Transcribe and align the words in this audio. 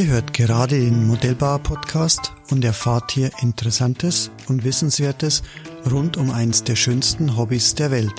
Ihr 0.00 0.06
hört 0.06 0.32
gerade 0.32 0.80
den 0.80 1.06
Modellbauer-Podcast 1.08 2.32
und 2.50 2.64
erfahrt 2.64 3.10
hier 3.10 3.30
Interessantes 3.42 4.30
und 4.48 4.64
Wissenswertes 4.64 5.42
rund 5.92 6.16
um 6.16 6.30
eins 6.30 6.64
der 6.64 6.74
schönsten 6.74 7.36
Hobbys 7.36 7.74
der 7.74 7.90
Welt. 7.90 8.14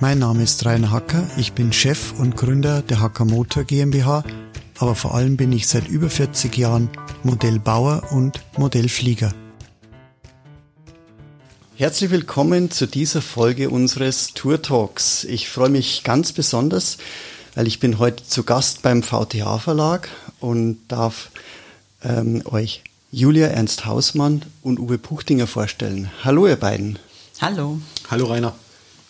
Mein 0.00 0.20
Name 0.20 0.42
ist 0.42 0.64
Rainer 0.64 0.90
Hacker, 0.90 1.28
ich 1.36 1.52
bin 1.52 1.74
Chef 1.74 2.18
und 2.18 2.34
Gründer 2.34 2.80
der 2.80 3.00
Hacker 3.00 3.26
Motor 3.26 3.64
GmbH, 3.64 4.24
aber 4.78 4.94
vor 4.94 5.14
allem 5.14 5.36
bin 5.36 5.52
ich 5.52 5.68
seit 5.68 5.86
über 5.86 6.08
40 6.08 6.56
Jahren 6.56 6.88
Modellbauer 7.24 8.10
und 8.10 8.42
Modellflieger. 8.56 9.34
Herzlich 11.84 12.10
willkommen 12.10 12.70
zu 12.70 12.86
dieser 12.86 13.20
Folge 13.20 13.68
unseres 13.68 14.32
Tour 14.32 14.62
Talks. 14.62 15.24
Ich 15.24 15.50
freue 15.50 15.68
mich 15.68 16.02
ganz 16.02 16.32
besonders, 16.32 16.96
weil 17.54 17.66
ich 17.66 17.78
bin 17.78 17.98
heute 17.98 18.24
zu 18.26 18.42
Gast 18.42 18.80
beim 18.80 19.02
VTH 19.02 19.58
Verlag 19.58 20.08
und 20.40 20.78
darf 20.88 21.28
ähm, 22.02 22.40
euch 22.46 22.84
Julia 23.12 23.48
Ernst 23.48 23.84
Hausmann 23.84 24.46
und 24.62 24.80
Uwe 24.80 24.96
Puchtinger 24.96 25.46
vorstellen. 25.46 26.10
Hallo 26.24 26.46
ihr 26.46 26.56
beiden. 26.56 26.98
Hallo. 27.42 27.78
Hallo 28.10 28.28
Rainer. 28.28 28.54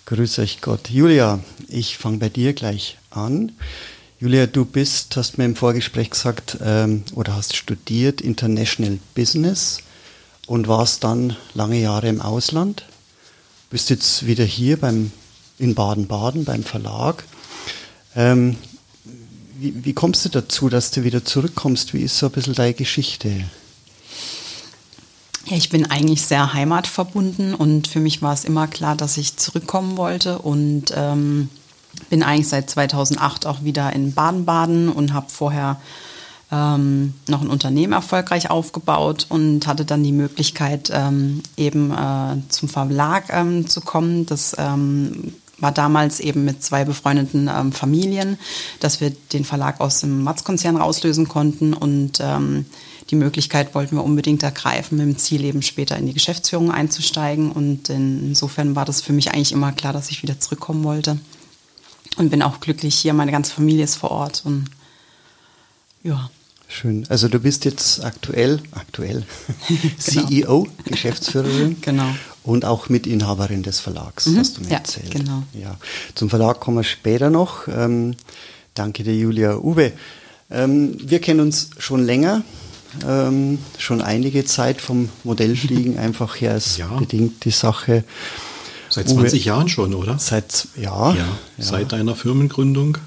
Grüß 0.06 0.40
euch 0.40 0.60
Gott. 0.60 0.90
Julia, 0.90 1.38
ich 1.68 1.96
fange 1.96 2.18
bei 2.18 2.28
dir 2.28 2.54
gleich 2.54 2.98
an. 3.10 3.52
Julia, 4.18 4.48
du 4.48 4.64
bist, 4.64 5.16
hast 5.16 5.38
mir 5.38 5.44
im 5.44 5.54
Vorgespräch 5.54 6.10
gesagt, 6.10 6.58
ähm, 6.60 7.04
oder 7.14 7.36
hast 7.36 7.54
studiert 7.54 8.20
International 8.20 8.98
Business 9.14 9.78
und 10.46 10.68
warst 10.68 11.04
dann 11.04 11.36
lange 11.54 11.80
Jahre 11.80 12.08
im 12.08 12.20
Ausland. 12.20 12.84
Bist 13.70 13.90
jetzt 13.90 14.26
wieder 14.26 14.44
hier 14.44 14.78
beim, 14.78 15.10
in 15.58 15.74
Baden-Baden 15.74 16.44
beim 16.44 16.62
Verlag. 16.62 17.24
Ähm, 18.14 18.56
wie, 19.58 19.84
wie 19.84 19.92
kommst 19.92 20.24
du 20.24 20.28
dazu, 20.28 20.68
dass 20.68 20.90
du 20.90 21.04
wieder 21.04 21.24
zurückkommst? 21.24 21.94
Wie 21.94 22.02
ist 22.02 22.18
so 22.18 22.26
ein 22.26 22.32
bisschen 22.32 22.54
deine 22.54 22.74
Geschichte? 22.74 23.44
Ja, 25.46 25.56
ich 25.56 25.68
bin 25.68 25.90
eigentlich 25.90 26.22
sehr 26.22 26.54
heimatverbunden 26.54 27.54
und 27.54 27.86
für 27.86 28.00
mich 28.00 28.22
war 28.22 28.32
es 28.32 28.44
immer 28.44 28.66
klar, 28.66 28.96
dass 28.96 29.16
ich 29.16 29.36
zurückkommen 29.36 29.96
wollte 29.96 30.38
und 30.38 30.86
ähm, 30.96 31.50
bin 32.08 32.22
eigentlich 32.22 32.48
seit 32.48 32.70
2008 32.70 33.46
auch 33.46 33.62
wieder 33.62 33.92
in 33.92 34.14
Baden-Baden 34.14 34.88
und 34.88 35.12
habe 35.12 35.26
vorher 35.28 35.80
ähm, 36.52 37.14
noch 37.28 37.40
ein 37.40 37.48
Unternehmen 37.48 37.92
erfolgreich 37.92 38.50
aufgebaut 38.50 39.26
und 39.28 39.66
hatte 39.66 39.84
dann 39.84 40.04
die 40.04 40.12
Möglichkeit, 40.12 40.90
ähm, 40.92 41.42
eben 41.56 41.90
äh, 41.90 42.36
zum 42.48 42.68
Verlag 42.68 43.24
ähm, 43.30 43.68
zu 43.68 43.80
kommen. 43.80 44.26
Das 44.26 44.54
ähm, 44.58 45.34
war 45.58 45.72
damals 45.72 46.20
eben 46.20 46.44
mit 46.44 46.62
zwei 46.62 46.84
befreundeten 46.84 47.50
ähm, 47.52 47.72
Familien, 47.72 48.38
dass 48.80 49.00
wir 49.00 49.10
den 49.32 49.44
Verlag 49.44 49.80
aus 49.80 50.00
dem 50.00 50.22
Matz-Konzern 50.22 50.76
rauslösen 50.76 51.28
konnten 51.28 51.74
und 51.74 52.18
ähm, 52.20 52.66
die 53.10 53.16
Möglichkeit 53.16 53.74
wollten 53.74 53.96
wir 53.96 54.04
unbedingt 54.04 54.42
ergreifen, 54.42 54.96
mit 54.96 55.06
dem 55.06 55.18
Ziel 55.18 55.44
eben 55.44 55.62
später 55.62 55.96
in 55.96 56.06
die 56.06 56.14
Geschäftsführung 56.14 56.70
einzusteigen. 56.70 57.52
Und 57.52 57.90
insofern 57.90 58.76
war 58.76 58.86
das 58.86 59.02
für 59.02 59.12
mich 59.12 59.30
eigentlich 59.30 59.52
immer 59.52 59.72
klar, 59.72 59.92
dass 59.92 60.10
ich 60.10 60.22
wieder 60.22 60.40
zurückkommen 60.40 60.84
wollte. 60.84 61.18
Und 62.16 62.30
bin 62.30 62.42
auch 62.42 62.60
glücklich 62.60 62.94
hier, 62.94 63.12
meine 63.12 63.32
ganze 63.32 63.52
Familie 63.52 63.84
ist 63.84 63.96
vor 63.96 64.10
Ort 64.10 64.42
und 64.44 64.66
ja. 66.04 66.30
Schön. 66.66 67.06
Also 67.08 67.28
du 67.28 67.38
bist 67.38 67.64
jetzt 67.64 68.04
aktuell, 68.04 68.60
aktuell 68.72 69.24
genau. 69.68 70.26
CEO, 70.26 70.68
Geschäftsführerin. 70.84 71.76
genau. 71.80 72.08
Und 72.42 72.64
auch 72.64 72.88
Mitinhaberin 72.88 73.62
des 73.62 73.80
Verlags, 73.80 74.26
mhm. 74.26 74.38
hast 74.38 74.56
du 74.56 74.62
mir 74.62 74.70
ja, 74.70 74.76
erzählt. 74.78 75.10
Genau. 75.10 75.44
Ja. 75.52 75.76
Zum 76.14 76.30
Verlag 76.30 76.60
kommen 76.60 76.78
wir 76.78 76.84
später 76.84 77.30
noch. 77.30 77.68
Ähm, 77.68 78.16
danke 78.74 79.04
dir, 79.04 79.16
Julia. 79.16 79.56
Uwe, 79.56 79.92
ähm, 80.50 80.96
wir 80.98 81.20
kennen 81.20 81.40
uns 81.40 81.70
schon 81.78 82.04
länger, 82.04 82.42
ähm, 83.06 83.58
schon 83.78 84.02
einige 84.02 84.44
Zeit 84.44 84.80
vom 84.80 85.08
Modellfliegen 85.22 85.98
einfach 85.98 86.40
her 86.40 86.56
ist 86.56 86.78
ja. 86.78 86.88
bedingt 86.88 87.44
die 87.44 87.50
Sache. 87.50 88.04
Seit 88.90 89.08
20 89.08 89.40
Uwe, 89.40 89.46
Jahren 89.46 89.68
schon, 89.68 89.94
oder? 89.94 90.18
Seit, 90.18 90.68
ja, 90.76 91.12
ja, 91.12 91.16
ja. 91.16 91.26
Seit 91.58 91.92
deiner 91.92 92.14
Firmengründung? 92.14 92.98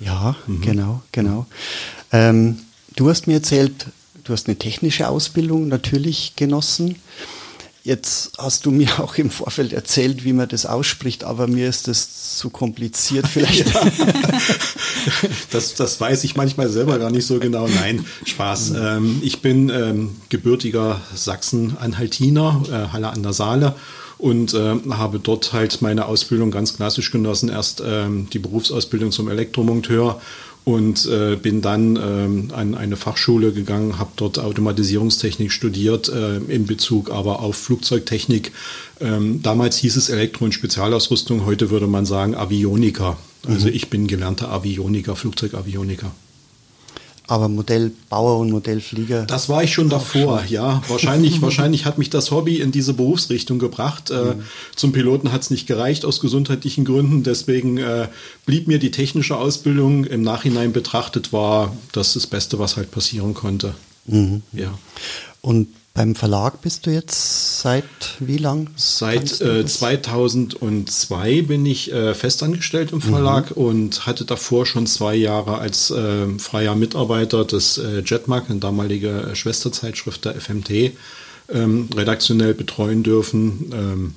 Ja, 0.00 0.36
mhm. 0.46 0.60
genau, 0.60 1.02
genau. 1.12 1.46
Ähm, 2.12 2.58
Du 2.96 3.08
hast 3.08 3.26
mir 3.26 3.34
erzählt, 3.34 3.86
du 4.24 4.32
hast 4.32 4.48
eine 4.48 4.58
technische 4.58 5.08
Ausbildung 5.08 5.68
natürlich 5.68 6.34
genossen. 6.36 6.96
Jetzt 7.84 8.32
hast 8.38 8.64
du 8.66 8.70
mir 8.70 8.88
auch 9.00 9.16
im 9.16 9.30
Vorfeld 9.30 9.72
erzählt, 9.72 10.24
wie 10.24 10.32
man 10.32 10.48
das 10.48 10.66
ausspricht, 10.66 11.24
aber 11.24 11.46
mir 11.46 11.68
ist 11.68 11.88
das 11.88 12.36
zu 12.36 12.50
kompliziert 12.50 13.26
vielleicht. 13.26 13.66
das, 15.50 15.74
das 15.74 16.00
weiß 16.00 16.24
ich 16.24 16.36
manchmal 16.36 16.68
selber 16.68 16.98
gar 16.98 17.10
nicht 17.10 17.26
so 17.26 17.38
genau. 17.38 17.66
Nein, 17.66 18.04
Spaß. 18.24 18.70
Mhm. 18.70 18.76
Ähm, 18.80 19.20
ich 19.22 19.40
bin 19.40 19.70
ähm, 19.70 20.16
gebürtiger 20.28 21.00
Sachsen-Anhaltiner, 21.14 22.62
äh, 22.70 22.92
Halle 22.92 23.08
an 23.08 23.22
der 23.22 23.32
Saale 23.32 23.74
und 24.18 24.54
äh, 24.54 24.76
habe 24.90 25.18
dort 25.18 25.52
halt 25.52 25.82
meine 25.82 26.06
Ausbildung 26.06 26.50
ganz 26.50 26.76
klassisch 26.76 27.10
genossen. 27.10 27.48
Erst 27.48 27.82
ähm, 27.84 28.28
die 28.32 28.38
Berufsausbildung 28.38 29.10
zum 29.10 29.28
Elektromonteur 29.28 30.20
und 30.64 31.06
äh, 31.06 31.36
bin 31.36 31.60
dann 31.60 31.96
ähm, 31.96 32.50
an 32.52 32.74
eine 32.74 32.96
Fachschule 32.96 33.52
gegangen, 33.52 33.98
habe 33.98 34.12
dort 34.16 34.38
Automatisierungstechnik 34.38 35.50
studiert, 35.50 36.08
äh, 36.08 36.36
in 36.36 36.66
Bezug 36.66 37.10
aber 37.10 37.40
auf 37.40 37.56
Flugzeugtechnik. 37.56 38.52
Ähm, 39.00 39.42
damals 39.42 39.78
hieß 39.78 39.96
es 39.96 40.08
Elektro- 40.08 40.44
und 40.44 40.52
Spezialausrüstung, 40.52 41.44
heute 41.46 41.70
würde 41.70 41.88
man 41.88 42.06
sagen 42.06 42.34
Avioniker. 42.36 43.16
Also 43.46 43.66
mhm. 43.66 43.74
ich 43.74 43.90
bin 43.90 44.06
gelernter 44.06 44.50
Avioniker, 44.50 45.16
Flugzeugavioniker. 45.16 46.12
Aber 47.32 47.48
Modellbauer 47.48 48.40
und 48.40 48.50
Modellflieger. 48.50 49.24
Das 49.24 49.48
war 49.48 49.64
ich 49.64 49.72
schon 49.72 49.88
davor, 49.88 50.40
schon. 50.40 50.52
ja. 50.52 50.82
Wahrscheinlich, 50.86 51.40
wahrscheinlich 51.40 51.86
hat 51.86 51.96
mich 51.96 52.10
das 52.10 52.30
Hobby 52.30 52.60
in 52.60 52.72
diese 52.72 52.92
Berufsrichtung 52.92 53.58
gebracht. 53.58 54.10
Äh, 54.10 54.34
mhm. 54.34 54.42
zum 54.76 54.92
Piloten 54.92 55.32
hat 55.32 55.40
es 55.40 55.48
nicht 55.48 55.66
gereicht 55.66 56.04
aus 56.04 56.20
gesundheitlichen 56.20 56.84
Gründen. 56.84 57.22
Deswegen 57.22 57.78
äh, 57.78 58.08
blieb 58.44 58.68
mir 58.68 58.78
die 58.78 58.90
technische 58.90 59.38
Ausbildung 59.38 60.04
im 60.04 60.20
Nachhinein 60.20 60.74
betrachtet 60.74 61.32
war 61.32 61.74
das 61.92 62.12
das 62.12 62.26
Beste, 62.26 62.58
was 62.58 62.76
halt 62.76 62.90
passieren 62.90 63.32
konnte. 63.32 63.74
Mhm. 64.04 64.42
Ja. 64.52 64.78
Und 65.40 65.68
beim 65.94 66.14
Verlag 66.14 66.62
bist 66.62 66.86
du 66.86 66.90
jetzt 66.90 67.60
seit 67.60 67.84
wie 68.18 68.38
lang? 68.38 68.70
Seit 68.76 69.40
äh, 69.42 69.66
2002 69.66 71.42
bin 71.42 71.66
ich 71.66 71.92
äh, 71.92 72.14
festangestellt 72.14 72.92
im. 72.92 73.02
Verlag 73.02 73.56
mhm. 73.56 73.62
und 73.62 74.06
hatte 74.06 74.24
davor 74.24 74.64
schon 74.64 74.86
zwei 74.86 75.14
Jahre 75.14 75.58
als 75.58 75.90
äh, 75.90 76.28
freier 76.38 76.76
Mitarbeiter 76.76 77.44
des 77.44 77.78
äh, 77.78 78.02
Jetmark, 78.06 78.48
eine 78.48 78.60
damalige 78.60 79.08
äh, 79.08 79.34
Schwesterzeitschrift 79.34 80.24
der 80.24 80.40
FMT, 80.40 80.92
ähm, 81.50 81.88
redaktionell 81.94 82.54
betreuen 82.54 83.02
dürfen. 83.02 83.70
Ähm, 83.72 84.14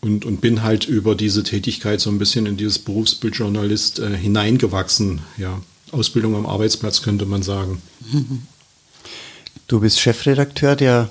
und, 0.00 0.26
und 0.26 0.42
bin 0.42 0.62
halt 0.62 0.86
über 0.86 1.14
diese 1.14 1.42
Tätigkeit 1.44 1.98
so 1.98 2.10
ein 2.10 2.18
bisschen 2.18 2.44
in 2.44 2.58
dieses 2.58 2.78
Berufsbild 2.78 3.36
Journalist 3.36 4.00
äh, 4.00 4.14
hineingewachsen. 4.14 5.20
Ja, 5.38 5.62
Ausbildung 5.92 6.34
am 6.36 6.44
Arbeitsplatz 6.44 7.00
könnte 7.00 7.24
man 7.24 7.42
sagen. 7.42 7.80
Mhm. 8.12 8.42
Du 9.66 9.80
bist 9.80 9.98
Chefredakteur 9.98 10.76
der 10.76 11.08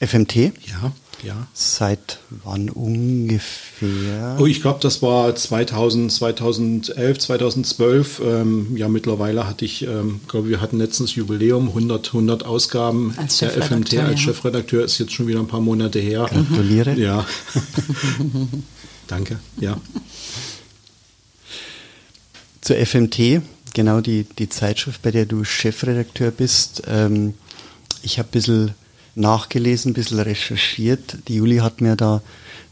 FMT. 0.00 0.36
Ja, 0.36 0.92
ja. 1.22 1.46
Seit 1.54 2.18
wann 2.44 2.68
ungefähr? 2.68 4.36
Oh, 4.38 4.46
ich 4.46 4.60
glaube, 4.60 4.80
das 4.82 5.00
war 5.00 5.34
2000, 5.34 6.12
2011, 6.12 7.18
2012. 7.18 8.22
Ähm, 8.24 8.76
ja, 8.76 8.88
mittlerweile 8.88 9.46
hatte 9.46 9.64
ich, 9.64 9.82
ähm, 9.82 10.20
glaube 10.28 10.50
wir 10.50 10.60
hatten 10.60 10.78
letztens 10.78 11.14
Jubiläum, 11.14 11.68
100, 11.68 12.08
100 12.08 12.44
Ausgaben 12.44 13.14
als 13.16 13.38
der 13.38 13.50
FMT 13.50 13.94
als 13.98 14.10
ja. 14.10 14.16
Chefredakteur. 14.16 14.84
Ist 14.84 14.98
jetzt 14.98 15.12
schon 15.12 15.26
wieder 15.26 15.40
ein 15.40 15.48
paar 15.48 15.60
Monate 15.60 16.00
her. 16.00 16.26
Gratuliere. 16.30 16.94
Ja. 16.98 17.26
Danke, 19.06 19.38
ja. 19.58 19.80
Zur 22.60 22.76
FMT, 22.76 23.40
genau 23.72 24.02
die, 24.02 24.24
die 24.38 24.50
Zeitschrift, 24.50 25.00
bei 25.00 25.10
der 25.10 25.24
du 25.24 25.44
Chefredakteur 25.44 26.30
bist. 26.30 26.82
Ähm, 26.86 27.34
ich 28.02 28.18
habe 28.18 28.28
ein 28.28 28.32
bisschen 28.32 28.74
nachgelesen, 29.14 29.90
ein 29.90 29.94
bisschen 29.94 30.20
recherchiert. 30.20 31.18
Die 31.28 31.36
Juli 31.36 31.58
hat 31.58 31.80
mir 31.80 31.96
da 31.96 32.16
ein 32.16 32.22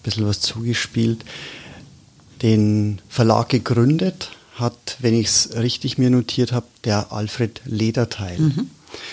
bisschen 0.02 0.26
was 0.26 0.40
zugespielt. 0.40 1.25
Den 2.42 3.00
Verlag 3.08 3.48
gegründet 3.48 4.30
hat, 4.54 4.96
wenn 5.00 5.14
ich 5.14 5.26
es 5.26 5.56
richtig 5.56 5.98
mir 5.98 6.10
notiert 6.10 6.52
habe, 6.52 6.66
der 6.84 7.12
Alfred 7.12 7.60
Lederteil. 7.64 8.38
Mhm. 8.38 8.70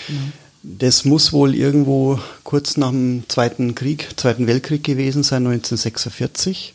Ja. 0.08 0.14
Das 0.62 1.04
muss 1.04 1.32
wohl 1.32 1.54
irgendwo 1.54 2.18
kurz 2.42 2.76
nach 2.76 2.90
dem 2.90 3.24
Zweiten 3.28 3.76
Krieg, 3.76 4.08
Zweiten 4.16 4.48
Weltkrieg 4.48 4.82
gewesen 4.82 5.22
sein, 5.22 5.46
1946. 5.46 6.74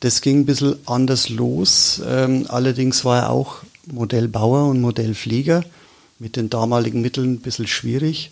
Das 0.00 0.20
ging 0.20 0.40
ein 0.40 0.46
bisschen 0.46 0.76
anders 0.86 1.28
los. 1.28 2.02
Ähm, 2.04 2.46
allerdings 2.48 3.04
war 3.04 3.22
er 3.22 3.30
auch 3.30 3.58
Modellbauer 3.86 4.68
und 4.68 4.80
Modellflieger. 4.80 5.62
Mit 6.18 6.36
den 6.36 6.50
damaligen 6.50 7.02
Mitteln 7.02 7.34
ein 7.34 7.40
bisschen 7.40 7.66
schwierig. 7.66 8.30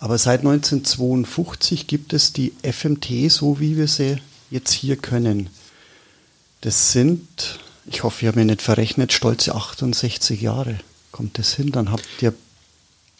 Aber 0.00 0.18
seit 0.18 0.40
1952 0.40 1.86
gibt 1.86 2.12
es 2.12 2.32
die 2.32 2.52
FMT, 2.62 3.30
so 3.30 3.60
wie 3.60 3.76
wir 3.76 3.88
sie 3.88 4.18
jetzt 4.50 4.72
hier 4.72 4.96
können. 4.96 5.48
Das 6.60 6.92
sind, 6.92 7.58
ich 7.86 8.02
hoffe, 8.02 8.22
ich 8.22 8.28
habe 8.28 8.38
mich 8.38 8.46
nicht 8.46 8.62
verrechnet, 8.62 9.12
stolze 9.12 9.54
68 9.54 10.40
Jahre. 10.40 10.78
Kommt 11.12 11.38
das 11.38 11.54
hin? 11.54 11.70
Dann 11.70 11.90
habt 11.90 12.06
ihr 12.20 12.34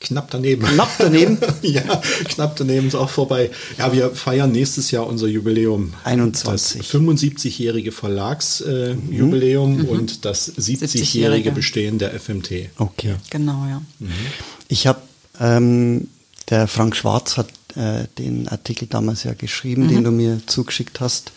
Knapp 0.05 0.31
daneben. 0.31 0.65
Knapp 0.65 0.91
daneben? 0.99 1.39
ja, 1.63 2.03
knapp 2.29 2.57
daneben 2.57 2.89
ist 2.89 2.95
auch 2.95 3.09
vorbei. 3.09 3.51
Ja, 3.79 3.91
wir 3.91 4.11
feiern 4.11 4.53
nächstes 4.53 4.91
Jahr 4.91 5.07
unser 5.07 5.27
Jubiläum. 5.27 5.95
21. 6.05 6.83
Das 6.83 6.91
75-jährige 6.91 7.91
Verlagsjubiläum 7.91 9.81
äh, 9.81 9.83
mhm. 9.83 9.89
und 9.89 10.25
das 10.27 10.55
70-jährige 10.57 11.53
Bestehen 11.53 11.99
der 11.99 12.13
FMT. 12.21 12.69
Okay. 12.77 13.15
Genau, 13.31 13.67
ja. 13.67 13.81
Mhm. 13.99 14.11
Ich 14.69 14.87
habe, 14.87 15.01
ähm, 15.41 16.09
der 16.51 16.69
Frank 16.69 16.97
Schwarz 16.97 17.39
hat 17.39 17.49
äh, 17.75 18.05
den 18.19 18.47
Artikel 18.49 18.87
damals 18.87 19.25
ja 19.25 19.33
geschrieben, 19.33 19.85
mhm. 19.85 19.89
den 19.89 20.05
du 20.05 20.11
mir 20.11 20.41
zugeschickt 20.47 21.01
hast. 21.01 21.33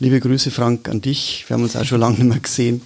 Liebe 0.00 0.18
Grüße, 0.18 0.50
Frank, 0.50 0.88
an 0.88 1.00
dich. 1.00 1.44
Wir 1.46 1.54
haben 1.54 1.62
uns 1.62 1.76
auch 1.76 1.84
schon 1.84 2.00
lange 2.00 2.16
nicht 2.16 2.28
mehr 2.28 2.40
gesehen. 2.40 2.82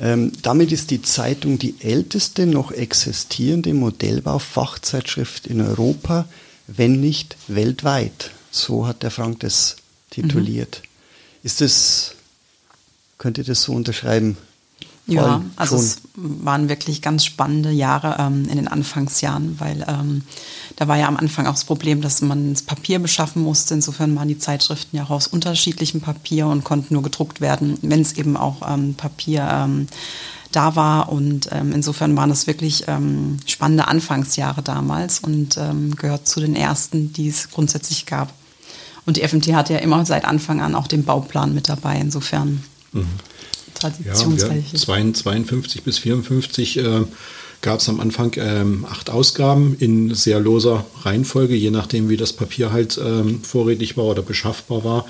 Ähm, 0.00 0.32
damit 0.42 0.72
ist 0.72 0.90
die 0.90 1.02
Zeitung 1.02 1.58
die 1.58 1.76
älteste 1.80 2.46
noch 2.46 2.72
existierende 2.72 3.74
Modellbaufachzeitschrift 3.74 5.46
in 5.46 5.60
Europa, 5.60 6.26
wenn 6.66 7.00
nicht 7.00 7.36
weltweit. 7.48 8.30
So 8.50 8.86
hat 8.86 9.02
der 9.02 9.10
Frank 9.10 9.40
das 9.40 9.76
tituliert. 10.10 10.82
Mhm. 10.82 10.88
Ist 11.44 11.60
das, 11.60 12.14
könnt 13.18 13.38
ihr 13.38 13.44
das 13.44 13.62
so 13.62 13.72
unterschreiben? 13.72 14.36
Ja, 15.06 15.42
also 15.56 15.76
schon. 15.76 15.84
es 15.84 15.98
waren 16.16 16.68
wirklich 16.70 17.02
ganz 17.02 17.26
spannende 17.26 17.70
Jahre 17.70 18.16
ähm, 18.18 18.48
in 18.48 18.56
den 18.56 18.68
Anfangsjahren, 18.68 19.60
weil 19.60 19.84
ähm, 19.86 20.22
da 20.76 20.88
war 20.88 20.96
ja 20.96 21.08
am 21.08 21.18
Anfang 21.18 21.46
auch 21.46 21.52
das 21.52 21.64
Problem, 21.64 22.00
dass 22.00 22.22
man 22.22 22.54
das 22.54 22.62
Papier 22.62 22.98
beschaffen 23.00 23.42
musste. 23.42 23.74
Insofern 23.74 24.16
waren 24.16 24.28
die 24.28 24.38
Zeitschriften 24.38 24.96
ja 24.96 25.04
auch 25.04 25.10
aus 25.10 25.26
unterschiedlichem 25.26 26.00
Papier 26.00 26.46
und 26.46 26.64
konnten 26.64 26.94
nur 26.94 27.02
gedruckt 27.02 27.42
werden, 27.42 27.76
wenn 27.82 28.00
es 28.00 28.14
eben 28.14 28.38
auch 28.38 28.62
ähm, 28.66 28.94
Papier 28.94 29.46
ähm, 29.50 29.88
da 30.52 30.74
war. 30.74 31.10
Und 31.10 31.50
ähm, 31.52 31.72
insofern 31.72 32.16
waren 32.16 32.30
es 32.30 32.46
wirklich 32.46 32.84
ähm, 32.88 33.36
spannende 33.44 33.88
Anfangsjahre 33.88 34.62
damals 34.62 35.18
und 35.18 35.58
gehört 35.96 36.26
zu 36.26 36.40
den 36.40 36.56
ersten, 36.56 37.12
die 37.12 37.28
es 37.28 37.50
grundsätzlich 37.50 38.06
gab. 38.06 38.32
Und 39.04 39.18
die 39.18 39.28
FMT 39.28 39.52
hatte 39.52 39.74
ja 39.74 39.80
immer 39.80 40.06
seit 40.06 40.24
Anfang 40.24 40.62
an 40.62 40.74
auch 40.74 40.86
den 40.86 41.04
Bauplan 41.04 41.54
mit 41.54 41.68
dabei. 41.68 41.98
Insofern. 41.98 42.64
Mhm 42.92 43.08
traditionsreich 43.74 44.72
ja, 44.72 44.78
52 44.78 45.82
bis 45.82 45.98
54 45.98 46.78
äh, 46.78 47.00
gab 47.64 47.80
es 47.80 47.88
am 47.88 47.98
Anfang 47.98 48.32
ähm, 48.36 48.84
acht 48.84 49.08
Ausgaben 49.08 49.74
in 49.80 50.14
sehr 50.14 50.38
loser 50.38 50.84
Reihenfolge, 51.02 51.54
je 51.54 51.70
nachdem, 51.70 52.10
wie 52.10 52.18
das 52.18 52.34
Papier 52.34 52.72
halt 52.72 53.00
ähm, 53.02 53.42
vorrätig 53.42 53.96
war 53.96 54.04
oder 54.04 54.20
beschaffbar 54.20 54.84
war. 54.84 55.06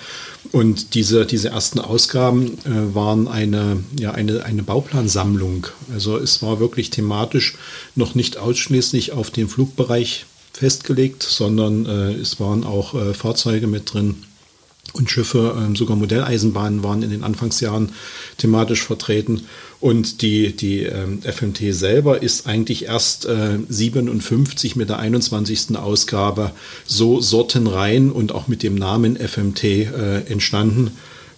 Und 0.52 0.94
diese, 0.94 1.26
diese 1.26 1.48
ersten 1.48 1.80
Ausgaben 1.80 2.58
äh, 2.64 2.94
waren 2.94 3.26
eine, 3.26 3.82
ja, 3.98 4.12
eine, 4.12 4.44
eine 4.44 4.62
Bauplansammlung. 4.62 5.66
Also 5.92 6.16
es 6.16 6.42
war 6.42 6.60
wirklich 6.60 6.90
thematisch 6.90 7.56
noch 7.96 8.14
nicht 8.14 8.36
ausschließlich 8.36 9.10
auf 9.10 9.32
den 9.32 9.48
Flugbereich 9.48 10.24
festgelegt, 10.52 11.24
sondern 11.24 11.86
äh, 11.86 12.12
es 12.12 12.38
waren 12.38 12.62
auch 12.62 12.94
äh, 12.94 13.14
Fahrzeuge 13.14 13.66
mit 13.66 13.92
drin 13.92 14.22
und 14.94 15.10
Schiffe, 15.10 15.54
ähm, 15.58 15.76
sogar 15.76 15.96
Modelleisenbahnen 15.96 16.82
waren 16.82 17.02
in 17.02 17.10
den 17.10 17.24
Anfangsjahren 17.24 17.90
thematisch 18.38 18.82
vertreten. 18.82 19.42
Und 19.80 20.22
die, 20.22 20.56
die 20.56 20.84
ähm, 20.84 21.20
FMT 21.22 21.74
selber 21.74 22.22
ist 22.22 22.46
eigentlich 22.46 22.86
erst 22.86 23.26
äh, 23.26 23.58
57 23.68 24.76
mit 24.76 24.88
der 24.88 25.00
21. 25.00 25.76
Ausgabe 25.76 26.52
so 26.86 27.20
sortenrein 27.20 28.10
und 28.10 28.32
auch 28.32 28.48
mit 28.48 28.62
dem 28.62 28.76
Namen 28.76 29.16
FMT 29.16 29.64
äh, 29.64 30.20
entstanden. 30.26 30.92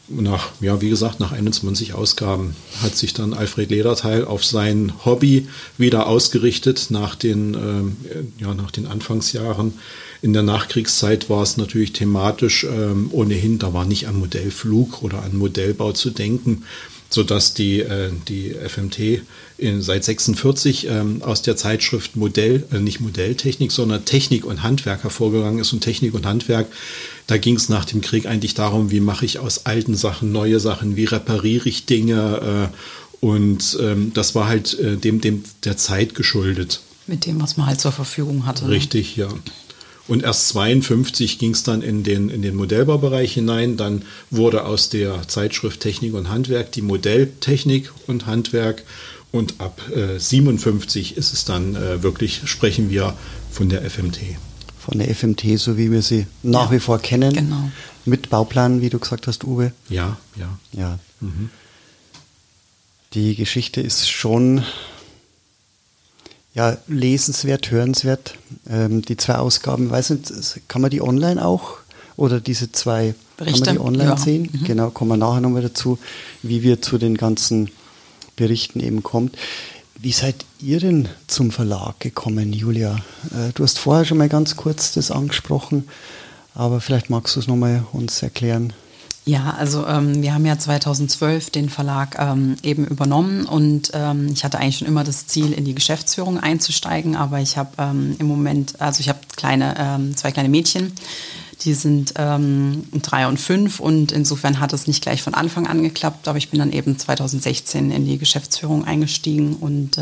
Nach, 0.08 0.50
ja, 0.60 0.80
wie 0.80 0.90
gesagt, 0.90 1.18
nach 1.18 1.32
21 1.32 1.94
Ausgaben 1.94 2.54
hat 2.82 2.94
sich 2.94 3.12
dann 3.12 3.34
Alfred 3.34 3.70
Lederteil 3.70 4.24
auf 4.24 4.44
sein 4.44 4.92
Hobby 5.04 5.48
wieder 5.78 6.06
ausgerichtet 6.06 6.86
nach 6.90 7.16
den, 7.16 7.54
äh, 7.54 8.42
ja, 8.42 8.54
nach 8.54 8.70
den 8.70 8.86
Anfangsjahren 8.86 9.74
in 10.22 10.32
der 10.32 10.42
Nachkriegszeit 10.42 11.28
war 11.28 11.42
es 11.42 11.56
natürlich 11.56 11.92
thematisch 11.92 12.64
ähm, 12.64 13.08
ohnehin, 13.12 13.58
da 13.58 13.72
war 13.72 13.84
nicht 13.84 14.08
an 14.08 14.18
Modellflug 14.18 15.02
oder 15.02 15.22
an 15.22 15.36
Modellbau 15.36 15.92
zu 15.92 16.10
denken, 16.10 16.64
sodass 17.10 17.54
die, 17.54 17.80
äh, 17.80 18.10
die 18.28 18.50
FMT 18.50 19.22
in, 19.58 19.82
seit 19.82 20.04
46 20.04 20.88
ähm, 20.88 21.22
aus 21.22 21.42
der 21.42 21.56
Zeitschrift 21.56 22.16
Modell, 22.16 22.64
äh, 22.72 22.78
nicht 22.78 23.00
Modelltechnik, 23.00 23.72
sondern 23.72 24.04
Technik 24.04 24.44
und 24.44 24.62
Handwerk 24.62 25.02
hervorgegangen 25.02 25.60
ist. 25.60 25.72
Und 25.72 25.80
Technik 25.80 26.14
und 26.14 26.26
Handwerk, 26.26 26.66
da 27.26 27.38
ging 27.38 27.56
es 27.56 27.68
nach 27.68 27.84
dem 27.84 28.00
Krieg 28.00 28.26
eigentlich 28.26 28.54
darum, 28.54 28.90
wie 28.90 29.00
mache 29.00 29.24
ich 29.24 29.38
aus 29.38 29.66
alten 29.66 29.94
Sachen 29.94 30.32
neue 30.32 30.60
Sachen, 30.60 30.96
wie 30.96 31.04
repariere 31.04 31.68
ich 31.68 31.86
Dinge. 31.86 32.70
Äh, 32.72 33.24
und 33.24 33.78
ähm, 33.80 34.12
das 34.14 34.34
war 34.34 34.46
halt 34.46 34.78
äh, 34.78 34.96
dem, 34.96 35.20
dem 35.20 35.44
der 35.64 35.76
Zeit 35.76 36.14
geschuldet. 36.14 36.80
Mit 37.06 37.24
dem, 37.24 37.40
was 37.40 37.56
man 37.56 37.66
halt 37.66 37.80
zur 37.80 37.92
Verfügung 37.92 38.46
hatte. 38.46 38.64
Ne? 38.64 38.72
Richtig, 38.72 39.16
ja. 39.16 39.28
Und 40.08 40.22
erst 40.22 40.48
52 40.48 41.38
ging 41.38 41.52
es 41.52 41.64
dann 41.64 41.82
in 41.82 42.04
den, 42.04 42.28
in 42.28 42.42
den 42.42 42.54
Modellbaubereich 42.54 43.32
hinein. 43.32 43.76
Dann 43.76 44.02
wurde 44.30 44.64
aus 44.64 44.88
der 44.88 45.26
Zeitschrift 45.26 45.80
Technik 45.80 46.14
und 46.14 46.28
Handwerk 46.28 46.70
die 46.72 46.82
Modelltechnik 46.82 47.92
und 48.06 48.26
Handwerk. 48.26 48.84
Und 49.32 49.60
ab 49.60 49.80
äh, 49.94 50.18
57 50.18 51.16
ist 51.16 51.32
es 51.32 51.44
dann 51.44 51.74
äh, 51.74 52.02
wirklich, 52.02 52.42
sprechen 52.44 52.88
wir 52.88 53.14
von 53.50 53.68
der 53.68 53.82
FMT. 53.82 54.18
Von 54.78 54.98
der 54.98 55.12
FMT, 55.12 55.58
so 55.58 55.76
wie 55.76 55.90
wir 55.90 56.02
sie 56.02 56.26
nach 56.44 56.70
ja, 56.70 56.76
wie 56.76 56.80
vor 56.80 57.00
kennen. 57.00 57.34
Genau. 57.34 57.70
Mit 58.04 58.30
Bauplan, 58.30 58.80
wie 58.80 58.90
du 58.90 59.00
gesagt 59.00 59.26
hast, 59.26 59.42
Uwe. 59.42 59.72
Ja, 59.88 60.16
ja. 60.36 60.58
Ja. 60.72 60.98
Mhm. 61.20 61.50
Die 63.14 63.34
Geschichte 63.34 63.80
ist 63.80 64.08
schon 64.08 64.62
ja, 66.56 66.76
lesenswert, 66.88 67.70
hörenswert. 67.70 68.34
Ähm, 68.68 69.02
die 69.02 69.16
zwei 69.16 69.36
Ausgaben, 69.36 69.90
weiß 69.90 70.10
nicht, 70.10 70.68
kann 70.68 70.82
man 70.82 70.90
die 70.90 71.02
online 71.02 71.44
auch 71.44 71.74
oder 72.16 72.40
diese 72.40 72.72
zwei 72.72 73.14
Berichte? 73.36 73.64
kann 73.64 73.74
man 73.76 73.84
die 73.84 73.88
online 73.88 74.10
ja. 74.10 74.16
sehen? 74.16 74.48
Mhm. 74.50 74.64
Genau, 74.64 74.90
kommen 74.90 75.10
wir 75.10 75.16
nachher 75.18 75.42
nochmal 75.42 75.62
dazu, 75.62 75.98
wie 76.42 76.62
wir 76.62 76.80
zu 76.80 76.96
den 76.96 77.16
ganzen 77.16 77.70
Berichten 78.36 78.80
eben 78.80 79.02
kommt. 79.02 79.36
Wie 79.98 80.12
seid 80.12 80.46
ihr 80.60 80.80
denn 80.80 81.08
zum 81.26 81.50
Verlag 81.50 82.00
gekommen, 82.00 82.52
Julia? 82.54 82.96
Äh, 83.30 83.52
du 83.54 83.62
hast 83.62 83.78
vorher 83.78 84.06
schon 84.06 84.18
mal 84.18 84.30
ganz 84.30 84.56
kurz 84.56 84.92
das 84.92 85.10
angesprochen, 85.10 85.88
aber 86.54 86.80
vielleicht 86.80 87.10
magst 87.10 87.36
du 87.36 87.40
es 87.40 87.48
nochmal 87.48 87.84
uns 87.92 88.22
erklären. 88.22 88.72
Ja, 89.28 89.56
also 89.58 89.84
ähm, 89.88 90.22
wir 90.22 90.32
haben 90.32 90.46
ja 90.46 90.56
2012 90.56 91.50
den 91.50 91.68
Verlag 91.68 92.16
ähm, 92.16 92.54
eben 92.62 92.86
übernommen 92.86 93.44
und 93.44 93.90
ähm, 93.92 94.28
ich 94.32 94.44
hatte 94.44 94.60
eigentlich 94.60 94.78
schon 94.78 94.86
immer 94.86 95.02
das 95.02 95.26
Ziel, 95.26 95.52
in 95.52 95.64
die 95.64 95.74
Geschäftsführung 95.74 96.38
einzusteigen, 96.38 97.16
aber 97.16 97.40
ich 97.40 97.56
habe 97.56 97.70
ähm, 97.78 98.14
im 98.20 98.28
Moment, 98.28 98.80
also 98.80 99.00
ich 99.00 99.08
habe 99.08 99.18
kleine, 99.34 99.74
ähm, 99.76 100.16
zwei 100.16 100.30
kleine 100.30 100.48
Mädchen, 100.48 100.92
die 101.62 101.74
sind 101.74 102.14
ähm, 102.14 102.84
drei 103.02 103.26
und 103.26 103.40
fünf 103.40 103.80
und 103.80 104.12
insofern 104.12 104.60
hat 104.60 104.72
es 104.72 104.86
nicht 104.86 105.02
gleich 105.02 105.22
von 105.22 105.34
Anfang 105.34 105.66
an 105.66 105.82
geklappt, 105.82 106.28
aber 106.28 106.38
ich 106.38 106.50
bin 106.50 106.60
dann 106.60 106.70
eben 106.70 106.96
2016 106.96 107.90
in 107.90 108.06
die 108.06 108.18
Geschäftsführung 108.18 108.84
eingestiegen 108.84 109.56
und 109.56 109.98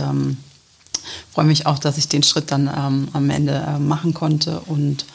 freue 1.33 1.45
mich 1.47 1.65
auch, 1.65 1.79
dass 1.79 1.97
ich 1.97 2.09
den 2.09 2.23
Schritt 2.23 2.51
dann 2.51 2.69
am 2.69 3.31
Ende 3.31 3.55
äh, 3.55 3.79
machen 3.79 4.13
konnte 4.13 4.61
und 4.67 5.07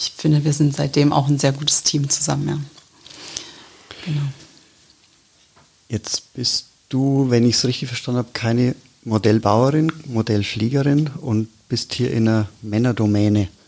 ich 0.00 0.12
finde, 0.16 0.44
wir 0.44 0.52
sind 0.52 0.74
seitdem 0.74 1.12
auch 1.12 1.28
ein 1.28 1.38
sehr 1.38 1.52
gutes 1.52 1.84
Team 1.84 2.10
zusammen. 2.10 2.48
Ja. 2.48 2.81
Genau. 4.04 4.22
Jetzt 5.88 6.34
bist 6.34 6.66
du, 6.88 7.26
wenn 7.28 7.46
ich 7.46 7.56
es 7.56 7.64
richtig 7.64 7.88
verstanden 7.88 8.18
habe, 8.18 8.30
keine 8.32 8.74
Modellbauerin, 9.04 9.92
Modellfliegerin 10.06 11.10
und 11.20 11.48
bist 11.68 11.94
hier 11.94 12.12
in 12.12 12.28
einer 12.28 12.48
Männerdomäne. 12.62 13.48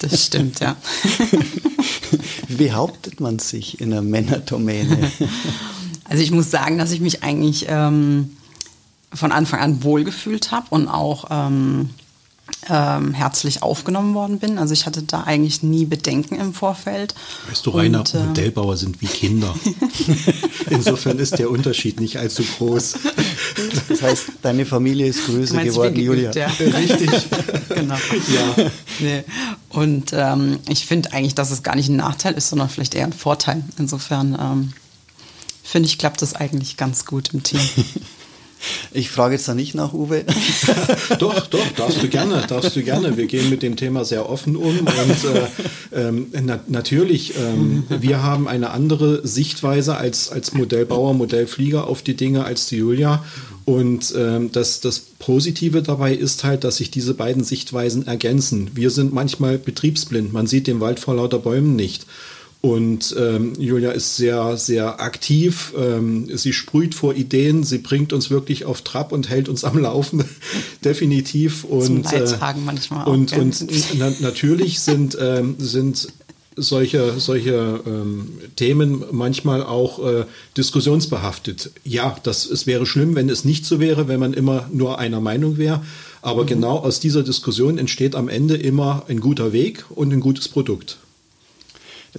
Das 0.00 0.26
stimmt, 0.26 0.58
ja. 0.60 0.76
Wie 2.48 2.56
behauptet 2.56 3.20
man 3.20 3.38
sich 3.38 3.80
in 3.80 3.92
einer 3.92 4.02
Männerdomäne? 4.02 5.10
Also 6.10 6.22
ich 6.22 6.30
muss 6.30 6.50
sagen, 6.50 6.78
dass 6.78 6.90
ich 6.90 7.00
mich 7.00 7.22
eigentlich 7.22 7.66
ähm, 7.68 8.38
von 9.12 9.30
Anfang 9.30 9.60
an 9.60 9.82
wohlgefühlt 9.84 10.50
habe 10.50 10.66
und 10.70 10.88
auch 10.88 11.26
ähm, 11.30 11.90
ähm, 12.70 13.14
herzlich 13.14 13.62
aufgenommen 13.62 14.14
worden 14.14 14.38
bin. 14.38 14.58
Also 14.58 14.74
ich 14.74 14.86
hatte 14.86 15.02
da 15.02 15.22
eigentlich 15.22 15.62
nie 15.62 15.86
Bedenken 15.86 16.36
im 16.36 16.52
Vorfeld. 16.52 17.14
Weißt 17.48 17.64
du, 17.64 17.70
Rainer, 17.70 18.00
und, 18.00 18.14
äh, 18.14 18.24
Modellbauer 18.24 18.76
sind 18.76 19.00
wie 19.00 19.06
Kinder. 19.06 19.54
Insofern 20.70 21.18
ist 21.18 21.38
der 21.38 21.50
Unterschied 21.50 22.00
nicht 22.00 22.18
allzu 22.18 22.42
groß. 22.42 22.98
Das 23.88 24.02
heißt, 24.02 24.24
deine 24.42 24.66
Familie 24.66 25.06
ist 25.06 25.26
größer 25.26 25.62
geworden, 25.64 25.96
Julia. 25.96 26.32
Ja. 26.32 26.46
Richtig. 26.46 27.10
genau. 27.70 27.94
Ja. 27.94 28.70
Nee. 28.98 29.24
Und 29.70 30.12
ähm, 30.12 30.58
ich 30.68 30.86
finde 30.86 31.12
eigentlich, 31.12 31.34
dass 31.34 31.50
es 31.50 31.62
gar 31.62 31.76
nicht 31.76 31.88
ein 31.88 31.96
Nachteil 31.96 32.34
ist, 32.34 32.48
sondern 32.50 32.68
vielleicht 32.68 32.94
eher 32.94 33.04
ein 33.04 33.12
Vorteil. 33.12 33.64
Insofern 33.78 34.36
ähm, 34.40 34.72
finde 35.62 35.88
ich, 35.88 35.98
klappt 35.98 36.22
das 36.22 36.34
eigentlich 36.34 36.76
ganz 36.76 37.04
gut 37.04 37.32
im 37.32 37.42
Team. 37.42 37.60
Ich 38.92 39.10
frage 39.10 39.34
jetzt 39.34 39.48
da 39.48 39.54
nicht 39.54 39.74
nach, 39.74 39.92
Uwe. 39.92 40.24
doch, 41.18 41.46
doch, 41.46 41.72
darfst 41.76 42.02
du 42.02 42.08
gerne, 42.08 42.44
darfst 42.48 42.74
du 42.76 42.82
gerne. 42.82 43.16
Wir 43.16 43.26
gehen 43.26 43.50
mit 43.50 43.62
dem 43.62 43.76
Thema 43.76 44.04
sehr 44.04 44.28
offen 44.28 44.56
um 44.56 44.78
und 44.78 44.88
äh, 44.88 46.08
ähm, 46.08 46.26
na, 46.42 46.60
natürlich, 46.66 47.34
ähm, 47.36 47.84
wir 47.88 48.22
haben 48.22 48.48
eine 48.48 48.70
andere 48.70 49.26
Sichtweise 49.26 49.96
als, 49.96 50.30
als 50.30 50.52
Modellbauer, 50.54 51.14
Modellflieger 51.14 51.86
auf 51.86 52.02
die 52.02 52.14
Dinge 52.14 52.44
als 52.44 52.66
die 52.66 52.76
Julia. 52.76 53.24
Und 53.64 54.14
ähm, 54.16 54.50
das, 54.50 54.80
das 54.80 54.98
Positive 54.98 55.82
dabei 55.82 56.14
ist 56.14 56.42
halt, 56.42 56.64
dass 56.64 56.78
sich 56.78 56.90
diese 56.90 57.12
beiden 57.12 57.44
Sichtweisen 57.44 58.06
ergänzen. 58.06 58.70
Wir 58.74 58.90
sind 58.90 59.12
manchmal 59.12 59.58
betriebsblind, 59.58 60.32
man 60.32 60.46
sieht 60.46 60.66
den 60.66 60.80
Wald 60.80 61.00
vor 61.00 61.16
lauter 61.16 61.38
Bäumen 61.38 61.76
nicht. 61.76 62.06
Und 62.60 63.14
ähm, 63.16 63.52
Julia 63.58 63.92
ist 63.92 64.16
sehr, 64.16 64.56
sehr 64.56 65.00
aktiv. 65.00 65.72
Ähm, 65.78 66.28
sie 66.36 66.52
sprüht 66.52 66.94
vor 66.94 67.14
Ideen. 67.14 67.62
Sie 67.62 67.78
bringt 67.78 68.12
uns 68.12 68.30
wirklich 68.30 68.64
auf 68.64 68.82
Trab 68.82 69.12
und 69.12 69.28
hält 69.28 69.48
uns 69.48 69.62
am 69.62 69.78
Laufen. 69.78 70.24
Definitiv. 70.84 71.62
Und, 71.62 72.12
äh, 72.12 72.34
manchmal 72.64 73.04
auch. 73.04 73.12
Und, 73.12 73.32
und 73.32 73.64
na, 73.96 74.12
natürlich 74.20 74.80
sind, 74.80 75.16
ähm, 75.20 75.54
sind 75.58 76.08
solche, 76.56 77.20
solche 77.20 77.80
ähm, 77.86 78.26
Themen 78.56 79.04
manchmal 79.12 79.62
auch 79.62 80.04
äh, 80.04 80.24
diskussionsbehaftet. 80.56 81.70
Ja, 81.84 82.16
das, 82.24 82.44
es 82.44 82.66
wäre 82.66 82.86
schlimm, 82.86 83.14
wenn 83.14 83.28
es 83.28 83.44
nicht 83.44 83.66
so 83.66 83.78
wäre, 83.78 84.08
wenn 84.08 84.18
man 84.18 84.34
immer 84.34 84.68
nur 84.72 84.98
einer 84.98 85.20
Meinung 85.20 85.58
wäre. 85.58 85.82
Aber 86.22 86.42
mhm. 86.42 86.48
genau 86.48 86.78
aus 86.78 86.98
dieser 86.98 87.22
Diskussion 87.22 87.78
entsteht 87.78 88.16
am 88.16 88.28
Ende 88.28 88.56
immer 88.56 89.04
ein 89.08 89.20
guter 89.20 89.52
Weg 89.52 89.84
und 89.90 90.12
ein 90.12 90.18
gutes 90.18 90.48
Produkt. 90.48 90.98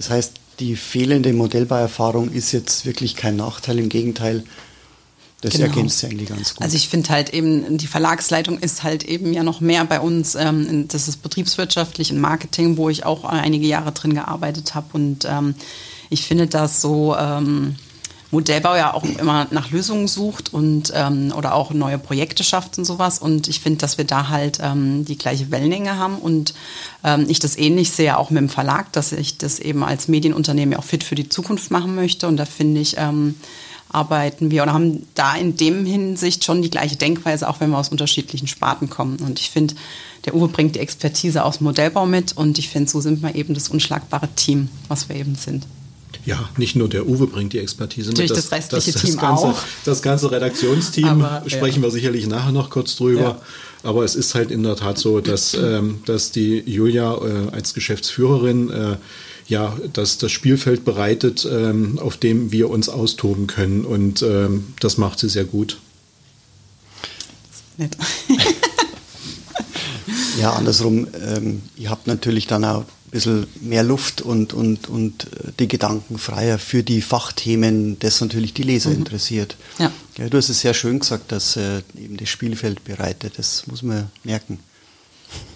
Das 0.00 0.08
heißt, 0.08 0.32
die 0.60 0.76
fehlende 0.76 1.34
Modellbauerfahrung 1.34 2.32
ist 2.32 2.52
jetzt 2.52 2.86
wirklich 2.86 3.16
kein 3.16 3.36
Nachteil, 3.36 3.78
im 3.78 3.90
Gegenteil, 3.90 4.44
das 5.42 5.52
genau. 5.52 5.66
ergänzt 5.66 6.02
ja 6.02 6.08
eigentlich 6.08 6.30
ganz 6.30 6.54
gut. 6.54 6.62
Also 6.62 6.74
ich 6.74 6.88
finde 6.88 7.10
halt 7.10 7.34
eben, 7.34 7.76
die 7.76 7.86
Verlagsleitung 7.86 8.58
ist 8.58 8.82
halt 8.82 9.04
eben 9.04 9.34
ja 9.34 9.42
noch 9.42 9.60
mehr 9.60 9.84
bei 9.84 10.00
uns, 10.00 10.36
ähm, 10.36 10.88
das 10.88 11.06
ist 11.06 11.22
betriebswirtschaftlich 11.22 12.12
und 12.12 12.18
Marketing, 12.18 12.78
wo 12.78 12.88
ich 12.88 13.04
auch 13.04 13.24
einige 13.24 13.66
Jahre 13.66 13.92
drin 13.92 14.14
gearbeitet 14.14 14.74
habe 14.74 14.86
und 14.94 15.26
ähm, 15.28 15.54
ich 16.08 16.26
finde 16.26 16.46
das 16.46 16.80
so... 16.80 17.14
Ähm, 17.14 17.76
Modellbau 18.30 18.76
ja 18.76 18.94
auch 18.94 19.04
immer 19.04 19.46
nach 19.50 19.70
Lösungen 19.70 20.06
sucht 20.06 20.54
und 20.54 20.92
ähm, 20.94 21.32
oder 21.36 21.54
auch 21.54 21.72
neue 21.72 21.98
Projekte 21.98 22.44
schafft 22.44 22.78
und 22.78 22.84
sowas. 22.84 23.18
Und 23.18 23.48
ich 23.48 23.60
finde, 23.60 23.78
dass 23.78 23.98
wir 23.98 24.04
da 24.04 24.28
halt 24.28 24.58
ähm, 24.62 25.04
die 25.04 25.18
gleiche 25.18 25.50
Wellenlänge 25.50 25.96
haben 25.96 26.16
und 26.16 26.54
ähm, 27.02 27.26
ich 27.28 27.40
das 27.40 27.58
ähnlich 27.58 27.90
sehe 27.90 28.16
auch 28.16 28.30
mit 28.30 28.40
dem 28.40 28.48
Verlag, 28.48 28.92
dass 28.92 29.12
ich 29.12 29.38
das 29.38 29.58
eben 29.58 29.82
als 29.82 30.08
Medienunternehmen 30.08 30.78
auch 30.78 30.84
fit 30.84 31.02
für 31.02 31.16
die 31.16 31.28
Zukunft 31.28 31.70
machen 31.70 31.94
möchte. 31.94 32.28
Und 32.28 32.36
da 32.36 32.44
finde 32.44 32.80
ich, 32.80 32.96
ähm, 32.98 33.34
arbeiten 33.92 34.52
wir 34.52 34.62
oder 34.62 34.72
haben 34.72 35.06
da 35.14 35.34
in 35.34 35.56
dem 35.56 35.84
Hinsicht 35.84 36.44
schon 36.44 36.62
die 36.62 36.70
gleiche 36.70 36.96
Denkweise, 36.96 37.48
auch 37.48 37.60
wenn 37.60 37.70
wir 37.70 37.78
aus 37.78 37.88
unterschiedlichen 37.88 38.46
Sparten 38.46 38.88
kommen. 38.88 39.16
Und 39.18 39.40
ich 39.40 39.50
finde, 39.50 39.74
der 40.24 40.34
Uwe 40.34 40.48
bringt 40.48 40.76
die 40.76 40.80
Expertise 40.80 41.44
aus 41.44 41.58
dem 41.58 41.64
Modellbau 41.64 42.06
mit 42.06 42.36
und 42.36 42.58
ich 42.58 42.68
finde, 42.68 42.88
so 42.88 43.00
sind 43.00 43.22
wir 43.22 43.34
eben 43.34 43.54
das 43.54 43.68
unschlagbare 43.68 44.28
Team, 44.36 44.68
was 44.88 45.08
wir 45.08 45.16
eben 45.16 45.34
sind. 45.34 45.66
Ja, 46.24 46.48
nicht 46.56 46.76
nur 46.76 46.88
der 46.88 47.06
Uwe 47.06 47.26
bringt 47.26 47.52
die 47.52 47.58
Expertise 47.58 48.10
Natürlich 48.10 48.30
mit. 48.30 48.38
Das, 48.38 48.48
das 48.48 48.58
restliche 48.58 48.92
das, 48.92 49.02
Team 49.02 49.16
ganze, 49.16 49.44
auch. 49.44 49.62
Das 49.84 50.02
ganze 50.02 50.30
Redaktionsteam 50.30 51.22
Aber, 51.22 51.42
sprechen 51.48 51.82
ja. 51.82 51.88
wir 51.88 51.90
sicherlich 51.90 52.26
nachher 52.26 52.52
noch 52.52 52.70
kurz 52.70 52.96
drüber. 52.96 53.20
Ja. 53.20 53.40
Aber 53.82 54.04
es 54.04 54.14
ist 54.14 54.34
halt 54.34 54.50
in 54.50 54.62
der 54.62 54.76
Tat 54.76 54.98
so, 54.98 55.20
dass, 55.20 55.54
ähm, 55.54 56.02
dass 56.04 56.30
die 56.30 56.58
Julia 56.58 57.14
äh, 57.14 57.50
als 57.52 57.72
Geschäftsführerin 57.72 58.70
äh, 58.70 58.96
ja, 59.48 59.76
das, 59.92 60.18
das 60.18 60.30
Spielfeld 60.30 60.84
bereitet, 60.84 61.48
ähm, 61.50 61.98
auf 61.98 62.16
dem 62.16 62.52
wir 62.52 62.70
uns 62.70 62.88
austoben 62.88 63.46
können. 63.46 63.84
Und 63.84 64.22
ähm, 64.22 64.74
das 64.80 64.98
macht 64.98 65.18
sie 65.18 65.28
sehr 65.28 65.44
gut. 65.44 65.78
Nett. 67.78 67.96
ja, 70.40 70.52
andersrum, 70.52 71.08
ähm, 71.20 71.62
ihr 71.76 71.90
habt 71.90 72.06
natürlich 72.06 72.46
dann 72.46 72.64
auch 72.64 72.84
bisschen 73.10 73.46
mehr 73.60 73.82
Luft 73.82 74.22
und, 74.22 74.52
und, 74.52 74.88
und 74.88 75.24
äh, 75.24 75.52
die 75.58 75.68
Gedanken 75.68 76.18
freier 76.18 76.58
für 76.58 76.82
die 76.82 77.02
Fachthemen, 77.02 77.98
das 77.98 78.20
natürlich 78.20 78.54
die 78.54 78.62
Leser 78.62 78.90
mhm. 78.90 78.96
interessiert. 78.96 79.56
Ja. 79.78 79.92
ja. 80.16 80.28
Du 80.28 80.38
hast 80.38 80.48
es 80.48 80.60
sehr 80.60 80.74
schön 80.74 81.00
gesagt, 81.00 81.32
dass 81.32 81.56
äh, 81.56 81.82
eben 81.96 82.16
das 82.16 82.28
Spielfeld 82.28 82.84
bereitet. 82.84 83.34
Das 83.36 83.66
muss 83.66 83.82
man 83.82 84.10
merken. 84.24 84.58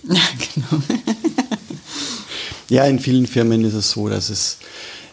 Ja, 0.08 0.20
genau. 0.54 0.82
ja, 2.68 2.84
in 2.84 3.00
vielen 3.00 3.26
Firmen 3.26 3.64
ist 3.64 3.75
es 3.75 3.90
so, 3.90 4.08
dass 4.08 4.30
es 4.30 4.58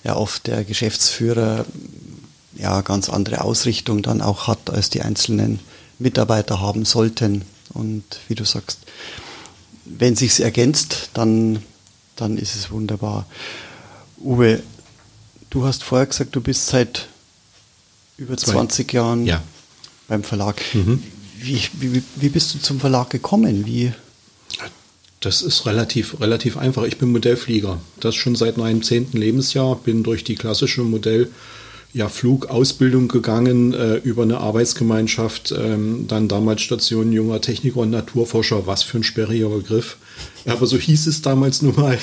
ja 0.04 0.16
oft 0.16 0.46
der 0.46 0.64
Geschäftsführer 0.64 1.66
ja 2.58 2.82
ganz 2.82 3.10
andere 3.10 3.42
Ausrichtung 3.42 4.04
dann 4.04 4.22
auch 4.22 4.48
hat, 4.48 4.70
als 4.70 4.92
die 4.92 5.02
einzelnen 5.02 5.60
Mitarbeiter 5.98 6.60
haben 6.60 6.86
sollten. 6.86 7.44
Und 7.74 8.04
wie 8.28 8.36
du 8.36 8.46
sagst, 8.46 8.80
wenn 9.86 10.16
sich's 10.16 10.40
ergänzt, 10.40 11.10
dann 11.14 11.64
dann 12.22 12.38
ist 12.38 12.56
es 12.56 12.72
wunderbar. 12.72 13.26
Uwe, 14.18 14.62
du 15.50 15.66
hast 15.66 15.84
vorher 15.84 16.08
gesagt, 16.08 16.36
du 16.36 16.42
bist 16.42 16.68
seit 16.68 17.08
über 18.18 18.38
20 18.38 18.88
Zwei. 18.88 18.98
Jahren 18.98 19.26
ja. 19.26 19.42
beim 20.08 20.24
Verlag. 20.24 20.62
Mhm. 20.74 21.04
Wie, 21.40 21.60
wie, 21.74 22.04
wie 22.16 22.30
bist 22.30 22.54
du 22.54 22.60
zum 22.60 22.80
Verlag 22.80 23.10
gekommen? 23.10 23.66
Wie? 23.66 23.92
Das 25.20 25.42
ist 25.42 25.66
relativ, 25.66 26.20
relativ 26.20 26.58
einfach. 26.58 26.84
Ich 26.84 26.98
bin 26.98 27.12
Modellflieger. 27.12 27.80
Das 28.00 28.16
schon 28.16 28.36
seit 28.36 28.58
meinem 28.58 28.84
zehnten 28.84 29.18
Lebensjahr. 29.18 29.76
Bin 29.76 30.04
durch 30.04 30.24
die 30.24 30.36
klassische 30.36 30.82
Modell- 30.82 31.32
ja, 31.94 32.08
Flugausbildung 32.08 33.10
gegangen 33.10 33.74
äh, 33.74 33.96
über 33.98 34.24
eine 34.24 34.38
Arbeitsgemeinschaft, 34.38 35.54
ähm, 35.58 36.06
dann 36.08 36.30
damals 36.30 36.62
Station 36.62 37.12
junger 37.12 37.42
Techniker 37.42 37.78
und 37.78 37.90
Naturforscher, 37.90 38.66
was 38.66 38.84
für 38.84 38.98
ein 38.98 39.04
sperriger 39.04 39.50
Begriff. 39.50 39.98
Aber 40.46 40.66
so 40.68 40.78
hieß 40.78 41.08
es 41.08 41.22
damals 41.22 41.62
nun 41.62 41.76
mal. 41.76 41.98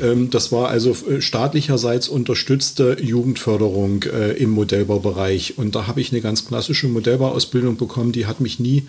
Ähm, 0.00 0.30
das 0.30 0.52
war 0.52 0.68
also 0.68 0.96
äh, 1.08 1.20
staatlicherseits 1.20 2.08
unterstützte 2.08 2.96
Jugendförderung 3.00 4.04
äh, 4.04 4.32
im 4.32 4.50
Modellbaubereich. 4.50 5.58
Und 5.58 5.74
da 5.74 5.86
habe 5.86 6.00
ich 6.00 6.12
eine 6.12 6.20
ganz 6.20 6.46
klassische 6.46 6.88
Modellbauausbildung 6.88 7.76
bekommen, 7.76 8.12
die 8.12 8.26
hat 8.26 8.40
mich 8.40 8.60
nie 8.60 8.86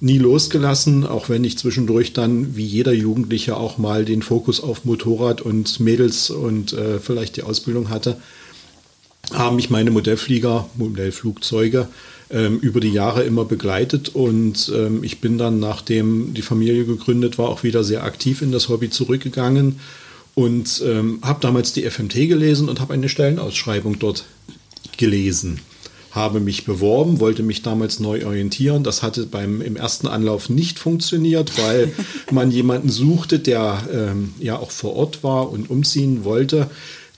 nie 0.00 0.18
losgelassen, 0.18 1.06
auch 1.06 1.28
wenn 1.28 1.44
ich 1.44 1.56
zwischendurch 1.56 2.12
dann 2.12 2.56
wie 2.56 2.66
jeder 2.66 2.92
Jugendliche 2.92 3.56
auch 3.56 3.78
mal 3.78 4.04
den 4.04 4.22
Fokus 4.22 4.60
auf 4.60 4.84
Motorrad 4.84 5.40
und 5.40 5.78
Mädels 5.80 6.30
und 6.30 6.72
äh, 6.72 6.98
vielleicht 6.98 7.36
die 7.36 7.42
Ausbildung 7.42 7.88
hatte 7.90 8.16
haben 9.32 9.56
mich 9.56 9.70
meine 9.70 9.90
Modellflieger, 9.90 10.68
Modellflugzeuge 10.76 11.88
ähm, 12.30 12.58
über 12.60 12.80
die 12.80 12.92
Jahre 12.92 13.22
immer 13.24 13.44
begleitet 13.44 14.10
und 14.14 14.70
ähm, 14.74 15.04
ich 15.04 15.20
bin 15.20 15.38
dann, 15.38 15.60
nachdem 15.60 16.34
die 16.34 16.42
Familie 16.42 16.84
gegründet 16.84 17.38
war, 17.38 17.48
auch 17.48 17.62
wieder 17.62 17.84
sehr 17.84 18.04
aktiv 18.04 18.42
in 18.42 18.52
das 18.52 18.68
Hobby 18.68 18.90
zurückgegangen 18.90 19.80
und 20.34 20.82
ähm, 20.84 21.20
habe 21.22 21.40
damals 21.40 21.72
die 21.72 21.88
FMT 21.88 22.14
gelesen 22.14 22.68
und 22.68 22.80
habe 22.80 22.94
eine 22.94 23.08
Stellenausschreibung 23.08 23.98
dort 23.98 24.24
gelesen. 24.96 25.60
Habe 26.10 26.38
mich 26.38 26.64
beworben, 26.64 27.18
wollte 27.18 27.42
mich 27.42 27.62
damals 27.62 27.98
neu 27.98 28.24
orientieren. 28.24 28.84
Das 28.84 29.02
hatte 29.02 29.26
beim 29.26 29.60
im 29.60 29.74
ersten 29.74 30.06
Anlauf 30.06 30.48
nicht 30.48 30.78
funktioniert, 30.78 31.58
weil 31.58 31.92
man 32.30 32.52
jemanden 32.52 32.88
suchte, 32.88 33.40
der 33.40 33.82
ähm, 33.92 34.32
ja 34.38 34.56
auch 34.56 34.70
vor 34.70 34.94
Ort 34.94 35.24
war 35.24 35.50
und 35.50 35.70
umziehen 35.70 36.24
wollte. 36.24 36.70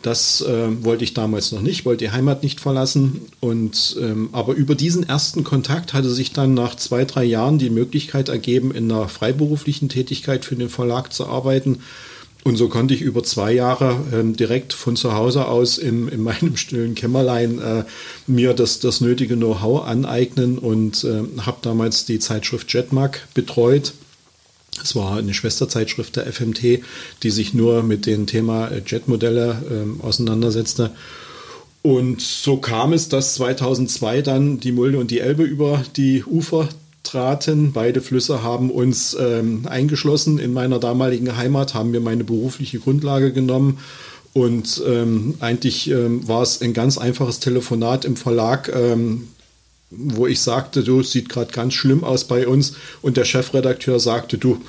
Das 0.07 0.41
äh, 0.41 0.85
wollte 0.85 1.03
ich 1.03 1.15
damals 1.15 1.51
noch 1.51 1.61
nicht, 1.61 1.85
wollte 1.85 2.05
die 2.05 2.13
Heimat 2.13 2.45
nicht 2.45 2.61
verlassen. 2.61 3.23
Und, 3.41 3.97
ähm, 4.01 4.29
aber 4.31 4.55
über 4.55 4.77
diesen 4.77 5.03
ersten 5.03 5.43
Kontakt 5.43 5.95
hatte 5.95 6.11
sich 6.11 6.33
dann 6.33 6.55
nach 6.55 6.77
zwei, 6.77 7.05
drei 7.05 7.25
Jahren 7.25 7.59
die 7.59 7.71
Möglichkeit 7.71 8.29
ergeben, 8.29 8.73
in 8.73 8.89
einer 8.89 9.09
freiberuflichen 9.09 9.89
Tätigkeit 9.89 10.45
für 10.45 10.55
den 10.55 10.69
Verlag 10.69 11.13
zu 11.13 11.27
arbeiten. 11.27 11.81
Und 12.45 12.55
so 12.55 12.69
konnte 12.69 12.95
ich 12.95 13.01
über 13.01 13.25
zwei 13.25 13.51
Jahre 13.51 13.97
ähm, 14.13 14.37
direkt 14.37 14.75
von 14.75 14.95
zu 14.95 15.15
Hause 15.15 15.49
aus 15.49 15.77
im, 15.77 16.09
in 16.09 16.23
meinem 16.23 16.57
stillen 16.57 16.95
Kämmerlein 16.95 17.59
äh, 17.59 17.83
mir 18.29 18.55
das, 18.55 18.79
das 18.79 19.01
nötige 19.01 19.35
Know-how 19.35 19.87
aneignen 19.87 20.57
und 20.57 21.03
äh, 21.03 21.25
habe 21.43 21.59
damals 21.63 22.05
die 22.05 22.21
Zeitschrift 22.21 22.73
Jetmag 22.73 23.19
betreut 23.35 23.93
es 24.83 24.95
war 24.95 25.17
eine 25.17 25.35
Schwesterzeitschrift 25.35 26.17
der 26.17 26.27
FMT, 26.27 26.81
die 27.23 27.31
sich 27.31 27.55
nur 27.55 27.83
mit 27.83 28.07
dem 28.07 28.27
Thema 28.27 28.71
Jetmodelle 28.87 29.63
ähm, 29.71 30.01
auseinandersetzte. 30.03 30.91
Und 31.83 32.21
so 32.21 32.57
kam 32.57 32.93
es, 32.93 33.09
dass 33.09 33.35
2002 33.35 34.23
dann 34.23 34.59
die 34.59 34.73
Mulde 34.73 34.99
und 34.99 35.11
die 35.11 35.21
Elbe 35.21 35.45
über 35.45 35.85
die 35.97 36.25
Ufer 36.25 36.69
traten. 37.05 37.73
Beide 37.73 38.01
Flüsse 38.01 38.43
haben 38.43 38.71
uns 38.71 39.17
ähm, 39.19 39.63
eingeschlossen 39.67 40.39
in 40.39 40.53
meiner 40.53 40.81
damaligen 40.81 41.37
Heimat, 41.37 41.75
haben 41.75 41.93
mir 41.93 42.01
meine 42.01 42.25
berufliche 42.25 42.81
Grundlage 42.81 43.33
genommen. 43.33 43.79
Und 44.33 44.83
ähm, 44.87 45.35
eigentlich 45.41 45.89
ähm, 45.91 46.27
war 46.29 46.43
es 46.43 46.61
ein 46.61 46.75
ganz 46.75 46.99
einfaches 46.99 47.41
Telefonat 47.41 48.05
im 48.05 48.17
Verlag, 48.17 48.71
ähm, 48.75 49.29
wo 49.91 50.27
ich 50.27 50.41
sagte, 50.41 50.83
du, 50.83 51.03
sieht 51.03 51.29
gerade 51.29 51.53
ganz 51.53 51.75
schlimm 51.75 52.05
aus 52.05 52.25
bei 52.25 52.47
uns. 52.47 52.75
Und 53.03 53.17
der 53.17 53.25
Chefredakteur 53.25 54.01
sagte, 54.01 54.39
du, 54.39 54.61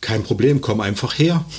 kein 0.00 0.22
Problem, 0.22 0.60
komm 0.60 0.80
einfach 0.80 1.18
her. 1.18 1.44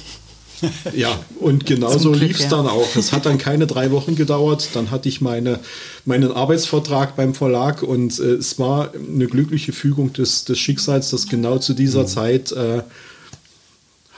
Ja, 0.96 1.20
und 1.40 1.68
genauso 1.68 2.12
lief 2.14 2.38
es 2.38 2.46
ja. 2.46 2.50
dann 2.50 2.66
auch. 2.66 2.96
Es 2.96 3.12
hat 3.12 3.28
dann 3.28 3.38
keine 3.38 3.68
drei 3.68 3.92
Wochen 3.92 4.16
gedauert. 4.16 4.70
Dann 4.74 4.90
hatte 4.90 5.08
ich 5.08 5.22
meine, 5.22 5.60
meinen 6.04 6.32
Arbeitsvertrag 6.32 7.16
beim 7.16 7.36
Verlag 7.36 7.84
und 7.84 8.20
äh, 8.20 8.34
es 8.34 8.58
war 8.58 8.92
eine 8.96 9.28
glückliche 9.28 9.72
Fügung 9.72 10.14
des, 10.14 10.46
des 10.46 10.58
Schicksals, 10.58 11.12
dass 11.12 11.28
genau 11.28 11.60
zu 11.60 11.76
dieser 11.76 12.02
mhm. 12.02 12.08
Zeit 12.08 12.52
äh, 12.54 12.82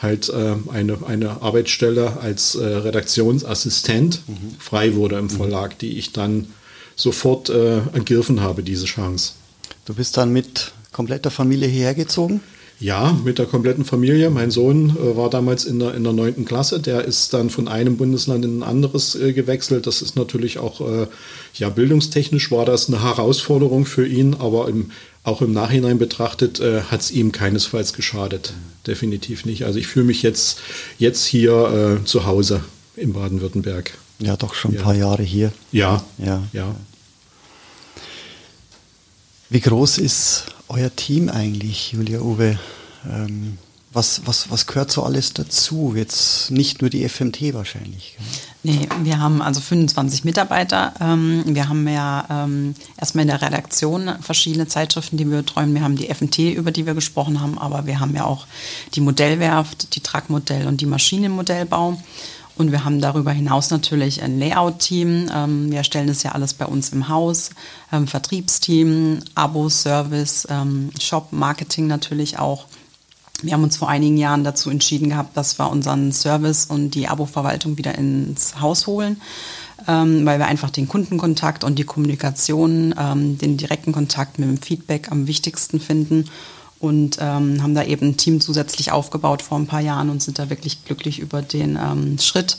halt 0.02 0.30
äh, 0.30 0.56
eine, 0.72 1.00
eine 1.06 1.42
Arbeitsstelle 1.42 2.18
als 2.22 2.56
äh, 2.56 2.66
Redaktionsassistent 2.66 4.22
mhm. 4.28 4.56
frei 4.60 4.96
wurde 4.96 5.18
im 5.18 5.26
mhm. 5.26 5.32
Verlag, 5.32 5.78
die 5.80 5.98
ich 5.98 6.14
dann 6.14 6.48
sofort 7.00 7.50
äh, 7.50 7.78
ergriffen 7.94 8.42
habe, 8.42 8.62
diese 8.62 8.86
Chance. 8.86 9.34
Du 9.86 9.94
bist 9.94 10.18
dann 10.18 10.32
mit 10.34 10.74
kompletter 10.92 11.32
Familie 11.32 11.68
hierher 11.68 11.96
gezogen? 11.96 12.42
Ja, 12.82 13.18
mit 13.26 13.40
der 13.40 13.46
kompletten 13.46 13.84
Familie. 13.84 14.30
Mein 14.30 14.52
Sohn 14.52 14.92
äh, 14.92 15.18
war 15.18 15.30
damals 15.30 15.66
in 15.66 15.80
der, 15.80 15.96
in 15.96 16.04
der 16.04 16.14
9. 16.14 16.46
Klasse. 16.46 16.80
Der 16.80 17.04
ist 17.04 17.34
dann 17.34 17.50
von 17.50 17.68
einem 17.68 17.98
Bundesland 17.98 18.46
in 18.46 18.60
ein 18.60 18.64
anderes 18.64 19.16
äh, 19.16 19.34
gewechselt. 19.34 19.86
Das 19.86 20.02
ist 20.02 20.16
natürlich 20.16 20.60
auch, 20.60 20.80
äh, 20.82 21.08
ja, 21.56 21.70
bildungstechnisch 21.70 22.52
war 22.52 22.66
das 22.66 22.88
eine 22.88 23.04
Herausforderung 23.04 23.86
für 23.86 24.08
ihn, 24.08 24.34
aber 24.34 24.70
im, 24.70 24.92
auch 25.24 25.42
im 25.42 25.52
Nachhinein 25.52 26.00
betrachtet 26.00 26.62
äh, 26.62 26.84
hat 26.84 27.02
es 27.02 27.12
ihm 27.12 27.34
keinesfalls 27.34 27.94
geschadet. 27.94 28.54
Definitiv 28.88 29.46
nicht. 29.46 29.66
Also 29.66 29.78
ich 29.78 29.88
fühle 29.88 30.06
mich 30.06 30.24
jetzt, 30.24 30.60
jetzt 30.98 31.26
hier 31.26 32.00
äh, 32.02 32.06
zu 32.06 32.26
Hause 32.26 32.64
in 32.96 33.12
Baden-Württemberg. 33.12 33.98
Ja, 34.20 34.38
doch 34.38 34.54
schon 34.54 34.72
ein 34.72 34.76
ja. 34.76 34.84
paar 34.84 34.96
Jahre 34.96 35.24
hier. 35.24 35.52
Ja, 35.72 36.04
ja, 36.18 36.44
ja. 36.54 36.76
Wie 39.52 39.62
groß 39.62 39.98
ist 39.98 40.46
euer 40.68 40.96
Team 40.96 41.28
eigentlich, 41.28 41.94
Julia 41.94 42.20
Uwe? 42.20 42.60
Ähm, 43.10 43.58
was, 43.92 44.22
was, 44.26 44.52
was 44.52 44.68
gehört 44.68 44.92
so 44.92 45.02
alles 45.02 45.34
dazu? 45.34 45.94
Jetzt 45.96 46.52
nicht 46.52 46.82
nur 46.82 46.92
die 46.92 47.10
FMT 47.10 47.56
wahrscheinlich. 47.56 48.16
Nee, 48.62 48.88
wir 49.02 49.20
haben 49.20 49.42
also 49.42 49.60
25 49.60 50.24
Mitarbeiter. 50.24 50.94
Ähm, 51.02 51.44
wir 51.48 51.68
haben 51.68 51.88
ja 51.88 52.28
ähm, 52.30 52.76
erstmal 53.00 53.24
in 53.24 53.30
der 53.30 53.42
Redaktion 53.42 54.12
verschiedene 54.22 54.68
Zeitschriften, 54.68 55.18
die 55.18 55.28
wir 55.28 55.38
betreuen. 55.38 55.74
Wir 55.74 55.82
haben 55.82 55.96
die 55.96 56.14
FMT, 56.14 56.38
über 56.38 56.70
die 56.70 56.86
wir 56.86 56.94
gesprochen 56.94 57.42
haben, 57.42 57.58
aber 57.58 57.88
wir 57.88 58.00
haben 58.00 58.14
ja 58.16 58.26
auch 58.26 58.46
die 58.94 59.02
Modellwerft, 59.02 59.96
die 59.96 60.02
Truckmodell 60.02 60.68
und 60.68 60.82
die 60.82 60.86
Maschinenmodellbau. 60.86 61.98
Und 62.60 62.74
wir 62.74 62.84
haben 62.84 63.00
darüber 63.00 63.32
hinaus 63.32 63.70
natürlich 63.70 64.22
ein 64.22 64.38
Layout-Team. 64.38 65.30
Ähm, 65.34 65.72
wir 65.72 65.78
erstellen 65.78 66.08
das 66.08 66.24
ja 66.24 66.34
alles 66.34 66.54
bei 66.54 66.66
uns 66.66 66.90
im 66.90 67.08
Haus. 67.08 67.52
Ähm, 67.90 68.06
Vertriebsteam, 68.06 69.20
Abo, 69.34 69.70
Service, 69.70 70.46
ähm, 70.50 70.90
Shop, 71.00 71.30
Marketing 71.32 71.88
natürlich 71.88 72.38
auch. 72.38 72.66
Wir 73.42 73.54
haben 73.54 73.64
uns 73.64 73.78
vor 73.78 73.88
einigen 73.88 74.18
Jahren 74.18 74.44
dazu 74.44 74.70
entschieden 74.70 75.08
gehabt, 75.08 75.38
dass 75.38 75.58
wir 75.58 75.72
unseren 75.72 76.12
Service 76.12 76.66
und 76.66 76.96
die 76.96 77.08
Abo-Verwaltung 77.08 77.78
wieder 77.78 77.96
ins 77.96 78.60
Haus 78.60 78.88
holen, 78.88 79.22
ähm, 79.88 80.26
weil 80.26 80.38
wir 80.38 80.48
einfach 80.48 80.70
den 80.70 80.90
Kundenkontakt 80.90 81.64
und 81.64 81.80
die 81.80 81.86
Kommunikation, 81.86 82.94
ähm, 83.00 83.38
den 83.38 83.56
direkten 83.56 83.94
Kontakt 83.94 84.38
mit 84.38 84.50
dem 84.50 84.58
Feedback 84.58 85.14
am 85.14 85.28
wichtigsten 85.28 85.80
finden 85.80 86.26
und 86.80 87.18
ähm, 87.20 87.62
haben 87.62 87.76
da 87.76 87.84
eben 87.84 88.10
ein 88.10 88.18
Team 88.18 88.40
zusätzlich 88.42 88.92
aufgebaut 88.92 89.42
vor 89.42 89.58
ein 89.58 89.68
paar 89.68 89.82
Jahren 89.82 90.10
und 90.10 90.24
sind 90.24 90.40
da 90.40 90.50
wirklich 90.50 90.86
glücklich 90.86 91.20
über 91.20 91.42
den 91.42 91.78
ähm, 91.78 92.18
Schritt, 92.20 92.58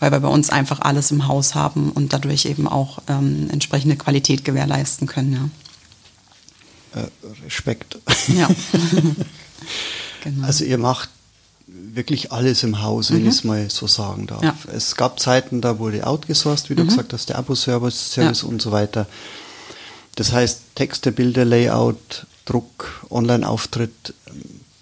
weil 0.00 0.10
wir 0.10 0.20
bei 0.20 0.28
uns 0.28 0.50
einfach 0.50 0.80
alles 0.80 1.10
im 1.10 1.28
Haus 1.28 1.54
haben 1.54 1.90
und 1.92 2.12
dadurch 2.12 2.46
eben 2.46 2.66
auch 2.66 2.98
ähm, 3.08 3.48
entsprechende 3.50 3.96
Qualität 3.96 4.44
gewährleisten 4.44 5.06
können. 5.06 5.50
Ja. 6.94 7.02
Äh, 7.02 7.06
Respekt. 7.44 7.98
Ja. 8.28 8.48
genau. 10.24 10.46
Also 10.46 10.64
ihr 10.64 10.78
macht 10.78 11.08
wirklich 11.66 12.32
alles 12.32 12.62
im 12.64 12.82
Haus, 12.82 13.12
wenn 13.12 13.22
mhm. 13.22 13.28
ich 13.28 13.36
es 13.36 13.44
mal 13.44 13.70
so 13.70 13.86
sagen 13.86 14.26
darf. 14.26 14.42
Ja. 14.42 14.54
Es 14.72 14.96
gab 14.96 15.20
Zeiten, 15.20 15.60
da 15.60 15.78
wurde 15.78 16.06
outgesourced, 16.06 16.70
wie 16.70 16.74
du 16.74 16.82
mhm. 16.82 16.88
gesagt 16.88 17.12
hast, 17.12 17.28
der 17.28 17.38
Abo-Service 17.38 18.12
Service 18.12 18.42
ja. 18.42 18.48
und 18.48 18.60
so 18.60 18.72
weiter. 18.72 19.06
Das 20.16 20.32
heißt, 20.32 20.62
Texte, 20.74 21.12
Bilder, 21.12 21.44
Layout, 21.44 22.26
Druck, 22.50 23.06
Online-Auftritt, 23.10 24.12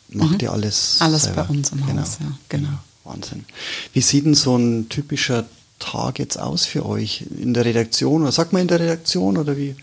macht 0.09 0.33
mhm. 0.33 0.39
ihr 0.41 0.53
alles. 0.53 0.97
Alles 1.01 1.25
selber. 1.25 1.45
bei 1.45 1.51
uns 1.51 1.71
im 1.71 1.87
genau. 1.87 2.01
Haus, 2.01 2.17
ja. 2.21 2.27
Genau. 2.49 2.69
genau. 2.69 2.79
Wahnsinn. 3.05 3.45
Wie 3.93 4.01
sieht 4.01 4.25
denn 4.25 4.35
so 4.35 4.57
ein 4.57 4.89
typischer 4.89 5.47
Tag 5.79 6.19
jetzt 6.19 6.39
aus 6.39 6.65
für 6.65 6.87
euch 6.87 7.25
in 7.39 7.53
der 7.53 7.67
Redaktion? 7.67 8.23
Oder 8.23 8.33
sagt 8.33 8.53
man 8.53 8.63
in 8.63 8.69
der 8.69 8.81
Redaktion 8.81 9.37
oder 9.37 9.57
wie? 9.57 9.77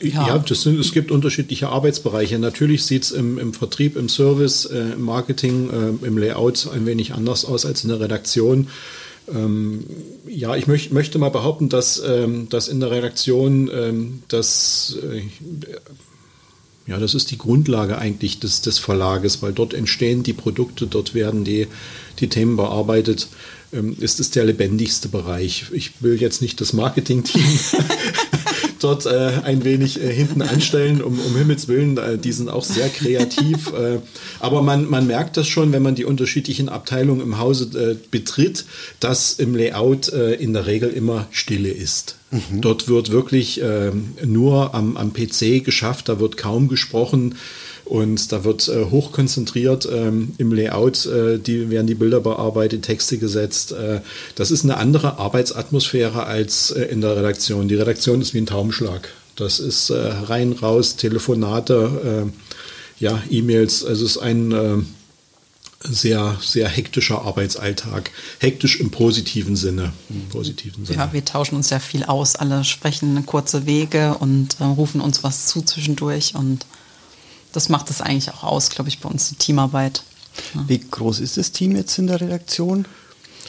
Ja, 0.00 0.28
ja 0.28 0.38
das 0.38 0.62
sind, 0.62 0.78
es 0.78 0.92
gibt 0.92 1.10
unterschiedliche 1.10 1.68
Arbeitsbereiche. 1.68 2.38
Natürlich 2.38 2.84
sieht 2.84 3.02
es 3.04 3.10
im, 3.10 3.38
im, 3.38 3.54
Vertrieb, 3.54 3.96
im 3.96 4.08
Service, 4.08 4.66
äh, 4.66 4.92
im 4.92 5.02
Marketing, 5.02 5.68
äh, 5.70 6.06
im 6.06 6.16
Layout 6.16 6.68
ein 6.72 6.86
wenig 6.86 7.12
anders 7.12 7.44
aus 7.44 7.66
als 7.66 7.82
in 7.82 7.90
der 7.90 8.00
Redaktion. 8.00 8.68
Ähm, 9.28 9.84
ja, 10.26 10.54
ich 10.56 10.68
möch, 10.68 10.90
möchte 10.90 11.18
mal 11.18 11.30
behaupten, 11.30 11.68
dass, 11.68 12.00
ähm, 12.04 12.48
dass 12.48 12.68
in 12.68 12.80
der 12.80 12.90
Redaktion 12.90 13.68
ähm, 13.72 14.22
das 14.28 14.96
äh, 15.02 15.22
ja, 16.90 16.98
das 16.98 17.14
ist 17.14 17.30
die 17.30 17.38
Grundlage 17.38 17.98
eigentlich 17.98 18.40
des, 18.40 18.62
des 18.62 18.80
Verlages, 18.80 19.42
weil 19.42 19.52
dort 19.52 19.74
entstehen 19.74 20.24
die 20.24 20.32
Produkte, 20.32 20.88
dort 20.88 21.14
werden 21.14 21.44
die, 21.44 21.68
die 22.18 22.28
Themen 22.28 22.56
bearbeitet. 22.56 23.28
Ähm, 23.72 23.96
ist 24.00 24.18
es 24.18 24.32
der 24.32 24.44
lebendigste 24.44 25.08
Bereich. 25.08 25.66
Ich 25.72 26.02
will 26.02 26.20
jetzt 26.20 26.42
nicht 26.42 26.60
das 26.60 26.72
Marketing-Team 26.72 27.44
dort 28.84 29.06
äh, 29.06 29.32
ein 29.44 29.64
wenig 29.64 30.02
äh, 30.02 30.12
hinten 30.12 30.42
anstellen, 30.42 31.02
um, 31.02 31.18
um 31.18 31.36
Himmels 31.36 31.68
Willen, 31.68 31.96
äh, 31.96 32.18
die 32.18 32.32
sind 32.32 32.48
auch 32.48 32.64
sehr 32.64 32.88
kreativ. 32.88 33.72
Äh, 33.72 33.98
aber 34.40 34.62
man, 34.62 34.88
man 34.88 35.06
merkt 35.06 35.36
das 35.36 35.48
schon, 35.48 35.72
wenn 35.72 35.82
man 35.82 35.94
die 35.94 36.04
unterschiedlichen 36.04 36.68
Abteilungen 36.68 37.20
im 37.20 37.38
Hause 37.38 37.78
äh, 37.78 37.96
betritt, 38.10 38.64
dass 38.98 39.34
im 39.34 39.54
Layout 39.54 40.12
äh, 40.12 40.34
in 40.34 40.52
der 40.52 40.66
Regel 40.66 40.90
immer 40.90 41.26
Stille 41.30 41.70
ist. 41.70 42.16
Mhm. 42.30 42.60
Dort 42.60 42.88
wird 42.88 43.10
wirklich 43.10 43.60
ähm, 43.62 44.14
nur 44.24 44.74
am, 44.74 44.96
am 44.96 45.12
PC 45.12 45.64
geschafft, 45.64 46.08
da 46.08 46.20
wird 46.20 46.36
kaum 46.36 46.68
gesprochen. 46.68 47.36
Und 47.90 48.30
da 48.30 48.44
wird 48.44 48.68
äh, 48.68 48.84
hochkonzentriert 48.84 49.88
ähm, 49.90 50.32
im 50.38 50.52
Layout, 50.52 51.06
äh, 51.06 51.40
die, 51.40 51.70
werden 51.70 51.88
die 51.88 51.96
Bilder 51.96 52.20
bearbeitet, 52.20 52.82
Texte 52.82 53.18
gesetzt. 53.18 53.72
Äh, 53.72 54.00
das 54.36 54.52
ist 54.52 54.62
eine 54.62 54.76
andere 54.76 55.18
Arbeitsatmosphäre 55.18 56.24
als 56.24 56.70
äh, 56.70 56.84
in 56.84 57.00
der 57.00 57.16
Redaktion. 57.16 57.66
Die 57.66 57.74
Redaktion 57.74 58.20
ist 58.20 58.32
wie 58.32 58.38
ein 58.38 58.46
Taubenschlag. 58.46 59.08
Das 59.34 59.58
ist 59.58 59.90
äh, 59.90 59.96
rein, 59.96 60.52
raus, 60.52 60.94
Telefonate, 60.94 62.30
äh, 62.30 63.02
ja, 63.02 63.20
E-Mails. 63.28 63.84
Also 63.84 64.04
es 64.04 64.12
ist 64.12 64.18
ein 64.18 64.86
sehr, 65.82 66.36
sehr 66.40 66.68
hektischer 66.68 67.22
Arbeitsalltag. 67.22 68.12
Hektisch 68.38 68.78
im 68.78 68.92
positiven 68.92 69.56
Sinne. 69.56 69.92
Im 70.10 70.28
positiven 70.28 70.86
Sinne. 70.86 70.96
Ja, 70.96 71.12
wir 71.12 71.24
tauschen 71.24 71.56
uns 71.56 71.70
ja 71.70 71.80
viel 71.80 72.04
aus. 72.04 72.36
Alle 72.36 72.62
sprechen 72.62 73.26
kurze 73.26 73.66
Wege 73.66 74.14
und 74.20 74.60
rufen 74.60 75.00
uns 75.00 75.24
was 75.24 75.48
zu 75.48 75.62
zwischendurch 75.62 76.36
und 76.36 76.66
das 77.52 77.68
macht 77.68 77.90
es 77.90 78.00
eigentlich 78.00 78.30
auch 78.30 78.44
aus, 78.44 78.70
glaube 78.70 78.88
ich, 78.88 79.00
bei 79.00 79.08
uns 79.08 79.28
die 79.28 79.36
Teamarbeit. 79.36 80.02
Ja. 80.54 80.64
Wie 80.66 80.78
groß 80.78 81.20
ist 81.20 81.36
das 81.36 81.52
Team 81.52 81.76
jetzt 81.76 81.98
in 81.98 82.06
der 82.06 82.20
Redaktion? 82.20 82.86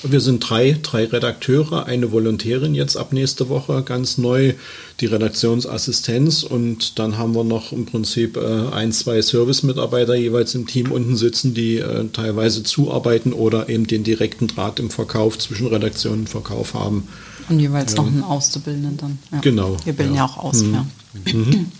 Wir 0.03 0.19
sind 0.19 0.39
drei, 0.39 0.77
drei 0.81 1.05
Redakteure, 1.05 1.85
eine 1.85 2.11
Volontärin 2.11 2.73
jetzt 2.73 2.97
ab 2.97 3.13
nächste 3.13 3.49
Woche 3.49 3.83
ganz 3.83 4.17
neu, 4.17 4.55
die 4.99 5.05
Redaktionsassistenz 5.05 6.41
und 6.41 6.97
dann 6.97 7.19
haben 7.19 7.35
wir 7.35 7.43
noch 7.43 7.71
im 7.71 7.85
Prinzip 7.85 8.35
äh, 8.35 8.69
ein, 8.71 8.91
zwei 8.93 9.21
Service-Mitarbeiter 9.21 10.15
jeweils 10.15 10.55
im 10.55 10.65
Team 10.65 10.91
unten 10.91 11.15
sitzen, 11.15 11.53
die 11.53 11.77
äh, 11.77 12.07
teilweise 12.11 12.63
zuarbeiten 12.63 13.31
oder 13.31 13.69
eben 13.69 13.85
den 13.85 14.03
direkten 14.03 14.47
Draht 14.47 14.79
im 14.79 14.89
Verkauf 14.89 15.37
zwischen 15.37 15.67
Redaktion 15.67 16.21
und 16.21 16.29
Verkauf 16.29 16.73
haben. 16.73 17.07
Und 17.49 17.59
jeweils 17.59 17.93
ja. 17.93 18.01
noch 18.01 18.07
einen 18.07 18.23
Auszubildenden 18.23 18.97
dann. 18.97 19.19
Ja. 19.31 19.39
Genau. 19.41 19.77
Wir 19.83 19.93
bilden 19.93 20.15
ja, 20.15 20.25
ja 20.25 20.25
auch 20.25 20.37
aus. 20.37 20.63
Mhm. 20.63 20.87
Mhm. 21.25 21.71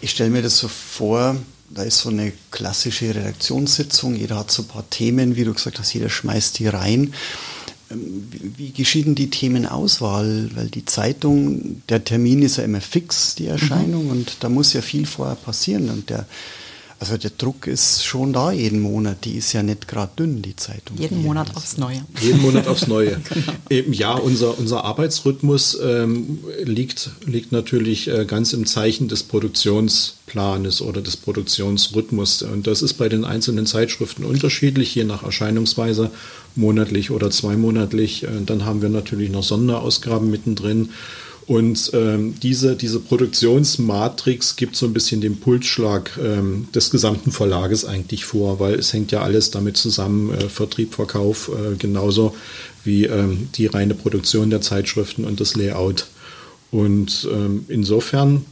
Ich 0.00 0.10
stelle 0.10 0.30
mir 0.30 0.42
das 0.42 0.58
so 0.58 0.68
vor, 0.68 1.36
da 1.70 1.82
ist 1.82 1.98
so 1.98 2.08
eine 2.08 2.32
klassische 2.50 3.14
Redaktionssitzung, 3.14 4.14
jeder 4.14 4.38
hat 4.38 4.50
so 4.50 4.62
ein 4.62 4.68
paar 4.68 4.88
Themen, 4.88 5.36
wie 5.36 5.44
du 5.44 5.52
gesagt 5.52 5.78
hast, 5.78 5.92
jeder 5.92 6.08
schmeißt 6.08 6.58
die 6.58 6.68
rein. 6.68 7.14
Ähm, 7.90 8.28
wie, 8.56 8.70
geschieht 8.70 9.06
denn 9.06 9.14
die 9.14 9.30
Themenauswahl? 9.30 10.50
Weil 10.54 10.68
die 10.68 10.84
Zeitung, 10.84 11.82
der 11.88 12.04
Termin 12.04 12.42
ist 12.42 12.56
ja 12.56 12.64
immer 12.64 12.80
fix, 12.80 13.34
die 13.34 13.46
Erscheinung, 13.46 14.04
mhm. 14.04 14.10
und 14.10 14.36
da 14.40 14.48
muss 14.48 14.72
ja 14.72 14.82
viel 14.82 15.06
vorher 15.06 15.36
passieren. 15.36 15.90
Und 15.90 16.10
der 16.10 16.26
also 17.00 17.16
der 17.16 17.30
Druck 17.30 17.68
ist 17.68 18.04
schon 18.04 18.32
da 18.32 18.50
jeden 18.50 18.80
Monat. 18.80 19.24
Die 19.24 19.36
ist 19.36 19.52
ja 19.52 19.62
nicht 19.62 19.86
gerade 19.86 20.10
dünn, 20.18 20.42
die 20.42 20.56
Zeitung. 20.56 20.96
Jeden 20.98 21.22
Monat 21.22 21.54
aufs 21.54 21.78
Neue. 21.78 22.04
Jeden 22.20 22.42
Monat 22.42 22.66
aufs 22.66 22.86
Neue. 22.88 23.20
genau. 23.32 23.52
Eben, 23.70 23.92
ja, 23.92 24.14
unser, 24.14 24.58
unser 24.58 24.84
Arbeitsrhythmus 24.84 25.78
ähm, 25.80 26.40
liegt, 26.64 27.10
liegt 27.24 27.52
natürlich 27.52 28.08
äh, 28.08 28.24
ganz 28.24 28.52
im 28.52 28.66
Zeichen 28.66 29.06
des 29.06 29.22
Produktionsplanes 29.22 30.82
oder 30.82 31.00
des 31.00 31.16
Produktionsrhythmus. 31.16 32.42
Und 32.42 32.66
das 32.66 32.82
ist 32.82 32.94
bei 32.94 33.08
den 33.08 33.24
einzelnen 33.24 33.66
Zeitschriften 33.66 34.24
unterschiedlich, 34.24 34.92
je 34.96 35.04
nach 35.04 35.22
Erscheinungsweise, 35.22 36.10
monatlich 36.56 37.12
oder 37.12 37.30
zweimonatlich. 37.30 38.24
Äh, 38.24 38.28
dann 38.44 38.64
haben 38.64 38.82
wir 38.82 38.88
natürlich 38.88 39.30
noch 39.30 39.44
Sonderausgaben 39.44 40.28
mittendrin. 40.28 40.90
Und 41.48 41.92
ähm, 41.94 42.34
diese, 42.42 42.76
diese 42.76 43.00
Produktionsmatrix 43.00 44.56
gibt 44.56 44.76
so 44.76 44.84
ein 44.84 44.92
bisschen 44.92 45.22
den 45.22 45.40
Pulsschlag 45.40 46.10
ähm, 46.22 46.68
des 46.74 46.90
gesamten 46.90 47.32
Verlages 47.32 47.86
eigentlich 47.86 48.26
vor, 48.26 48.60
weil 48.60 48.74
es 48.74 48.92
hängt 48.92 49.12
ja 49.12 49.22
alles 49.22 49.50
damit 49.50 49.78
zusammen, 49.78 50.30
äh, 50.34 50.50
Vertrieb, 50.50 50.94
Verkauf, 50.94 51.48
äh, 51.48 51.76
genauso 51.76 52.36
wie 52.84 53.06
ähm, 53.06 53.48
die 53.54 53.64
reine 53.64 53.94
Produktion 53.94 54.50
der 54.50 54.60
Zeitschriften 54.60 55.24
und 55.24 55.40
das 55.40 55.56
Layout. 55.56 56.08
Und 56.70 57.26
ähm, 57.32 57.64
insofern 57.68 58.44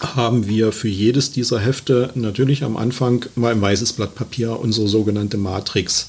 haben 0.00 0.46
wir 0.46 0.72
für 0.72 0.88
jedes 0.88 1.30
dieser 1.30 1.60
Hefte 1.60 2.10
natürlich 2.14 2.64
am 2.64 2.78
Anfang 2.78 3.26
mal 3.34 3.52
ein 3.52 3.60
weißes 3.60 3.92
Blatt 3.92 4.14
Papier 4.14 4.58
unsere 4.58 4.88
sogenannte 4.88 5.36
Matrix. 5.36 6.08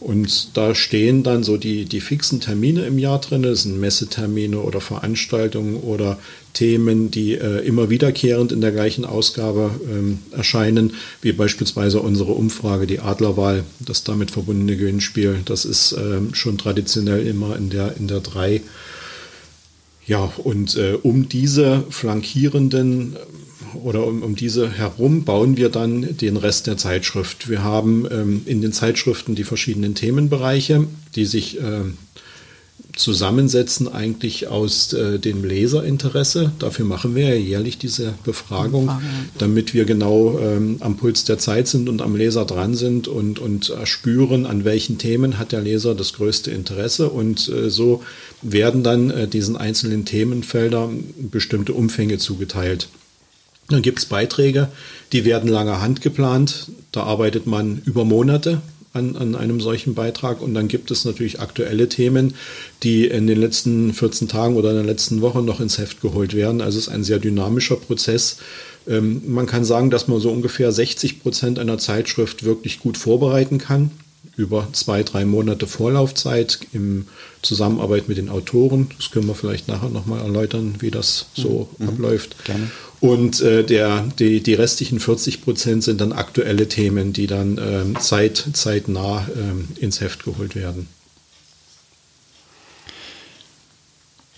Und 0.00 0.56
da 0.56 0.74
stehen 0.74 1.22
dann 1.22 1.42
so 1.42 1.58
die, 1.58 1.84
die 1.84 2.00
fixen 2.00 2.40
Termine 2.40 2.86
im 2.86 2.98
Jahr 2.98 3.20
drin, 3.20 3.42
das 3.42 3.64
sind 3.64 3.78
Messetermine 3.78 4.58
oder 4.58 4.80
Veranstaltungen 4.80 5.76
oder 5.76 6.18
Themen, 6.54 7.10
die 7.10 7.34
äh, 7.34 7.64
immer 7.66 7.90
wiederkehrend 7.90 8.50
in 8.50 8.62
der 8.62 8.72
gleichen 8.72 9.04
Ausgabe 9.04 9.70
ähm, 9.88 10.18
erscheinen, 10.32 10.94
wie 11.20 11.32
beispielsweise 11.32 12.00
unsere 12.00 12.32
Umfrage, 12.32 12.86
die 12.86 13.00
Adlerwahl, 13.00 13.64
das 13.78 14.02
damit 14.02 14.30
verbundene 14.30 14.76
Gewinnspiel. 14.76 15.40
Das 15.44 15.66
ist 15.66 15.92
ähm, 15.92 16.34
schon 16.34 16.56
traditionell 16.56 17.26
immer 17.26 17.56
in 17.56 17.68
der, 17.68 17.96
in 17.98 18.08
der 18.08 18.20
3. 18.20 18.62
Ja, 20.06 20.32
und 20.38 20.76
äh, 20.76 20.98
um 21.02 21.28
diese 21.28 21.84
flankierenden 21.90 23.16
oder 23.74 24.06
um, 24.06 24.22
um 24.22 24.36
diese 24.36 24.70
herum 24.70 25.24
bauen 25.24 25.56
wir 25.56 25.68
dann 25.68 26.16
den 26.16 26.36
Rest 26.36 26.66
der 26.66 26.76
Zeitschrift. 26.76 27.48
Wir 27.48 27.62
haben 27.62 28.06
ähm, 28.10 28.42
in 28.46 28.60
den 28.60 28.72
Zeitschriften 28.72 29.34
die 29.34 29.44
verschiedenen 29.44 29.94
Themenbereiche, 29.94 30.86
die 31.14 31.26
sich 31.26 31.60
äh, 31.60 31.84
zusammensetzen 32.96 33.88
eigentlich 33.88 34.48
aus 34.48 34.92
äh, 34.92 35.18
dem 35.18 35.44
Leserinteresse. 35.44 36.52
Dafür 36.58 36.84
machen 36.84 37.14
wir 37.14 37.28
ja 37.28 37.34
jährlich 37.34 37.78
diese 37.78 38.14
Befragung, 38.24 38.86
Frage. 38.86 39.04
damit 39.38 39.74
wir 39.74 39.84
genau 39.84 40.38
ähm, 40.38 40.76
am 40.80 40.96
Puls 40.96 41.24
der 41.24 41.38
Zeit 41.38 41.68
sind 41.68 41.88
und 41.88 42.02
am 42.02 42.16
Leser 42.16 42.44
dran 42.44 42.74
sind 42.74 43.08
und, 43.08 43.38
und 43.38 43.72
spüren, 43.84 44.46
an 44.46 44.64
welchen 44.64 44.98
Themen 44.98 45.38
hat 45.38 45.52
der 45.52 45.62
Leser 45.62 45.94
das 45.94 46.12
größte 46.14 46.50
Interesse. 46.50 47.08
Und 47.10 47.48
äh, 47.48 47.70
so 47.70 48.02
werden 48.42 48.82
dann 48.82 49.10
äh, 49.10 49.28
diesen 49.28 49.56
einzelnen 49.56 50.04
Themenfeldern 50.04 51.04
bestimmte 51.30 51.72
Umfänge 51.72 52.18
zugeteilt. 52.18 52.88
Dann 53.70 53.82
gibt 53.82 54.00
es 54.00 54.06
Beiträge, 54.06 54.68
die 55.12 55.24
werden 55.24 55.48
langer 55.48 55.80
Hand 55.80 56.00
geplant. 56.00 56.66
Da 56.92 57.04
arbeitet 57.04 57.46
man 57.46 57.82
über 57.84 58.04
Monate 58.04 58.60
an, 58.92 59.16
an 59.16 59.34
einem 59.34 59.60
solchen 59.60 59.94
Beitrag. 59.94 60.40
Und 60.40 60.54
dann 60.54 60.68
gibt 60.68 60.90
es 60.90 61.04
natürlich 61.04 61.40
aktuelle 61.40 61.88
Themen, 61.88 62.34
die 62.82 63.06
in 63.06 63.26
den 63.26 63.40
letzten 63.40 63.92
14 63.94 64.28
Tagen 64.28 64.56
oder 64.56 64.70
in 64.70 64.76
der 64.76 64.84
letzten 64.84 65.20
Woche 65.20 65.42
noch 65.42 65.60
ins 65.60 65.78
Heft 65.78 66.00
geholt 66.00 66.34
werden. 66.34 66.60
Also 66.60 66.78
es 66.78 66.88
ist 66.88 66.92
ein 66.92 67.04
sehr 67.04 67.18
dynamischer 67.18 67.76
Prozess. 67.76 68.38
Ähm, 68.88 69.22
man 69.26 69.46
kann 69.46 69.64
sagen, 69.64 69.90
dass 69.90 70.08
man 70.08 70.20
so 70.20 70.30
ungefähr 70.30 70.72
60 70.72 71.22
Prozent 71.22 71.58
einer 71.58 71.78
Zeitschrift 71.78 72.44
wirklich 72.44 72.80
gut 72.80 72.98
vorbereiten 72.98 73.58
kann 73.58 73.90
über 74.36 74.68
zwei, 74.72 75.02
drei 75.02 75.24
Monate 75.24 75.66
Vorlaufzeit 75.66 76.60
in 76.72 77.06
Zusammenarbeit 77.42 78.08
mit 78.08 78.16
den 78.16 78.28
Autoren. 78.28 78.90
Das 78.96 79.10
können 79.10 79.26
wir 79.26 79.34
vielleicht 79.34 79.68
nachher 79.68 79.90
nochmal 79.90 80.20
erläutern, 80.20 80.76
wie 80.78 80.90
das 80.90 81.26
so 81.34 81.68
mhm. 81.78 81.88
abläuft. 81.88 82.44
Gerne. 82.44 82.70
Und 83.00 83.40
äh, 83.40 83.64
der, 83.64 84.06
die, 84.18 84.42
die 84.42 84.54
restlichen 84.54 85.00
40 85.00 85.42
Prozent 85.42 85.84
sind 85.84 86.00
dann 86.00 86.12
aktuelle 86.12 86.68
Themen, 86.68 87.12
die 87.14 87.26
dann 87.26 87.58
ähm, 87.58 87.98
zeit, 87.98 88.44
zeitnah 88.52 89.26
ähm, 89.34 89.68
ins 89.78 90.00
Heft 90.00 90.24
geholt 90.24 90.54
werden. 90.54 90.86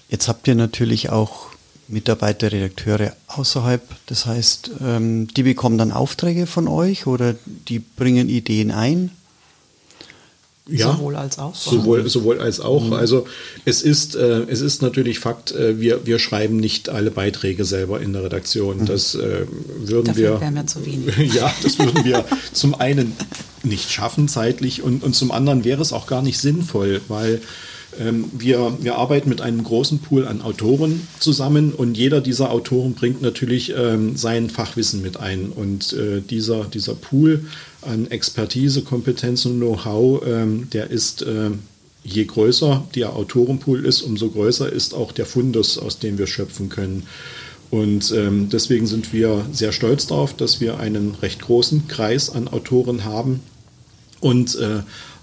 Jetzt 0.08 0.28
habt 0.28 0.46
ihr 0.46 0.54
natürlich 0.54 1.10
auch 1.10 1.48
Mitarbeiter, 1.88 2.52
Redakteure 2.52 3.16
außerhalb. 3.26 3.82
Das 4.06 4.26
heißt, 4.26 4.70
ähm, 4.80 5.26
die 5.28 5.42
bekommen 5.42 5.78
dann 5.78 5.90
Aufträge 5.90 6.46
von 6.46 6.68
euch 6.68 7.06
oder 7.06 7.34
die 7.46 7.80
bringen 7.80 8.28
Ideen 8.28 8.70
ein? 8.70 9.10
Ja, 10.78 10.92
sowohl 10.92 11.16
als 11.16 11.38
auch. 11.38 11.54
Sowohl, 11.54 12.08
sowohl 12.08 12.40
als 12.40 12.60
auch. 12.60 12.84
Mhm. 12.84 12.92
Also 12.94 13.26
es 13.64 13.82
ist, 13.82 14.14
äh, 14.14 14.42
es 14.48 14.60
ist 14.60 14.82
natürlich 14.82 15.18
Fakt, 15.18 15.52
äh, 15.52 15.80
wir, 15.80 16.06
wir 16.06 16.18
schreiben 16.18 16.56
nicht 16.56 16.88
alle 16.88 17.10
Beiträge 17.10 17.64
selber 17.64 18.00
in 18.00 18.12
der 18.12 18.24
Redaktion. 18.24 18.78
Mhm. 18.78 18.86
Das 18.86 19.14
äh, 19.14 19.46
würden 19.78 20.06
Dafür 20.06 20.34
wir. 20.34 20.40
Wären 20.40 20.54
wir 20.54 20.66
zu 20.66 20.84
wenig. 20.84 21.16
ja, 21.34 21.52
das 21.62 21.78
würden 21.78 22.04
wir 22.04 22.24
zum 22.52 22.74
einen 22.74 23.16
nicht 23.62 23.90
schaffen 23.90 24.28
zeitlich 24.28 24.82
und, 24.82 25.02
und 25.04 25.14
zum 25.14 25.30
anderen 25.30 25.64
wäre 25.64 25.82
es 25.82 25.92
auch 25.92 26.06
gar 26.06 26.22
nicht 26.22 26.38
sinnvoll, 26.38 27.00
weil 27.08 27.40
wir, 27.98 28.78
wir 28.80 28.96
arbeiten 28.96 29.28
mit 29.28 29.40
einem 29.40 29.62
großen 29.62 29.98
Pool 29.98 30.26
an 30.26 30.40
Autoren 30.40 31.06
zusammen 31.18 31.72
und 31.72 31.96
jeder 31.96 32.20
dieser 32.20 32.50
Autoren 32.50 32.94
bringt 32.94 33.20
natürlich 33.20 33.74
ähm, 33.76 34.16
sein 34.16 34.48
Fachwissen 34.48 35.02
mit 35.02 35.18
ein. 35.18 35.50
Und 35.50 35.92
äh, 35.92 36.20
dieser, 36.20 36.64
dieser 36.64 36.94
Pool 36.94 37.44
an 37.82 38.10
Expertise, 38.10 38.82
Kompetenz 38.82 39.44
und 39.44 39.58
Know-how, 39.58 40.22
ähm, 40.26 40.68
der 40.72 40.90
ist 40.90 41.22
äh, 41.22 41.50
je 42.04 42.24
größer 42.24 42.84
der 42.94 43.14
Autorenpool 43.14 43.84
ist, 43.84 44.02
umso 44.02 44.30
größer 44.30 44.72
ist 44.72 44.94
auch 44.94 45.12
der 45.12 45.26
Fundus, 45.26 45.78
aus 45.78 45.98
dem 45.98 46.18
wir 46.18 46.26
schöpfen 46.26 46.68
können. 46.68 47.04
Und 47.70 48.12
ähm, 48.12 48.48
deswegen 48.50 48.86
sind 48.86 49.12
wir 49.12 49.46
sehr 49.52 49.72
stolz 49.72 50.06
darauf, 50.06 50.34
dass 50.34 50.60
wir 50.60 50.78
einen 50.78 51.14
recht 51.22 51.40
großen 51.40 51.88
Kreis 51.88 52.28
an 52.28 52.48
Autoren 52.48 53.04
haben 53.04 53.40
und 54.20 54.56
äh, 54.56 54.80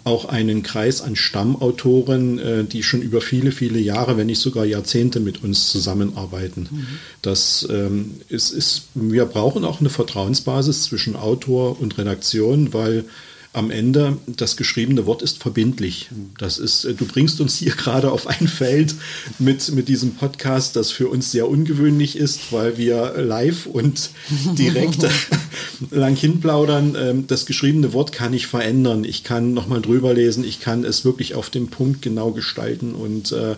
auch 0.10 0.26
einen 0.26 0.64
Kreis 0.64 1.02
an 1.02 1.16
Stammautoren, 1.16 2.40
äh, 2.40 2.64
die 2.64 2.82
schon 2.82 3.02
über 3.02 3.22
viele, 3.22 3.52
viele 3.52 3.80
Jahre, 3.80 4.18
wenn 4.18 4.28
nicht 4.28 4.42
sogar 4.42 4.66
Jahrzehnte 4.66 5.20
mit 5.20 5.44
uns 5.44 5.70
zusammenarbeiten. 5.70 6.68
Mhm. 6.72 6.88
Das 7.22 7.68
ähm, 7.70 8.16
ist, 8.28 8.50
ist, 8.50 8.88
wir 8.96 9.26
brauchen 9.26 9.64
auch 9.64 9.80
eine 9.80 9.90
Vertrauensbasis 9.90 10.84
zwischen 10.84 11.16
Autor 11.16 11.80
und 11.80 11.98
Redaktion, 11.98 12.74
weil 12.74 13.06
am 13.52 13.72
Ende 13.72 14.18
das 14.28 14.58
geschriebene 14.58 15.08
Wort 15.08 15.24
ist 15.24 15.40
verbindlich. 15.40 16.10
Das 16.38 16.60
ist, 16.60 16.86
äh, 16.86 16.94
du 16.94 17.06
bringst 17.06 17.42
uns 17.42 17.58
hier 17.58 17.72
gerade 17.78 18.12
auf 18.12 18.28
ein 18.28 18.48
Feld 18.48 18.96
mit, 19.40 19.72
mit 19.72 19.88
diesem 19.88 20.16
Podcast, 20.16 20.76
das 20.76 20.92
für 20.92 21.08
uns 21.08 21.32
sehr 21.32 21.50
ungewöhnlich 21.50 22.16
ist, 22.16 22.52
weil 22.52 22.78
wir 22.78 23.16
live 23.18 23.66
und 23.66 24.12
direkt 24.58 25.06
lang 25.92 26.16
hinplaudern. 26.16 26.96
Ähm, 27.00 27.28
das 27.28 27.46
geschriebene 27.46 27.94
Wort 27.94 28.12
kann 28.12 28.34
ich 28.34 28.48
verändern. 28.48 29.04
Ich 29.04 29.24
kann 29.24 29.54
nochmal 29.54 29.82
drüber 29.82 30.14
lesen. 30.14 30.44
Ich 30.44 30.60
kann 30.60 30.84
es 30.84 31.04
wirklich 31.04 31.34
auf 31.34 31.50
den 31.50 31.70
Punkt 31.70 32.02
genau 32.02 32.32
gestalten 32.32 32.94
und 32.94 33.32
äh, 33.32 33.56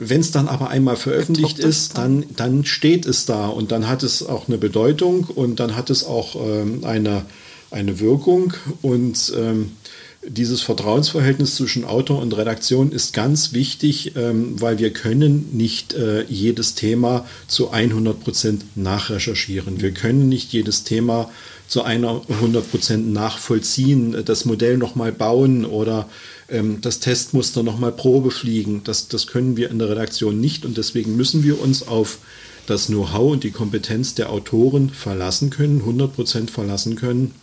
wenn 0.00 0.20
es 0.20 0.30
dann 0.30 0.48
aber 0.48 0.70
einmal 0.70 0.96
veröffentlicht 0.96 1.58
ist, 1.58 1.98
dann, 1.98 2.24
dann 2.36 2.64
steht 2.64 3.04
es 3.04 3.26
da 3.26 3.48
und 3.48 3.72
dann 3.72 3.88
hat 3.88 4.02
es 4.02 4.22
auch 4.22 4.48
eine 4.48 4.58
Bedeutung 4.58 5.24
und 5.24 5.58
dann 5.58 5.74
hat 5.74 5.90
es 5.90 6.04
auch 6.04 6.36
ähm, 6.36 6.84
eine, 6.84 7.24
eine 7.70 8.00
Wirkung 8.00 8.54
und 8.82 9.32
ähm, 9.36 9.72
dieses 10.26 10.62
Vertrauensverhältnis 10.62 11.54
zwischen 11.54 11.84
Autor 11.84 12.20
und 12.20 12.36
Redaktion 12.36 12.90
ist 12.90 13.14
ganz 13.14 13.52
wichtig, 13.52 14.16
ähm, 14.16 14.60
weil 14.60 14.78
wir 14.78 14.92
können 14.92 15.50
nicht 15.52 15.94
äh, 15.94 16.24
jedes 16.24 16.74
Thema 16.74 17.24
zu 17.46 17.70
100 17.70 18.20
Prozent 18.20 18.76
nachrecherchieren. 18.76 19.80
Wir 19.80 19.92
können 19.92 20.28
nicht 20.28 20.52
jedes 20.52 20.84
Thema 20.84 21.30
zu 21.68 21.84
100 21.84 22.70
Prozent 22.70 23.12
nachvollziehen, 23.12 24.24
das 24.24 24.44
Modell 24.44 24.76
nochmal 24.76 25.12
bauen 25.12 25.64
oder 25.64 26.08
ähm, 26.48 26.80
das 26.80 26.98
Testmuster 26.98 27.62
nochmal 27.62 27.92
Probe 27.92 28.30
fliegen. 28.30 28.82
Das, 28.84 29.08
das 29.08 29.26
können 29.28 29.56
wir 29.56 29.70
in 29.70 29.78
der 29.78 29.90
Redaktion 29.90 30.40
nicht 30.40 30.64
und 30.64 30.76
deswegen 30.76 31.16
müssen 31.16 31.44
wir 31.44 31.60
uns 31.60 31.86
auf 31.86 32.18
das 32.66 32.86
Know-how 32.86 33.32
und 33.32 33.44
die 33.44 33.50
Kompetenz 33.50 34.14
der 34.14 34.30
Autoren 34.30 34.90
verlassen 34.90 35.50
können, 35.50 35.80
100 35.80 36.14
Prozent 36.14 36.50
verlassen 36.50 36.96
können. 36.96 37.34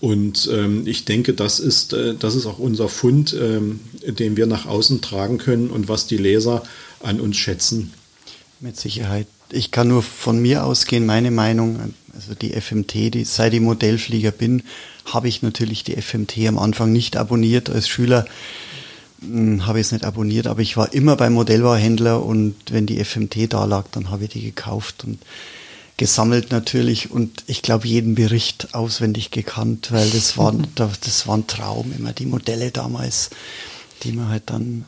Und 0.00 0.50
ähm, 0.52 0.86
ich 0.86 1.04
denke, 1.04 1.32
das 1.32 1.58
ist, 1.58 1.92
äh, 1.92 2.14
das 2.14 2.34
ist 2.34 2.46
auch 2.46 2.58
unser 2.58 2.88
Fund, 2.88 3.34
ähm, 3.38 3.80
den 4.06 4.36
wir 4.36 4.46
nach 4.46 4.66
außen 4.66 5.00
tragen 5.00 5.38
können 5.38 5.70
und 5.70 5.88
was 5.88 6.06
die 6.06 6.18
Leser 6.18 6.62
an 7.02 7.20
uns 7.20 7.36
schätzen. 7.36 7.92
Mit 8.60 8.76
Sicherheit. 8.78 9.26
Ich 9.50 9.70
kann 9.70 9.88
nur 9.88 10.02
von 10.02 10.40
mir 10.40 10.64
ausgehen, 10.64 11.06
meine 11.06 11.30
Meinung, 11.30 11.94
also 12.14 12.34
die 12.34 12.52
FMT, 12.52 13.14
die, 13.14 13.24
seit 13.24 13.54
ich 13.54 13.60
Modellflieger 13.60 14.32
bin, 14.32 14.62
habe 15.04 15.28
ich 15.28 15.42
natürlich 15.42 15.84
die 15.84 16.00
FMT 16.00 16.38
am 16.48 16.58
Anfang 16.58 16.92
nicht 16.92 17.16
abonniert. 17.16 17.70
Als 17.70 17.88
Schüler 17.88 18.26
hm, 19.20 19.66
habe 19.66 19.80
ich 19.80 19.86
es 19.86 19.92
nicht 19.92 20.04
abonniert, 20.04 20.46
aber 20.46 20.60
ich 20.60 20.76
war 20.76 20.92
immer 20.92 21.16
beim 21.16 21.34
Modellbauhändler 21.34 22.22
und 22.24 22.56
wenn 22.70 22.86
die 22.86 23.02
FMT 23.02 23.52
da 23.52 23.64
lag, 23.64 23.86
dann 23.92 24.10
habe 24.10 24.24
ich 24.24 24.30
die 24.30 24.42
gekauft 24.42 25.04
und 25.04 25.18
gesammelt 25.96 26.50
natürlich 26.50 27.10
und 27.10 27.44
ich 27.46 27.62
glaube 27.62 27.88
jeden 27.88 28.14
Bericht 28.14 28.74
auswendig 28.74 29.30
gekannt, 29.30 29.92
weil 29.92 30.08
das 30.10 30.36
war, 30.36 30.54
das 30.74 31.26
war 31.26 31.38
ein 31.38 31.46
Traum, 31.46 31.92
immer 31.96 32.12
die 32.12 32.26
Modelle 32.26 32.70
damals, 32.70 33.30
die 34.02 34.12
man 34.12 34.28
halt 34.28 34.44
dann, 34.46 34.84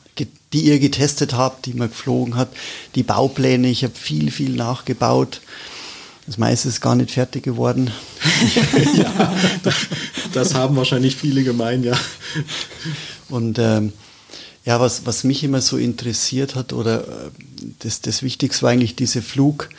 die 0.53 0.61
ihr 0.61 0.79
getestet 0.79 1.33
habt, 1.33 1.66
die 1.66 1.73
man 1.73 1.88
geflogen 1.88 2.37
hat, 2.37 2.51
die 2.94 3.03
Baupläne, 3.03 3.68
ich 3.68 3.85
habe 3.85 3.94
viel, 3.94 4.31
viel 4.31 4.51
nachgebaut. 4.51 5.40
Das 6.27 6.37
meiste 6.37 6.68
ist 6.68 6.83
gar 6.83 6.94
nicht 6.94 7.11
fertig 7.11 7.42
geworden. 7.42 7.90
ja, 8.94 9.35
das 10.35 10.55
haben 10.55 10.77
wahrscheinlich 10.77 11.16
viele 11.16 11.42
gemein, 11.42 11.83
ja. 11.83 11.99
Und 13.31 13.59
ähm, 13.59 13.94
Ja, 14.68 14.81
was, 14.81 15.07
was 15.07 15.25
mich 15.25 15.42
immer 15.44 15.62
so 15.62 15.79
interessiert 15.79 16.55
hat, 16.55 16.75
oder 16.75 17.01
äh, 17.01 17.31
das, 17.79 18.03
das 18.03 18.23
Wichtigste 18.23 18.64
war 18.64 18.71
eigentlich 18.71 18.97
diese 18.97 19.23
Flug, 19.23 19.71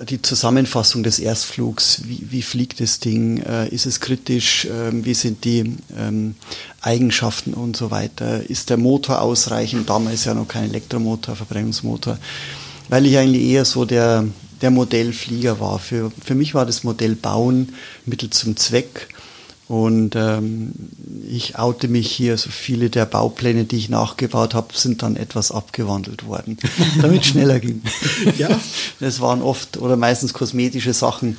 die 0.00 0.20
Zusammenfassung 0.20 1.02
des 1.02 1.18
Erstflugs. 1.18 2.02
Wie, 2.04 2.26
wie 2.30 2.42
fliegt 2.42 2.80
das 2.80 3.00
Ding? 3.00 3.38
Äh, 3.38 3.68
ist 3.68 3.86
es 3.86 4.00
kritisch? 4.00 4.66
Ähm, 4.70 5.04
wie 5.04 5.14
sind 5.14 5.44
die 5.44 5.76
ähm, 5.96 6.34
Eigenschaften 6.82 7.54
und 7.54 7.76
so 7.76 7.90
weiter? 7.90 8.48
Ist 8.48 8.70
der 8.70 8.76
Motor 8.76 9.22
ausreichend? 9.22 9.88
Damals 9.88 10.24
ja 10.24 10.34
noch 10.34 10.48
kein 10.48 10.64
Elektromotor, 10.64 11.36
Verbrennungsmotor. 11.36 12.18
Weil 12.88 13.06
ich 13.06 13.16
eigentlich 13.16 13.44
eher 13.44 13.64
so 13.64 13.84
der, 13.84 14.26
der 14.60 14.70
Modellflieger 14.70 15.60
war. 15.60 15.78
Für, 15.78 16.12
für 16.22 16.34
mich 16.34 16.54
war 16.54 16.66
das 16.66 16.84
Modell 16.84 17.14
Bauen 17.14 17.74
Mittel 18.04 18.30
zum 18.30 18.56
Zweck. 18.56 19.08
Und 19.68 20.14
ähm, 20.14 20.72
ich 21.28 21.58
oute 21.58 21.88
mich 21.88 22.10
hier, 22.10 22.38
so 22.38 22.50
viele 22.50 22.88
der 22.88 23.04
Baupläne, 23.04 23.64
die 23.64 23.76
ich 23.76 23.88
nachgebaut 23.88 24.54
habe, 24.54 24.68
sind 24.74 25.02
dann 25.02 25.16
etwas 25.16 25.50
abgewandelt 25.50 26.26
worden, 26.26 26.56
damit 27.02 27.22
es 27.22 27.28
schneller 27.28 27.58
ging. 27.58 27.82
ja. 28.38 28.60
Das 29.00 29.20
waren 29.20 29.42
oft 29.42 29.76
oder 29.76 29.96
meistens 29.96 30.32
kosmetische 30.32 30.92
Sachen, 30.92 31.36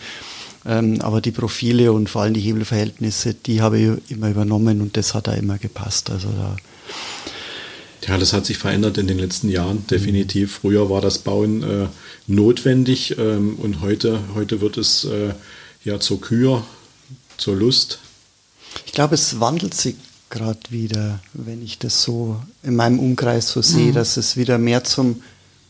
ähm, 0.65 0.99
aber 1.01 1.21
die 1.21 1.31
Profile 1.31 1.93
und 1.93 2.09
vor 2.09 2.23
allem 2.23 2.33
die 2.33 2.41
Hebelverhältnisse, 2.41 3.33
die 3.33 3.61
habe 3.61 3.79
ich 3.79 4.11
immer 4.11 4.29
übernommen 4.29 4.81
und 4.81 4.97
das 4.97 5.13
hat 5.13 5.27
da 5.27 5.33
immer 5.33 5.57
gepasst. 5.57 6.09
Also 6.09 6.27
da 6.27 6.57
ja, 8.07 8.17
das 8.17 8.31
hat 8.31 8.45
sich 8.45 8.57
verändert 8.57 8.97
in 8.97 9.07
den 9.07 9.19
letzten 9.19 9.49
Jahren, 9.49 9.85
definitiv. 9.87 10.59
Früher 10.61 10.89
war 10.89 11.01
das 11.01 11.17
Bauen 11.17 11.63
äh, 11.63 11.87
notwendig 12.27 13.17
ähm, 13.17 13.55
und 13.55 13.81
heute, 13.81 14.19
heute 14.33 14.61
wird 14.61 14.77
es 14.77 15.03
äh, 15.05 15.33
ja 15.83 15.99
zur 15.99 16.21
Kür, 16.21 16.63
zur 17.37 17.55
Lust. 17.55 17.99
Ich 18.85 18.93
glaube, 18.93 19.15
es 19.15 19.39
wandelt 19.39 19.73
sich 19.73 19.95
gerade 20.29 20.59
wieder, 20.69 21.19
wenn 21.33 21.63
ich 21.63 21.79
das 21.79 22.03
so 22.03 22.37
in 22.63 22.75
meinem 22.75 22.99
Umkreis 22.99 23.49
so 23.49 23.61
sehe, 23.61 23.91
mhm. 23.91 23.95
dass 23.95 24.17
es 24.17 24.35
wieder 24.35 24.57
mehr 24.57 24.83
zum 24.83 25.21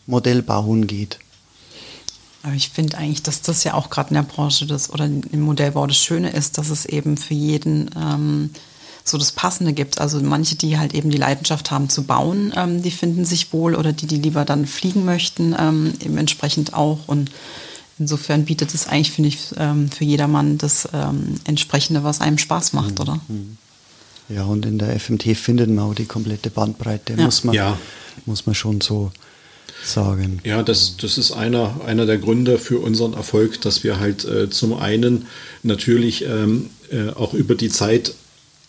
Modellbauen 0.08 0.88
geht. 0.88 1.20
Aber 2.43 2.56
ich 2.56 2.70
finde 2.70 2.98
eigentlich, 2.98 3.24
dass 3.24 3.41
das 3.41 3.63
ja 3.63 3.74
auch 3.74 3.89
gerade 3.89 4.10
in 4.10 4.15
der 4.15 4.24
Branche 4.24 4.65
das 4.65 4.89
oder 4.89 5.06
im 5.06 5.41
Modellbau 5.41 5.86
das 5.86 5.98
Schöne 5.98 6.30
ist, 6.30 6.58
dass 6.58 6.70
es 6.70 6.86
eben 6.86 7.17
für 7.17 7.34
jeden 7.34 7.89
ähm, 7.98 8.52
so 9.04 9.17
das 9.17 9.32
Passende 9.32 9.74
gibt. 9.74 10.00
Also 10.00 10.20
manche, 10.22 10.56
die 10.56 10.78
halt 10.78 10.93
eben 10.93 11.10
die 11.10 11.17
Leidenschaft 11.17 11.72
haben 11.72 11.89
zu 11.89 12.04
bauen, 12.04 12.54
ähm, 12.56 12.82
die 12.82 12.91
finden 12.91 13.26
sich 13.26 13.52
wohl 13.54 13.76
oder 13.76 13.91
die, 13.91 14.08
die 14.08 14.17
lieber 14.17 14.46
dann 14.46 14.65
fliegen 14.65 15.04
möchten, 15.04 15.56
ähm, 15.58 15.93
eben 16.04 16.17
entsprechend 16.17 16.74
auch. 16.74 17.00
Und 17.08 17.32
Insofern 18.00 18.46
bietet 18.46 18.74
es 18.74 18.88
eigentlich, 18.88 19.12
finde 19.12 19.30
ich, 19.30 19.40
ähm, 19.58 19.90
für 19.90 20.04
jedermann 20.04 20.58
das 20.58 20.88
ähm, 20.94 21.36
Entsprechende, 21.46 22.04
was 22.04 22.22
einem 22.22 22.38
Spaß 22.38 22.74
macht, 22.74 22.96
mhm. 22.96 23.02
oder? 23.02 23.20
Mhm. 23.28 23.58
Ja, 24.30 24.44
und 24.44 24.66
in 24.66 24.78
der 24.78 25.00
FMT 25.00 25.38
findet 25.38 25.70
man 25.70 25.86
auch 25.86 25.96
die 25.96 26.06
komplette 26.06 26.50
Bandbreite, 26.50 27.14
ja. 27.14 27.24
muss, 27.24 27.44
man, 27.44 27.56
ja. 27.56 27.78
muss 28.26 28.46
man 28.46 28.56
schon 28.56 28.82
so 28.82 29.12
sagen. 29.84 30.42
Ja, 30.44 30.64
das, 30.64 30.98
das 30.98 31.18
ist 31.18 31.32
einer, 31.32 31.82
einer 31.86 32.06
der 32.06 32.18
Gründe 32.18 32.58
für 32.58 32.80
unseren 32.80 33.14
Erfolg, 33.14 33.62
dass 33.62 33.84
wir 33.84 34.00
halt 34.00 34.26
äh, 34.26 34.50
zum 34.50 34.74
einen 34.74 35.28
natürlich 35.64 36.26
ähm, 36.26 36.70
äh, 36.92 37.10
auch 37.10 37.34
über 37.34 37.56
die 37.56 37.70
Zeit 37.70 38.14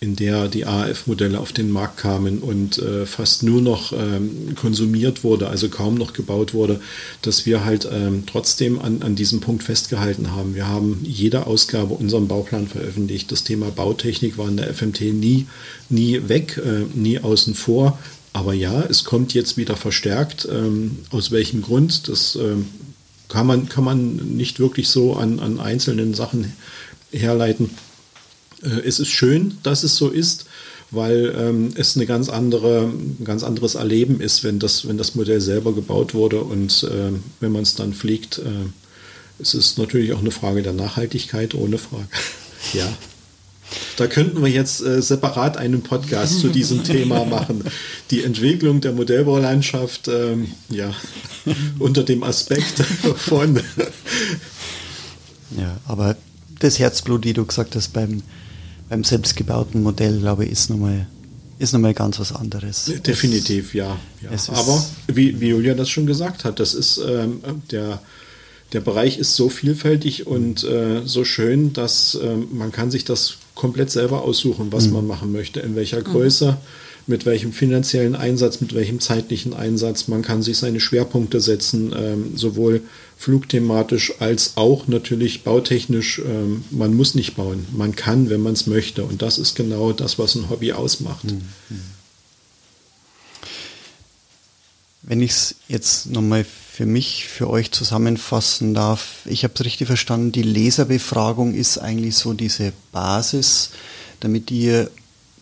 in 0.00 0.14
der 0.14 0.46
die 0.46 0.64
AF-Modelle 0.64 1.40
auf 1.40 1.52
den 1.52 1.70
Markt 1.72 1.96
kamen 1.96 2.38
und 2.38 2.78
äh, 2.78 3.04
fast 3.04 3.42
nur 3.42 3.60
noch 3.60 3.92
ähm, 3.92 4.54
konsumiert 4.54 5.24
wurde, 5.24 5.48
also 5.48 5.68
kaum 5.68 5.96
noch 5.96 6.12
gebaut 6.12 6.54
wurde, 6.54 6.80
dass 7.22 7.46
wir 7.46 7.64
halt 7.64 7.88
ähm, 7.90 8.22
trotzdem 8.24 8.78
an, 8.78 9.02
an 9.02 9.16
diesem 9.16 9.40
Punkt 9.40 9.64
festgehalten 9.64 10.30
haben. 10.30 10.54
Wir 10.54 10.68
haben 10.68 11.00
jede 11.02 11.48
Ausgabe 11.48 11.94
unseren 11.94 12.28
Bauplan 12.28 12.68
veröffentlicht. 12.68 13.32
Das 13.32 13.42
Thema 13.42 13.70
Bautechnik 13.70 14.38
war 14.38 14.48
in 14.48 14.56
der 14.56 14.72
FMT 14.72 15.00
nie, 15.00 15.46
nie 15.88 16.28
weg, 16.28 16.60
äh, 16.64 16.84
nie 16.94 17.18
außen 17.18 17.54
vor. 17.54 17.98
Aber 18.32 18.54
ja, 18.54 18.82
es 18.82 19.02
kommt 19.02 19.34
jetzt 19.34 19.56
wieder 19.56 19.76
verstärkt. 19.76 20.46
Ähm, 20.48 20.98
aus 21.10 21.32
welchem 21.32 21.60
Grund? 21.60 22.06
Das 22.06 22.36
ähm, 22.36 22.66
kann, 23.28 23.48
man, 23.48 23.68
kann 23.68 23.82
man 23.82 24.14
nicht 24.14 24.60
wirklich 24.60 24.88
so 24.88 25.14
an, 25.14 25.40
an 25.40 25.58
einzelnen 25.58 26.14
Sachen 26.14 26.52
herleiten. 27.10 27.70
Äh, 28.62 28.86
es 28.86 29.00
ist 29.00 29.08
schön, 29.08 29.58
dass 29.62 29.82
es 29.82 29.96
so 29.96 30.08
ist, 30.08 30.46
weil 30.90 31.34
ähm, 31.36 31.70
es 31.74 31.96
eine 31.96 32.06
ganz 32.06 32.28
andere, 32.28 32.84
ein 32.84 33.24
ganz 33.24 33.42
anderes 33.42 33.74
Erleben 33.74 34.20
ist, 34.20 34.44
wenn 34.44 34.58
das, 34.58 34.88
wenn 34.88 34.98
das 34.98 35.14
Modell 35.14 35.40
selber 35.40 35.74
gebaut 35.74 36.14
wurde 36.14 36.40
und 36.42 36.82
äh, 36.84 37.12
wenn 37.40 37.52
man 37.52 37.62
es 37.62 37.74
dann 37.74 37.92
fliegt. 37.92 38.38
Äh, 38.38 38.70
es 39.40 39.54
ist 39.54 39.78
natürlich 39.78 40.12
auch 40.12 40.20
eine 40.20 40.30
Frage 40.30 40.62
der 40.62 40.72
Nachhaltigkeit, 40.72 41.54
ohne 41.54 41.78
Frage. 41.78 42.08
ja. 42.72 42.88
Da 43.96 44.06
könnten 44.06 44.40
wir 44.40 44.48
jetzt 44.48 44.80
äh, 44.80 45.02
separat 45.02 45.58
einen 45.58 45.82
Podcast 45.82 46.40
zu 46.40 46.48
diesem 46.48 46.84
Thema 46.84 47.26
machen. 47.26 47.64
Die 48.10 48.24
Entwicklung 48.24 48.80
der 48.80 48.92
Modellbaulandschaft, 48.92 50.08
ähm, 50.08 50.48
ja, 50.70 50.94
unter 51.78 52.02
dem 52.02 52.22
Aspekt 52.22 52.82
von. 53.16 53.60
ja, 55.58 55.76
aber 55.86 56.16
das 56.60 56.78
Herzblut, 56.78 57.24
wie 57.24 57.34
du 57.34 57.44
gesagt 57.44 57.76
hast, 57.76 57.92
beim 57.92 58.22
beim 58.88 59.04
selbstgebauten 59.04 59.82
Modell, 59.82 60.20
glaube 60.20 60.44
ich, 60.44 60.52
ist 60.52 60.70
nochmal 60.70 61.06
ist 61.58 61.72
nochmal 61.72 61.92
ganz 61.94 62.20
was 62.20 62.32
anderes. 62.32 62.84
Definitiv, 63.04 63.74
ja. 63.74 63.98
ja. 64.22 64.30
Aber 64.54 64.84
wie, 65.08 65.40
wie 65.40 65.48
Julia 65.48 65.74
das 65.74 65.88
schon 65.90 66.06
gesagt 66.06 66.44
hat, 66.44 66.60
das 66.60 66.72
ist 66.72 66.98
ähm, 66.98 67.40
der, 67.72 68.00
der 68.72 68.80
Bereich 68.80 69.18
ist 69.18 69.34
so 69.34 69.48
vielfältig 69.48 70.28
und 70.28 70.62
äh, 70.62 71.02
so 71.04 71.24
schön, 71.24 71.72
dass 71.72 72.14
äh, 72.14 72.36
man 72.52 72.70
kann 72.70 72.92
sich 72.92 73.04
das 73.04 73.38
komplett 73.56 73.90
selber 73.90 74.22
aussuchen, 74.22 74.70
was 74.70 74.86
mhm. 74.86 74.92
man 74.92 75.06
machen 75.08 75.32
möchte, 75.32 75.58
in 75.58 75.74
welcher 75.74 76.00
Größe. 76.00 76.52
Mhm 76.52 76.87
mit 77.08 77.24
welchem 77.24 77.52
finanziellen 77.52 78.14
Einsatz, 78.14 78.60
mit 78.60 78.74
welchem 78.74 79.00
zeitlichen 79.00 79.54
Einsatz. 79.54 80.08
Man 80.08 80.22
kann 80.22 80.42
sich 80.42 80.58
seine 80.58 80.78
Schwerpunkte 80.78 81.40
setzen, 81.40 81.92
ähm, 81.96 82.36
sowohl 82.36 82.82
flugthematisch 83.16 84.20
als 84.20 84.52
auch 84.56 84.86
natürlich 84.88 85.42
bautechnisch. 85.42 86.20
Ähm, 86.24 86.64
man 86.70 86.94
muss 86.94 87.14
nicht 87.14 87.34
bauen, 87.34 87.66
man 87.72 87.96
kann, 87.96 88.28
wenn 88.28 88.42
man 88.42 88.52
es 88.52 88.66
möchte. 88.66 89.04
Und 89.04 89.22
das 89.22 89.38
ist 89.38 89.56
genau 89.56 89.92
das, 89.92 90.18
was 90.18 90.34
ein 90.34 90.50
Hobby 90.50 90.72
ausmacht. 90.72 91.24
Mhm. 91.24 91.42
Wenn 95.02 95.22
ich 95.22 95.30
es 95.30 95.54
jetzt 95.66 96.10
nochmal 96.10 96.44
für 96.44 96.84
mich, 96.84 97.26
für 97.26 97.48
euch 97.48 97.72
zusammenfassen 97.72 98.74
darf, 98.74 99.20
ich 99.24 99.44
habe 99.44 99.54
es 99.56 99.64
richtig 99.64 99.86
verstanden, 99.86 100.32
die 100.32 100.42
Leserbefragung 100.42 101.54
ist 101.54 101.78
eigentlich 101.78 102.16
so 102.16 102.34
diese 102.34 102.74
Basis, 102.92 103.70
damit 104.20 104.50
ihr 104.50 104.90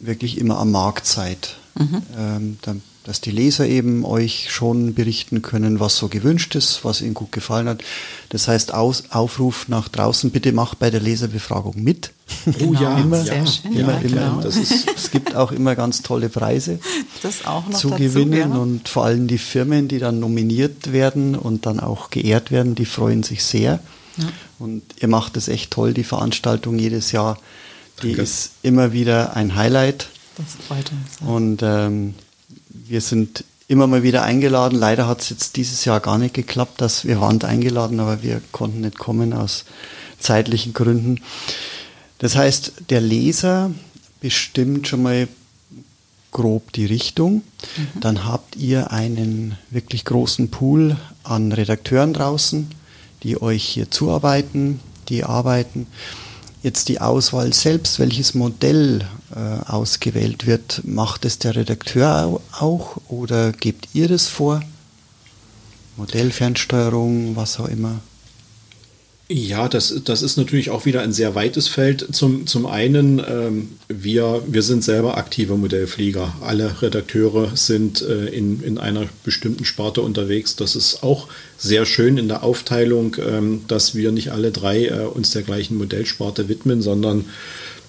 wirklich 0.00 0.38
immer 0.38 0.58
am 0.58 0.70
Markt 0.70 1.06
seid. 1.06 1.56
Mhm. 1.78 2.02
Ähm, 2.18 2.58
dann, 2.62 2.82
dass 3.04 3.20
die 3.20 3.30
Leser 3.30 3.66
eben 3.66 4.04
euch 4.04 4.50
schon 4.50 4.94
berichten 4.94 5.42
können, 5.42 5.78
was 5.78 5.96
so 5.96 6.08
gewünscht 6.08 6.54
ist, 6.56 6.84
was 6.84 7.02
ihnen 7.02 7.14
gut 7.14 7.30
gefallen 7.32 7.68
hat. 7.68 7.82
Das 8.30 8.48
heißt, 8.48 8.74
Aus, 8.74 9.04
Aufruf 9.10 9.68
nach 9.68 9.88
draußen, 9.88 10.30
bitte 10.30 10.52
macht 10.52 10.78
bei 10.78 10.90
der 10.90 11.00
Leserbefragung 11.00 11.82
mit. 11.82 12.12
Oh 12.60 12.72
ja, 12.80 12.98
immer, 12.98 13.22
sehr 13.22 13.46
schön. 13.46 13.74
Immer, 13.74 13.92
ja, 13.92 13.98
immer. 14.00 14.08
Genau. 14.08 14.40
Das 14.40 14.56
ist, 14.56 14.88
es 14.96 15.10
gibt 15.10 15.36
auch 15.36 15.52
immer 15.52 15.76
ganz 15.76 16.02
tolle 16.02 16.28
Preise 16.28 16.80
zu 17.22 17.28
dazu, 17.70 17.90
gewinnen 17.90 18.50
ja. 18.50 18.56
und 18.56 18.88
vor 18.88 19.04
allem 19.04 19.28
die 19.28 19.38
Firmen, 19.38 19.86
die 19.86 19.98
dann 19.98 20.18
nominiert 20.18 20.92
werden 20.92 21.36
und 21.36 21.66
dann 21.66 21.78
auch 21.78 22.10
geehrt 22.10 22.50
werden, 22.50 22.74
die 22.74 22.86
freuen 22.86 23.22
sich 23.22 23.44
sehr. 23.44 23.80
Ja. 24.16 24.24
Und 24.58 24.82
ihr 25.00 25.08
macht 25.08 25.36
es 25.36 25.48
echt 25.48 25.70
toll, 25.70 25.92
die 25.92 26.04
Veranstaltung 26.04 26.78
jedes 26.78 27.12
Jahr 27.12 27.38
die 28.02 28.08
Danke. 28.08 28.22
ist 28.22 28.50
immer 28.62 28.92
wieder 28.92 29.36
ein 29.36 29.54
Highlight. 29.54 30.08
Das 30.36 30.46
freut 30.66 30.90
uns. 30.92 31.20
Ja. 31.20 31.26
Und 31.26 31.62
ähm, 31.62 32.14
wir 32.68 33.00
sind 33.00 33.44
immer 33.68 33.86
mal 33.86 34.02
wieder 34.02 34.22
eingeladen. 34.22 34.78
Leider 34.78 35.08
hat 35.08 35.22
es 35.22 35.30
jetzt 35.30 35.56
dieses 35.56 35.84
Jahr 35.84 36.00
gar 36.00 36.18
nicht 36.18 36.34
geklappt, 36.34 36.80
dass 36.80 37.04
wir 37.04 37.20
waren 37.20 37.42
eingeladen, 37.42 38.00
aber 38.00 38.22
wir 38.22 38.40
konnten 38.52 38.82
nicht 38.82 38.98
kommen 38.98 39.32
aus 39.32 39.64
zeitlichen 40.18 40.72
Gründen. 40.72 41.20
Das 42.18 42.36
heißt, 42.36 42.72
der 42.90 43.00
Leser 43.00 43.70
bestimmt 44.20 44.88
schon 44.88 45.02
mal 45.02 45.28
grob 46.30 46.72
die 46.72 46.86
Richtung. 46.86 47.42
Mhm. 47.76 48.00
Dann 48.00 48.24
habt 48.24 48.56
ihr 48.56 48.92
einen 48.92 49.58
wirklich 49.70 50.04
großen 50.04 50.50
Pool 50.50 50.96
an 51.24 51.52
Redakteuren 51.52 52.12
draußen, 52.12 52.70
die 53.22 53.40
euch 53.40 53.64
hier 53.64 53.90
zuarbeiten, 53.90 54.80
die 55.08 55.24
arbeiten 55.24 55.86
jetzt 56.66 56.88
die 56.88 57.00
Auswahl 57.00 57.52
selbst, 57.52 58.00
welches 58.00 58.34
Modell 58.34 59.06
äh, 59.34 59.70
ausgewählt 59.70 60.46
wird, 60.46 60.82
macht 60.84 61.24
es 61.24 61.38
der 61.38 61.54
Redakteur 61.54 62.40
auch 62.58 62.96
oder 63.08 63.52
gebt 63.52 63.88
ihr 63.94 64.08
das 64.08 64.26
vor? 64.26 64.60
Modellfernsteuerung, 65.96 67.36
was 67.36 67.58
auch 67.60 67.68
immer. 67.68 68.00
Ja, 69.28 69.68
das, 69.68 70.02
das 70.04 70.22
ist 70.22 70.36
natürlich 70.36 70.70
auch 70.70 70.86
wieder 70.86 71.02
ein 71.02 71.12
sehr 71.12 71.34
weites 71.34 71.66
Feld. 71.66 72.14
Zum, 72.14 72.46
zum 72.46 72.64
einen, 72.64 73.18
ähm, 73.18 73.70
wir, 73.88 74.44
wir 74.46 74.62
sind 74.62 74.84
selber 74.84 75.16
aktive 75.16 75.56
Modellflieger. 75.56 76.36
Alle 76.42 76.80
Redakteure 76.80 77.56
sind 77.56 78.02
äh, 78.02 78.26
in, 78.26 78.62
in 78.62 78.78
einer 78.78 79.06
bestimmten 79.24 79.64
Sparte 79.64 80.02
unterwegs. 80.02 80.54
Das 80.54 80.76
ist 80.76 81.02
auch 81.02 81.26
sehr 81.58 81.86
schön 81.86 82.18
in 82.18 82.28
der 82.28 82.44
Aufteilung, 82.44 83.16
ähm, 83.18 83.64
dass 83.66 83.96
wir 83.96 84.12
nicht 84.12 84.30
alle 84.30 84.52
drei 84.52 84.86
äh, 84.86 85.06
uns 85.12 85.32
der 85.32 85.42
gleichen 85.42 85.76
Modellsparte 85.76 86.48
widmen, 86.48 86.80
sondern 86.80 87.24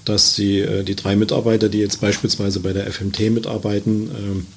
dass 0.06 0.36
sie, 0.36 0.62
äh, 0.62 0.84
die 0.84 0.96
drei 0.96 1.16
Mitarbeiter, 1.16 1.70
die 1.70 1.80
jetzt 1.80 2.02
beispielsweise 2.02 2.62
bei 2.62 2.74
der 2.74 2.92
FMT 2.92 3.30
mitarbeiten, 3.30 4.10
ähm, 4.10 4.48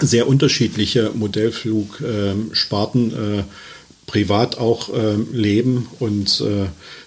sehr 0.00 0.28
unterschiedliche 0.28 1.10
Modellflugsparten 1.12 3.40
äh, 3.40 3.42
privat 4.06 4.58
auch 4.58 4.92
äh, 4.92 5.16
leben 5.32 5.88
und 5.98 6.40
äh, 6.40 6.66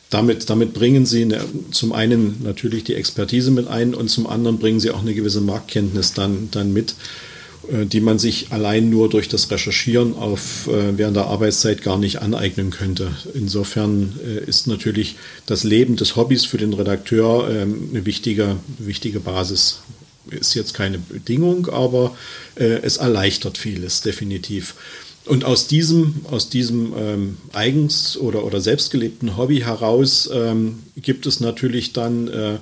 damit, 0.10 0.50
damit 0.50 0.74
bringen 0.74 1.06
sie 1.06 1.24
eine, 1.24 1.42
zum 1.72 1.92
einen 1.92 2.42
natürlich 2.44 2.84
die 2.86 2.96
Expertise 2.96 3.52
mit 3.52 3.68
ein 3.68 3.94
und 3.94 4.10
zum 4.10 4.28
anderen 4.28 4.58
bringen 4.58 4.80
sie 4.80 4.92
auch 4.92 5.02
eine 5.02 5.14
gewisse 5.14 5.42
Marktkenntnis 5.42 6.14
dann, 6.14 6.50
dann 6.52 6.72
mit, 6.72 6.96
äh, 7.70 7.86
die 7.86 8.00
man 8.00 8.18
sich 8.18 8.52
allein 8.52 8.90
nur 8.90 9.10
durch 9.10 9.28
das 9.28 9.52
Recherchieren 9.52 10.16
auf, 10.16 10.68
äh, 10.68 10.98
während 10.98 11.18
der 11.18 11.26
Arbeitszeit 11.26 11.82
gar 11.82 11.98
nicht 11.98 12.22
aneignen 12.22 12.70
könnte. 12.70 13.12
Insofern 13.34 14.18
äh, 14.26 14.50
ist 14.50 14.68
natürlich 14.68 15.18
das 15.46 15.64
Leben 15.64 15.98
des 15.98 16.16
Hobbys 16.16 16.46
für 16.46 16.58
den 16.58 16.74
Redakteur 16.74 17.50
ähm, 17.50 17.90
eine 17.92 18.06
wichtige, 18.06 18.58
wichtige 18.80 19.20
Basis. 19.20 19.82
Ist 20.30 20.56
jetzt 20.56 20.74
keine 20.74 20.98
Bedingung, 20.98 21.70
aber 21.70 22.14
es 22.56 22.98
erleichtert 22.98 23.58
vieles 23.58 24.02
definitiv. 24.02 24.76
Und 25.28 25.46
aus 25.46 25.68
diesem, 25.68 26.16
aus 26.30 26.50
diesem 26.50 26.94
ähm, 26.98 27.38
eigens 27.54 28.18
oder, 28.18 28.46
oder 28.46 28.62
selbstgelebten 28.62 29.38
Hobby 29.38 29.60
heraus 29.60 30.30
ähm, 30.34 30.80
gibt 30.96 31.26
es 31.26 31.40
natürlich 31.40 31.94
dann 31.94 32.28
äh, 32.28 32.58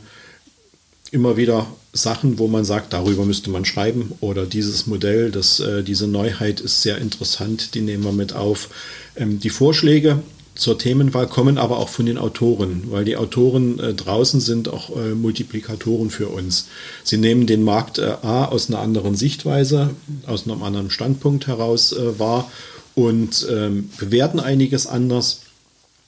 immer 1.12 1.38
wieder 1.38 1.68
Sachen, 1.94 2.40
wo 2.40 2.48
man 2.48 2.66
sagt, 2.66 2.92
darüber 2.94 3.26
müsste 3.26 3.50
man 3.50 3.66
schreiben 3.66 4.14
oder 4.20 4.46
dieses 4.46 4.86
Modell, 4.86 5.32
das, 5.32 5.60
äh, 5.60 5.84
diese 5.84 6.08
Neuheit 6.08 6.60
ist 6.60 6.82
sehr 6.82 6.98
interessant, 6.98 7.74
die 7.74 7.82
nehmen 7.82 8.04
wir 8.04 8.12
mit 8.12 8.34
auf. 8.34 8.70
Ähm, 9.16 9.40
die 9.40 9.50
Vorschläge 9.50 10.22
zur 10.56 10.78
Themenwahl 10.78 11.28
kommen 11.28 11.58
aber 11.58 11.78
auch 11.78 11.90
von 11.90 12.06
den 12.06 12.18
Autoren, 12.18 12.84
weil 12.90 13.04
die 13.04 13.18
Autoren 13.18 13.78
äh, 13.80 13.94
draußen 13.94 14.40
sind 14.40 14.70
auch 14.70 14.96
äh, 14.96 15.14
Multiplikatoren 15.14 16.10
für 16.10 16.30
uns. 16.30 16.68
Sie 17.04 17.18
nehmen 17.18 17.46
den 17.46 17.62
Markt 17.64 18.00
äh, 18.00 18.16
A 18.22 18.46
aus 18.46 18.70
einer 18.70 18.80
anderen 18.80 19.16
Sichtweise, 19.16 19.90
aus 20.26 20.48
einem 20.48 20.64
anderen 20.64 20.90
Standpunkt 20.90 21.48
heraus 21.48 21.92
äh, 21.92 22.18
wahr 22.20 22.50
und 22.96 23.46
ähm, 23.52 23.90
bewerten 24.00 24.40
einiges 24.40 24.88
anders. 24.88 25.42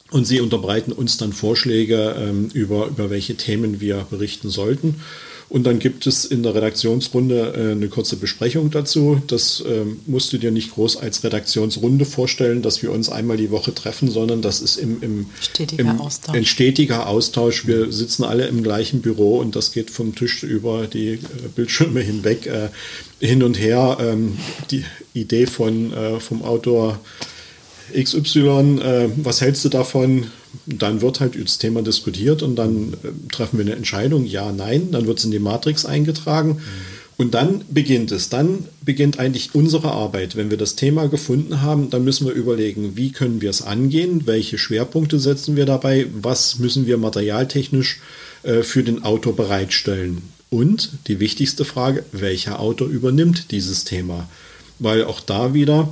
Und 0.09 0.25
sie 0.25 0.39
unterbreiten 0.39 0.93
uns 0.93 1.17
dann 1.17 1.33
Vorschläge 1.33 2.15
ähm, 2.17 2.49
über, 2.53 2.87
über 2.87 3.09
welche 3.09 3.35
Themen 3.35 3.81
wir 3.81 4.07
berichten 4.09 4.49
sollten. 4.49 5.01
Und 5.49 5.63
dann 5.63 5.79
gibt 5.79 6.05
es 6.07 6.25
in 6.25 6.43
der 6.43 6.55
Redaktionsrunde 6.55 7.53
äh, 7.55 7.71
eine 7.71 7.87
kurze 7.87 8.17
Besprechung 8.17 8.69
dazu. 8.69 9.21
Das 9.27 9.61
äh, 9.61 9.85
musst 10.05 10.33
du 10.33 10.37
dir 10.37 10.51
nicht 10.51 10.73
groß 10.73 10.97
als 10.97 11.23
Redaktionsrunde 11.23 12.03
vorstellen, 12.03 12.61
dass 12.61 12.81
wir 12.83 12.91
uns 12.91 13.09
einmal 13.09 13.37
die 13.37 13.49
Woche 13.49 13.73
treffen, 13.73 14.11
sondern 14.11 14.41
das 14.41 14.59
ist 14.59 14.75
im, 14.75 15.01
im, 15.01 15.25
stetiger 15.39 15.81
im, 15.81 16.01
Austausch. 16.01 16.35
ein 16.35 16.45
stetiger 16.45 17.07
Austausch. 17.07 17.65
Wir 17.65 17.91
sitzen 17.93 18.25
alle 18.25 18.47
im 18.47 18.61
gleichen 18.61 19.01
Büro 19.01 19.37
und 19.37 19.55
das 19.55 19.71
geht 19.71 19.89
vom 19.89 20.15
Tisch 20.15 20.43
über 20.43 20.85
die 20.85 21.13
äh, 21.13 21.19
Bildschirme 21.55 22.01
hinweg 22.01 22.45
äh, 22.45 22.69
hin 23.21 23.41
und 23.41 23.57
her. 23.57 23.97
Ähm, 24.01 24.37
die 24.69 24.83
Idee 25.13 25.45
von, 25.45 25.93
äh, 25.93 26.19
vom 26.19 26.41
Autor 26.41 26.99
XY, 27.93 28.81
äh, 28.81 29.09
was 29.15 29.39
hältst 29.39 29.63
du 29.63 29.69
davon? 29.69 30.27
Dann 30.65 31.01
wird 31.01 31.19
halt 31.19 31.35
das 31.41 31.57
Thema 31.57 31.81
diskutiert 31.81 32.43
und 32.43 32.55
dann 32.55 32.93
äh, 32.93 33.31
treffen 33.31 33.57
wir 33.57 33.65
eine 33.65 33.75
Entscheidung, 33.75 34.25
ja, 34.25 34.51
nein, 34.51 34.91
dann 34.91 35.07
wird 35.07 35.19
es 35.19 35.25
in 35.25 35.31
die 35.31 35.39
Matrix 35.39 35.85
eingetragen. 35.85 36.49
Mhm. 36.49 36.97
Und 37.17 37.33
dann 37.33 37.65
beginnt 37.69 38.11
es. 38.11 38.29
Dann 38.29 38.65
beginnt 38.85 39.17
eigentlich 39.17 39.55
unsere 39.55 39.91
Arbeit. 39.91 40.35
Wenn 40.35 40.51
wir 40.51 40.57
das 40.57 40.75
Thema 40.75 41.07
gefunden 41.07 41.61
haben, 41.63 41.89
dann 41.89 42.03
müssen 42.03 42.27
wir 42.27 42.33
überlegen, 42.33 42.95
wie 42.95 43.11
können 43.11 43.41
wir 43.41 43.49
es 43.49 43.63
angehen, 43.63 44.27
welche 44.27 44.59
Schwerpunkte 44.59 45.19
setzen 45.19 45.55
wir 45.55 45.65
dabei, 45.65 46.05
was 46.13 46.59
müssen 46.59 46.85
wir 46.85 46.97
materialtechnisch 46.97 47.99
äh, 48.43 48.61
für 48.61 48.83
den 48.83 49.03
Autor 49.03 49.35
bereitstellen. 49.35 50.21
Und 50.51 50.91
die 51.07 51.19
wichtigste 51.19 51.65
Frage, 51.65 52.05
welcher 52.11 52.59
Autor 52.59 52.87
übernimmt 52.87 53.51
dieses 53.51 53.83
Thema? 53.83 54.29
Weil 54.77 55.03
auch 55.03 55.19
da 55.19 55.55
wieder 55.55 55.89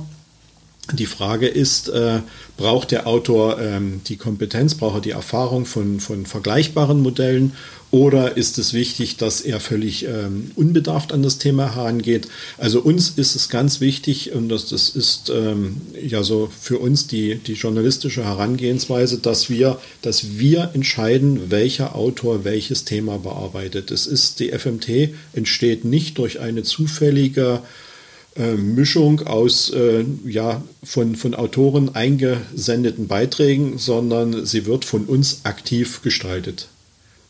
die 0.92 1.06
Frage 1.06 1.48
ist, 1.48 1.88
äh, 1.88 2.20
braucht 2.56 2.90
der 2.90 3.06
Autor 3.06 3.60
ähm, 3.60 4.00
die 4.06 4.16
Kompetenz, 4.16 4.74
braucht 4.74 4.96
er 4.96 5.00
die 5.00 5.10
Erfahrung 5.10 5.66
von, 5.66 6.00
von 6.00 6.26
vergleichbaren 6.26 7.02
Modellen 7.02 7.52
oder 7.92 8.36
ist 8.36 8.58
es 8.58 8.72
wichtig, 8.72 9.16
dass 9.16 9.40
er 9.40 9.60
völlig 9.60 10.04
ähm, 10.06 10.50
unbedarft 10.56 11.12
an 11.12 11.22
das 11.22 11.38
Thema 11.38 11.76
herangeht? 11.76 12.28
Also 12.58 12.80
uns 12.80 13.10
ist 13.10 13.36
es 13.36 13.48
ganz 13.48 13.80
wichtig 13.80 14.32
und 14.32 14.48
das, 14.48 14.68
das 14.68 14.90
ist 14.90 15.30
ähm, 15.30 15.80
ja 16.00 16.22
so 16.22 16.50
für 16.60 16.78
uns 16.78 17.06
die, 17.06 17.36
die 17.36 17.54
journalistische 17.54 18.24
Herangehensweise, 18.24 19.18
dass 19.18 19.50
wir, 19.50 19.78
dass 20.02 20.38
wir 20.38 20.70
entscheiden, 20.74 21.50
welcher 21.50 21.94
Autor 21.94 22.44
welches 22.44 22.84
Thema 22.84 23.18
bearbeitet. 23.18 23.90
Es 23.90 24.06
ist, 24.06 24.40
die 24.40 24.50
FMT 24.50 25.14
entsteht 25.32 25.84
nicht 25.84 26.18
durch 26.18 26.40
eine 26.40 26.64
zufällige 26.64 27.62
äh, 28.38 28.54
Mischung 28.54 29.26
aus 29.26 29.70
äh, 29.70 30.04
ja, 30.24 30.62
von, 30.82 31.16
von 31.16 31.34
Autoren 31.34 31.94
eingesendeten 31.94 33.06
Beiträgen, 33.06 33.78
sondern 33.78 34.44
sie 34.44 34.66
wird 34.66 34.84
von 34.84 35.04
uns 35.04 35.40
aktiv 35.44 36.02
gestaltet. 36.02 36.68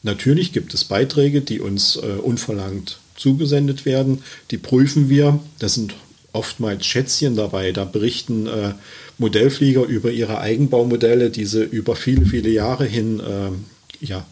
Natürlich 0.03 0.53
gibt 0.53 0.75
es 0.75 0.85
Beiträge, 0.85 1.41
die 1.41 1.61
uns 1.61 1.97
äh, 1.97 2.21
unverlangt 2.21 2.99
zugesendet 3.17 3.85
werden. 3.85 4.23
Die 4.51 4.59
prüfen 4.59 5.09
wir. 5.09 5.41
Das 5.59 5.75
sind 5.75 5.95
oftmals 6.33 6.87
Schätzchen 6.87 7.35
dabei. 7.35 7.73
Da 7.73 7.85
berichten 7.85 8.47
äh, 8.47 8.75
Modellflieger 9.19 9.85
über 9.85 10.11
ihre 10.11 10.39
Eigenbaumodelle, 10.39 11.31
die 11.31 11.47
sie 11.47 11.65
über 11.65 11.97
viele, 11.97 12.27
viele 12.27 12.51
Jahre 12.51 12.85
hin 12.85 13.21
äh, 13.21 14.05
ja, 14.05 14.27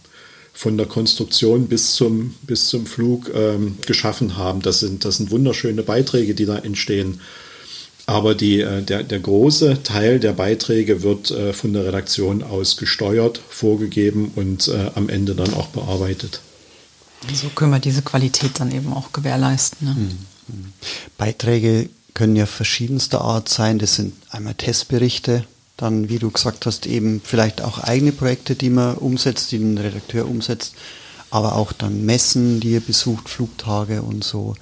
von 0.55 0.79
der 0.79 0.87
Konstruktion 0.87 1.67
bis 1.67 1.95
zum, 1.95 2.35
bis 2.43 2.69
zum 2.69 2.87
Flug 2.87 3.31
ähm, 3.35 3.77
geschaffen 3.85 4.37
haben. 4.37 4.63
Das 4.63 4.81
sind, 4.81 5.05
das 5.05 5.19
sind 5.19 5.31
wunderschöne 5.31 5.83
Beiträge, 5.83 6.35
die 6.35 6.47
da 6.47 6.57
entstehen. 6.57 7.21
Aber 8.07 8.35
die, 8.35 8.61
äh, 8.61 8.83
der, 8.83 9.03
der 9.03 9.19
große 9.19 9.83
Teil 9.83 10.21
der 10.21 10.33
Beiträge 10.33 11.03
wird 11.03 11.31
äh, 11.33 11.53
von 11.53 11.73
der 11.73 11.87
Redaktion 11.87 12.43
aus 12.43 12.77
gesteuert, 12.77 13.41
vorgegeben 13.49 14.31
und 14.37 14.69
äh, 14.69 14.91
am 14.95 15.09
Ende 15.09 15.35
dann 15.35 15.53
auch 15.55 15.69
bearbeitet. 15.69 16.41
So 17.33 17.49
können 17.49 17.73
wir 17.73 17.81
diese 17.81 18.03
Qualität 18.03 18.61
dann 18.61 18.71
eben 18.71 18.93
auch 18.93 19.13
gewährleisten. 19.13 19.89
Ne? 19.89 19.95
Mhm. 19.95 20.73
Beiträge 21.17 21.89
können 22.13 22.37
ja 22.37 22.47
verschiedenster 22.47 23.23
Art 23.23 23.49
sein. 23.49 23.79
Das 23.79 23.97
sind 23.97 24.15
einmal 24.31 24.55
Testberichte, 24.55 25.45
dann, 25.77 26.09
wie 26.09 26.19
du 26.19 26.31
gesagt 26.31 26.67
hast, 26.67 26.87
eben 26.87 27.21
vielleicht 27.23 27.63
auch 27.63 27.79
eigene 27.79 28.13
Projekte, 28.13 28.55
die 28.55 28.71
man 28.71 28.97
umsetzt, 28.97 29.51
die 29.53 29.59
ein 29.59 29.77
Redakteur 29.77 30.29
umsetzt, 30.29 30.75
aber 31.31 31.57
auch 31.57 31.73
dann 31.73 32.05
Messen, 32.05 32.61
die 32.61 32.73
ihr 32.73 32.81
besucht, 32.81 33.29
Flugtage 33.29 34.03
und 34.03 34.23
so. 34.23 34.55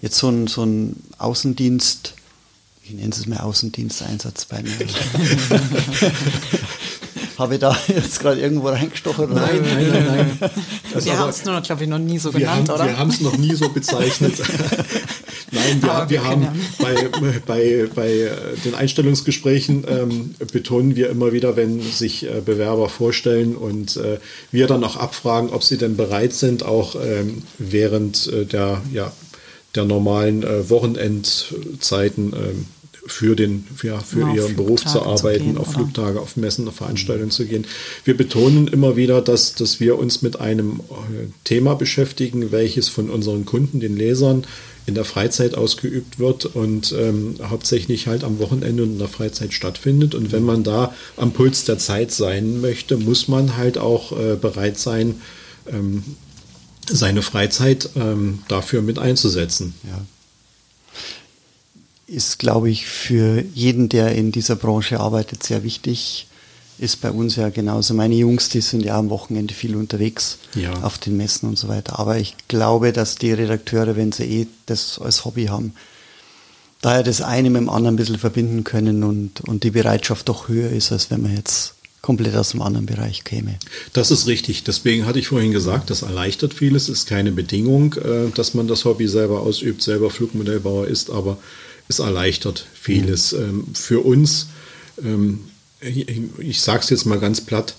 Jetzt 0.00 0.18
so 0.18 0.28
ein, 0.28 0.48
so 0.48 0.64
ein 0.64 0.96
Außendienst, 1.18 2.14
ich 2.82 2.92
nenne 2.92 3.10
es 3.10 3.26
mal 3.26 3.38
Außendiensteinsatz 3.38 4.46
bei 4.46 4.62
mir. 4.62 4.72
Habe 7.38 7.54
ich 7.54 7.60
da 7.60 7.76
jetzt 7.88 8.20
gerade 8.20 8.40
irgendwo 8.40 8.68
reingestochen? 8.68 9.32
Nein, 9.32 9.62
nein, 9.62 9.90
nein, 9.90 10.06
nein. 10.06 10.50
Das 10.92 11.04
wir 11.04 11.18
haben 11.18 11.30
es 11.30 11.42
glaube 11.42 11.84
ich, 11.84 11.88
noch 11.88 11.98
nie 11.98 12.18
so 12.18 12.32
genannt, 12.32 12.68
haben, 12.68 12.80
oder? 12.80 12.86
Wir 12.88 12.98
haben 12.98 13.10
es 13.10 13.20
noch 13.20 13.36
nie 13.36 13.54
so 13.54 13.68
bezeichnet. 13.68 14.34
nein, 15.52 15.82
wir, 15.82 16.06
wir, 16.08 16.24
haben 16.24 16.48
bei, 16.78 17.08
bei, 17.46 17.88
bei 17.94 18.30
den 18.64 18.74
Einstellungsgesprächen 18.74 19.84
ähm, 19.88 20.34
betonen 20.52 20.96
wir 20.96 21.10
immer 21.10 21.32
wieder, 21.32 21.56
wenn 21.56 21.80
sich 21.80 22.24
äh, 22.24 22.40
Bewerber 22.44 22.88
vorstellen 22.88 23.54
und 23.54 23.96
äh, 23.96 24.18
wir 24.50 24.66
dann 24.66 24.82
auch 24.84 24.96
abfragen, 24.96 25.50
ob 25.50 25.62
sie 25.62 25.78
denn 25.78 25.96
bereit 25.96 26.32
sind, 26.32 26.64
auch 26.64 26.96
ähm, 26.96 27.42
während 27.58 28.26
äh, 28.26 28.44
der, 28.44 28.82
ja, 28.92 29.12
der 29.74 29.84
normalen 29.84 30.42
äh, 30.42 30.68
Wochenendzeiten 30.68 32.32
ähm, 32.32 32.66
für, 33.06 33.34
den, 33.34 33.64
für, 33.74 34.00
für 34.00 34.20
ja, 34.20 34.34
ihren 34.34 34.56
Beruf 34.56 34.84
zu 34.84 35.02
arbeiten, 35.02 35.38
zu 35.38 35.44
gehen, 35.44 35.58
auf 35.58 35.68
oder? 35.68 35.78
Flugtage, 35.78 36.20
auf 36.20 36.36
Messen, 36.36 36.68
auf 36.68 36.76
Veranstaltungen 36.76 37.28
mhm. 37.28 37.32
zu 37.32 37.46
gehen. 37.46 37.66
Wir 38.04 38.16
betonen 38.16 38.68
immer 38.68 38.96
wieder, 38.96 39.20
dass, 39.20 39.54
dass 39.54 39.80
wir 39.80 39.98
uns 39.98 40.22
mit 40.22 40.40
einem 40.40 40.80
äh, 40.90 41.26
Thema 41.44 41.74
beschäftigen, 41.74 42.52
welches 42.52 42.88
von 42.88 43.10
unseren 43.10 43.44
Kunden, 43.44 43.80
den 43.80 43.96
Lesern, 43.96 44.44
in 44.86 44.94
der 44.94 45.04
Freizeit 45.04 45.54
ausgeübt 45.54 46.18
wird 46.18 46.46
und 46.46 46.92
ähm, 46.92 47.36
hauptsächlich 47.42 48.06
halt 48.06 48.24
am 48.24 48.38
Wochenende 48.38 48.82
und 48.82 48.92
in 48.92 48.98
der 48.98 49.08
Freizeit 49.08 49.52
stattfindet. 49.52 50.14
Und 50.14 50.32
wenn 50.32 50.42
man 50.42 50.64
da 50.64 50.94
am 51.16 51.32
Puls 51.32 51.64
der 51.64 51.78
Zeit 51.78 52.10
sein 52.12 52.60
möchte, 52.60 52.96
muss 52.96 53.28
man 53.28 53.56
halt 53.56 53.78
auch 53.78 54.12
äh, 54.12 54.36
bereit 54.36 54.78
sein, 54.78 55.20
ähm, 55.70 56.02
seine 56.88 57.22
Freizeit 57.22 57.90
ähm, 57.94 58.40
dafür 58.48 58.82
mit 58.82 58.98
einzusetzen. 58.98 59.74
Ja 59.84 60.00
ist, 62.12 62.38
glaube 62.38 62.68
ich, 62.68 62.86
für 62.86 63.42
jeden, 63.54 63.88
der 63.88 64.14
in 64.14 64.32
dieser 64.32 64.54
Branche 64.54 65.00
arbeitet, 65.00 65.42
sehr 65.42 65.62
wichtig. 65.62 66.26
Ist 66.78 67.00
bei 67.00 67.10
uns 67.10 67.36
ja 67.36 67.50
genauso. 67.50 67.94
Meine 67.94 68.14
Jungs, 68.14 68.48
die 68.48 68.60
sind 68.60 68.84
ja 68.84 68.98
am 68.98 69.10
Wochenende 69.10 69.54
viel 69.54 69.76
unterwegs 69.76 70.38
ja. 70.54 70.72
auf 70.82 70.98
den 70.98 71.16
Messen 71.16 71.48
und 71.48 71.56
so 71.56 71.68
weiter. 71.68 71.98
Aber 71.98 72.18
ich 72.18 72.34
glaube, 72.48 72.92
dass 72.92 73.16
die 73.16 73.32
Redakteure, 73.32 73.94
wenn 73.94 74.10
sie 74.10 74.24
eh 74.24 74.46
das 74.66 74.98
als 74.98 75.24
Hobby 75.24 75.46
haben, 75.46 75.74
daher 76.80 77.02
das 77.02 77.20
eine 77.20 77.50
mit 77.50 77.60
dem 77.60 77.68
anderen 77.70 77.94
ein 77.94 77.96
bisschen 77.96 78.18
verbinden 78.18 78.64
können 78.64 79.04
und, 79.04 79.42
und 79.42 79.64
die 79.64 79.70
Bereitschaft 79.70 80.28
doch 80.28 80.48
höher 80.48 80.70
ist, 80.70 80.92
als 80.92 81.10
wenn 81.10 81.22
man 81.22 81.36
jetzt 81.36 81.74
komplett 82.02 82.34
aus 82.34 82.52
einem 82.52 82.62
anderen 82.62 82.86
Bereich 82.86 83.24
käme. 83.24 83.58
Das 83.92 84.10
ist 84.10 84.26
richtig. 84.26 84.64
Deswegen 84.64 85.06
hatte 85.06 85.20
ich 85.20 85.28
vorhin 85.28 85.52
gesagt, 85.52 85.88
das 85.88 86.02
erleichtert 86.02 86.52
vieles, 86.52 86.88
ist 86.88 87.06
keine 87.06 87.30
Bedingung, 87.30 87.94
äh, 87.94 88.30
dass 88.34 88.54
man 88.54 88.66
das 88.66 88.84
Hobby 88.84 89.06
selber 89.06 89.40
ausübt, 89.40 89.82
selber 89.82 90.10
Flugmodellbauer 90.10 90.88
ist, 90.88 91.10
aber 91.10 91.38
es 91.88 92.00
erleichtert 92.00 92.66
vieles. 92.74 93.32
Mhm. 93.32 93.66
Für 93.74 94.00
uns, 94.04 94.48
ähm, 95.82 96.30
ich 96.38 96.60
sage 96.60 96.80
es 96.80 96.90
jetzt 96.90 97.06
mal 97.06 97.18
ganz 97.18 97.40
platt, 97.40 97.74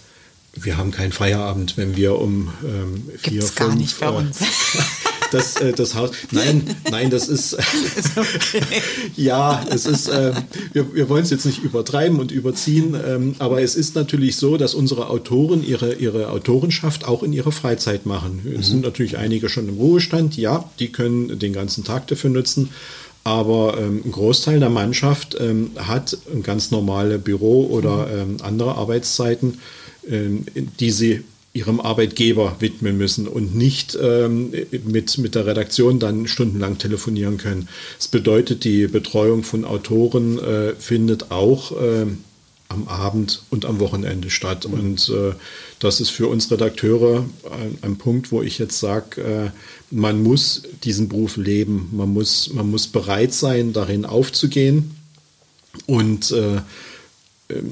wir 0.56 0.78
haben 0.78 0.92
keinen 0.92 1.12
Feierabend, 1.12 1.78
wenn 1.78 1.96
wir 1.96 2.20
um 2.20 2.54
ähm, 2.64 3.04
vier, 3.18 3.32
Gibt's 3.34 3.52
fünf, 3.52 3.56
gar 3.56 3.76
nicht 3.76 4.00
bei 4.00 4.06
äh, 4.08 4.10
uns. 4.10 4.40
das, 5.34 5.56
äh, 5.58 5.74
das 5.74 5.96
Haus. 5.96 6.12
Nein, 6.32 6.64
nein, 6.92 7.10
das 7.10 7.28
ist. 7.28 7.54
ist 7.98 8.18
okay. 8.18 8.62
ja, 9.16 9.66
es 9.70 9.86
ist. 9.86 10.08
Äh, 10.08 10.34
wir 10.74 10.94
wir 10.94 11.10
wollen 11.10 11.24
es 11.24 11.32
jetzt 11.32 11.46
nicht 11.46 11.64
übertreiben 11.64 12.20
und 12.20 12.32
überziehen, 12.32 12.96
ähm, 13.06 13.36
aber 13.40 13.62
es 13.62 13.76
ist 13.76 13.96
natürlich 13.96 14.36
so, 14.36 14.58
dass 14.58 14.76
unsere 14.76 15.10
Autoren 15.10 15.66
ihre, 15.66 15.96
ihre 15.96 16.30
Autorenschaft 16.30 17.06
auch 17.06 17.24
in 17.24 17.34
ihrer 17.34 17.52
Freizeit 17.52 18.06
machen. 18.06 18.42
Es 18.46 18.68
mhm. 18.68 18.72
sind 18.72 18.82
natürlich 18.82 19.18
einige 19.18 19.50
schon 19.50 19.68
im 19.68 19.78
Ruhestand, 19.78 20.38
ja, 20.38 20.70
die 20.80 20.92
können 20.92 21.40
den 21.40 21.54
ganzen 21.54 21.84
Tag 21.84 22.08
dafür 22.08 22.30
nutzen. 22.30 22.70
Aber 23.24 23.78
ähm, 23.80 24.02
ein 24.04 24.12
Großteil 24.12 24.60
der 24.60 24.70
Mannschaft 24.70 25.38
ähm, 25.40 25.72
hat 25.78 26.18
ganz 26.44 26.72
normale 26.72 27.20
Büro- 27.20 27.68
oder 27.68 28.08
ähm, 28.12 28.38
andere 28.42 28.76
Arbeitszeiten, 28.76 29.60
ähm, 30.10 30.46
die 30.80 30.92
sie 30.92 31.24
ihrem 31.54 31.80
Arbeitgeber 31.80 32.58
widmen 32.60 32.98
müssen 32.98 33.28
und 33.28 33.56
nicht 33.56 33.98
ähm, 34.02 34.52
mit, 34.86 35.18
mit 35.20 35.36
der 35.36 35.46
Redaktion 35.46 36.00
dann 36.00 36.28
stundenlang 36.28 36.80
telefonieren 36.80 37.38
können. 37.38 37.70
Das 37.98 38.08
bedeutet, 38.08 38.64
die 38.64 38.88
Betreuung 38.88 39.44
von 39.44 39.64
Autoren 39.64 40.40
äh, 40.40 40.74
findet 40.74 41.32
auch 41.32 41.72
äh, 41.80 42.08
am 42.74 42.88
Abend 42.88 43.44
und 43.50 43.66
am 43.66 43.80
Wochenende 43.80 44.30
statt. 44.30 44.66
Und 44.66 45.10
äh, 45.10 45.34
das 45.80 46.02
ist 46.02 46.10
für 46.10 46.28
uns 46.28 46.52
Redakteure 46.52 47.26
ein, 47.52 47.78
ein 47.82 47.98
Punkt, 47.98 48.32
wo 48.32 48.42
ich 48.42 48.58
jetzt 48.58 48.80
sage, 48.80 49.22
äh, 49.22 49.52
man 49.92 50.22
muss 50.24 50.64
diesen 50.84 51.10
Beruf 51.10 51.38
leben, 51.38 51.90
man 51.92 52.10
muss, 52.10 52.52
man 52.54 52.70
muss 52.70 52.88
bereit 52.88 53.34
sein, 53.34 53.74
darin 53.74 54.06
aufzugehen. 54.06 54.96
Und 55.86 56.32
äh, 56.32 56.62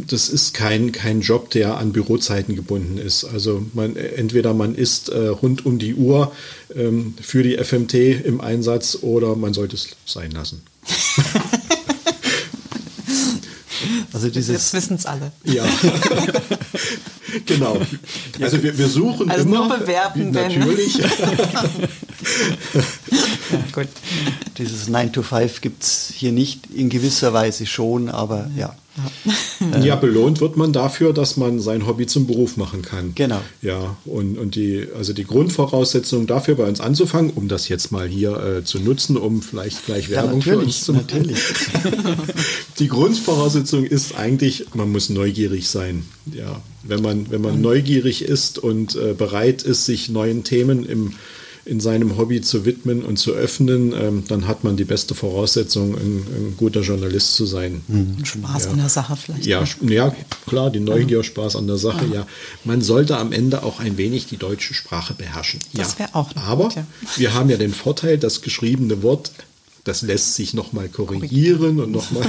das 0.07 0.29
ist 0.29 0.53
kein, 0.53 0.91
kein 0.91 1.21
Job, 1.21 1.49
der 1.51 1.77
an 1.77 1.91
Bürozeiten 1.91 2.55
gebunden 2.55 2.97
ist. 2.97 3.23
Also 3.23 3.65
man, 3.73 3.95
entweder 3.95 4.53
man 4.53 4.75
ist 4.75 5.09
äh, 5.09 5.27
rund 5.27 5.65
um 5.65 5.79
die 5.79 5.95
Uhr 5.95 6.31
ähm, 6.75 7.13
für 7.19 7.43
die 7.43 7.57
FMT 7.57 7.93
im 8.25 8.41
Einsatz 8.41 8.99
oder 9.01 9.35
man 9.35 9.53
sollte 9.53 9.75
es 9.75 9.89
sein 10.05 10.31
lassen. 10.31 10.61
also 14.13 14.29
dieses 14.29 14.49
Jetzt 14.49 14.73
wissen 14.73 14.95
es 14.95 15.05
alle. 15.05 15.31
Ja. 15.43 15.63
genau. 17.45 17.77
Also 18.41 18.61
wir, 18.61 18.77
wir 18.77 18.87
suchen 18.87 19.31
also 19.31 19.45
immer. 19.45 19.67
Nur 19.67 19.77
bewerben, 19.77 20.31
natürlich. 20.31 20.97
ja, 20.97 21.07
gut. 23.71 23.87
Dieses 24.57 24.89
9 24.89 25.13
to 25.13 25.21
5 25.21 25.61
gibt 25.61 25.83
es 25.83 26.11
hier 26.13 26.31
nicht, 26.33 26.67
in 26.67 26.89
gewisser 26.89 27.31
Weise 27.33 27.65
schon, 27.65 28.09
aber 28.09 28.49
ja. 28.57 28.75
Ja, 29.83 29.95
belohnt 29.95 30.41
wird 30.41 30.57
man 30.57 30.73
dafür, 30.73 31.13
dass 31.13 31.37
man 31.37 31.59
sein 31.59 31.87
Hobby 31.87 32.07
zum 32.07 32.27
Beruf 32.27 32.57
machen 32.57 32.81
kann. 32.81 33.13
Genau. 33.15 33.39
Ja, 33.61 33.95
und, 34.05 34.37
und 34.37 34.55
die, 34.55 34.87
also 34.97 35.13
die 35.13 35.23
Grundvoraussetzung 35.23 36.27
dafür 36.27 36.55
bei 36.55 36.67
uns 36.67 36.81
anzufangen, 36.81 37.31
um 37.31 37.47
das 37.47 37.69
jetzt 37.69 37.91
mal 37.91 38.07
hier 38.07 38.37
äh, 38.37 38.63
zu 38.63 38.79
nutzen, 38.79 39.17
um 39.17 39.41
vielleicht 39.41 39.85
gleich 39.85 40.09
Werbung 40.09 40.41
ja, 40.41 40.53
für 40.53 40.59
uns 40.59 40.83
zu 40.83 40.93
machen. 40.93 41.07
Natürlich. 41.09 41.39
die 42.79 42.87
Grundvoraussetzung 42.87 43.85
ist 43.85 44.15
eigentlich, 44.15 44.65
man 44.73 44.91
muss 44.91 45.09
neugierig 45.09 45.69
sein. 45.69 46.05
Ja, 46.33 46.61
wenn 46.83 47.01
man, 47.01 47.31
wenn 47.31 47.41
man 47.41 47.61
neugierig 47.61 48.23
ist 48.23 48.59
und 48.59 48.95
äh, 48.95 49.13
bereit 49.13 49.61
ist, 49.63 49.85
sich 49.85 50.09
neuen 50.09 50.43
Themen 50.43 50.85
im 50.85 51.13
in 51.65 51.79
seinem 51.79 52.17
Hobby 52.17 52.41
zu 52.41 52.65
widmen 52.65 53.03
und 53.03 53.17
zu 53.17 53.33
öffnen, 53.33 53.93
ähm, 53.93 54.23
dann 54.27 54.47
hat 54.47 54.63
man 54.63 54.77
die 54.77 54.83
beste 54.83 55.13
Voraussetzung, 55.13 55.95
ein, 55.95 56.25
ein 56.35 56.53
guter 56.57 56.81
Journalist 56.81 57.35
zu 57.35 57.45
sein. 57.45 57.81
Mhm. 57.87 58.25
Spaß 58.25 58.65
ja. 58.65 58.71
an 58.71 58.77
der 58.77 58.89
Sache 58.89 59.15
vielleicht. 59.15 59.45
Ja, 59.45 59.63
ja 59.81 60.15
klar, 60.47 60.71
die 60.71 60.79
Neugier, 60.79 61.17
ja. 61.17 61.23
Spaß 61.23 61.55
an 61.55 61.67
der 61.67 61.77
Sache, 61.77 62.05
ja. 62.07 62.21
ja. 62.21 62.27
Man 62.63 62.81
sollte 62.81 63.17
am 63.17 63.31
Ende 63.31 63.63
auch 63.63 63.79
ein 63.79 63.97
wenig 63.97 64.25
die 64.25 64.37
deutsche 64.37 64.73
Sprache 64.73 65.13
beherrschen. 65.13 65.59
Das 65.73 65.99
wäre 65.99 66.15
auch. 66.15 66.35
Aber 66.35 66.69
gut, 66.69 66.83
wir 67.17 67.33
haben 67.33 67.49
ja 67.49 67.57
den 67.57 67.73
Vorteil, 67.73 68.17
das 68.17 68.41
geschriebene 68.41 69.03
Wort 69.03 69.31
das 69.83 70.03
lässt 70.03 70.35
sich 70.35 70.53
nochmal 70.53 70.89
korrigieren 70.89 71.79
und 71.79 71.91
nochmal 71.91 72.27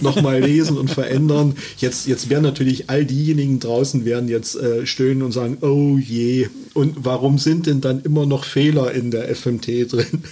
noch 0.00 0.22
mal 0.22 0.40
lesen 0.40 0.78
und 0.78 0.90
verändern. 0.90 1.54
Jetzt, 1.78 2.06
jetzt 2.06 2.30
werden 2.30 2.42
natürlich 2.42 2.88
all 2.88 3.04
diejenigen 3.04 3.60
draußen 3.60 4.04
werden 4.04 4.28
jetzt 4.28 4.56
äh, 4.56 4.86
stöhnen 4.86 5.22
und 5.22 5.32
sagen, 5.32 5.58
oh 5.60 5.98
je, 5.98 6.48
und 6.72 7.04
warum 7.04 7.38
sind 7.38 7.66
denn 7.66 7.80
dann 7.80 8.02
immer 8.02 8.26
noch 8.26 8.44
Fehler 8.44 8.92
in 8.92 9.10
der 9.10 9.28
FMT 9.34 9.92
drin? 9.92 10.24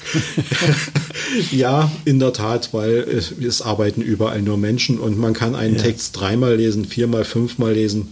ja, 1.53 1.93
in 2.05 2.19
der 2.19 2.33
Tat, 2.33 2.73
weil 2.73 2.95
es, 2.95 3.31
es, 3.31 3.63
arbeiten 3.63 4.01
überall 4.01 4.43
nur 4.43 4.57
Menschen 4.57 4.99
und 4.99 5.19
man 5.19 5.35
kann 5.35 5.55
einen 5.55 5.77
ja. 5.77 5.83
Text 5.83 6.19
dreimal 6.19 6.57
lesen, 6.57 6.85
viermal, 6.85 7.25
fünfmal 7.25 7.75
lesen. 7.75 8.09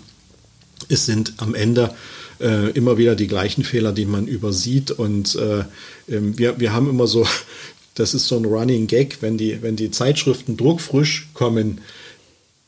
Es 0.89 1.07
sind 1.07 1.35
am 1.39 1.55
Ende 1.55 1.95
äh, 2.41 2.71
immer 2.71 2.99
wieder 2.99 3.15
die 3.15 3.27
gleichen 3.27 3.65
Fehler, 3.65 3.93
die 3.93 4.07
man 4.07 4.27
übersieht. 4.27 4.91
Und 4.91 5.35
äh, 5.37 5.65
ähm, 6.09 6.39
wir, 6.39 6.61
wir 6.61 6.73
haben 6.73 6.89
immer 6.89 7.07
so 7.07 7.27
das 7.95 8.15
ist 8.15 8.27
so 8.27 8.37
ein 8.37 8.45
Running 8.45 8.87
Gag, 8.87 9.19
wenn 9.21 9.37
die, 9.37 9.63
wenn 9.63 9.77
die 9.77 9.91
Zeitschriften 9.91 10.57
druckfrisch 10.57 11.29
kommen. 11.35 11.81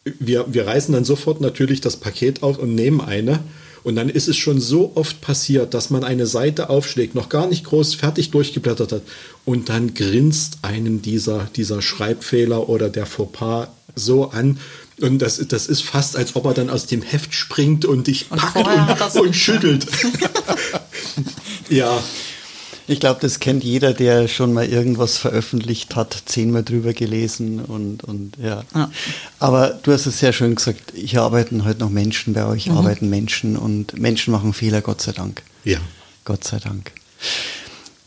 Wir, 0.04 0.46
wir 0.52 0.66
reißen 0.66 0.92
dann 0.92 1.04
sofort 1.04 1.40
natürlich 1.40 1.80
das 1.80 1.96
Paket 1.96 2.42
auf 2.42 2.58
und 2.58 2.74
nehmen 2.74 3.00
eine. 3.00 3.40
Und 3.84 3.96
dann 3.96 4.08
ist 4.08 4.28
es 4.28 4.36
schon 4.36 4.60
so 4.60 4.92
oft 4.94 5.20
passiert, 5.20 5.74
dass 5.74 5.90
man 5.90 6.04
eine 6.04 6.26
Seite 6.26 6.70
aufschlägt, 6.70 7.14
noch 7.14 7.28
gar 7.28 7.48
nicht 7.48 7.64
groß 7.64 7.94
fertig 7.96 8.30
durchgeblättert 8.30 8.92
hat. 8.92 9.02
Und 9.44 9.68
dann 9.68 9.94
grinst 9.94 10.58
einem 10.62 11.02
dieser, 11.02 11.48
dieser 11.56 11.82
Schreibfehler 11.82 12.68
oder 12.68 12.88
der 12.88 13.06
Fauxpas 13.06 13.68
so 13.96 14.30
an. 14.30 14.58
Und 15.00 15.18
das, 15.18 15.44
das 15.48 15.66
ist 15.66 15.82
fast, 15.82 16.16
als 16.16 16.36
ob 16.36 16.44
er 16.44 16.54
dann 16.54 16.70
aus 16.70 16.86
dem 16.86 17.02
Heft 17.02 17.34
springt 17.34 17.84
und 17.84 18.06
dich 18.06 18.28
packt 18.28 18.56
und, 18.56 19.16
und, 19.16 19.26
und 19.26 19.36
schüttelt. 19.36 19.86
ja, 21.68 22.02
ich 22.86 23.00
glaube, 23.00 23.20
das 23.20 23.40
kennt 23.40 23.64
jeder, 23.64 23.94
der 23.94 24.28
schon 24.28 24.52
mal 24.52 24.66
irgendwas 24.66 25.18
veröffentlicht 25.18 25.96
hat, 25.96 26.22
zehnmal 26.26 26.62
drüber 26.62 26.92
gelesen 26.92 27.60
und, 27.60 28.04
und 28.04 28.36
ja. 28.42 28.64
ja. 28.74 28.90
Aber 29.38 29.78
du 29.82 29.92
hast 29.92 30.06
es 30.06 30.18
sehr 30.18 30.32
schön 30.32 30.54
gesagt, 30.54 30.92
hier 30.94 31.22
arbeiten 31.22 31.64
heute 31.64 31.80
noch 31.80 31.90
Menschen, 31.90 32.34
bei 32.34 32.46
euch 32.46 32.66
mhm. 32.66 32.76
arbeiten 32.76 33.08
Menschen 33.08 33.56
und 33.56 33.98
Menschen 33.98 34.32
machen 34.32 34.52
Fehler, 34.52 34.80
Gott 34.80 35.00
sei 35.00 35.12
Dank. 35.12 35.42
Ja. 35.64 35.78
Gott 36.24 36.44
sei 36.44 36.58
Dank. 36.58 36.92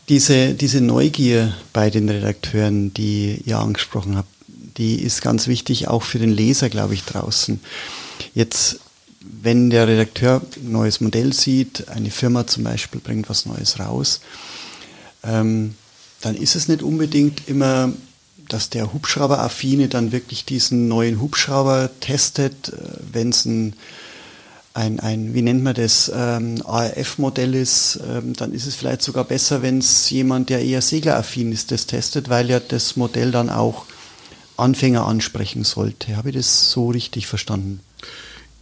Diese, 0.08 0.54
diese 0.54 0.80
Neugier 0.80 1.54
bei 1.72 1.90
den 1.90 2.08
Redakteuren, 2.08 2.94
die 2.94 3.42
ihr 3.44 3.58
angesprochen 3.58 4.16
habt, 4.16 4.28
die 4.76 5.02
ist 5.02 5.22
ganz 5.22 5.46
wichtig, 5.48 5.88
auch 5.88 6.02
für 6.02 6.18
den 6.18 6.30
Leser, 6.30 6.68
glaube 6.68 6.94
ich, 6.94 7.04
draußen. 7.04 7.60
Jetzt 8.34 8.78
wenn 9.42 9.70
der 9.70 9.88
Redakteur 9.88 10.42
ein 10.56 10.72
neues 10.72 11.00
Modell 11.00 11.32
sieht, 11.32 11.88
eine 11.88 12.10
Firma 12.10 12.46
zum 12.46 12.64
Beispiel 12.64 13.00
bringt 13.00 13.28
was 13.28 13.46
Neues 13.46 13.78
raus, 13.78 14.20
ähm, 15.26 15.74
dann 16.20 16.36
ist 16.36 16.56
es 16.56 16.68
nicht 16.68 16.82
unbedingt 16.82 17.48
immer, 17.48 17.92
dass 18.48 18.70
der 18.70 18.92
Hubschrauberaffine 18.92 19.88
dann 19.88 20.12
wirklich 20.12 20.44
diesen 20.44 20.88
neuen 20.88 21.20
Hubschrauber 21.20 21.90
testet, 22.00 22.70
äh, 22.70 22.76
wenn 23.12 23.30
es 23.30 23.44
ein, 23.44 23.74
ein, 24.74 25.00
ein, 25.00 25.34
wie 25.34 25.42
nennt 25.42 25.62
man 25.62 25.74
das, 25.74 26.10
ähm, 26.14 26.62
ARF-Modell 26.64 27.54
ist, 27.54 27.98
ähm, 28.08 28.34
dann 28.34 28.52
ist 28.52 28.66
es 28.66 28.74
vielleicht 28.74 29.02
sogar 29.02 29.24
besser, 29.24 29.62
wenn 29.62 29.78
es 29.78 30.10
jemand, 30.10 30.50
der 30.50 30.62
eher 30.62 30.82
segleraffin 30.82 31.52
ist, 31.52 31.70
das 31.70 31.86
testet, 31.86 32.28
weil 32.28 32.50
ja 32.50 32.60
das 32.60 32.96
Modell 32.96 33.30
dann 33.30 33.50
auch 33.50 33.86
Anfänger 34.56 35.06
ansprechen 35.06 35.64
sollte. 35.64 36.16
Habe 36.16 36.30
ich 36.30 36.36
das 36.36 36.70
so 36.70 36.88
richtig 36.90 37.26
verstanden? 37.26 37.80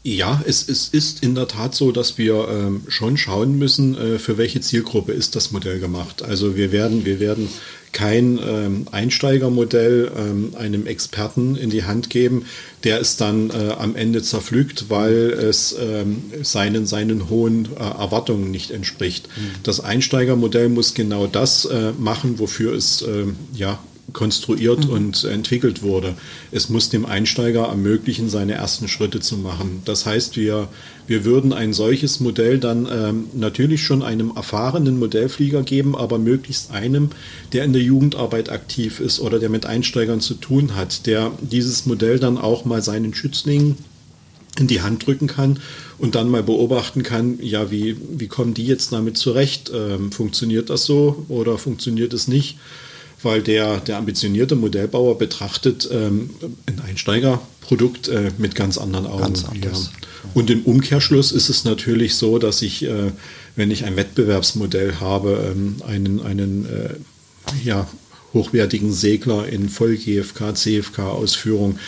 Ja, 0.07 0.43
es, 0.47 0.69
es 0.69 0.89
ist 0.89 1.23
in 1.23 1.35
der 1.35 1.49
Tat 1.49 1.75
so, 1.75 1.91
dass 1.91 2.19
wir 2.19 2.47
ähm, 2.51 2.83
schon 2.89 3.17
schauen 3.17 3.59
müssen, 3.59 3.97
äh, 3.97 4.19
für 4.19 4.37
welche 4.37 4.61
Zielgruppe 4.61 5.13
ist 5.13 5.35
das 5.35 5.51
Modell 5.51 5.81
gemacht. 5.81 6.23
Also 6.23 6.57
wir 6.57 6.73
werden, 6.73 7.07
wir 7.07 7.21
werden 7.21 7.49
kein 7.93 8.39
ähm, 8.47 8.87
Einsteigermodell 8.93 10.13
ähm, 10.15 10.55
einem 10.57 10.87
Experten 10.87 11.57
in 11.57 11.71
die 11.71 11.85
Hand 11.85 12.11
geben, 12.11 12.45
der 12.83 13.01
es 13.01 13.17
dann 13.17 13.49
äh, 13.49 13.73
am 13.79 13.97
Ende 13.97 14.23
zerpflügt, 14.23 14.91
weil 14.91 15.31
es 15.31 15.75
ähm, 15.81 16.23
seinen, 16.43 16.85
seinen 16.85 17.31
hohen 17.31 17.71
äh, 17.75 17.79
Erwartungen 17.79 18.51
nicht 18.51 18.73
entspricht. 18.73 19.29
Mhm. 19.35 19.63
Das 19.63 19.81
Einsteigermodell 19.81 20.69
muss 20.69 20.93
genau 20.93 21.27
das 21.27 21.65
äh, 21.65 21.93
machen, 21.99 22.39
wofür 22.39 22.75
es 22.75 23.01
ähm, 23.01 23.37
ja 23.55 23.79
konstruiert 24.15 24.87
mhm. 24.87 24.93
und 24.93 25.25
entwickelt 25.25 25.83
wurde. 25.83 26.15
Es 26.51 26.71
muss 26.71 26.89
dem 26.89 27.05
Einsteiger 27.05 27.67
ermöglichen, 27.67 28.31
seine 28.31 28.55
ersten 28.55 28.89
Schritte 28.89 29.21
zu 29.21 29.37
machen. 29.37 29.83
Das 29.85 30.07
heißt, 30.07 30.39
wir, 30.39 30.69
wir 31.07 31.27
würden 31.27 31.53
ein 31.53 31.75
solches 31.75 32.21
Modell 32.21 32.59
dann 32.59 32.89
ähm, 32.91 33.25
natürlich 33.35 33.83
schon 33.83 34.03
einem 34.03 34.33
erfahrenen 34.35 34.99
Modellflieger 34.99 35.63
geben, 35.63 35.95
aber 35.95 36.19
möglichst 36.19 36.71
einem, 36.71 37.11
der 37.53 37.65
in 37.65 37.75
der 37.75 37.83
Jugendarbeit 37.83 38.49
aktiv 38.49 39.01
ist 39.01 39.21
oder 39.21 39.39
der 39.39 39.51
mit 39.51 39.67
Einsteigern 39.67 40.23
zu 40.23 40.35
tun 40.35 40.75
hat, 40.75 41.07
der 41.07 41.33
dieses 41.43 41.85
Modell 41.85 42.19
dann 42.19 42.39
auch 42.39 42.65
mal 42.65 42.83
seinen 42.83 43.13
Schützlingen 43.13 43.77
in 44.59 44.69
die 44.69 44.83
Hand 44.83 45.07
drücken 45.07 45.27
kann 45.27 45.59
und 45.99 46.15
dann 46.15 46.29
mal 46.29 46.43
beobachten 46.43 47.03
kann, 47.03 47.39
ja, 47.43 47.71
wie, 47.71 47.97
wie 48.11 48.29
kommen 48.29 48.55
die 48.55 48.67
jetzt 48.67 48.93
damit 48.93 49.17
zurecht? 49.17 49.73
Ähm, 49.75 50.13
funktioniert 50.13 50.71
das 50.71 50.85
so 50.85 51.27
oder 51.29 51.59
funktioniert 51.59 52.13
es 52.13 52.29
nicht? 52.29 52.57
Weil 53.25 53.43
der, 53.43 53.79
der 53.81 53.97
ambitionierte 53.97 54.55
Modellbauer 54.55 55.19
betrachtet 55.19 55.89
ähm, 55.91 56.31
ein 56.67 56.81
Einsteigerprodukt 56.81 58.09
äh, 58.09 58.31
mit 58.39 58.55
ganz 58.55 58.79
anderen 58.79 59.07
Augen. 59.07 59.35
Ganz 59.35 59.43
ja. 59.43 59.71
Und 60.33 60.51
im 60.51 60.63
Umkehrschluss 60.63 61.33
ist 61.33 61.49
es 61.49 61.65
natürlich 61.65 62.15
so, 62.15 62.39
dass 62.39 62.63
ich, 62.63 62.85
äh, 62.85 63.13
wenn 63.57 63.71
ich 63.71 63.85
ein 63.85 63.97
Wettbewerbsmodell 63.97 64.95
habe, 65.01 65.53
ähm, 65.53 65.77
einen, 65.87 66.21
einen 66.23 66.67
äh, 66.67 66.95
ja, 67.65 67.87
hochwertigen 68.33 68.93
Segler 68.93 69.47
in 69.49 69.69
Voll-GFK, 69.69 70.55
CFK-Ausführung, 70.55 71.79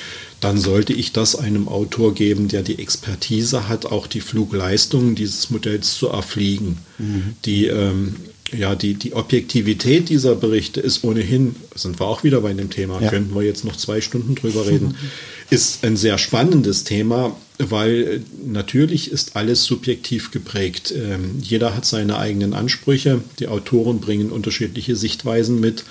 dann 0.41 0.59
sollte 0.59 0.93
ich 0.93 1.13
das 1.13 1.35
einem 1.35 1.67
Autor 1.67 2.15
geben, 2.15 2.49
der 2.49 2.63
die 2.63 2.79
Expertise 2.79 3.69
hat, 3.69 3.87
auch 3.87 4.07
die 4.07 4.21
Flugleistungen 4.21 5.15
dieses 5.15 5.51
Modells 5.51 5.97
zu 5.97 6.09
erfliegen. 6.09 6.79
Mhm. 6.99 7.37
Die, 7.45 7.67
ähm, 7.67 8.17
ja, 8.53 8.75
die, 8.75 8.95
die 8.95 9.15
Objektivität 9.15 10.09
dieser 10.09 10.37
Berichte 10.37 10.81
ist 10.81 11.03
ohnehin, 11.05 11.57
sind 11.75 11.99
wir 11.99 12.07
auch 12.07 12.23
wieder 12.23 12.41
bei 12.41 12.53
dem 12.53 12.71
Thema, 12.71 13.01
ja. 13.01 13.11
könnten 13.11 13.35
wir 13.35 13.43
jetzt 13.43 13.65
noch 13.65 13.77
zwei 13.77 14.01
Stunden 14.01 14.35
drüber 14.35 14.67
reden, 14.67 14.97
ist 15.51 15.85
ein 15.85 15.97
sehr 15.97 16.19
spannendes 16.19 16.85
Thema, 16.85 17.37
weil 17.59 18.23
natürlich 18.47 19.11
ist 19.11 19.37
alles 19.37 19.65
subjektiv 19.65 20.31
geprägt. 20.31 20.93
Ähm, 20.95 21.39
jeder 21.41 21.75
hat 21.75 21.87
seine 21.87 22.19
eigenen 22.19 22.55
Ansprüche, 22.55 23.21
die 23.39 23.49
Autoren 23.49 24.01
bringen 24.01 24.31
unterschiedliche 24.31 24.95
Sichtweisen 24.95 25.61
mit. 25.61 25.85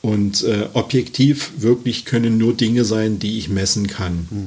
Und 0.00 0.42
äh, 0.42 0.68
objektiv 0.72 1.52
wirklich 1.58 2.04
können 2.04 2.36
nur 2.36 2.54
Dinge 2.54 2.84
sein, 2.84 3.20
die 3.20 3.38
ich 3.38 3.48
messen 3.48 3.86
kann. 3.86 4.26
Mhm. 4.30 4.46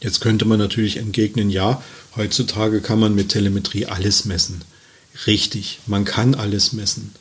Jetzt 0.00 0.20
könnte 0.20 0.44
man 0.44 0.58
natürlich 0.58 0.98
entgegnen, 0.98 1.48
ja, 1.48 1.82
heutzutage 2.16 2.82
kann 2.82 3.00
man 3.00 3.14
mit 3.14 3.30
Telemetrie 3.30 3.86
alles 3.86 4.26
messen. 4.26 4.60
Richtig, 5.26 5.80
man 5.86 6.04
kann 6.04 6.34
alles 6.34 6.72
messen. 6.72 7.12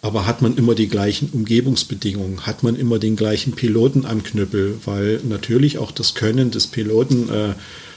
Aber 0.00 0.26
hat 0.26 0.42
man 0.42 0.56
immer 0.56 0.74
die 0.74 0.88
gleichen 0.88 1.30
Umgebungsbedingungen? 1.30 2.44
Hat 2.44 2.64
man 2.64 2.74
immer 2.74 2.98
den 2.98 3.14
gleichen 3.14 3.52
Piloten 3.52 4.04
am 4.04 4.24
Knüppel? 4.24 4.78
Weil 4.84 5.20
natürlich 5.22 5.78
auch 5.78 5.92
das 5.92 6.14
Können 6.14 6.50
des 6.50 6.66
Piloten 6.66 7.28
äh, 7.28 7.54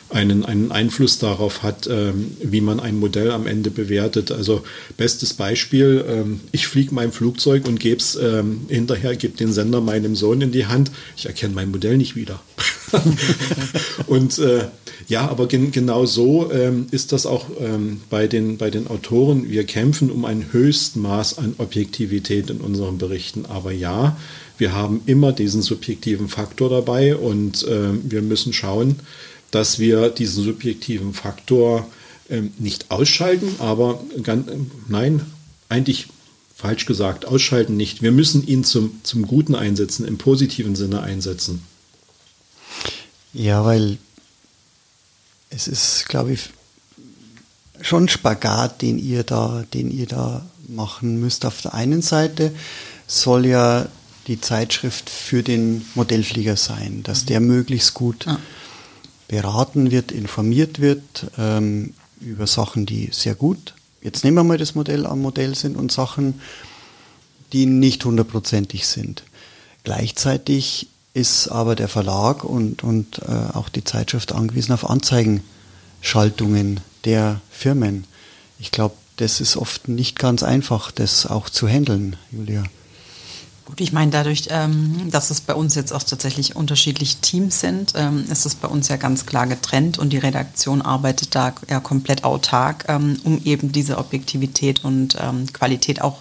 einen, 0.10 0.46
einen 0.46 0.72
Einfluss 0.72 1.18
darauf 1.18 1.64
hat, 1.64 1.88
ähm, 1.88 2.38
wie 2.42 2.62
man 2.62 2.80
ein 2.80 3.00
Modell 3.00 3.32
am 3.32 3.48
Ende 3.48 3.72
bewertet. 3.72 4.32
Also 4.32 4.64
bestes 4.98 5.34
Beispiel, 5.34 6.06
ähm, 6.08 6.42
ich 6.52 6.68
fliege 6.68 6.94
mein 6.94 7.12
Flugzeug 7.12 7.68
und 7.68 7.80
gebe 7.80 7.98
es 7.98 8.16
ähm, 8.16 8.62
hinterher, 8.70 9.16
gebe 9.16 9.36
den 9.36 9.52
Sender 9.52 9.82
meinem 9.82 10.16
Sohn 10.16 10.42
in 10.42 10.52
die 10.52 10.68
Hand. 10.68 10.92
Ich 11.18 11.26
erkenne 11.26 11.56
mein 11.56 11.72
Modell 11.72 11.98
nicht 11.98 12.16
wieder. 12.16 12.40
und 14.08 14.38
äh, 14.40 14.66
ja, 15.08 15.28
aber 15.30 15.48
gen 15.48 15.72
genau 15.72 16.06
so 16.06 16.52
ähm, 16.52 16.88
ist 16.92 17.12
das 17.12 17.26
auch 17.26 17.46
ähm, 17.60 18.02
bei, 18.10 18.28
den, 18.28 18.58
bei 18.58 18.70
den 18.70 18.88
Autoren. 18.88 19.50
Wir 19.50 19.66
kämpfen 19.66 20.10
um 20.10 20.26
ein 20.26 20.52
Höchstmaß 20.52 21.38
an 21.38 21.56
Objektivität 21.58 22.50
in 22.50 22.62
unseren 22.62 22.98
Berichten. 22.98 23.46
Aber 23.46 23.72
ja, 23.72 24.18
wir 24.58 24.74
haben 24.74 25.02
immer 25.06 25.32
diesen 25.32 25.62
subjektiven 25.62 26.28
Faktor 26.28 26.70
dabei 26.70 27.16
und 27.16 27.64
äh, 27.64 27.90
wir 28.04 28.22
müssen 28.22 28.54
schauen, 28.54 29.00
dass 29.52 29.80
wir 29.80 30.10
diesen 30.10 30.44
subjektiven 30.44 31.14
Faktor 31.14 31.88
ähm, 32.30 32.52
nicht 32.58 32.90
ausschalten, 32.90 33.56
aber 33.60 34.04
ganz, 34.24 34.48
nein, 34.88 35.22
eigentlich 35.70 36.08
falsch 36.56 36.86
gesagt, 36.86 37.26
ausschalten 37.26 37.78
nicht. 37.78 38.02
Wir 38.02 38.12
müssen 38.12 38.48
ihn 38.48 38.64
zum, 38.64 39.00
zum 39.04 39.28
Guten 39.28 39.56
einsetzen, 39.56 40.08
im 40.08 40.18
positiven 40.18 40.76
Sinne 40.76 41.02
einsetzen. 41.02 41.62
Ja, 43.36 43.66
weil 43.66 43.98
es 45.50 45.68
ist, 45.68 46.08
glaube 46.08 46.34
ich, 46.34 46.50
schon 47.82 48.08
Spagat, 48.08 48.82
den 48.82 48.98
ihr 48.98 49.24
da, 49.24 49.66
den 49.74 49.92
ihr 49.92 50.08
da 50.08 50.46
machen 50.68 51.20
müsst. 51.20 51.46
Auf 51.46 51.62
der 51.62 51.74
einen 51.74 52.02
Seite 52.02 52.56
soll 53.08 53.46
ja 53.46 53.88
die 54.28 54.42
Zeitschrift 54.42 55.10
für 55.10 55.44
den 55.44 55.86
Modellflieger 55.94 56.56
sein, 56.56 57.04
dass 57.04 57.26
der 57.26 57.40
möglichst 57.42 57.94
gut 57.94 58.26
ah 58.28 58.40
beraten 59.28 59.92
wird, 59.92 60.12
informiert 60.12 60.80
wird 60.80 61.28
ähm, 61.38 61.94
über 62.22 62.48
Sachen, 62.48 62.86
die 62.86 63.10
sehr 63.12 63.36
gut, 63.36 63.74
jetzt 64.02 64.24
nehmen 64.24 64.38
wir 64.38 64.44
mal 64.44 64.58
das 64.58 64.76
Modell 64.76 65.06
am 65.06 65.22
Modell 65.22 65.56
sind 65.56 65.76
und 65.76 65.92
Sachen, 65.92 66.40
die 67.54 67.66
nicht 67.66 68.06
hundertprozentig 68.06 68.88
sind. 68.88 69.24
Gleichzeitig 69.84 70.88
ist 71.16 71.48
aber 71.48 71.76
der 71.76 71.88
Verlag 71.88 72.44
und, 72.44 72.84
und 72.84 73.20
äh, 73.20 73.32
auch 73.54 73.70
die 73.70 73.86
Zeitschrift 73.86 74.34
angewiesen 74.34 74.74
auf 74.74 74.88
Anzeigenschaltungen 74.90 76.82
der 77.06 77.40
Firmen. 77.50 78.04
Ich 78.60 78.72
glaube, 78.72 78.96
das 79.16 79.40
ist 79.40 79.56
oft 79.56 79.88
nicht 79.88 80.20
ganz 80.20 80.44
einfach, 80.44 80.92
das 80.92 81.26
auch 81.26 81.50
zu 81.50 81.70
handeln, 81.70 82.18
Julia. 82.32 82.64
Gut, 83.64 83.80
ich 83.80 83.94
meine, 83.94 84.12
dadurch, 84.12 84.50
ähm, 84.52 85.10
dass 85.10 85.32
es 85.32 85.40
bei 85.40 85.56
uns 85.56 85.74
jetzt 85.74 85.94
auch 85.94 86.04
tatsächlich 86.04 86.58
unterschiedliche 86.58 87.18
Teams 87.22 87.62
sind, 87.62 87.94
ähm, 87.96 88.26
ist 88.30 88.46
es 88.46 88.54
bei 88.54 88.68
uns 88.68 88.90
ja 88.90 88.98
ganz 88.98 89.26
klar 89.26 89.48
getrennt 89.48 89.98
und 89.98 90.10
die 90.12 90.18
Redaktion 90.18 90.82
arbeitet 90.82 91.34
da 91.34 91.56
ja 91.70 91.80
komplett 91.80 92.26
autark, 92.26 92.86
ähm, 92.90 93.20
um 93.24 93.42
eben 93.44 93.72
diese 93.72 93.98
Objektivität 93.98 94.84
und 94.84 95.18
ähm, 95.20 95.52
Qualität 95.52 96.02
auch 96.02 96.20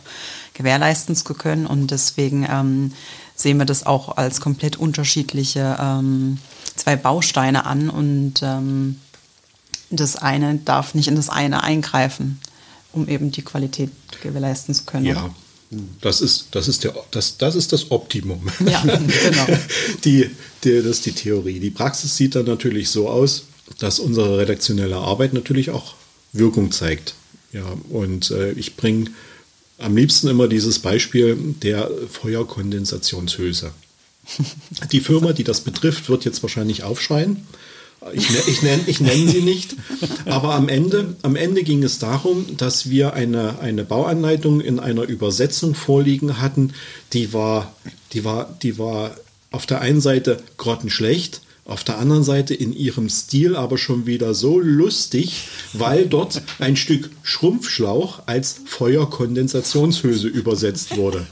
gewährleisten 0.55 1.17
zu 1.17 1.35
können. 1.35 1.67
Und 1.67 1.91
deswegen 1.91 2.47
ähm, 2.49 2.93
sehen 3.37 3.59
wir 3.59 3.65
das 3.65 3.85
auch 3.85 4.17
als 4.17 4.41
komplett 4.41 4.77
unterschiedliche 4.77 5.77
ähm, 5.81 6.39
zwei 6.77 6.97
Bausteine 6.97 7.67
an 7.67 7.91
und 7.91 8.43
das 9.91 10.17
eine 10.17 10.57
darf 10.65 10.95
nicht 10.95 11.09
in 11.09 11.17
das 11.17 11.29
eine 11.29 11.63
eingreifen, 11.63 12.41
um 12.93 13.09
eben 13.09 13.31
die 13.31 13.43
Qualität 13.43 13.91
gewährleisten 14.23 14.75
zu 14.75 14.85
können. 14.85 15.07
Ja. 15.07 15.35
Das 16.01 16.21
ist, 16.21 16.49
das 16.53 16.69
ist, 16.69 16.85
der, 16.85 16.95
das, 17.11 17.37
das, 17.39 17.57
ist 17.57 17.73
das 17.73 17.91
Optimum. 17.91 18.49
Ja, 18.65 18.81
genau. 18.83 19.47
die, 20.05 20.31
die, 20.63 20.77
das 20.77 20.87
ist 20.87 21.07
die 21.07 21.13
Theorie. 21.13 21.59
Die 21.59 21.71
Praxis 21.71 22.17
sieht 22.17 22.37
dann 22.37 22.47
natürlich 22.47 22.91
so 22.91 23.09
aus, 23.09 23.45
dass 23.79 23.99
unsere 23.99 24.39
redaktionelle 24.39 24.97
Arbeit 24.97 25.33
natürlich 25.33 25.71
auch 25.71 25.95
Wirkung 26.33 26.71
zeigt. 26.71 27.15
Ja, 27.53 27.65
und 27.91 28.31
äh, 28.31 28.53
ich 28.53 28.77
bringe 28.77 29.11
am 29.79 29.97
liebsten 29.97 30.29
immer 30.29 30.49
dieses 30.49 30.79
Beispiel 30.79 31.37
der 31.63 31.91
Feuerkondensationshülse. 32.11 33.73
Die 34.93 35.01
Firma, 35.01 35.33
die 35.33 35.45
das 35.45 35.61
betrifft, 35.61 36.09
wird 36.09 36.25
jetzt 36.25 36.43
wahrscheinlich 36.43 36.83
aufschreien. 36.83 37.47
Ich, 38.13 38.31
ne, 38.31 38.37
ich 38.47 38.63
nenne 38.63 38.83
ich 38.87 39.01
nenn 39.01 39.29
sie 39.29 39.41
nicht. 39.41 39.77
Aber 40.27 40.55
am 40.55 40.69
Ende, 40.69 41.17
am 41.23 41.37
Ende 41.37 41.63
ging 41.63 41.83
es 41.83 41.99
darum, 41.99 42.57
dass 42.57 42.91
wir 42.91 43.15
eine, 43.15 43.61
eine 43.61 43.85
Bauanleitung 43.85 44.61
in 44.61 44.79
einer 44.79 45.05
Übersetzung 45.05 45.75
vorliegen 45.75 46.41
hatten, 46.41 46.75
die 47.15 47.33
war, 47.33 47.75
die 48.13 48.25
war, 48.25 48.57
die 48.63 48.79
war 48.79 49.17
auf 49.51 49.65
der 49.65 49.81
einen 49.81 50.03
Seite 50.03 50.43
grottenschlecht, 50.59 51.41
auf 51.67 51.83
der 51.83 51.99
anderen 51.99 52.25
Seite 52.25 52.53
in 52.55 52.75
ihrem 52.75 53.09
Stil 53.09 53.57
aber 53.57 53.79
schon 53.79 54.07
wieder 54.07 54.35
so 54.35 54.59
lustig, 54.59 55.49
weil 55.73 56.07
dort 56.07 56.43
ein 56.59 56.77
Stück 56.77 57.11
Schrumpfschlauch 57.23 58.23
als 58.27 58.61
Feuerkondensationshülse 58.67 60.29
übersetzt 60.29 60.97
wurde. 60.97 61.27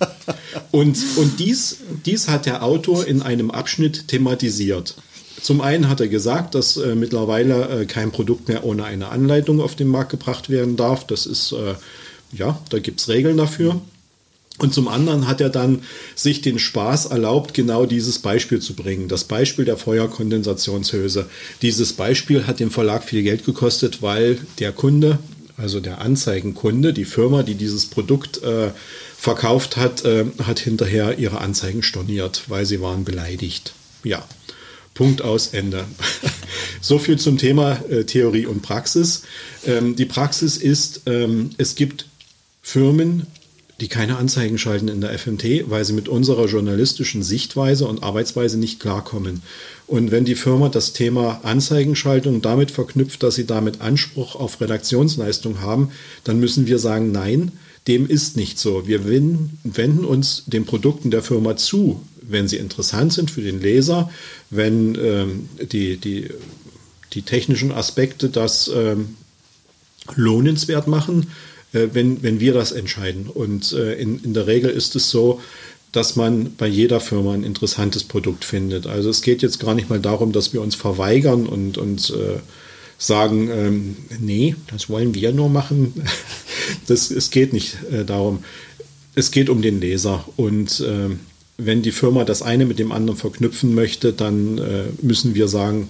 Und, 0.71 0.99
und 1.17 1.39
dies, 1.39 1.79
dies 2.07 2.29
hat 2.29 2.47
der 2.47 2.63
Autor 2.63 3.07
in 3.07 3.21
einem 3.21 3.51
Abschnitt 3.51 4.09
thematisiert. 4.09 4.95
Zum 5.43 5.61
einen 5.61 5.89
hat 5.89 6.01
er 6.01 6.09
gesagt, 6.09 6.55
dass 6.55 6.77
äh, 6.77 6.95
mittlerweile 6.95 7.83
äh, 7.83 7.87
kein 7.87 8.13
Produkt 8.13 8.49
mehr 8.49 8.65
ohne 8.65 8.85
eine 8.85 9.09
Anleitung 9.09 9.61
auf 9.61 9.75
den 9.75 9.89
Markt 9.89 10.11
gebracht 10.11 10.49
werden 10.51 10.77
darf. 10.77 11.07
Das 11.07 11.27
ist, 11.27 11.53
äh, 11.53 11.75
ja, 12.33 12.59
da 12.71 12.79
gibt 12.79 13.01
es 13.01 13.09
Regeln 13.09 13.37
dafür. 13.37 13.81
Und 14.63 14.73
zum 14.73 14.87
anderen 14.87 15.27
hat 15.27 15.41
er 15.41 15.51
dann 15.51 15.83
sich 16.15 16.41
den 16.41 16.61
Spaß 16.61 17.07
erlaubt, 17.07 17.53
genau 17.53 17.85
dieses 17.85 18.21
Beispiel 18.21 18.61
zu 18.61 18.75
bringen. 18.75 19.09
Das 19.09 19.25
Beispiel 19.25 19.65
der 19.65 19.77
Feuerkondensationshülse. 19.77 21.29
Dieses 21.63 21.95
Beispiel 21.95 22.47
hat 22.47 22.61
dem 22.61 22.71
Verlag 22.71 23.03
viel 23.03 23.25
Geld 23.25 23.45
gekostet, 23.45 24.03
weil 24.03 24.39
der 24.61 24.71
Kunde, 24.71 25.19
also 25.57 25.81
der 25.81 26.01
Anzeigenkunde, 26.01 26.93
die 26.93 27.05
Firma, 27.05 27.43
die 27.43 27.57
dieses 27.57 27.87
Produkt 27.87 28.41
äh, 28.45 28.71
verkauft 29.19 29.77
hat, 29.77 30.05
äh, 30.05 30.27
hat 30.45 30.61
hinterher 30.61 31.19
ihre 31.19 31.41
Anzeigen 31.41 31.83
storniert, 31.83 32.45
weil 32.47 32.65
sie 32.65 32.81
waren 32.81 33.03
beleidigt. 33.03 33.73
Ja, 34.05 34.25
Punkt 34.95 35.23
aus 35.23 35.49
Ende. 35.49 35.87
so 36.81 37.01
viel 37.01 37.19
zum 37.19 37.37
Thema 37.37 37.81
äh, 37.91 38.05
Theorie 38.05 38.47
und 38.47 38.63
Praxis. 38.63 39.23
Ähm, 39.67 39.97
die 39.97 40.07
Praxis 40.07 40.57
ist, 40.57 41.03
ähm, 41.07 41.51
es 41.59 41.75
gibt 41.75 42.07
Firmen, 42.63 43.27
die 43.83 43.89
keine 43.89 44.17
Anzeigen 44.17 44.59
schalten 44.59 44.87
in 44.87 45.01
der 45.01 45.19
FMT, 45.19 45.69
weil 45.69 45.85
sie 45.85 45.93
mit 45.93 46.09
unserer 46.09 46.47
journalistischen 46.47 47.25
Sichtweise 47.25 47.89
und 47.89 48.05
Arbeitsweise 48.05 48.57
nicht 48.57 48.79
klarkommen. 48.79 49.43
Und 49.89 50.13
wenn 50.13 50.25
die 50.25 50.37
Firma 50.37 50.69
das 50.69 50.93
Thema 50.93 51.41
Anzeigenschaltung 51.43 52.41
damit 52.43 52.71
verknüpft, 52.71 53.25
dass 53.25 53.35
sie 53.35 53.45
damit 53.45 53.81
Anspruch 53.81 54.37
auf 54.37 54.61
Redaktionsleistung 54.61 55.63
haben, 55.63 55.91
dann 56.23 56.39
müssen 56.39 56.69
wir 56.69 56.79
sagen, 56.79 57.11
nein, 57.11 57.51
dem 57.89 58.07
ist 58.07 58.37
nicht 58.37 58.57
so. 58.61 58.87
Wir 58.87 59.05
wenden 59.05 60.05
uns 60.05 60.45
den 60.47 60.65
Produkten 60.65 61.11
der 61.11 61.25
Firma 61.25 61.57
zu, 61.57 62.01
wenn 62.23 62.47
sie 62.47 62.59
interessant 62.59 63.13
sind 63.13 63.33
für 63.33 63.43
den 63.43 63.61
Leser, 63.61 64.13
wenn 64.51 64.95
ähm, 64.95 65.49
die, 65.73 65.97
die, 65.97 66.29
die 67.15 67.23
technischen 67.23 67.73
Aspekte 67.73 68.29
das 68.29 68.71
ähm, 68.73 69.17
lohnenswert 70.15 70.87
machen, 70.87 71.27
äh, 71.73 71.89
wenn, 71.93 72.23
wenn 72.23 72.41
wir 72.41 72.53
das 72.53 72.73
entscheiden. 72.73 73.27
Und 73.27 73.73
äh, 73.73 73.95
in, 73.95 74.23
in 74.23 74.35
der 74.35 74.47
Regel 74.47 74.71
ist 74.71 74.97
es 74.97 75.11
so, 75.11 75.41
dass 75.93 76.17
man 76.17 76.55
bei 76.57 76.67
jeder 76.67 77.01
Firma 77.01 77.35
ein 77.35 77.45
interessantes 77.45 78.05
Produkt 78.05 78.45
findet. 78.45 78.87
Also 78.87 79.11
es 79.11 79.21
geht 79.21 79.43
jetzt 79.43 79.61
gar 79.61 79.75
nicht 79.75 79.91
mal 79.91 80.01
darum, 80.01 80.33
dass 80.33 80.53
wir 80.55 80.63
uns 80.63 80.75
verweigern 80.75 81.47
und, 81.47 81.77
und 81.77 82.11
äh, 82.11 82.41
sagen, 82.99 83.51
ähm, 83.51 83.97
nee, 84.19 84.55
das 84.71 84.89
wollen 84.89 85.15
wir 85.15 85.33
nur 85.33 85.51
machen. 85.51 85.93
das, 86.87 87.11
es 87.11 87.31
geht 87.31 87.53
nicht 87.53 87.77
äh, 87.93 88.05
darum. 88.05 88.43
Es 89.15 89.31
geht 89.31 89.51
um 89.51 89.61
den 89.61 89.81
Leser. 89.81 90.25
Und 90.37 90.81
äh, 90.81 91.11
wenn 91.59 91.83
die 91.83 91.93
Firma 91.93 92.25
das 92.25 92.41
eine 92.41 92.65
mit 92.65 92.79
dem 92.79 92.91
anderen 92.91 93.19
verknüpfen 93.19 93.75
möchte, 93.75 94.15
dann 94.15 94.59
äh, 94.59 94.85
müssen 95.03 95.35
wir 95.35 95.49
sagen, 95.49 95.89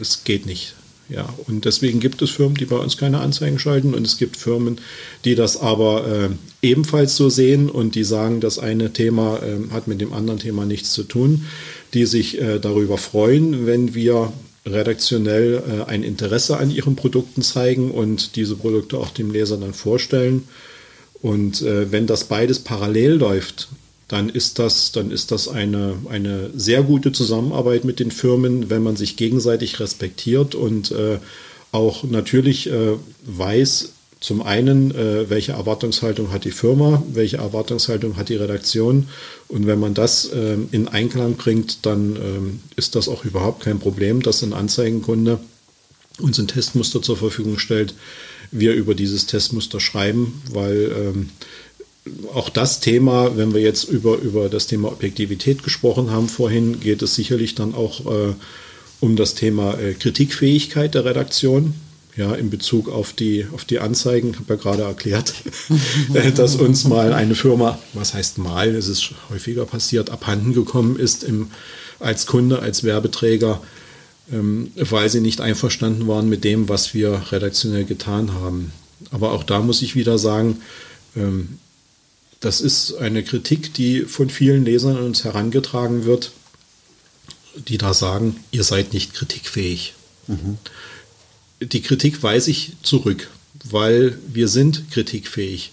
es 0.00 0.22
geht 0.22 0.46
nicht. 0.46 0.74
Ja, 1.10 1.28
und 1.48 1.64
deswegen 1.64 1.98
gibt 1.98 2.22
es 2.22 2.30
Firmen, 2.30 2.56
die 2.56 2.66
bei 2.66 2.76
uns 2.76 2.96
keine 2.96 3.18
Anzeigen 3.18 3.58
schalten 3.58 3.94
und 3.94 4.06
es 4.06 4.16
gibt 4.16 4.36
Firmen, 4.36 4.80
die 5.24 5.34
das 5.34 5.56
aber 5.56 6.06
äh, 6.06 6.28
ebenfalls 6.62 7.16
so 7.16 7.28
sehen 7.28 7.68
und 7.68 7.96
die 7.96 8.04
sagen, 8.04 8.40
das 8.40 8.60
eine 8.60 8.92
Thema 8.92 9.40
äh, 9.42 9.72
hat 9.72 9.88
mit 9.88 10.00
dem 10.00 10.12
anderen 10.12 10.38
Thema 10.38 10.66
nichts 10.66 10.92
zu 10.92 11.02
tun, 11.02 11.46
die 11.94 12.06
sich 12.06 12.40
äh, 12.40 12.60
darüber 12.60 12.96
freuen, 12.96 13.66
wenn 13.66 13.92
wir 13.92 14.32
redaktionell 14.64 15.62
äh, 15.68 15.90
ein 15.90 16.04
Interesse 16.04 16.58
an 16.58 16.70
ihren 16.70 16.94
Produkten 16.94 17.42
zeigen 17.42 17.90
und 17.90 18.36
diese 18.36 18.54
Produkte 18.54 18.98
auch 18.98 19.10
dem 19.10 19.32
Leser 19.32 19.56
dann 19.56 19.74
vorstellen. 19.74 20.46
Und 21.22 21.60
äh, 21.62 21.90
wenn 21.90 22.06
das 22.06 22.24
beides 22.24 22.60
parallel 22.60 23.14
läuft, 23.14 23.68
dann 24.10 24.28
ist 24.28 24.58
das, 24.58 24.90
dann 24.90 25.12
ist 25.12 25.30
das 25.30 25.46
eine, 25.46 25.94
eine 26.08 26.50
sehr 26.52 26.82
gute 26.82 27.12
Zusammenarbeit 27.12 27.84
mit 27.84 28.00
den 28.00 28.10
Firmen, 28.10 28.68
wenn 28.68 28.82
man 28.82 28.96
sich 28.96 29.14
gegenseitig 29.14 29.78
respektiert 29.78 30.56
und 30.56 30.90
äh, 30.90 31.18
auch 31.70 32.02
natürlich 32.02 32.68
äh, 32.68 32.96
weiß, 33.24 33.92
zum 34.18 34.42
einen, 34.42 34.90
äh, 34.90 35.30
welche 35.30 35.52
Erwartungshaltung 35.52 36.32
hat 36.32 36.44
die 36.44 36.50
Firma, 36.50 37.04
welche 37.12 37.36
Erwartungshaltung 37.36 38.16
hat 38.16 38.30
die 38.30 38.36
Redaktion. 38.36 39.08
Und 39.46 39.68
wenn 39.68 39.78
man 39.78 39.94
das 39.94 40.24
äh, 40.26 40.56
in 40.72 40.88
Einklang 40.88 41.36
bringt, 41.36 41.86
dann 41.86 42.16
ähm, 42.16 42.60
ist 42.74 42.96
das 42.96 43.08
auch 43.08 43.24
überhaupt 43.24 43.62
kein 43.62 43.78
Problem, 43.78 44.22
dass 44.22 44.42
ein 44.42 44.52
Anzeigenkunde 44.52 45.38
uns 46.18 46.36
ein 46.40 46.48
Testmuster 46.48 47.00
zur 47.00 47.16
Verfügung 47.16 47.60
stellt, 47.60 47.94
wir 48.50 48.74
über 48.74 48.96
dieses 48.96 49.26
Testmuster 49.26 49.78
schreiben, 49.78 50.42
weil 50.50 50.92
ähm, 50.98 51.30
auch 52.34 52.48
das 52.48 52.80
Thema, 52.80 53.36
wenn 53.36 53.52
wir 53.52 53.60
jetzt 53.60 53.84
über, 53.84 54.16
über 54.18 54.48
das 54.48 54.66
Thema 54.66 54.88
Objektivität 54.88 55.62
gesprochen 55.62 56.10
haben 56.10 56.28
vorhin, 56.28 56.80
geht 56.80 57.02
es 57.02 57.14
sicherlich 57.14 57.54
dann 57.54 57.74
auch 57.74 58.06
äh, 58.06 58.34
um 59.00 59.16
das 59.16 59.34
Thema 59.34 59.78
äh, 59.78 59.94
Kritikfähigkeit 59.94 60.94
der 60.94 61.04
Redaktion. 61.04 61.74
Ja, 62.16 62.34
in 62.34 62.50
Bezug 62.50 62.88
auf 62.88 63.12
die, 63.12 63.46
auf 63.54 63.64
die 63.64 63.78
Anzeigen, 63.78 64.30
ich 64.30 64.36
habe 64.40 64.54
ja 64.54 64.60
gerade 64.60 64.82
erklärt, 64.82 65.32
dass 66.34 66.56
uns 66.56 66.84
mal 66.84 67.12
eine 67.12 67.36
Firma, 67.36 67.78
was 67.94 68.14
heißt 68.14 68.38
mal, 68.38 68.74
es 68.74 68.88
ist 68.88 69.12
häufiger 69.30 69.64
passiert, 69.64 70.10
abhanden 70.10 70.52
gekommen 70.52 70.98
ist 70.98 71.22
im, 71.22 71.52
als 72.00 72.26
Kunde, 72.26 72.58
als 72.58 72.82
Werbeträger, 72.82 73.62
ähm, 74.32 74.72
weil 74.74 75.08
sie 75.08 75.20
nicht 75.20 75.40
einverstanden 75.40 76.08
waren 76.08 76.28
mit 76.28 76.42
dem, 76.42 76.68
was 76.68 76.94
wir 76.94 77.22
redaktionell 77.30 77.84
getan 77.84 78.34
haben. 78.34 78.72
Aber 79.12 79.30
auch 79.30 79.44
da 79.44 79.60
muss 79.60 79.80
ich 79.80 79.94
wieder 79.94 80.18
sagen, 80.18 80.58
ähm, 81.16 81.60
das 82.40 82.62
ist 82.62 82.94
eine 82.94 83.22
Kritik, 83.22 83.74
die 83.74 84.02
von 84.02 84.30
vielen 84.30 84.64
Lesern 84.64 84.96
an 84.96 85.04
uns 85.04 85.24
herangetragen 85.24 86.04
wird, 86.04 86.32
die 87.68 87.78
da 87.78 87.92
sagen, 87.92 88.36
ihr 88.50 88.64
seid 88.64 88.92
nicht 88.94 89.14
kritikfähig. 89.14 89.94
Mhm. 90.26 90.58
Die 91.60 91.82
Kritik 91.82 92.22
weise 92.22 92.50
ich 92.50 92.72
zurück, 92.82 93.28
weil 93.64 94.18
wir 94.26 94.48
sind 94.48 94.90
kritikfähig. 94.90 95.72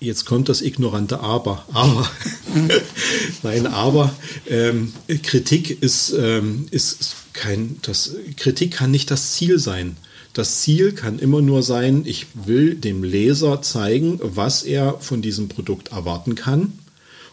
Jetzt 0.00 0.26
kommt 0.26 0.48
das 0.48 0.60
ignorante 0.60 1.20
Aber. 1.20 1.64
Aber, 1.72 2.10
nein, 3.42 3.66
aber 3.66 4.14
ähm, 4.48 4.92
Kritik 5.22 5.82
ist, 5.82 6.12
ähm, 6.16 6.66
ist 6.70 7.14
kein, 7.32 7.78
das, 7.82 8.12
Kritik 8.36 8.72
kann 8.72 8.90
nicht 8.90 9.10
das 9.10 9.32
Ziel 9.32 9.58
sein. 9.58 9.96
Das 10.38 10.60
Ziel 10.60 10.92
kann 10.92 11.18
immer 11.18 11.42
nur 11.42 11.64
sein, 11.64 12.02
ich 12.04 12.28
will 12.32 12.76
dem 12.76 13.02
Leser 13.02 13.60
zeigen, 13.60 14.20
was 14.22 14.62
er 14.62 15.00
von 15.00 15.20
diesem 15.20 15.48
Produkt 15.48 15.88
erwarten 15.90 16.36
kann. 16.36 16.74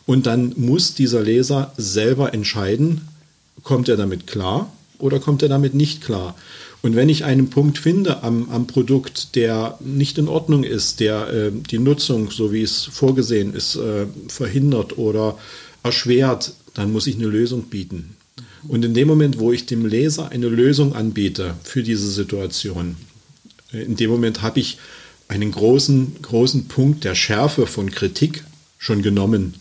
Und 0.08 0.26
dann 0.26 0.54
muss 0.58 0.96
dieser 0.96 1.22
Leser 1.22 1.72
selber 1.78 2.34
entscheiden, 2.34 3.02
kommt 3.62 3.90
er 3.90 3.96
damit 3.96 4.26
klar 4.26 4.74
oder 4.98 5.20
kommt 5.20 5.44
er 5.44 5.50
damit 5.50 5.76
nicht 5.76 6.04
klar. 6.04 6.34
Und 6.82 6.96
wenn 6.96 7.08
ich 7.08 7.26
einen 7.26 7.52
Punkt 7.52 7.78
finde 7.78 8.24
am, 8.24 8.50
am 8.50 8.66
Produkt, 8.66 9.36
der 9.36 9.78
nicht 9.82 10.18
in 10.18 10.28
Ordnung 10.28 10.64
ist, 10.64 11.00
der 11.00 11.32
äh, 11.32 11.52
die 11.52 11.78
Nutzung, 11.78 12.32
so 12.32 12.52
wie 12.52 12.64
es 12.64 12.86
vorgesehen 12.86 13.54
ist, 13.54 13.76
äh, 13.76 14.08
verhindert 14.30 14.98
oder 14.98 15.38
erschwert, 15.84 16.54
dann 16.74 16.92
muss 16.92 17.06
ich 17.06 17.18
eine 17.18 17.28
Lösung 17.28 17.66
bieten. 17.66 18.15
Und 18.68 18.84
in 18.84 18.94
dem 18.94 19.08
Moment, 19.08 19.40
wo 19.40 19.52
ich 19.52 19.66
dem 19.66 19.86
Leser 19.86 20.30
eine 20.30 20.48
Lösung 20.48 20.96
anbiete 20.96 21.56
für 21.64 21.84
diese 21.84 22.10
Situation, 22.10 22.98
äh, 23.74 23.84
in 23.84 23.96
dem 23.96 24.10
Moment 24.10 24.42
habe 24.42 24.60
ich 24.60 24.78
einen 25.28 25.52
großen, 25.52 26.18
großen 26.22 26.68
Punkt 26.68 27.04
der 27.04 27.16
Schärfe 27.16 27.68
von 27.68 27.90
Kritik 27.92 28.44
schon 28.78 29.02
genommen. 29.02 29.56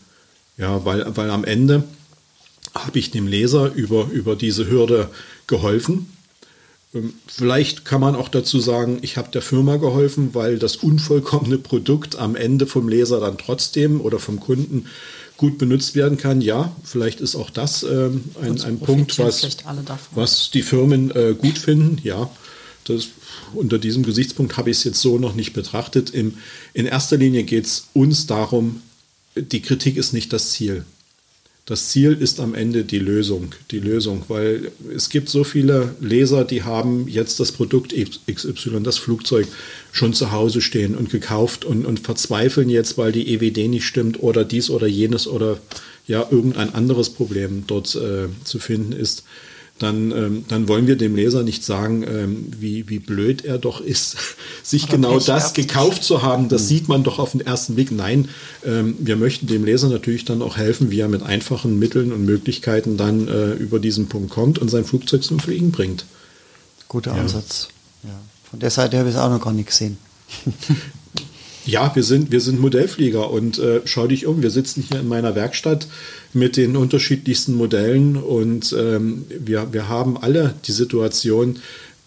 Ja, 0.56 0.84
weil, 0.84 1.16
weil 1.16 1.30
am 1.30 1.44
Ende 1.44 1.84
habe 2.74 2.98
ich 2.98 3.10
dem 3.10 3.26
Leser 3.26 3.72
über, 3.74 4.08
über 4.12 4.36
diese 4.36 4.68
Hürde 4.68 5.10
geholfen. 5.46 6.08
Ähm, 6.94 7.14
vielleicht 7.26 7.84
kann 7.84 8.00
man 8.00 8.14
auch 8.14 8.28
dazu 8.28 8.60
sagen, 8.60 8.98
ich 9.02 9.16
habe 9.16 9.30
der 9.30 9.42
Firma 9.42 9.76
geholfen, 9.76 10.30
weil 10.34 10.58
das 10.58 10.76
unvollkommene 10.76 11.58
Produkt 11.58 12.16
am 12.16 12.36
Ende 12.36 12.66
vom 12.66 12.88
Leser 12.88 13.20
dann 13.20 13.38
trotzdem 13.38 14.00
oder 14.00 14.18
vom 14.18 14.40
Kunden 14.40 14.86
gut 15.36 15.58
benutzt 15.58 15.94
werden 15.94 16.18
kann. 16.18 16.40
Ja, 16.40 16.74
vielleicht 16.84 17.20
ist 17.20 17.34
auch 17.34 17.50
das 17.50 17.82
ähm, 17.82 18.24
ein, 18.40 18.60
ein 18.60 18.78
Punkt, 18.78 19.18
was, 19.18 19.46
was 20.12 20.50
die 20.50 20.62
Firmen 20.62 21.10
äh, 21.10 21.34
gut 21.36 21.58
finden. 21.58 21.98
Ja, 22.02 22.30
das, 22.84 23.08
unter 23.52 23.78
diesem 23.78 24.02
Gesichtspunkt 24.02 24.56
habe 24.56 24.70
ich 24.70 24.78
es 24.78 24.84
jetzt 24.84 25.00
so 25.00 25.18
noch 25.18 25.34
nicht 25.34 25.52
betrachtet. 25.52 26.10
Im, 26.10 26.38
in 26.72 26.86
erster 26.86 27.16
Linie 27.16 27.44
geht 27.44 27.66
es 27.66 27.88
uns 27.94 28.26
darum, 28.26 28.82
die 29.36 29.62
Kritik 29.62 29.96
ist 29.96 30.12
nicht 30.12 30.32
das 30.32 30.52
Ziel. 30.52 30.84
Das 31.66 31.88
Ziel 31.88 32.12
ist 32.20 32.40
am 32.40 32.54
Ende 32.54 32.84
die 32.84 32.98
Lösung, 32.98 33.54
die 33.70 33.78
Lösung, 33.78 34.22
weil 34.28 34.70
es 34.94 35.08
gibt 35.08 35.30
so 35.30 35.44
viele 35.44 35.94
Leser, 35.98 36.44
die 36.44 36.62
haben 36.62 37.08
jetzt 37.08 37.40
das 37.40 37.52
Produkt 37.52 37.94
XY, 37.94 38.82
das 38.82 38.98
Flugzeug, 38.98 39.46
schon 39.90 40.12
zu 40.12 40.30
Hause 40.30 40.60
stehen 40.60 40.94
und 40.94 41.08
gekauft 41.08 41.64
und, 41.64 41.86
und 41.86 42.00
verzweifeln 42.00 42.68
jetzt, 42.68 42.98
weil 42.98 43.12
die 43.12 43.32
EWD 43.32 43.68
nicht 43.68 43.86
stimmt 43.86 44.22
oder 44.22 44.44
dies 44.44 44.68
oder 44.68 44.86
jenes 44.86 45.26
oder 45.26 45.58
ja 46.06 46.26
irgendein 46.30 46.74
anderes 46.74 47.08
Problem 47.08 47.64
dort 47.66 47.94
äh, 47.94 48.28
zu 48.44 48.58
finden 48.58 48.92
ist 48.92 49.24
dann, 49.78 50.12
ähm, 50.12 50.44
dann 50.46 50.68
wollen 50.68 50.86
wir 50.86 50.96
dem 50.96 51.16
Leser 51.16 51.42
nicht 51.42 51.64
sagen, 51.64 52.04
ähm, 52.04 52.46
wie, 52.58 52.88
wie 52.88 53.00
blöd 53.00 53.44
er 53.44 53.58
doch 53.58 53.80
ist, 53.80 54.16
sich 54.62 54.84
Oder 54.84 54.92
genau 54.92 55.18
das 55.18 55.52
gekauft 55.52 56.04
zu 56.04 56.22
haben. 56.22 56.48
Das 56.48 56.62
mhm. 56.62 56.66
sieht 56.66 56.88
man 56.88 57.02
doch 57.02 57.18
auf 57.18 57.32
den 57.32 57.40
ersten 57.40 57.74
Blick. 57.74 57.90
Nein, 57.90 58.28
ähm, 58.64 58.96
wir 59.00 59.16
möchten 59.16 59.48
dem 59.48 59.64
Leser 59.64 59.88
natürlich 59.88 60.24
dann 60.24 60.42
auch 60.42 60.56
helfen, 60.56 60.90
wie 60.90 61.00
er 61.00 61.08
mit 61.08 61.22
einfachen 61.22 61.78
Mitteln 61.78 62.12
und 62.12 62.24
Möglichkeiten 62.24 62.96
dann 62.96 63.26
äh, 63.26 63.52
über 63.54 63.80
diesen 63.80 64.08
Punkt 64.08 64.30
kommt 64.30 64.58
und 64.58 64.68
sein 64.68 64.84
Flugzeug 64.84 65.24
zum 65.24 65.40
Fliegen 65.40 65.72
bringt. 65.72 66.04
Guter 66.88 67.14
ja. 67.14 67.20
Ansatz. 67.20 67.68
Ja. 68.04 68.10
Von 68.48 68.60
der 68.60 68.70
Seite 68.70 68.98
habe 68.98 69.08
ich 69.08 69.16
es 69.16 69.20
auch 69.20 69.30
noch 69.30 69.40
gar 69.40 69.52
nicht 69.52 69.66
gesehen. 69.66 69.98
Ja, 71.66 71.94
wir 71.94 72.02
sind, 72.02 72.30
wir 72.30 72.40
sind 72.40 72.60
Modellflieger 72.60 73.30
und 73.30 73.58
äh, 73.58 73.80
schau 73.86 74.06
dich 74.06 74.26
um, 74.26 74.42
wir 74.42 74.50
sitzen 74.50 74.84
hier 74.86 75.00
in 75.00 75.08
meiner 75.08 75.34
Werkstatt 75.34 75.86
mit 76.34 76.56
den 76.56 76.76
unterschiedlichsten 76.76 77.54
Modellen 77.54 78.16
und 78.16 78.74
ähm, 78.78 79.24
wir, 79.28 79.72
wir 79.72 79.88
haben 79.88 80.18
alle 80.18 80.54
die 80.66 80.72
Situation, 80.72 81.60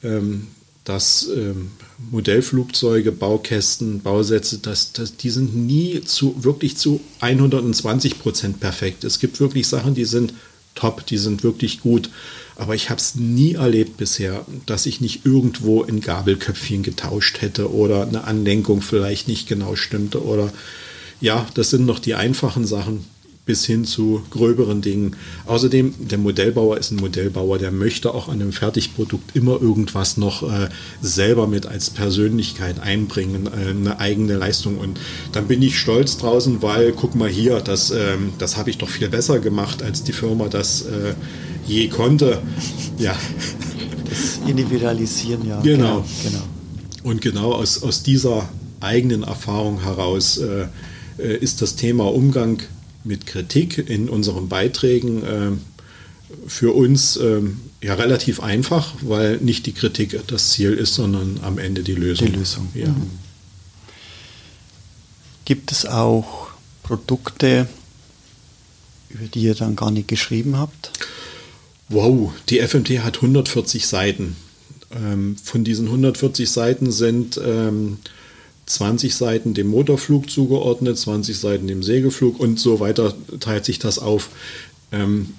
ähm, 0.04 0.48
dass 0.84 1.28
ähm, 1.36 1.72
Modellflugzeuge, 2.12 3.12
Baukästen, 3.12 4.02
Bausätze, 4.02 4.60
das, 4.60 4.94
das, 4.94 5.18
die 5.18 5.32
sind 5.32 5.56
nie 5.56 6.02
zu, 6.02 6.44
wirklich 6.44 6.78
zu 6.78 7.02
120 7.20 8.20
Prozent 8.20 8.60
perfekt. 8.60 9.04
Es 9.04 9.20
gibt 9.20 9.40
wirklich 9.40 9.68
Sachen, 9.68 9.96
die 9.96 10.06
sind 10.06 10.34
top, 10.76 11.06
die 11.08 11.18
sind 11.18 11.44
wirklich 11.44 11.82
gut. 11.82 12.10
Aber 12.58 12.74
ich 12.74 12.90
habe 12.90 13.00
es 13.00 13.16
nie 13.16 13.54
erlebt 13.54 13.98
bisher, 13.98 14.44
dass 14.66 14.88
ich 14.88 15.00
nicht 15.00 15.26
irgendwo 15.26 15.84
ein 15.84 16.02
Gabelköpfchen 16.02 16.82
getauscht 16.82 17.42
hätte 17.42 17.72
oder 17.72 18.08
eine 18.08 18.24
Anlenkung 18.24 18.82
vielleicht 18.82 19.28
nicht 19.28 19.48
genau 19.48 19.76
stimmte. 19.76 20.24
Oder 20.24 20.52
ja, 21.22 21.46
das 21.54 21.70
sind 21.70 21.86
noch 21.86 22.00
die 22.00 22.16
einfachen 22.16 22.66
Sachen 22.66 23.06
bis 23.46 23.66
hin 23.66 23.86
zu 23.86 24.22
gröberen 24.30 24.82
Dingen. 24.82 25.16
Außerdem, 25.46 25.94
der 26.10 26.18
Modellbauer 26.18 26.78
ist 26.78 26.92
ein 26.92 26.98
Modellbauer, 26.98 27.58
der 27.58 27.72
möchte 27.72 28.14
auch 28.14 28.28
an 28.28 28.42
einem 28.42 28.52
Fertigprodukt 28.52 29.36
immer 29.36 29.62
irgendwas 29.62 30.18
noch 30.18 30.44
äh, 30.44 30.68
selber 31.02 31.48
mit 31.48 31.66
als 31.66 31.90
Persönlichkeit 31.90 32.80
einbringen, 32.80 33.48
äh, 33.48 33.70
eine 33.70 34.00
eigene 34.00 34.36
Leistung. 34.36 34.78
Und 34.78 35.00
dann 35.32 35.48
bin 35.48 35.62
ich 35.62 35.80
stolz 35.80 36.18
draußen, 36.18 36.62
weil, 36.62 36.92
guck 36.92 37.16
mal 37.16 37.30
hier, 37.30 37.62
das, 37.62 37.92
ähm, 37.92 38.34
das 38.38 38.58
habe 38.58 38.70
ich 38.70 38.78
doch 38.78 38.90
viel 38.90 39.10
besser 39.10 39.40
gemacht, 39.40 39.82
als 39.82 40.04
die 40.04 40.14
Firma 40.14 40.50
das 40.50 40.82
äh, 40.82 41.14
je 41.68 41.88
konnte. 41.90 42.42
Ja. 42.98 43.16
Das 44.10 44.40
Individualisieren, 44.48 45.46
ja. 45.48 45.62
Genau. 45.62 46.06
genau. 46.24 46.44
Und 47.04 47.22
genau 47.22 47.54
aus, 47.54 47.84
aus 47.84 48.04
dieser 48.04 48.50
eigenen 48.80 49.24
Erfahrung 49.24 49.82
heraus 49.82 50.38
äh, 50.38 50.68
äh, 51.18 51.38
ist 51.38 51.62
das 51.62 51.76
Thema 51.76 52.14
Umgang 52.14 52.62
mit 53.04 53.26
Kritik 53.26 53.78
in 53.78 54.10
unseren 54.10 54.50
Beiträgen 54.50 55.24
äh, 55.24 55.52
für 56.48 56.76
uns 56.76 57.18
äh, 57.18 57.42
ja 57.82 57.94
relativ 57.96 58.42
einfach, 58.42 58.94
weil 59.02 59.38
nicht 59.38 59.66
die 59.66 59.72
Kritik 59.72 60.20
das 60.28 60.52
Ziel 60.52 60.74
ist, 60.74 60.96
sondern 60.96 61.40
am 61.44 61.58
Ende 61.58 61.84
die 61.84 61.96
Lösung. 61.96 62.28
Die 62.28 62.34
Lösung. 62.34 62.68
Ja. 62.74 62.88
Mhm. 62.88 63.12
Gibt 65.46 65.72
es 65.72 65.86
auch 65.86 66.50
Produkte, 66.84 67.68
über 69.10 69.28
die 69.28 69.44
ihr 69.44 69.56
dann 69.56 69.78
gar 69.78 69.92
nicht 69.92 70.10
geschrieben 70.10 70.58
habt? 70.58 70.92
Wow, 71.90 72.34
die 72.50 72.60
FMT 72.60 73.00
hat 73.00 73.18
140 73.18 73.88
Seiten. 73.88 74.36
Ähm, 74.92 75.36
von 75.42 75.64
diesen 75.64 75.88
140 75.88 76.50
Seiten 76.50 76.92
sind 76.92 77.40
ähm, 77.44 77.98
20 78.66 79.16
Seiten 79.16 79.54
dem 79.54 79.68
Motorflug 79.68 80.30
zugeordnet, 80.30 80.98
20 80.98 81.38
Seiten 81.38 81.68
dem 81.68 81.84
Segelflug 81.84 82.40
und 82.40 82.60
so 82.60 82.80
weiter 82.80 83.16
teilt 83.40 83.66
sich 83.66 83.80
das 83.80 84.00
auf. 84.00 84.30
Ähm, 84.92 85.34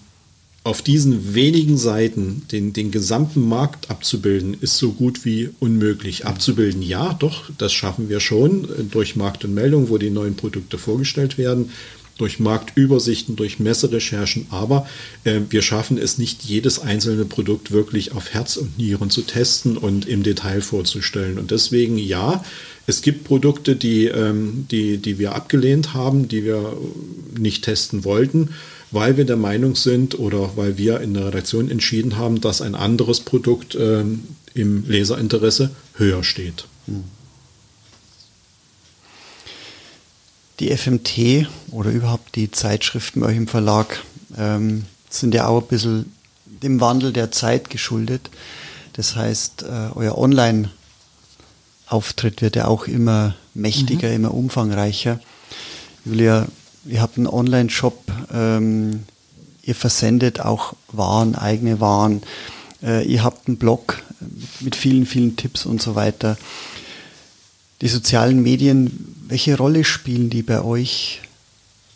auf 0.65 0.83
diesen 0.83 1.35
wenigen 1.35 1.79
Seiten 1.79 2.43
den, 2.51 2.73
den 2.73 2.91
gesamten 2.91 3.47
Markt 3.47 3.91
abzubilden, 3.91 4.57
ist 4.61 4.77
so 4.77 4.93
gut 4.93 5.25
wie 5.25 5.51
unmöglich. 5.61 6.27
Abzubilden, 6.27 6.83
ja, 6.83 7.15
doch, 7.15 7.51
das 7.57 7.73
schaffen 7.73 8.09
wir 8.09 8.21
schon 8.21 8.65
äh, 8.65 8.85
durch 8.91 9.17
Markt 9.17 9.45
und 9.45 9.55
Meldung, 9.55 9.89
wo 9.89 9.99
die 9.99 10.11
neuen 10.11 10.37
Produkte 10.37 10.79
vorgestellt 10.79 11.39
werden, 11.39 11.71
durch 12.19 12.39
Marktübersichten, 12.39 13.37
durch 13.37 13.59
Messerecherchen, 13.59 14.47
aber 14.51 14.87
äh, 15.25 15.41
wir 15.49 15.63
schaffen 15.63 15.97
es 15.97 16.19
nicht, 16.19 16.43
jedes 16.43 16.79
einzelne 16.79 17.25
Produkt 17.25 17.71
wirklich 17.71 18.13
auf 18.13 18.35
Herz 18.35 18.57
und 18.57 18.77
Nieren 18.77 19.11
zu 19.11 19.23
testen 19.23 19.77
und 19.77 20.07
im 20.07 20.23
Detail 20.23 20.61
vorzustellen. 20.61 21.39
Und 21.39 21.51
deswegen, 21.51 21.97
ja, 21.97 22.45
es 22.87 23.03
gibt 23.03 23.25
Produkte, 23.25 23.77
die, 23.77 24.07
ähm, 24.07 24.67
die, 24.71 24.99
die 24.99 25.19
wir 25.19 25.35
abgelehnt 25.35 25.95
haben, 25.95 26.29
die 26.29 26.45
wir 26.45 26.77
nicht 27.39 27.65
testen 27.65 28.05
wollten 28.05 28.51
weil 28.91 29.17
wir 29.17 29.25
der 29.25 29.37
Meinung 29.37 29.75
sind 29.77 30.19
oder 30.19 30.57
weil 30.57 30.79
wir 30.79 31.01
in 31.01 31.15
der 31.15 31.27
Redaktion 31.27 31.71
entschieden 31.71 32.17
haben, 32.17 32.41
dass 32.41 32.63
ein 32.63 32.75
anderes 32.75 33.21
Produkt 33.21 33.75
äh, 33.75 34.03
im 34.55 34.89
Leserinteresse 34.89 35.71
höher 35.95 36.25
steht. 36.25 36.67
Die 40.61 40.77
FMT 40.77 41.49
oder 41.71 41.91
überhaupt 41.91 42.35
die 42.35 42.51
Zeitschriften 42.51 43.21
bei 43.21 43.29
euch 43.29 43.37
im 43.37 43.47
Verlag 43.47 44.03
ähm, 44.37 44.87
sind 45.09 45.33
ja 45.35 45.47
auch 45.47 45.63
ein 45.63 45.69
bisschen 45.69 46.13
dem 46.47 46.81
Wandel 46.81 47.13
der 47.13 47.31
Zeit 47.31 47.71
geschuldet. 47.71 48.29
Das 48.95 49.15
heißt, 49.15 49.63
äh, 49.63 49.91
euer 49.95 50.19
Online-Auftritt 50.19 52.43
wird 52.43 52.57
ja 52.57 52.67
auch 52.67 52.89
immer 52.89 53.37
mächtiger, 53.55 54.09
mhm. 54.09 54.15
immer 54.15 54.35
umfangreicher. 54.35 55.21
Julia, 56.05 56.49
ihr 56.85 57.01
habt 57.01 57.17
einen 57.17 57.29
Online-Shop, 57.29 58.03
ähm, 58.33 59.05
ihr 59.63 59.77
versendet 59.77 60.41
auch 60.41 60.75
Waren, 60.91 61.37
eigene 61.37 61.81
Waren, 61.81 62.23
äh, 62.83 63.07
ihr 63.07 63.23
habt 63.23 63.47
einen 63.47 63.59
Blog 63.59 64.03
mit 64.59 64.75
vielen, 64.75 65.07
vielen 65.07 65.37
Tipps 65.37 65.67
und 65.67 65.81
so 65.81 65.95
weiter. 65.95 66.37
Die 67.81 67.89
sozialen 67.89 68.43
Medien, 68.43 69.15
welche 69.29 69.57
Rolle 69.57 69.85
spielen 69.85 70.31
die 70.31 70.43
bei 70.43 70.63
euch 70.63 71.21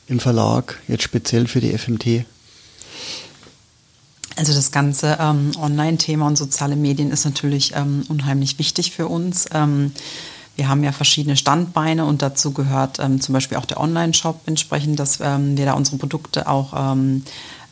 im 0.06 0.20
Verlag, 0.20 0.80
jetzt 0.86 1.02
speziell 1.02 1.46
für 1.46 1.60
die 1.60 1.76
FMT? 1.76 2.26
Also 4.36 4.52
das 4.52 4.70
ganze 4.70 5.18
ähm, 5.20 5.52
Online-Thema 5.58 6.26
und 6.26 6.36
soziale 6.36 6.76
Medien 6.76 7.10
ist 7.10 7.24
natürlich 7.24 7.72
ähm, 7.74 8.04
unheimlich 8.08 8.58
wichtig 8.58 8.92
für 8.92 9.06
uns. 9.06 9.46
Ähm, 9.52 9.92
wir 10.56 10.68
haben 10.68 10.84
ja 10.84 10.92
verschiedene 10.92 11.36
Standbeine 11.36 12.04
und 12.04 12.20
dazu 12.20 12.52
gehört 12.52 12.98
ähm, 12.98 13.20
zum 13.20 13.32
Beispiel 13.32 13.56
auch 13.56 13.64
der 13.64 13.80
Online-Shop 13.80 14.40
entsprechend, 14.46 14.98
dass 14.98 15.18
ähm, 15.20 15.56
wir 15.56 15.64
da 15.64 15.72
unsere 15.72 15.96
Produkte 15.96 16.46
auch 16.48 16.92
ähm, 16.92 17.24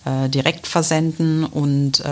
äh, 0.04 0.28
direkt 0.30 0.66
versenden 0.66 1.44
und 1.44 2.02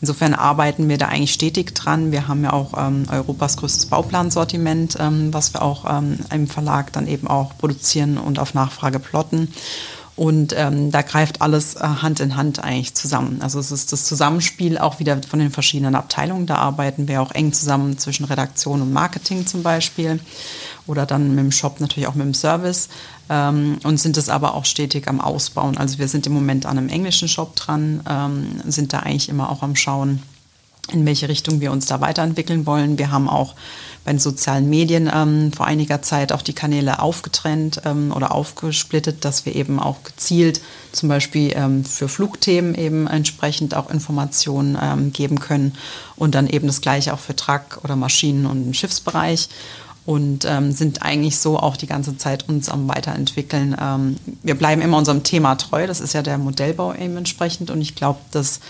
insofern 0.00 0.34
arbeiten 0.34 0.88
wir 0.88 0.98
da 0.98 1.08
eigentlich 1.08 1.32
stetig 1.32 1.74
dran. 1.74 2.12
Wir 2.12 2.28
haben 2.28 2.44
ja 2.44 2.52
auch 2.52 2.74
ähm, 2.76 3.06
Europas 3.10 3.56
größtes 3.56 3.86
Bauplansortiment, 3.86 4.96
ähm, 5.00 5.32
was 5.32 5.54
wir 5.54 5.62
auch 5.62 5.84
im 6.32 6.46
Verlag 6.48 6.92
dann 6.92 7.06
eben 7.06 7.28
auch 7.28 7.56
produzieren 7.58 8.18
und 8.18 8.38
auf 8.38 8.54
Nachfrage 8.54 8.98
plotten. 8.98 9.52
Und 10.16 10.54
ähm, 10.56 10.90
da 10.90 11.02
greift 11.02 11.42
alles 11.42 11.74
äh, 11.74 11.80
Hand 11.80 12.20
in 12.20 12.36
Hand 12.36 12.64
eigentlich 12.64 12.94
zusammen. 12.94 13.42
Also 13.42 13.60
es 13.60 13.70
ist 13.70 13.92
das 13.92 14.06
Zusammenspiel 14.06 14.78
auch 14.78 14.98
wieder 14.98 15.20
von 15.22 15.38
den 15.38 15.50
verschiedenen 15.50 15.94
Abteilungen. 15.94 16.46
Da 16.46 16.56
arbeiten 16.56 17.06
wir 17.06 17.20
auch 17.20 17.32
eng 17.32 17.52
zusammen 17.52 17.98
zwischen 17.98 18.24
Redaktion 18.24 18.80
und 18.80 18.94
Marketing 18.94 19.46
zum 19.46 19.62
Beispiel. 19.62 20.18
Oder 20.86 21.04
dann 21.04 21.34
mit 21.34 21.40
dem 21.40 21.52
Shop 21.52 21.80
natürlich 21.80 22.08
auch 22.08 22.14
mit 22.14 22.24
dem 22.24 22.32
Service. 22.32 22.88
Ähm, 23.28 23.78
und 23.82 24.00
sind 24.00 24.16
es 24.16 24.30
aber 24.30 24.54
auch 24.54 24.64
stetig 24.64 25.06
am 25.06 25.20
Ausbauen. 25.20 25.76
Also 25.76 25.98
wir 25.98 26.08
sind 26.08 26.26
im 26.26 26.32
Moment 26.32 26.64
an 26.64 26.78
einem 26.78 26.88
englischen 26.88 27.28
Shop 27.28 27.54
dran, 27.54 28.00
ähm, 28.08 28.62
sind 28.64 28.94
da 28.94 29.00
eigentlich 29.00 29.28
immer 29.28 29.50
auch 29.50 29.62
am 29.62 29.76
Schauen, 29.76 30.22
in 30.92 31.04
welche 31.04 31.28
Richtung 31.28 31.60
wir 31.60 31.72
uns 31.72 31.86
da 31.86 32.00
weiterentwickeln 32.00 32.64
wollen. 32.64 32.96
Wir 32.96 33.10
haben 33.10 33.28
auch 33.28 33.54
bei 34.06 34.12
den 34.12 34.20
sozialen 34.20 34.70
Medien 34.70 35.10
ähm, 35.12 35.52
vor 35.52 35.66
einiger 35.66 36.00
Zeit 36.00 36.30
auch 36.30 36.42
die 36.42 36.52
Kanäle 36.52 37.00
aufgetrennt 37.00 37.82
ähm, 37.84 38.12
oder 38.14 38.32
aufgesplittet, 38.32 39.24
dass 39.24 39.44
wir 39.44 39.56
eben 39.56 39.80
auch 39.80 40.04
gezielt 40.04 40.60
zum 40.92 41.08
Beispiel 41.08 41.52
ähm, 41.56 41.84
für 41.84 42.08
Flugthemen 42.08 42.76
eben 42.76 43.08
entsprechend 43.08 43.74
auch 43.74 43.90
Informationen 43.90 44.78
ähm, 44.80 45.12
geben 45.12 45.40
können 45.40 45.74
und 46.14 46.36
dann 46.36 46.46
eben 46.46 46.68
das 46.68 46.80
gleiche 46.80 47.12
auch 47.12 47.18
für 47.18 47.34
Truck 47.34 47.80
oder 47.82 47.96
Maschinen 47.96 48.46
und 48.46 48.64
den 48.64 48.74
Schiffsbereich 48.74 49.48
und 50.06 50.44
ähm, 50.44 50.70
sind 50.70 51.02
eigentlich 51.02 51.38
so 51.38 51.58
auch 51.58 51.76
die 51.76 51.88
ganze 51.88 52.16
Zeit 52.16 52.48
uns 52.48 52.68
am 52.68 52.86
Weiterentwickeln. 52.86 53.76
Ähm, 53.80 54.16
wir 54.44 54.54
bleiben 54.54 54.82
immer 54.82 54.98
unserem 54.98 55.24
Thema 55.24 55.56
treu, 55.56 55.88
das 55.88 55.98
ist 55.98 56.12
ja 56.12 56.22
der 56.22 56.38
Modellbau 56.38 56.94
eben 56.94 57.16
entsprechend 57.16 57.72
und 57.72 57.80
ich 57.80 57.96
glaube, 57.96 58.20
dass 58.30 58.60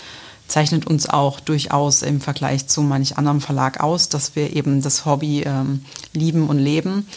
zeichnet 0.47 0.87
uns 0.87 1.09
auch 1.09 1.39
durchaus 1.39 2.01
im 2.01 2.21
Vergleich 2.21 2.67
zu 2.67 2.81
manch 2.81 3.17
anderem 3.17 3.41
Verlag 3.41 3.79
aus, 3.79 4.09
dass 4.09 4.35
wir 4.35 4.55
eben 4.55 4.81
das 4.81 5.05
Hobby 5.05 5.43
ähm, 5.43 5.83
lieben 6.13 6.47
und 6.47 6.59
leben 6.59 7.07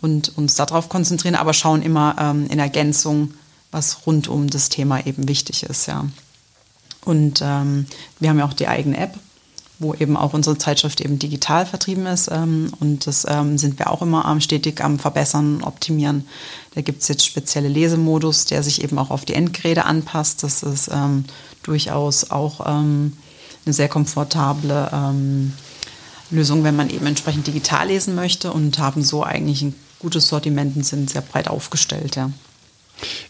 und 0.00 0.36
uns 0.36 0.54
darauf 0.54 0.88
konzentrieren, 0.88 1.34
aber 1.34 1.52
schauen 1.52 1.82
immer 1.82 2.16
ähm, 2.18 2.46
in 2.48 2.58
Ergänzung, 2.58 3.34
was 3.70 4.06
rund 4.06 4.28
um 4.28 4.48
das 4.48 4.68
Thema 4.68 5.04
eben 5.06 5.28
wichtig 5.28 5.62
ist, 5.64 5.86
ja. 5.86 6.06
Und 7.04 7.40
ähm, 7.42 7.86
wir 8.20 8.28
haben 8.28 8.38
ja 8.38 8.44
auch 8.44 8.52
die 8.52 8.68
eigene 8.68 8.98
App, 8.98 9.18
wo 9.78 9.94
eben 9.94 10.16
auch 10.16 10.34
unsere 10.34 10.58
Zeitschrift 10.58 11.00
eben 11.00 11.18
digital 11.18 11.64
vertrieben 11.64 12.06
ist. 12.06 12.28
Ähm, 12.30 12.72
und 12.80 13.06
das 13.06 13.24
ähm, 13.28 13.56
sind 13.56 13.78
wir 13.78 13.90
auch 13.90 14.02
immer 14.02 14.24
am, 14.24 14.40
stetig 14.40 14.82
am 14.82 14.98
Verbessern, 14.98 15.62
Optimieren. 15.62 16.26
Da 16.74 16.82
gibt 16.82 17.02
es 17.02 17.08
jetzt 17.08 17.24
spezielle 17.24 17.68
Lesemodus, 17.68 18.44
der 18.44 18.62
sich 18.62 18.82
eben 18.82 18.98
auch 18.98 19.10
auf 19.10 19.24
die 19.24 19.34
Endgeräte 19.34 19.84
anpasst. 19.84 20.42
Das 20.42 20.62
ist 20.62 20.90
ähm, 20.92 21.24
durchaus 21.68 22.30
auch 22.30 22.66
ähm, 22.66 23.12
eine 23.64 23.72
sehr 23.72 23.88
komfortable 23.88 24.90
ähm, 24.92 25.52
Lösung, 26.30 26.64
wenn 26.64 26.76
man 26.76 26.90
eben 26.90 27.06
entsprechend 27.06 27.46
digital 27.46 27.88
lesen 27.88 28.14
möchte 28.14 28.52
und 28.52 28.78
haben 28.78 29.02
so 29.02 29.22
eigentlich 29.22 29.62
ein 29.62 29.74
gutes 29.98 30.28
Sortiment 30.28 30.76
und 30.76 30.84
sind 30.84 31.10
sehr 31.10 31.22
breit 31.22 31.48
aufgestellt. 31.48 32.16
Ja. 32.16 32.30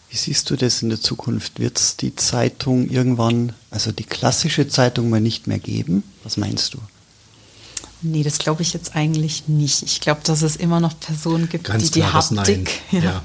Wie 0.09 0.17
siehst 0.17 0.49
du 0.49 0.55
das 0.55 0.81
in 0.81 0.89
der 0.89 0.99
Zukunft? 1.01 1.59
Wird 1.59 1.77
es 1.77 1.97
die 1.97 2.15
Zeitung 2.15 2.89
irgendwann, 2.89 3.53
also 3.69 3.91
die 3.91 4.03
klassische 4.03 4.67
Zeitung 4.67 5.09
mal 5.09 5.21
nicht 5.21 5.47
mehr 5.47 5.59
geben? 5.59 6.03
Was 6.23 6.37
meinst 6.37 6.73
du? 6.73 6.79
Nee, 8.01 8.23
das 8.23 8.37
glaube 8.37 8.61
ich 8.61 8.73
jetzt 8.73 8.95
eigentlich 8.95 9.49
nicht. 9.49 9.83
Ich 9.83 9.99
glaube, 9.99 10.21
dass 10.23 10.41
es 10.41 10.55
immer 10.55 10.79
noch 10.79 10.97
Personen 10.97 11.49
gibt, 11.49 11.65
Ganz 11.65 11.91
die 11.91 11.99
die 11.99 12.05
Haptik, 12.05 12.81
ja, 12.91 12.99
ja. 12.99 13.23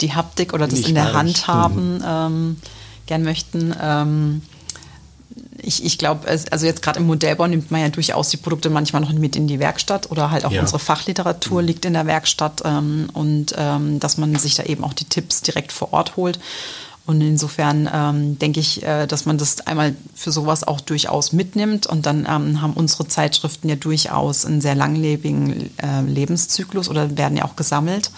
die 0.00 0.12
Haptik 0.12 0.54
oder 0.54 0.68
das 0.68 0.78
nicht 0.78 0.88
in 0.88 0.94
der 0.94 1.12
Hand 1.12 1.48
haben. 1.48 1.96
Mhm. 1.96 2.04
Ähm, 2.06 2.56
gern 3.06 3.22
möchten. 3.22 3.74
Ähm, 3.80 4.42
ich, 5.62 5.84
ich 5.84 5.98
glaube, 5.98 6.28
also 6.28 6.66
jetzt 6.66 6.82
gerade 6.82 7.00
im 7.00 7.06
Modellbau 7.06 7.46
nimmt 7.46 7.70
man 7.70 7.80
ja 7.80 7.88
durchaus 7.88 8.28
die 8.28 8.36
Produkte 8.36 8.70
manchmal 8.70 9.02
noch 9.02 9.12
mit 9.12 9.36
in 9.36 9.46
die 9.46 9.58
Werkstatt 9.58 10.10
oder 10.10 10.30
halt 10.30 10.44
auch 10.44 10.52
ja. 10.52 10.60
unsere 10.60 10.78
Fachliteratur 10.78 11.62
mhm. 11.62 11.68
liegt 11.68 11.84
in 11.84 11.94
der 11.94 12.06
Werkstatt 12.06 12.62
ähm, 12.64 13.08
und 13.12 13.54
ähm, 13.56 14.00
dass 14.00 14.18
man 14.18 14.34
sich 14.36 14.54
da 14.54 14.64
eben 14.64 14.84
auch 14.84 14.92
die 14.92 15.06
Tipps 15.06 15.42
direkt 15.42 15.72
vor 15.72 15.92
Ort 15.92 16.16
holt. 16.16 16.38
Und 17.06 17.20
insofern 17.20 17.88
ähm, 17.92 18.38
denke 18.38 18.60
ich, 18.60 18.82
äh, 18.82 19.06
dass 19.06 19.26
man 19.26 19.36
das 19.36 19.66
einmal 19.66 19.94
für 20.14 20.32
sowas 20.32 20.64
auch 20.66 20.80
durchaus 20.80 21.32
mitnimmt. 21.32 21.86
Und 21.86 22.06
dann 22.06 22.20
ähm, 22.20 22.62
haben 22.62 22.72
unsere 22.72 23.06
Zeitschriften 23.06 23.68
ja 23.68 23.76
durchaus 23.76 24.46
einen 24.46 24.62
sehr 24.62 24.74
langlebigen 24.74 25.70
äh, 25.78 26.00
Lebenszyklus 26.00 26.88
oder 26.88 27.16
werden 27.18 27.36
ja 27.36 27.44
auch 27.44 27.56
gesammelt. 27.56 28.10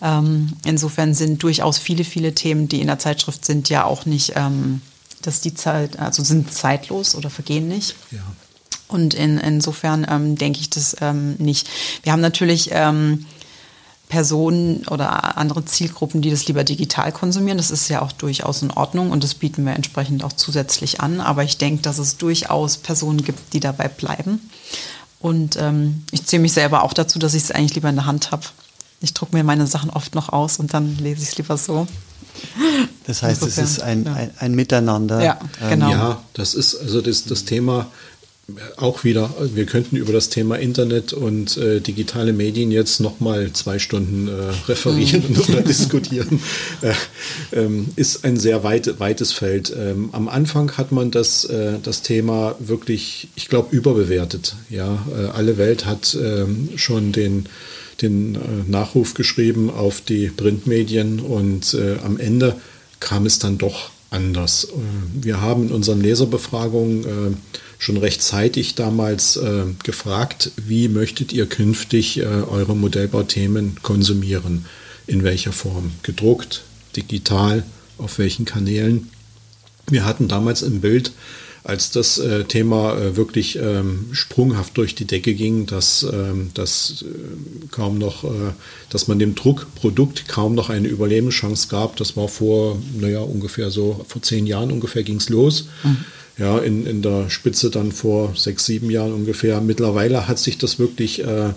Ähm, 0.00 0.52
insofern 0.64 1.14
sind 1.14 1.42
durchaus 1.42 1.78
viele, 1.78 2.04
viele 2.04 2.34
Themen, 2.34 2.68
die 2.68 2.80
in 2.80 2.86
der 2.86 2.98
Zeitschrift 2.98 3.44
sind, 3.44 3.68
ja 3.68 3.84
auch 3.84 4.06
nicht, 4.06 4.32
ähm, 4.36 4.80
dass 5.22 5.40
die 5.40 5.54
Zeit, 5.54 5.98
also 5.98 6.22
sind 6.22 6.52
zeitlos 6.52 7.14
oder 7.14 7.30
vergehen 7.30 7.68
nicht. 7.68 7.96
Ja. 8.10 8.20
Und 8.86 9.14
in, 9.14 9.38
insofern 9.38 10.06
ähm, 10.08 10.36
denke 10.36 10.60
ich 10.60 10.70
das 10.70 10.96
ähm, 11.00 11.34
nicht. 11.34 11.68
Wir 12.02 12.12
haben 12.12 12.22
natürlich 12.22 12.70
ähm, 12.72 13.26
Personen 14.08 14.86
oder 14.88 15.36
andere 15.36 15.64
Zielgruppen, 15.64 16.22
die 16.22 16.30
das 16.30 16.46
lieber 16.48 16.64
digital 16.64 17.12
konsumieren. 17.12 17.58
Das 17.58 17.70
ist 17.70 17.88
ja 17.88 18.00
auch 18.00 18.12
durchaus 18.12 18.62
in 18.62 18.70
Ordnung 18.70 19.10
und 19.10 19.22
das 19.22 19.34
bieten 19.34 19.66
wir 19.66 19.74
entsprechend 19.74 20.24
auch 20.24 20.32
zusätzlich 20.32 21.00
an. 21.00 21.20
Aber 21.20 21.44
ich 21.44 21.58
denke, 21.58 21.82
dass 21.82 21.98
es 21.98 22.16
durchaus 22.16 22.78
Personen 22.78 23.22
gibt, 23.22 23.52
die 23.52 23.60
dabei 23.60 23.88
bleiben. 23.88 24.50
Und 25.20 25.56
ähm, 25.56 26.04
ich 26.10 26.24
zähle 26.24 26.42
mich 26.42 26.52
selber 26.52 26.84
auch 26.84 26.92
dazu, 26.92 27.18
dass 27.18 27.34
ich 27.34 27.42
es 27.42 27.50
eigentlich 27.50 27.74
lieber 27.74 27.90
in 27.90 27.96
der 27.96 28.06
Hand 28.06 28.30
habe. 28.30 28.44
Ich 29.00 29.14
drucke 29.14 29.36
mir 29.36 29.44
meine 29.44 29.66
Sachen 29.66 29.90
oft 29.90 30.14
noch 30.14 30.30
aus 30.30 30.58
und 30.58 30.74
dann 30.74 30.96
lese 30.98 31.22
ich 31.22 31.30
es 31.30 31.38
lieber 31.38 31.56
so. 31.56 31.86
Das 33.06 33.22
heißt, 33.22 33.42
Insofern, 33.42 33.64
es 33.64 33.70
ist 33.70 33.82
ein, 33.82 34.04
ja. 34.04 34.12
ein, 34.14 34.30
ein, 34.38 34.54
Miteinander. 34.54 35.22
Ja, 35.22 35.38
genau. 35.68 35.90
Ja, 35.90 36.22
das 36.34 36.54
ist 36.54 36.76
also 36.76 37.00
das, 37.00 37.24
das 37.24 37.44
Thema 37.44 37.86
auch 38.78 39.04
wieder, 39.04 39.30
wir 39.52 39.66
könnten 39.66 39.96
über 39.96 40.12
das 40.12 40.30
Thema 40.30 40.58
Internet 40.58 41.12
und 41.12 41.58
äh, 41.58 41.80
digitale 41.80 42.32
Medien 42.32 42.70
jetzt 42.70 42.98
nochmal 42.98 43.52
zwei 43.52 43.78
Stunden 43.78 44.28
äh, 44.28 44.32
referieren 44.66 45.24
mhm. 45.28 45.40
oder 45.48 45.60
diskutieren. 45.60 46.40
Äh, 46.80 46.94
ähm, 47.52 47.88
ist 47.96 48.24
ein 48.24 48.38
sehr 48.38 48.64
weit, 48.64 48.98
weites 49.00 49.32
Feld. 49.32 49.74
Ähm, 49.76 50.08
am 50.12 50.28
Anfang 50.28 50.78
hat 50.78 50.92
man 50.92 51.10
das, 51.10 51.44
äh, 51.44 51.74
das 51.82 52.00
Thema 52.00 52.54
wirklich, 52.58 53.28
ich 53.36 53.48
glaube, 53.48 53.76
überbewertet. 53.76 54.56
Ja, 54.70 54.98
äh, 55.14 55.26
alle 55.26 55.58
Welt 55.58 55.84
hat 55.84 56.16
ähm, 56.18 56.70
schon 56.76 57.12
den 57.12 57.46
den 58.02 58.34
äh, 58.34 58.38
Nachruf 58.66 59.14
geschrieben 59.14 59.70
auf 59.70 60.00
die 60.00 60.28
Printmedien 60.28 61.20
und 61.20 61.76
am 62.04 62.18
Ende 62.18 62.56
kam 63.00 63.26
es 63.26 63.38
dann 63.38 63.58
doch 63.58 63.90
anders. 64.10 64.68
wir 65.12 65.40
haben 65.42 65.68
in 65.68 65.72
unseren 65.72 66.00
Leserbefragungen 66.00 67.36
schon 67.78 67.96
rechtzeitig 67.96 68.74
damals 68.74 69.36
äh, 69.36 69.62
gefragt, 69.84 70.50
wie 70.56 70.88
möchtet 70.88 71.32
ihr 71.32 71.46
künftig 71.46 72.18
äh, 72.18 72.24
eure 72.24 72.76
Modellbauthemen 72.76 73.76
konsumieren? 73.82 74.66
In 75.06 75.22
welcher 75.22 75.52
Form? 75.52 75.92
Gedruckt, 76.02 76.64
digital, 76.96 77.62
auf 77.96 78.18
welchen 78.18 78.44
Kanälen? 78.44 79.08
Wir 79.88 80.04
hatten 80.04 80.28
damals 80.28 80.62
im 80.62 80.80
Bild, 80.80 81.12
als 81.64 81.90
das 81.90 82.18
äh, 82.18 82.44
Thema 82.44 82.96
äh, 82.96 83.16
wirklich 83.16 83.58
ähm, 83.60 84.06
sprunghaft 84.12 84.76
durch 84.76 84.94
die 84.94 85.04
Decke 85.04 85.34
ging, 85.34 85.66
dass, 85.66 86.02
ähm, 86.02 86.50
dass 86.54 87.02
äh, 87.02 87.66
kaum 87.70 87.98
noch, 87.98 88.24
äh, 88.24 88.52
dass 88.90 89.08
man 89.08 89.18
dem 89.18 89.34
Druckprodukt 89.34 90.28
kaum 90.28 90.54
noch 90.54 90.70
eine 90.70 90.88
Überlebenschance 90.88 91.68
gab. 91.68 91.96
Das 91.96 92.16
war 92.16 92.28
vor, 92.28 92.78
naja, 92.98 93.20
ungefähr 93.20 93.70
so, 93.70 94.04
vor 94.08 94.22
zehn 94.22 94.46
Jahren 94.46 94.72
ungefähr 94.72 95.02
ging 95.02 95.16
es 95.16 95.28
los. 95.28 95.68
Mhm 95.84 96.04
ja, 96.38 96.58
in, 96.58 96.86
in 96.86 97.02
der 97.02 97.30
Spitze 97.30 97.68
dann 97.70 97.92
vor 97.92 98.34
sechs, 98.36 98.64
sieben 98.64 98.90
Jahren 98.90 99.12
ungefähr. 99.12 99.60
Mittlerweile 99.60 100.28
hat 100.28 100.38
sich 100.38 100.56
das 100.56 100.78
wirklich 100.78 101.24
äh, 101.24 101.50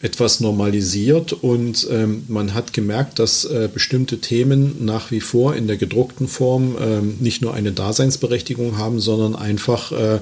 etwas 0.00 0.40
normalisiert 0.40 1.32
und 1.32 1.86
ähm, 1.90 2.24
man 2.28 2.54
hat 2.54 2.72
gemerkt, 2.72 3.18
dass 3.18 3.44
äh, 3.44 3.68
bestimmte 3.72 4.18
Themen 4.18 4.84
nach 4.84 5.10
wie 5.10 5.20
vor 5.20 5.56
in 5.56 5.66
der 5.66 5.76
gedruckten 5.76 6.28
Form 6.28 6.76
äh, 6.76 7.00
nicht 7.22 7.42
nur 7.42 7.54
eine 7.54 7.72
Daseinsberechtigung 7.72 8.78
haben, 8.78 9.00
sondern 9.00 9.34
einfach 9.34 9.90
äh, 9.90 10.20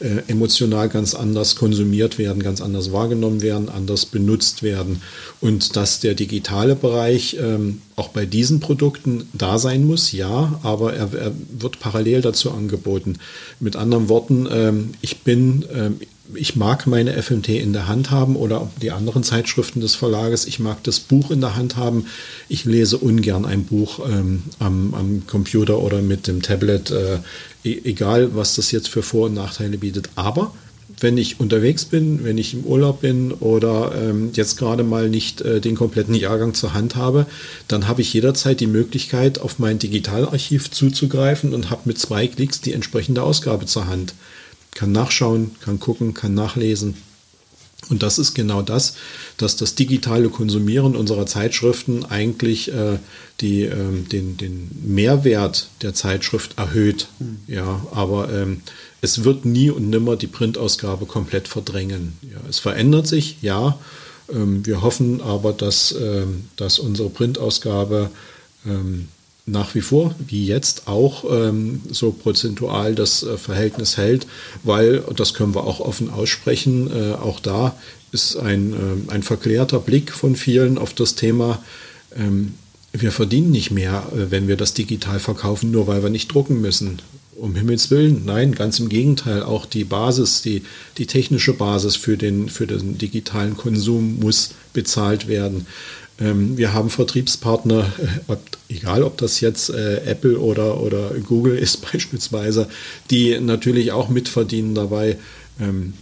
äh, 0.00 0.22
emotional 0.28 0.88
ganz 0.88 1.14
anders 1.14 1.56
konsumiert 1.56 2.18
werden, 2.18 2.40
ganz 2.40 2.60
anders 2.60 2.92
wahrgenommen 2.92 3.42
werden, 3.42 3.68
anders 3.68 4.06
benutzt 4.06 4.62
werden. 4.62 5.02
Und 5.40 5.74
dass 5.76 5.98
der 5.98 6.14
digitale 6.14 6.76
Bereich 6.76 7.36
ähm, 7.40 7.82
auch 7.96 8.08
bei 8.08 8.24
diesen 8.24 8.60
Produkten 8.60 9.28
da 9.32 9.58
sein 9.58 9.84
muss, 9.84 10.12
ja, 10.12 10.58
aber 10.62 10.94
er, 10.94 11.12
er 11.14 11.32
wird 11.50 11.80
parallel 11.80 12.20
dazu 12.22 12.52
angeboten. 12.52 13.18
Mit 13.58 13.74
anderen 13.74 14.08
Worten, 14.08 14.48
ähm, 14.50 14.90
ich 15.00 15.18
bin, 15.18 15.64
ähm, 15.74 15.98
ich 16.34 16.56
mag 16.56 16.86
meine 16.86 17.20
FMT 17.20 17.48
in 17.48 17.72
der 17.72 17.88
Hand 17.88 18.10
haben 18.10 18.36
oder 18.36 18.70
die 18.82 18.90
anderen 18.90 19.22
Zeitschriften 19.22 19.80
des 19.80 19.94
Verlages. 19.94 20.46
Ich 20.46 20.58
mag 20.58 20.82
das 20.82 21.00
Buch 21.00 21.30
in 21.30 21.40
der 21.40 21.56
Hand 21.56 21.76
haben. 21.76 22.06
Ich 22.48 22.64
lese 22.64 22.98
ungern 22.98 23.44
ein 23.44 23.64
Buch 23.64 24.00
ähm, 24.06 24.42
am, 24.58 24.94
am, 24.94 25.26
Computer 25.26 25.78
oder 25.78 26.02
mit 26.02 26.26
dem 26.26 26.42
Tablet, 26.42 26.90
äh, 26.90 27.18
e 27.64 27.80
egal 27.84 28.34
was 28.34 28.56
das 28.56 28.70
jetzt 28.70 28.88
für 28.88 29.02
Vor- 29.02 29.26
und 29.26 29.34
Nachteile 29.34 29.78
bietet. 29.78 30.10
Aber 30.16 30.52
wenn 31.00 31.16
ich 31.16 31.38
unterwegs 31.38 31.84
bin, 31.84 32.24
wenn 32.24 32.38
ich 32.38 32.54
im 32.54 32.64
Urlaub 32.64 33.02
bin 33.02 33.32
oder 33.32 33.92
ähm, 33.96 34.30
jetzt 34.34 34.58
gerade 34.58 34.82
mal 34.82 35.08
nicht 35.08 35.40
äh, 35.40 35.60
den 35.60 35.76
kompletten 35.76 36.14
Jahrgang 36.14 36.54
zur 36.54 36.74
Hand 36.74 36.96
habe, 36.96 37.26
dann 37.68 37.88
habe 37.88 38.02
ich 38.02 38.12
jederzeit 38.12 38.60
die 38.60 38.66
Möglichkeit, 38.66 39.38
auf 39.38 39.58
mein 39.58 39.78
Digitalarchiv 39.78 40.70
zuzugreifen 40.70 41.54
und 41.54 41.70
habe 41.70 41.82
mit 41.84 41.98
zwei 41.98 42.26
Klicks 42.26 42.60
die 42.60 42.72
entsprechende 42.72 43.22
Ausgabe 43.22 43.66
zur 43.66 43.86
Hand 43.86 44.14
kann 44.74 44.92
nachschauen, 44.92 45.52
kann 45.60 45.80
gucken, 45.80 46.14
kann 46.14 46.34
nachlesen. 46.34 46.94
Und 47.90 48.02
das 48.02 48.18
ist 48.18 48.34
genau 48.34 48.60
das, 48.60 48.94
dass 49.36 49.56
das 49.56 49.74
digitale 49.74 50.28
Konsumieren 50.28 50.94
unserer 50.96 51.26
Zeitschriften 51.26 52.04
eigentlich 52.04 52.72
äh, 52.72 52.98
die, 53.40 53.62
ähm, 53.62 54.08
den, 54.08 54.36
den 54.36 54.70
Mehrwert 54.84 55.68
der 55.80 55.94
Zeitschrift 55.94 56.58
erhöht. 56.58 57.08
Mhm. 57.18 57.38
Ja, 57.46 57.86
aber 57.92 58.30
ähm, 58.32 58.62
es 59.00 59.24
wird 59.24 59.44
nie 59.44 59.70
und 59.70 59.88
nimmer 59.88 60.16
die 60.16 60.26
Printausgabe 60.26 61.06
komplett 61.06 61.48
verdrängen. 61.48 62.18
Ja, 62.22 62.38
es 62.48 62.58
verändert 62.58 63.06
sich, 63.06 63.38
ja. 63.42 63.78
Ähm, 64.30 64.66
wir 64.66 64.82
hoffen 64.82 65.22
aber, 65.22 65.52
dass, 65.52 65.92
ähm, 65.92 66.44
dass 66.56 66.78
unsere 66.78 67.08
Printausgabe 67.08 68.10
ähm, 68.66 69.08
nach 69.50 69.74
wie 69.74 69.80
vor, 69.80 70.14
wie 70.18 70.46
jetzt 70.46 70.86
auch, 70.86 71.24
ähm, 71.30 71.80
so 71.90 72.12
prozentual 72.12 72.94
das 72.94 73.22
äh, 73.22 73.36
Verhältnis 73.36 73.96
hält, 73.96 74.26
weil, 74.62 75.02
das 75.16 75.34
können 75.34 75.54
wir 75.54 75.64
auch 75.64 75.80
offen 75.80 76.10
aussprechen, 76.10 76.90
äh, 76.90 77.14
auch 77.14 77.40
da 77.40 77.74
ist 78.12 78.36
ein, 78.36 78.72
äh, 78.72 79.12
ein 79.12 79.22
verklärter 79.22 79.80
Blick 79.80 80.12
von 80.12 80.36
vielen 80.36 80.78
auf 80.78 80.94
das 80.94 81.14
Thema, 81.14 81.62
ähm, 82.16 82.54
wir 82.92 83.12
verdienen 83.12 83.50
nicht 83.50 83.70
mehr, 83.70 84.06
äh, 84.12 84.30
wenn 84.30 84.48
wir 84.48 84.56
das 84.56 84.74
digital 84.74 85.20
verkaufen, 85.20 85.70
nur 85.70 85.86
weil 85.86 86.02
wir 86.02 86.10
nicht 86.10 86.32
drucken 86.32 86.60
müssen. 86.60 87.00
Um 87.36 87.54
Himmels 87.54 87.90
Willen, 87.90 88.22
nein, 88.24 88.54
ganz 88.54 88.80
im 88.80 88.88
Gegenteil. 88.88 89.42
Auch 89.42 89.64
die 89.64 89.84
Basis, 89.84 90.42
die, 90.42 90.62
die 90.96 91.06
technische 91.06 91.52
Basis 91.52 91.94
für 91.94 92.16
den, 92.16 92.48
für 92.48 92.66
den 92.66 92.98
digitalen 92.98 93.56
Konsum 93.56 94.18
muss 94.18 94.54
bezahlt 94.72 95.28
werden. 95.28 95.66
Ähm, 96.18 96.56
wir 96.56 96.72
haben 96.72 96.90
Vertriebspartner, 96.90 97.92
äh, 97.98 98.36
egal 98.68 99.02
ob 99.02 99.16
das 99.16 99.40
jetzt 99.40 99.70
äh, 99.70 100.02
Apple 100.04 100.38
oder, 100.38 100.80
oder 100.80 101.10
Google 101.26 101.56
ist 101.58 101.90
beispielsweise, 101.90 102.68
die 103.10 103.38
natürlich 103.40 103.92
auch 103.92 104.08
mitverdienen 104.08 104.74
dabei. 104.74 105.18
Ähm, 105.60 105.94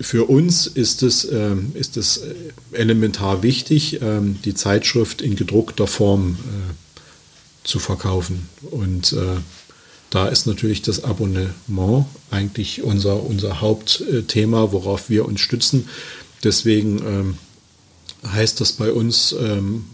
für 0.00 0.28
uns 0.28 0.66
ist 0.66 1.02
es, 1.02 1.30
ähm, 1.30 1.72
ist 1.74 1.96
es 1.96 2.18
äh, 2.18 2.34
elementar 2.72 3.42
wichtig, 3.42 4.00
ähm, 4.00 4.38
die 4.44 4.54
Zeitschrift 4.54 5.22
in 5.22 5.34
gedruckter 5.34 5.86
Form 5.86 6.36
äh, 6.36 7.66
zu 7.66 7.78
verkaufen. 7.78 8.48
Und 8.70 9.12
äh, 9.12 9.40
da 10.10 10.28
ist 10.28 10.46
natürlich 10.46 10.82
das 10.82 11.04
Abonnement 11.04 12.06
eigentlich 12.30 12.82
unser, 12.82 13.22
unser 13.24 13.60
Hauptthema, 13.60 14.72
worauf 14.72 15.10
wir 15.10 15.26
uns 15.26 15.40
stützen. 15.40 15.88
Deswegen 16.44 16.98
ähm, 16.98 17.38
heißt 18.26 18.60
das 18.60 18.72
bei 18.72 18.92
uns, 18.92 19.34
ähm, 19.38 19.84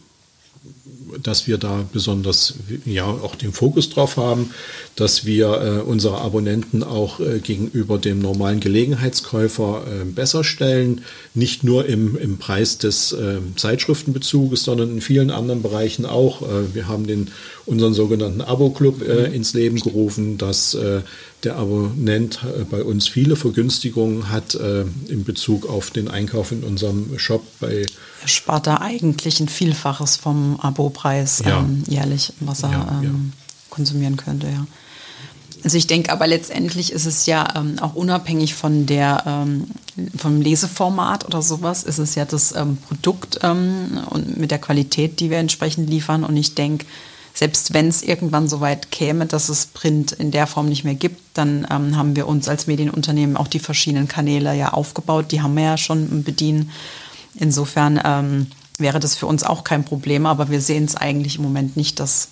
dass 1.23 1.47
wir 1.47 1.59
da 1.59 1.85
besonders 1.93 2.55
ja 2.85 3.07
auch 3.07 3.35
den 3.35 3.53
Fokus 3.53 3.91
drauf 3.91 4.17
haben, 4.17 4.51
dass 4.97 5.25
wir 5.25 5.49
äh, 5.49 5.81
unsere 5.83 6.19
Abonnenten 6.19 6.83
auch 6.83 7.21
äh, 7.21 7.41
gegenüber 7.41 7.99
dem 7.99 8.21
normalen 8.21 8.61
Gelegenheitskäufer 8.61 9.85
äh, 9.87 10.05
besser 10.05 10.45
stellen, 10.45 11.03
nicht 11.35 11.65
nur 11.65 11.87
im, 11.87 12.17
im 12.17 12.39
Preis 12.39 12.79
des 12.79 13.13
äh, 13.13 13.39
Zeitschriftenbezuges, 13.57 14.65
sondern 14.65 14.91
in 14.91 15.01
vielen 15.01 15.31
anderen 15.31 15.63
Bereichen 15.63 16.07
auch. 16.07 16.43
Äh, 16.43 16.75
wir 16.75 16.89
haben 16.89 17.07
den 17.07 17.31
unseren 17.67 17.95
sogenannten 17.95 18.41
Abo-Club 18.41 19.03
äh, 19.03 19.35
ins 19.35 19.55
Leben 19.55 19.81
gerufen, 19.81 20.39
dass 20.39 20.77
der 21.45 21.57
Abonnent 21.57 22.41
bei 22.71 22.83
uns 22.83 23.07
viele 23.07 23.37
Vergünstigungen 23.37 24.31
hat 24.31 24.55
in 24.55 25.25
Bezug 25.25 25.69
auf 25.69 25.91
den 25.91 26.09
Einkauf 26.09 26.53
in 26.53 26.65
unserem 26.65 27.19
Shop 27.19 27.43
bei 27.61 27.85
er 28.25 28.29
spart 28.29 28.67
da 28.67 28.79
eigentlich 28.79 29.39
ein 29.41 29.51
Vielfaches 29.51 30.17
vom 30.17 30.59
Abopreis 30.59 31.43
ja. 31.45 31.61
ähm, 31.61 31.85
jährlich, 31.87 32.33
was 32.41 32.62
er 32.62 32.71
ja, 32.71 32.89
ähm, 33.03 33.05
ja. 33.05 33.11
konsumieren 33.69 34.17
könnte, 34.17 34.47
ja. 34.47 34.67
Also 35.62 35.77
ich 35.77 35.87
denke 35.87 36.11
aber 36.11 36.27
letztendlich 36.27 36.93
ist 36.93 37.05
es 37.05 37.27
ja 37.27 37.47
ähm, 37.55 37.79
auch 37.81 37.95
unabhängig 37.95 38.55
von 38.55 38.87
der 38.87 39.25
ähm, 39.27 39.67
vom 40.17 40.41
Leseformat 40.41 41.27
oder 41.27 41.43
sowas, 41.43 41.85
ist 41.85 41.99
es 41.99 42.15
ja 42.15 42.25
das 42.25 42.55
ähm, 42.55 42.79
Produkt 42.79 43.41
ähm, 43.43 44.01
und 44.09 44.39
mit 44.39 44.51
der 44.51 44.59
Qualität, 44.59 45.21
die 45.21 45.29
wir 45.29 45.39
entsprechend 45.39 45.91
liefern. 45.91 46.25
Und 46.25 46.37
ich 46.39 46.55
denke, 46.55 46.87
selbst 47.35 47.74
wenn 47.74 47.89
es 47.89 48.03
irgendwann 48.03 48.49
so 48.49 48.61
weit 48.61 48.93
käme, 48.93 49.26
dass 49.26 49.49
es 49.49 49.66
Print 49.66 50.12
in 50.12 50.30
der 50.30 50.47
Form 50.47 50.68
nicht 50.68 50.85
mehr 50.85 50.95
gibt, 50.95 51.20
dann 51.35 51.66
ähm, 51.68 51.97
haben 51.97 52.14
wir 52.14 52.28
uns 52.28 52.49
als 52.49 52.68
Medienunternehmen 52.68 53.37
auch 53.37 53.49
die 53.49 53.59
verschiedenen 53.59 54.07
Kanäle 54.07 54.55
ja 54.55 54.72
aufgebaut. 54.72 55.32
Die 55.32 55.43
haben 55.43 55.57
wir 55.57 55.64
ja 55.64 55.76
schon 55.76 56.22
bedienen. 56.22 56.70
Insofern 57.35 58.01
ähm, 58.05 58.47
wäre 58.78 59.01
das 59.01 59.16
für 59.16 59.26
uns 59.26 59.43
auch 59.43 59.64
kein 59.64 59.85
Problem, 59.85 60.26
aber 60.26 60.49
wir 60.49 60.61
sehen 60.61 60.85
es 60.85 60.95
eigentlich 60.95 61.37
im 61.37 61.43
Moment 61.43 61.76
nicht, 61.76 61.99
dass 61.99 62.28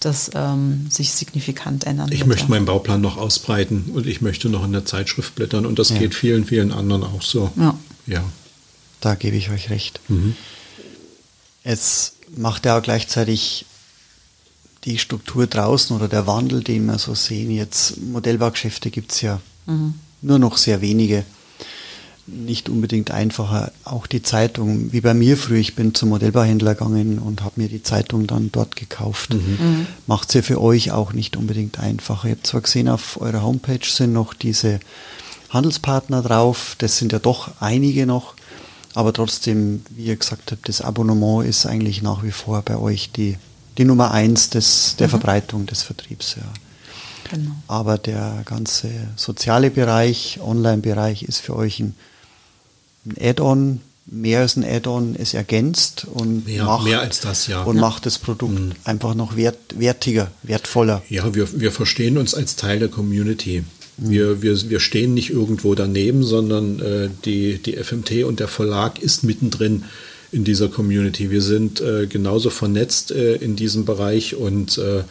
das 0.00 0.32
ähm, 0.34 0.88
sich 0.90 1.12
signifikant 1.12 1.84
ändern 1.84 2.10
Ich 2.12 2.26
möchte 2.26 2.50
meinen 2.50 2.66
Bauplan 2.66 3.00
noch 3.00 3.16
ausbreiten 3.16 3.92
und 3.94 4.06
ich 4.06 4.20
möchte 4.20 4.48
noch 4.48 4.64
in 4.64 4.72
der 4.72 4.84
Zeitschrift 4.84 5.36
blättern 5.36 5.64
und 5.64 5.78
das 5.78 5.90
ja. 5.90 5.98
geht 5.98 6.14
vielen, 6.14 6.44
vielen 6.44 6.72
anderen 6.72 7.04
auch 7.04 7.22
so. 7.22 7.52
Ja. 7.56 7.78
ja. 8.06 8.24
Da 9.00 9.14
gebe 9.14 9.36
ich 9.36 9.50
euch 9.50 9.70
recht. 9.70 10.00
Mhm. 10.08 10.34
es 11.62 12.16
macht 12.36 12.66
ja 12.66 12.76
auch 12.76 12.82
gleichzeitig 12.82 13.64
die 14.84 14.98
Struktur 14.98 15.46
draußen 15.46 15.96
oder 15.96 16.08
der 16.08 16.26
Wandel, 16.26 16.62
den 16.62 16.86
wir 16.86 16.98
so 16.98 17.14
sehen. 17.14 17.50
Jetzt 17.50 18.00
Modellbaugeschäfte 18.00 18.90
gibt 18.90 19.12
es 19.12 19.20
ja 19.22 19.40
mhm. 19.66 19.94
nur 20.22 20.38
noch 20.38 20.56
sehr 20.56 20.80
wenige. 20.80 21.24
Nicht 22.26 22.70
unbedingt 22.70 23.10
einfacher. 23.10 23.70
Auch 23.84 24.06
die 24.06 24.22
Zeitung, 24.22 24.92
wie 24.92 25.02
bei 25.02 25.12
mir 25.12 25.36
früher, 25.36 25.58
ich 25.58 25.74
bin 25.74 25.94
zum 25.94 26.08
Modellbauhändler 26.08 26.74
gegangen 26.74 27.18
und 27.18 27.42
habe 27.42 27.60
mir 27.60 27.68
die 27.68 27.82
Zeitung 27.82 28.26
dann 28.26 28.50
dort 28.50 28.76
gekauft. 28.76 29.34
Mhm. 29.34 29.58
Mhm. 29.60 29.86
Macht 30.06 30.28
es 30.28 30.34
ja 30.34 30.42
für 30.42 30.60
euch 30.60 30.90
auch 30.92 31.12
nicht 31.12 31.36
unbedingt 31.36 31.78
einfacher. 31.78 32.28
Ihr 32.28 32.34
habt 32.36 32.46
zwar 32.46 32.62
gesehen, 32.62 32.88
auf 32.88 33.20
eurer 33.20 33.42
Homepage 33.42 33.86
sind 33.86 34.12
noch 34.12 34.32
diese 34.32 34.80
Handelspartner 35.50 36.22
drauf, 36.22 36.74
das 36.78 36.98
sind 36.98 37.12
ja 37.12 37.20
doch 37.20 37.50
einige 37.60 38.06
noch, 38.06 38.34
aber 38.94 39.12
trotzdem, 39.12 39.82
wie 39.90 40.06
ihr 40.06 40.16
gesagt 40.16 40.50
habt, 40.50 40.68
das 40.68 40.80
Abonnement 40.80 41.46
ist 41.46 41.64
eigentlich 41.64 42.02
nach 42.02 42.24
wie 42.24 42.32
vor 42.32 42.62
bei 42.62 42.76
euch 42.76 43.12
die 43.12 43.36
die 43.78 43.84
Nummer 43.84 44.12
eins 44.12 44.50
des, 44.50 44.96
der 44.98 45.08
mhm. 45.08 45.10
Verbreitung 45.10 45.66
des 45.66 45.82
Vertriebs. 45.82 46.36
Ja. 46.36 46.42
Genau. 47.30 47.52
Aber 47.66 47.98
der 47.98 48.42
ganze 48.44 48.90
soziale 49.16 49.70
Bereich, 49.70 50.38
Online-Bereich 50.42 51.22
ist 51.22 51.40
für 51.40 51.56
euch 51.56 51.80
ein, 51.80 51.94
ein 53.06 53.16
Add-on, 53.20 53.80
mehr 54.06 54.40
als 54.40 54.56
ein 54.56 54.64
Add-on, 54.64 55.16
es 55.16 55.34
ergänzt 55.34 56.06
und, 56.12 56.46
mehr, 56.46 56.64
macht, 56.64 56.84
mehr 56.84 57.00
als 57.00 57.20
das, 57.20 57.46
ja. 57.46 57.62
und 57.62 57.76
ja. 57.76 57.80
macht 57.80 58.06
das 58.06 58.18
Produkt 58.18 58.58
mhm. 58.58 58.72
einfach 58.84 59.14
noch 59.14 59.36
wert, 59.36 59.58
wertiger, 59.78 60.30
wertvoller. 60.42 61.02
Ja, 61.08 61.34
wir, 61.34 61.60
wir 61.60 61.72
verstehen 61.72 62.18
uns 62.18 62.34
als 62.34 62.56
Teil 62.56 62.78
der 62.78 62.88
Community. 62.88 63.64
Mhm. 63.96 64.10
Wir, 64.10 64.42
wir, 64.42 64.70
wir 64.70 64.80
stehen 64.80 65.14
nicht 65.14 65.30
irgendwo 65.30 65.74
daneben, 65.74 66.22
sondern 66.22 66.80
äh, 66.80 67.08
die, 67.24 67.58
die 67.58 67.76
FMT 67.76 68.24
und 68.24 68.40
der 68.40 68.48
Verlag 68.48 68.98
ist 68.98 69.24
mittendrin 69.24 69.84
in 70.34 70.44
dieser 70.44 70.68
Community. 70.68 71.30
Wir 71.30 71.42
sind 71.42 71.80
äh, 71.80 72.06
genauso 72.06 72.50
vernetzt 72.50 73.12
äh, 73.12 73.36
in 73.36 73.54
diesem 73.54 73.84
Bereich 73.84 74.34
und, 74.34 74.78
äh, 74.78 75.04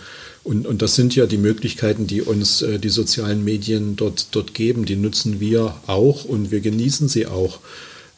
und, 0.43 0.67
und 0.67 0.82
das 0.82 0.95
sind 0.95 1.15
ja 1.15 1.26
die 1.26 1.38
Möglichkeiten, 1.38 2.07
die 2.07 2.21
uns 2.21 2.61
äh, 2.61 2.78
die 2.78 2.89
sozialen 2.89 3.43
Medien 3.43 3.95
dort, 3.95 4.28
dort 4.32 4.53
geben. 4.53 4.86
Die 4.86 4.97
nutzen 4.97 5.39
wir 5.39 5.76
auch 5.88 6.26
und 6.26 6.51
wir 6.51 6.59
genießen 6.59 7.07
sie 7.07 7.26
auch. 7.26 7.59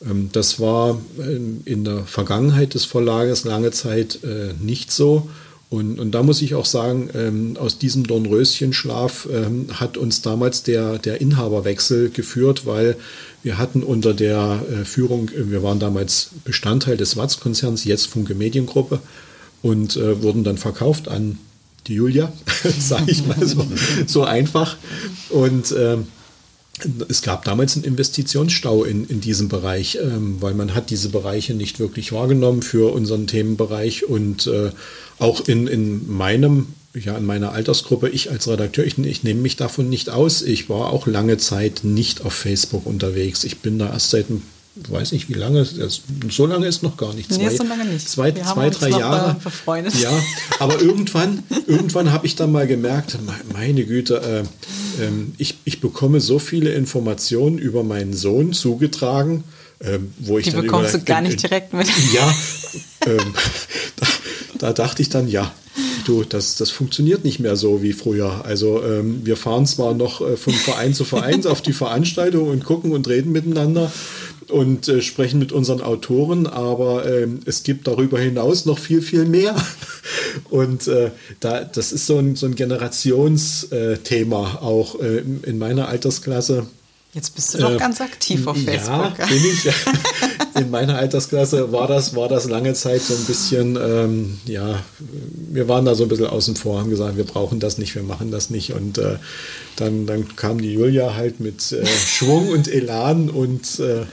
Ähm, 0.04 0.30
das 0.32 0.60
war 0.60 1.00
ähm, 1.20 1.62
in 1.66 1.84
der 1.84 2.06
Vergangenheit 2.06 2.74
des 2.74 2.86
Verlages 2.86 3.44
lange 3.44 3.70
Zeit 3.70 4.24
äh, 4.24 4.54
nicht 4.60 4.92
so. 4.92 5.30
Und, 5.70 6.00
und, 6.00 6.12
da 6.12 6.24
muss 6.24 6.42
ich 6.42 6.56
auch 6.56 6.66
sagen, 6.66 7.10
ähm, 7.14 7.58
aus 7.60 7.78
diesem 7.78 8.06
Dornröschenschlaf 8.06 9.28
ähm, 9.32 9.68
hat 9.74 9.98
uns 9.98 10.22
damals 10.22 10.64
der, 10.64 11.00
der 11.00 11.22
Inhaberwechsel 11.22 12.12
geführt, 12.12 12.66
weil 12.66 12.98
wir 13.46 13.60
hatten 13.60 13.84
unter 13.84 14.16
der 14.16 14.64
äh, 14.72 14.86
Führung, 14.86 15.30
äh, 15.30 15.52
wir 15.52 15.62
waren 15.62 15.80
damals 15.80 16.32
Bestandteil 16.44 16.98
des 16.98 17.16
Watz-Konzerns, 17.16 17.86
jetzt 17.86 18.08
Funke 18.08 18.34
Mediengruppe, 18.34 19.00
und 19.62 19.96
äh, 19.98 20.24
wurden 20.24 20.44
dann 20.44 20.58
verkauft 20.58 21.08
an 21.08 21.38
die 21.86 21.94
Julia, 21.94 22.34
sage 22.80 23.12
ich 23.12 23.24
mal 23.28 23.46
so, 23.46 23.66
so 24.08 24.24
einfach. 24.24 24.78
Und 25.30 25.72
äh, 25.72 25.98
es 27.08 27.22
gab 27.22 27.46
damals 27.46 27.76
einen 27.76 27.86
Investitionsstau 27.86 28.84
in, 28.84 29.06
in 29.06 29.22
diesem 29.22 29.48
Bereich, 29.48 30.00
ähm, 30.02 30.38
weil 30.40 30.56
man 30.56 30.74
hat 30.74 30.90
diese 30.90 31.10
Bereiche 31.10 31.54
nicht 31.54 31.80
wirklich 31.80 32.12
wahrgenommen 32.12 32.64
für 32.64 32.94
unseren 32.94 33.28
Themenbereich 33.28 34.10
und 34.10 34.48
äh, 34.48 34.72
auch 35.20 35.48
in, 35.48 35.68
in 35.68 36.12
meinem 36.12 36.74
ja, 37.04 37.18
in 37.18 37.26
meiner 37.26 37.52
Altersgruppe, 37.52 38.10
ich 38.10 38.32
als 38.32 38.48
Redakteur, 38.48 38.86
ich, 38.86 38.98
ich, 38.98 39.24
nehme 39.24 39.42
mich 39.42 39.58
davon 39.58 39.90
nicht 39.90 40.10
aus. 40.10 40.42
Ich 40.42 40.70
war 40.70 40.94
auch 40.94 41.08
lange 41.08 41.38
Zeit 41.38 41.82
nicht 41.84 42.24
auf 42.26 42.34
Facebook 42.34 42.86
unterwegs. 42.86 43.44
Ich 43.44 43.60
bin 43.60 43.78
da 43.80 43.92
erst 43.92 44.12
seit, 44.12 44.28
weiß 44.76 45.12
nicht 45.12 45.30
wie 45.30 45.34
lange, 45.34 45.68
so 46.30 46.46
lange 46.46 46.68
ist 46.68 46.84
noch 46.84 46.96
gar 46.96 47.14
nicht. 47.14 47.34
Zwei, 47.34 47.44
nee, 47.44 47.56
so 47.56 47.64
lange 47.64 47.86
nicht. 47.86 48.08
Zwei, 48.08 48.32
zwei 48.32 48.70
drei 48.70 48.90
Jahre. 48.90 49.36
Befreundet. 49.44 49.96
Ja, 49.96 50.12
aber 50.60 50.80
irgendwann, 50.80 51.44
irgendwann 51.68 52.12
habe 52.12 52.26
ich 52.26 52.36
dann 52.36 52.52
mal 52.52 52.68
gemerkt, 52.68 53.18
meine 53.52 53.84
Güte, 53.86 54.46
äh, 55.00 55.04
äh, 55.04 55.10
ich, 55.38 55.58
ich 55.66 55.82
bekomme 55.82 56.22
so 56.22 56.40
viele 56.40 56.74
Informationen 56.74 57.58
über 57.58 57.84
meinen 57.84 58.14
Sohn 58.14 58.54
zugetragen, 58.54 59.44
äh, 59.80 60.00
wo 60.20 60.38
ich 60.38 60.46
Die 60.46 60.52
dann 60.52 60.62
bekommst 60.62 60.94
über, 60.94 61.00
du 61.00 61.06
gar 61.06 61.22
nicht 61.22 61.42
direkt 61.42 61.74
mit. 61.74 61.88
Ja, 62.14 62.36
ähm, 63.08 63.34
da, 63.98 64.08
da 64.60 64.74
dachte 64.74 65.02
ich 65.02 65.10
dann, 65.10 65.28
ja, 65.28 65.52
du, 66.08 66.24
das, 66.24 66.56
das 66.56 66.72
funktioniert 66.72 67.24
nicht 67.24 67.40
mehr 67.40 67.56
so 67.56 67.82
wie 67.82 67.94
früher. 67.94 68.46
Also 68.46 68.84
ähm, 68.84 69.26
wir 69.26 69.38
fahren 69.38 69.66
zwar 69.66 69.94
noch 69.94 70.22
äh, 70.22 70.38
von 70.38 70.54
Verein 70.54 70.94
zu 70.94 71.06
Verein 71.06 71.46
auf 71.46 71.62
die 71.62 71.74
Veranstaltung 71.74 72.50
und 72.50 72.64
gucken 72.64 72.92
und 72.92 73.08
reden 73.08 73.32
miteinander 73.32 73.92
und 74.50 74.88
äh, 74.88 75.02
sprechen 75.02 75.40
mit 75.40 75.52
unseren 75.52 75.82
Autoren, 75.82 76.46
aber 76.48 77.12
ähm, 77.12 77.42
es 77.46 77.64
gibt 77.64 77.88
darüber 77.88 78.20
hinaus 78.20 78.66
noch 78.66 78.80
viel, 78.80 79.02
viel 79.02 79.26
mehr. 79.26 79.56
Und 80.50 80.88
äh, 80.88 81.12
da, 81.40 81.64
das 81.64 81.94
ist 81.94 82.08
so 82.08 82.18
ein, 82.20 82.36
so 82.36 82.46
ein 82.46 82.56
Generationsthema 82.56 84.60
auch 84.62 85.00
äh, 85.00 85.20
in 85.20 85.58
meiner 85.58 85.88
Altersklasse. 85.88 86.68
Jetzt 87.14 87.34
bist 87.34 87.54
du 87.54 87.60
doch 87.60 87.72
äh, 87.72 87.78
ganz 87.78 88.02
aktiv 88.02 88.46
auf 88.46 88.58
Facebook. 88.58 89.18
Ja, 89.18 89.26
bin 89.26 89.46
ich. 89.46 89.64
In 90.56 90.70
meiner 90.70 90.98
Altersklasse 90.98 91.74
war 91.74 91.88
das, 91.88 92.16
war 92.16 92.30
das 92.30 92.48
lange 92.48 92.74
Zeit 92.74 93.02
so 93.02 93.14
ein 93.14 93.26
bisschen, 93.26 93.76
ähm, 93.76 94.40
ja, 94.46 94.82
wir 95.00 95.68
waren 95.68 95.84
da 95.84 95.96
so 95.96 96.04
ein 96.04 96.10
bisschen 96.10 96.28
außen 96.28 96.56
vor, 96.56 96.80
haben 96.80 96.90
gesagt, 96.90 97.18
wir 97.18 97.26
brauchen 97.26 97.60
das 97.60 97.78
nicht, 97.78 97.94
wir 97.94 98.04
machen 98.04 98.32
das 98.32 98.50
nicht. 98.50 98.72
Und 98.72 98.98
äh, 98.98 99.18
dann, 99.76 100.06
dann 100.06 100.36
kam 100.38 100.62
die 100.62 100.74
Julia 100.74 101.14
halt 101.16 101.42
mit 101.42 101.74
äh, 101.74 101.86
Schwung 101.86 102.50
und 102.50 102.70
Elan 102.70 103.30
und 103.30 103.80
äh, 103.82 104.06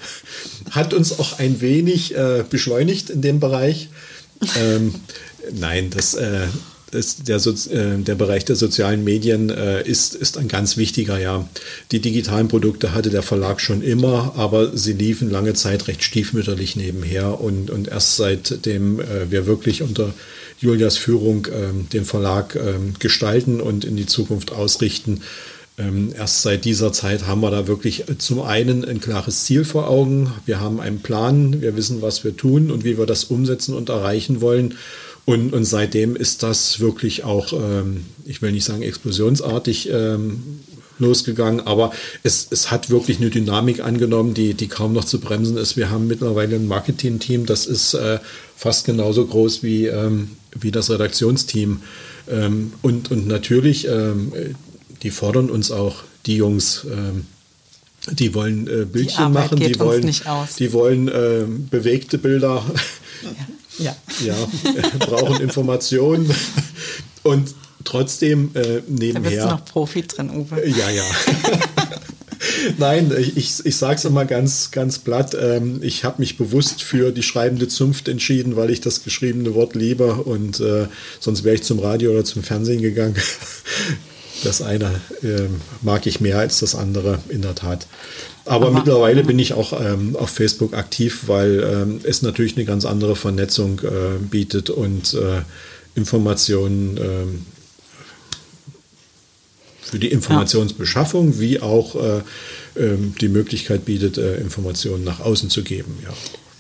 hat 0.70 0.95
uns 0.95 1.20
auch 1.20 1.38
ein 1.38 1.61
wenig 1.61 2.16
äh, 2.16 2.45
beschleunigt 2.49 3.11
in 3.11 3.22
dem 3.22 3.38
Bereich. 3.38 3.88
Ähm, 4.61 4.95
nein, 5.53 5.90
das, 5.90 6.14
äh, 6.14 6.49
ist 6.93 7.28
der, 7.28 7.36
äh, 7.36 7.99
der 7.99 8.14
Bereich 8.14 8.45
der 8.45 8.57
sozialen 8.57 9.05
Medien 9.05 9.51
äh, 9.51 9.82
ist, 9.82 10.14
ist 10.14 10.36
ein 10.38 10.49
ganz 10.49 10.76
wichtiger, 10.76 11.18
ja. 11.18 11.49
Die 11.90 12.01
digitalen 12.01 12.49
Produkte 12.49 12.95
hatte 12.95 13.11
der 13.11 13.22
Verlag 13.22 13.61
schon 13.61 13.82
immer, 13.82 14.34
aber 14.36 14.76
sie 14.76 14.93
liefen 14.93 15.30
lange 15.30 15.55
Zeit 15.55 15.88
recht 15.88 16.03
stiefmütterlich 16.03 16.76
nebenher 16.76 17.40
und, 17.40 17.70
und 17.70 17.88
erst 17.88 18.16
seitdem 18.16 19.01
äh, 19.01 19.30
wir 19.30 19.47
wirklich 19.47 19.82
unter 19.82 20.12
Julias 20.61 20.97
Führung 20.97 21.49
ähm, 21.53 21.88
den 21.93 22.05
Verlag 22.05 22.55
ähm, 22.57 22.95
gestalten 22.99 23.61
und 23.61 23.84
in 23.84 23.97
die 23.97 24.07
Zukunft 24.07 24.53
ausrichten, 24.53 25.22
ähm, 25.78 26.12
erst 26.16 26.43
seit 26.43 26.64
dieser 26.66 26.93
Zeit 26.93 27.26
haben 27.26 27.40
wir 27.40 27.51
da 27.51 27.66
wirklich 27.66 28.05
zum 28.18 28.43
einen 28.43 28.84
ein 28.84 29.01
klares 29.01 29.45
Ziel 29.45 29.64
vor 29.64 29.88
Augen. 29.88 30.30
Wir 30.45 30.61
haben 30.61 30.80
einen 30.80 31.01
Plan, 31.01 31.62
wir 31.62 31.76
wissen, 31.76 32.03
was 32.03 32.24
wir 32.24 32.36
tun 32.36 32.70
und 32.70 32.84
wie 32.84 32.99
wir 32.99 33.07
das 33.07 33.24
umsetzen 33.24 33.74
und 33.74 33.88
erreichen 33.88 34.43
wollen. 34.43 34.74
Und, 35.25 35.53
und 35.53 35.64
seitdem 35.64 36.16
ist 36.16 36.43
das 36.43 36.81
wirklich 36.81 37.25
auch, 37.25 37.53
ähm, 37.53 38.05
ich 38.25 38.43
will 38.43 38.53
nicht 38.53 38.64
sagen 38.64 38.83
explosionsartig 38.83 39.89
ähm, 39.91 40.61
losgegangen, 40.99 41.61
aber 41.61 41.93
es, 42.23 42.49
es 42.51 42.70
hat 42.70 42.91
wirklich 42.91 43.18
eine 43.18 43.31
Dynamik 43.31 43.81
angenommen, 43.81 44.35
die, 44.35 44.55
die 44.55 44.68
kaum 44.68 44.93
noch 44.93 45.05
zu 45.05 45.20
bremsen 45.20 45.57
ist. 45.57 45.77
Wir 45.77 45.91
haben 45.91 46.07
mittlerweile 46.07 46.57
ein 46.57 46.66
Marketing-Team, 46.66 47.47
das 47.47 47.66
ist 47.66 47.95
äh, 47.95 48.18
fast 48.57 48.85
genauso 48.85 49.27
groß 49.27 49.62
wie, 49.62 49.87
ähm, 49.87 50.31
wie 50.59 50.70
das 50.70 50.91
Redaktionsteam. 50.91 51.83
Ähm, 52.29 52.73
und, 52.83 53.11
und 53.11 53.27
natürlich, 53.27 53.87
ähm, 53.87 54.33
die 55.03 55.11
fordern 55.11 55.51
uns 55.51 55.70
auch, 55.70 56.03
die 56.27 56.37
Jungs, 56.37 56.87
ähm, 56.91 57.27
die 58.11 58.35
wollen 58.35 58.66
äh, 58.66 58.85
Bildchen 58.85 59.27
die 59.29 59.33
machen, 59.33 59.59
die 59.59 59.79
wollen, 59.79 60.12
die 60.59 60.73
wollen 60.73 61.09
äh, 61.09 61.45
bewegte 61.70 62.18
Bilder. 62.18 62.64
Ja. 63.79 63.97
Ja. 64.25 64.35
brauchen 64.99 65.41
Informationen 65.41 66.33
und 67.23 67.55
trotzdem 67.85 68.51
äh, 68.55 68.83
nebenher. 68.87 69.23
Da 69.23 69.29
bist 69.29 69.43
du 69.43 69.47
noch 69.47 69.64
Profi 69.64 70.03
drin, 70.03 70.31
Uwe. 70.31 70.66
Ja, 70.68 70.91
ja. 70.91 71.05
Nein, 72.79 73.12
ich, 73.37 73.64
ich 73.64 73.77
sage 73.77 73.97
es 73.97 74.05
immer 74.05 74.25
ganz, 74.25 74.70
ganz 74.70 74.99
platt. 74.99 75.37
Ähm, 75.41 75.81
ich 75.83 76.05
habe 76.05 76.20
mich 76.20 76.37
bewusst 76.37 76.83
für 76.83 77.12
die 77.12 77.23
schreibende 77.23 77.68
Zunft 77.68 78.09
entschieden, 78.09 78.57
weil 78.57 78.70
ich 78.70 78.81
das 78.81 79.05
geschriebene 79.05 79.55
Wort 79.55 79.75
liebe 79.75 80.14
und 80.14 80.61
äh, 80.61 80.87
sonst 81.20 81.45
wäre 81.45 81.55
ich 81.55 81.62
zum 81.62 81.79
Radio 81.79 82.12
oder 82.12 82.25
zum 82.25 82.43
Fernsehen 82.43 82.83
gegangen. 82.83 83.16
Das 84.45 84.62
eine 84.62 85.01
äh, 85.22 85.49
mag 85.82 86.07
ich 86.07 86.20
mehr 86.20 86.38
als 86.38 86.61
das 86.61 86.74
andere, 86.74 87.18
in 87.28 87.43
der 87.43 87.55
Tat. 87.55 87.86
Aber, 88.45 88.66
Aber 88.66 88.76
mittlerweile 88.76 89.22
bin 89.22 89.38
ich 89.38 89.53
auch 89.53 89.78
ähm, 89.80 90.16
auf 90.16 90.30
Facebook 90.30 90.74
aktiv, 90.74 91.24
weil 91.26 91.62
ähm, 91.62 92.01
es 92.03 92.22
natürlich 92.22 92.57
eine 92.57 92.64
ganz 92.64 92.84
andere 92.84 93.14
Vernetzung 93.14 93.80
äh, 93.80 94.18
bietet 94.20 94.68
und 94.70 95.14
äh, 95.14 95.43
Informationen 95.95 96.97
äh, 96.97 97.03
für 99.82 99.99
die 99.99 100.09
Informationsbeschaffung 100.09 101.38
wie 101.38 101.61
auch 101.61 101.95
äh, 101.95 102.22
ähm, 102.76 103.14
die 103.20 103.28
Möglichkeit 103.28 103.84
bietet, 103.84 104.18
äh, 104.18 104.36
Informationen 104.36 105.05
nach 105.05 105.20
außen 105.20 105.51
zu 105.51 105.62
geben. 105.62 105.99
Ja. 106.03 106.12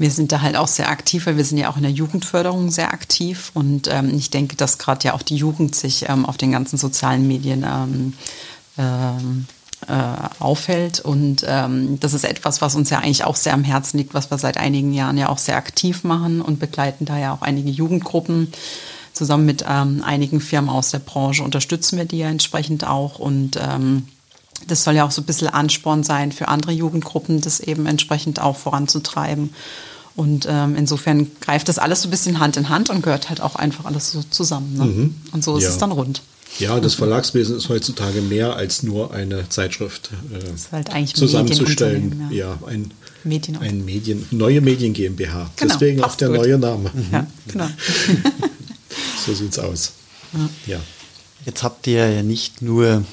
Wir 0.02 0.10
sind 0.10 0.32
da 0.32 0.40
halt 0.40 0.56
auch 0.56 0.66
sehr 0.66 0.88
aktiv, 0.88 1.26
weil 1.26 1.36
wir 1.36 1.44
sind 1.44 1.58
ja 1.58 1.70
auch 1.70 1.76
in 1.76 1.84
der 1.84 1.92
Jugendförderung 1.92 2.72
sehr 2.72 2.92
aktiv 2.92 3.52
und 3.54 3.86
ähm, 3.86 4.12
ich 4.16 4.30
denke, 4.30 4.56
dass 4.56 4.78
gerade 4.78 5.06
ja 5.06 5.14
auch 5.14 5.22
die 5.22 5.36
Jugend 5.36 5.76
sich 5.76 6.08
ähm, 6.08 6.26
auf 6.26 6.36
den 6.36 6.50
ganzen 6.50 6.76
sozialen 6.76 7.28
Medien 7.28 7.64
ähm, 7.64 8.12
ähm 8.76 9.46
äh, 9.88 9.94
auffällt. 10.38 11.00
Und 11.00 11.44
ähm, 11.44 11.98
das 11.98 12.14
ist 12.14 12.24
etwas, 12.24 12.60
was 12.60 12.76
uns 12.76 12.88
ja 12.90 12.98
eigentlich 12.98 13.24
auch 13.24 13.34
sehr 13.34 13.52
am 13.52 13.64
Herzen 13.64 13.98
liegt, 13.98 14.14
was 14.14 14.30
wir 14.30 14.38
seit 14.38 14.56
einigen 14.56 14.92
Jahren 14.92 15.18
ja 15.18 15.28
auch 15.28 15.38
sehr 15.38 15.56
aktiv 15.56 16.04
machen 16.04 16.40
und 16.40 16.60
begleiten 16.60 17.04
da 17.04 17.18
ja 17.18 17.34
auch 17.34 17.42
einige 17.42 17.68
Jugendgruppen. 17.68 18.52
Zusammen 19.12 19.44
mit 19.44 19.64
ähm, 19.68 20.04
einigen 20.04 20.40
Firmen 20.40 20.70
aus 20.70 20.90
der 20.90 21.00
Branche 21.00 21.42
unterstützen 21.42 21.98
wir 21.98 22.04
die 22.04 22.18
ja 22.18 22.28
entsprechend 22.28 22.86
auch. 22.86 23.18
Und 23.18 23.58
das 24.68 24.84
soll 24.84 24.94
ja 24.94 25.04
auch 25.04 25.10
so 25.10 25.22
ein 25.22 25.26
bisschen 25.26 25.48
Ansporn 25.48 26.04
sein 26.04 26.30
für 26.30 26.46
andere 26.46 26.70
Jugendgruppen, 26.70 27.40
das 27.40 27.58
eben 27.58 27.86
entsprechend 27.86 28.40
auch 28.40 28.56
voranzutreiben. 28.56 29.50
Und 30.14 30.46
ähm, 30.48 30.76
insofern 30.76 31.30
greift 31.40 31.68
das 31.68 31.78
alles 31.78 32.02
so 32.02 32.08
ein 32.08 32.10
bisschen 32.10 32.38
Hand 32.38 32.56
in 32.56 32.68
Hand 32.68 32.90
und 32.90 33.02
gehört 33.02 33.28
halt 33.28 33.40
auch 33.40 33.56
einfach 33.56 33.86
alles 33.86 34.12
so 34.12 34.22
zusammen. 34.30 34.76
Ne? 34.76 34.84
Mhm. 34.84 35.14
Und 35.32 35.42
so 35.42 35.56
ist 35.56 35.64
ja. 35.64 35.70
es 35.70 35.78
dann 35.78 35.92
rund. 35.92 36.22
Ja, 36.58 36.78
das 36.80 36.94
Verlagswesen 36.94 37.56
ist 37.56 37.68
heutzutage 37.70 38.20
mehr 38.20 38.56
als 38.56 38.82
nur 38.82 39.14
eine 39.14 39.48
Zeitschrift 39.48 40.10
äh, 40.32 40.70
halt 40.70 41.08
zusammenzustellen. 41.16 42.28
Ja. 42.30 42.36
ja, 42.36 42.58
ein, 42.66 42.92
Medien 43.24 43.56
ein 43.56 43.84
Medien, 43.84 44.26
neue 44.30 44.60
Medien 44.60 44.92
GmbH. 44.92 45.50
Genau, 45.56 45.72
Deswegen 45.72 46.04
auch 46.04 46.14
der 46.14 46.28
gut. 46.28 46.36
neue 46.36 46.58
Name. 46.58 46.90
Mhm. 46.92 47.06
Ja, 47.10 47.26
genau. 47.48 47.68
so 49.26 49.32
sieht's 49.32 49.58
aus. 49.58 49.92
Ja. 50.66 50.78
Jetzt 51.46 51.62
habt 51.62 51.86
ihr 51.86 52.10
ja 52.10 52.22
nicht 52.22 52.62
nur 52.62 53.04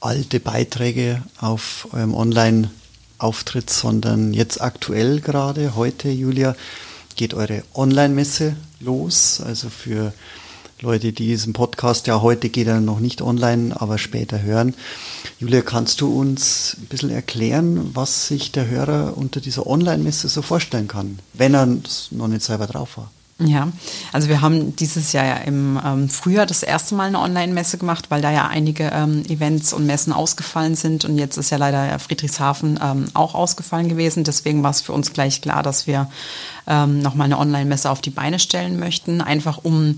alte 0.00 0.38
Beiträge 0.38 1.22
auf 1.38 1.88
eurem 1.92 2.14
Online-Auftritt, 3.24 3.70
sondern 3.70 4.34
jetzt 4.34 4.60
aktuell 4.60 5.20
gerade, 5.20 5.74
heute, 5.76 6.10
Julia, 6.10 6.54
geht 7.16 7.32
eure 7.32 7.62
Online-Messe 7.74 8.54
los. 8.80 9.40
Also 9.40 9.70
für 9.70 10.12
Leute, 10.80 11.12
die 11.12 11.26
diesen 11.26 11.54
Podcast 11.54 12.06
ja 12.06 12.20
heute 12.20 12.50
geht 12.50 12.66
er 12.66 12.80
noch 12.80 13.00
nicht 13.00 13.22
online, 13.22 13.80
aber 13.80 13.96
später 13.96 14.42
hören. 14.42 14.74
Julia, 15.38 15.62
kannst 15.62 16.02
du 16.02 16.12
uns 16.12 16.76
ein 16.78 16.86
bisschen 16.86 17.10
erklären, 17.10 17.94
was 17.94 18.28
sich 18.28 18.52
der 18.52 18.68
Hörer 18.68 19.16
unter 19.16 19.40
dieser 19.40 19.66
Online-Messe 19.66 20.28
so 20.28 20.42
vorstellen 20.42 20.88
kann, 20.88 21.18
wenn 21.32 21.54
er 21.54 21.66
noch 22.10 22.28
nicht 22.28 22.42
selber 22.42 22.66
drauf 22.66 22.98
war? 22.98 23.10
Ja, 23.40 23.68
also 24.12 24.28
wir 24.28 24.42
haben 24.42 24.76
dieses 24.76 25.12
Jahr 25.12 25.24
ja 25.24 25.36
im 25.38 25.80
ähm, 25.84 26.08
Frühjahr 26.08 26.46
das 26.46 26.62
erste 26.62 26.94
Mal 26.94 27.08
eine 27.08 27.18
Online-Messe 27.18 27.78
gemacht, 27.78 28.06
weil 28.08 28.22
da 28.22 28.30
ja 28.30 28.46
einige 28.46 28.92
ähm, 28.94 29.24
Events 29.28 29.72
und 29.72 29.86
Messen 29.86 30.12
ausgefallen 30.12 30.76
sind 30.76 31.04
und 31.04 31.18
jetzt 31.18 31.36
ist 31.36 31.50
ja 31.50 31.56
leider 31.56 31.98
Friedrichshafen 31.98 32.78
ähm, 32.80 33.06
auch 33.12 33.34
ausgefallen 33.34 33.88
gewesen. 33.88 34.22
Deswegen 34.22 34.62
war 34.62 34.70
es 34.70 34.82
für 34.82 34.92
uns 34.92 35.12
gleich 35.12 35.40
klar, 35.40 35.64
dass 35.64 35.88
wir 35.88 36.08
ähm, 36.68 37.00
nochmal 37.00 37.24
eine 37.24 37.38
Online-Messe 37.38 37.90
auf 37.90 38.00
die 38.00 38.10
Beine 38.10 38.38
stellen 38.38 38.78
möchten, 38.78 39.20
einfach 39.20 39.58
um 39.64 39.96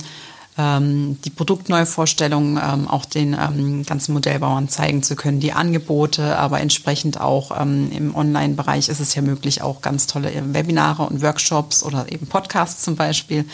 ähm, 0.58 1.20
die 1.22 1.30
Produktneuvorstellung 1.30 2.58
ähm, 2.58 2.88
auch 2.88 3.04
den 3.04 3.34
ähm, 3.34 3.84
ganzen 3.84 4.14
Modellbauern 4.14 4.68
zeigen 4.68 5.02
zu 5.02 5.16
können, 5.16 5.40
die 5.40 5.52
Angebote, 5.52 6.38
aber 6.38 6.60
entsprechend 6.60 7.20
auch 7.20 7.58
ähm, 7.60 7.90
im 7.92 8.14
Online-Bereich 8.14 8.88
ist 8.88 9.00
es 9.00 9.14
ja 9.14 9.22
möglich, 9.22 9.62
auch 9.62 9.82
ganz 9.82 10.06
tolle 10.06 10.32
äh, 10.32 10.42
Webinare 10.54 11.02
und 11.02 11.22
Workshops 11.22 11.82
oder 11.82 12.10
eben 12.10 12.26
Podcasts 12.26 12.82
zum 12.82 12.96
Beispiel 12.96 13.44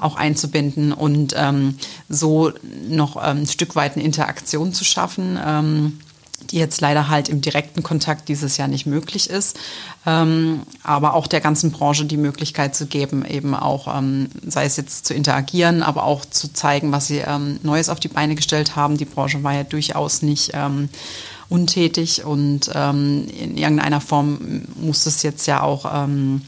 auch 0.00 0.16
einzubinden 0.16 0.92
und 0.92 1.34
ähm, 1.36 1.76
so 2.08 2.52
noch 2.88 3.16
ähm, 3.16 3.42
ein 3.42 3.46
Stück 3.46 3.76
weit 3.76 3.94
eine 3.94 4.04
Interaktion 4.04 4.72
zu 4.72 4.84
schaffen 4.84 5.38
die 6.50 6.56
jetzt 6.56 6.80
leider 6.80 7.08
halt 7.08 7.28
im 7.28 7.40
direkten 7.40 7.82
Kontakt 7.82 8.28
dieses 8.28 8.56
Jahr 8.56 8.68
nicht 8.68 8.86
möglich 8.86 9.28
ist, 9.28 9.58
ähm, 10.08 10.62
aber 10.82 11.12
auch 11.12 11.26
der 11.26 11.40
ganzen 11.40 11.70
Branche 11.70 12.06
die 12.06 12.16
Möglichkeit 12.16 12.74
zu 12.74 12.86
geben, 12.86 13.26
eben 13.26 13.54
auch, 13.54 13.94
ähm, 13.94 14.28
sei 14.46 14.64
es 14.64 14.78
jetzt 14.78 15.04
zu 15.04 15.12
interagieren, 15.12 15.82
aber 15.82 16.04
auch 16.04 16.24
zu 16.24 16.50
zeigen, 16.50 16.92
was 16.92 17.08
sie 17.08 17.18
ähm, 17.18 17.60
Neues 17.62 17.90
auf 17.90 18.00
die 18.00 18.08
Beine 18.08 18.34
gestellt 18.34 18.74
haben. 18.74 18.96
Die 18.96 19.04
Branche 19.04 19.42
war 19.42 19.52
ja 19.52 19.64
durchaus 19.64 20.22
nicht 20.22 20.52
ähm, 20.54 20.88
untätig 21.50 22.24
und 22.24 22.70
ähm, 22.74 23.26
in 23.28 23.58
irgendeiner 23.58 24.00
Form 24.00 24.62
muss 24.76 25.04
es 25.04 25.22
jetzt 25.22 25.46
ja 25.46 25.62
auch 25.62 25.84
ähm, 25.92 26.40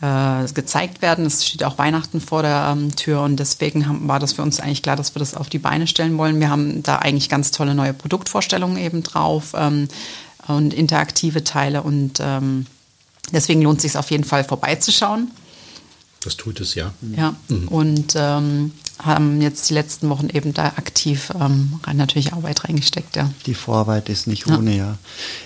äh, 0.00 0.52
gezeigt 0.52 1.02
werden. 1.02 1.24
Es 1.24 1.46
steht 1.46 1.62
auch 1.62 1.78
Weihnachten 1.78 2.20
vor 2.20 2.42
der 2.42 2.70
ähm, 2.72 2.96
Tür 2.96 3.22
und 3.22 3.36
deswegen 3.36 3.86
haben, 3.86 4.08
war 4.08 4.18
das 4.18 4.32
für 4.32 4.42
uns 4.42 4.58
eigentlich 4.58 4.82
klar, 4.82 4.96
dass 4.96 5.14
wir 5.14 5.20
das 5.20 5.36
auf 5.36 5.48
die 5.48 5.60
Beine 5.60 5.86
stellen 5.86 6.18
wollen. 6.18 6.40
Wir 6.40 6.50
haben 6.50 6.82
da 6.82 6.96
eigentlich 6.96 7.28
ganz 7.28 7.52
tolle 7.52 7.76
neue 7.76 7.94
Produktvorstellungen 7.94 8.76
eben 8.76 9.04
drauf 9.04 9.54
ähm, 9.56 9.86
und 10.48 10.74
interaktive 10.74 11.44
Teile 11.44 11.82
und 11.82 12.18
ähm, 12.20 12.66
deswegen 13.32 13.62
lohnt 13.62 13.78
es 13.78 13.82
sich 13.82 13.96
auf 13.96 14.10
jeden 14.10 14.24
Fall 14.24 14.44
vorbeizuschauen. 14.44 15.30
Das 16.20 16.36
tut 16.36 16.60
es 16.60 16.74
ja. 16.74 16.92
Ja, 17.16 17.36
mhm. 17.48 17.68
und 17.68 18.14
ähm, 18.16 18.72
haben 18.98 19.40
jetzt 19.42 19.68
die 19.68 19.74
letzten 19.74 20.08
Wochen 20.08 20.28
eben 20.28 20.54
da 20.54 20.64
aktiv 20.76 21.30
ähm, 21.38 21.80
natürlich 21.92 22.32
Arbeit 22.32 22.64
reingesteckt. 22.64 23.14
Ja. 23.16 23.30
Die 23.44 23.54
Vorarbeit 23.54 24.08
ist 24.08 24.26
nicht 24.26 24.46
ohne, 24.46 24.70
ja. 24.72 24.76
ja. 24.76 24.98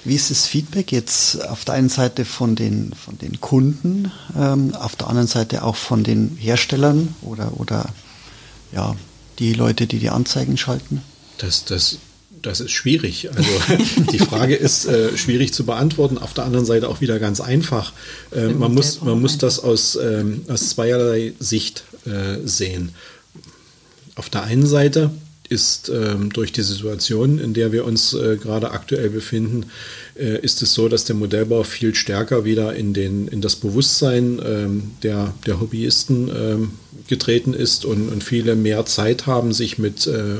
Wie 0.04 0.14
ist 0.14 0.30
das 0.30 0.46
Feedback 0.46 0.92
jetzt 0.92 1.44
auf 1.48 1.64
der 1.64 1.74
einen 1.74 1.88
Seite 1.88 2.24
von 2.24 2.54
den, 2.54 2.92
von 2.94 3.18
den 3.18 3.40
Kunden, 3.40 4.12
ähm, 4.36 4.74
auf 4.74 4.96
der 4.96 5.08
anderen 5.08 5.26
Seite 5.26 5.64
auch 5.64 5.76
von 5.76 6.04
den 6.04 6.36
Herstellern 6.38 7.14
oder, 7.22 7.58
oder 7.58 7.86
ja, 8.72 8.94
die 9.38 9.52
Leute, 9.52 9.86
die 9.86 9.98
die 9.98 10.10
Anzeigen 10.10 10.56
schalten? 10.56 11.02
Das, 11.38 11.64
das 11.64 11.98
das 12.42 12.60
ist 12.60 12.70
schwierig. 12.70 13.30
Also 13.34 13.50
die 14.12 14.18
Frage 14.18 14.54
ist 14.54 14.86
äh, 14.86 15.16
schwierig 15.16 15.52
zu 15.52 15.64
beantworten, 15.64 16.18
auf 16.18 16.34
der 16.34 16.44
anderen 16.44 16.66
Seite 16.66 16.88
auch 16.88 17.00
wieder 17.00 17.18
ganz 17.18 17.40
einfach. 17.40 17.92
Äh, 18.34 18.48
man, 18.48 18.74
muss, 18.74 19.00
man 19.02 19.20
muss 19.20 19.38
das 19.38 19.58
aus, 19.58 19.96
ähm, 19.96 20.42
aus 20.48 20.70
zweierlei 20.70 21.32
Sicht 21.38 21.84
äh, 22.06 22.38
sehen. 22.44 22.90
Auf 24.14 24.28
der 24.28 24.42
einen 24.44 24.66
Seite 24.66 25.10
ist 25.48 25.88
ähm, 25.88 26.32
durch 26.32 26.52
die 26.52 26.62
Situation, 26.62 27.40
in 27.40 27.54
der 27.54 27.72
wir 27.72 27.84
uns 27.84 28.14
äh, 28.14 28.36
gerade 28.36 28.70
aktuell 28.70 29.10
befinden, 29.10 29.66
äh, 30.16 30.38
ist 30.40 30.62
es 30.62 30.74
so, 30.74 30.88
dass 30.88 31.04
der 31.04 31.16
Modellbau 31.16 31.64
viel 31.64 31.94
stärker 31.94 32.44
wieder 32.44 32.74
in, 32.74 32.94
den, 32.94 33.26
in 33.26 33.40
das 33.40 33.56
Bewusstsein 33.56 34.40
ähm, 34.44 34.90
der, 35.02 35.34
der 35.46 35.60
Hobbyisten 35.60 36.30
ähm, 36.34 36.70
getreten 37.08 37.52
ist 37.52 37.84
und, 37.84 38.10
und 38.10 38.22
viele 38.22 38.54
mehr 38.54 38.86
Zeit 38.86 39.26
haben, 39.26 39.52
sich 39.52 39.76
mit 39.76 40.06
äh, 40.06 40.36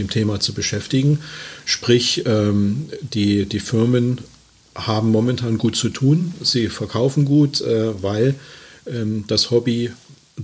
dem 0.00 0.10
Thema 0.10 0.40
zu 0.40 0.52
beschäftigen. 0.52 1.20
Sprich, 1.64 2.24
ähm, 2.26 2.88
die, 3.00 3.46
die 3.46 3.60
Firmen 3.60 4.18
haben 4.74 5.10
momentan 5.10 5.58
gut 5.58 5.76
zu 5.76 5.90
tun. 5.90 6.34
Sie 6.42 6.68
verkaufen 6.68 7.24
gut, 7.24 7.60
äh, 7.60 8.02
weil 8.02 8.34
ähm, 8.86 9.24
das 9.26 9.50
Hobby 9.50 9.90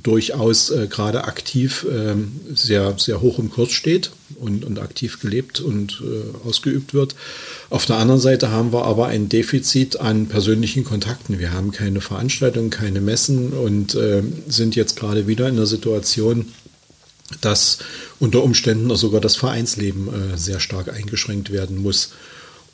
durchaus 0.02 0.70
äh, 0.70 0.88
gerade 0.88 1.24
aktiv 1.24 1.86
ähm, 1.90 2.32
sehr, 2.54 2.94
sehr 2.98 3.20
hoch 3.20 3.38
im 3.38 3.50
Kurs 3.50 3.72
steht 3.72 4.10
und, 4.38 4.64
und 4.64 4.78
aktiv 4.78 5.20
gelebt 5.20 5.60
und 5.60 6.02
äh, 6.04 6.46
ausgeübt 6.46 6.94
wird. 6.94 7.14
Auf 7.70 7.86
der 7.86 7.96
anderen 7.96 8.20
Seite 8.20 8.50
haben 8.50 8.72
wir 8.72 8.84
aber 8.84 9.06
ein 9.06 9.28
Defizit 9.28 9.98
an 10.00 10.26
persönlichen 10.26 10.84
Kontakten. 10.84 11.38
Wir 11.38 11.52
haben 11.52 11.70
keine 11.70 12.00
Veranstaltungen, 12.00 12.70
keine 12.70 13.00
Messen 13.00 13.52
und 13.52 13.94
äh, 13.94 14.22
sind 14.48 14.76
jetzt 14.76 14.96
gerade 14.96 15.26
wieder 15.26 15.48
in 15.48 15.56
der 15.56 15.66
Situation, 15.66 16.46
dass 17.40 17.78
unter 18.20 18.42
Umständen 18.42 18.94
sogar 18.96 19.20
das 19.20 19.36
Vereinsleben 19.36 20.08
äh, 20.08 20.36
sehr 20.36 20.60
stark 20.60 20.92
eingeschränkt 20.92 21.50
werden 21.50 21.82
muss. 21.82 22.12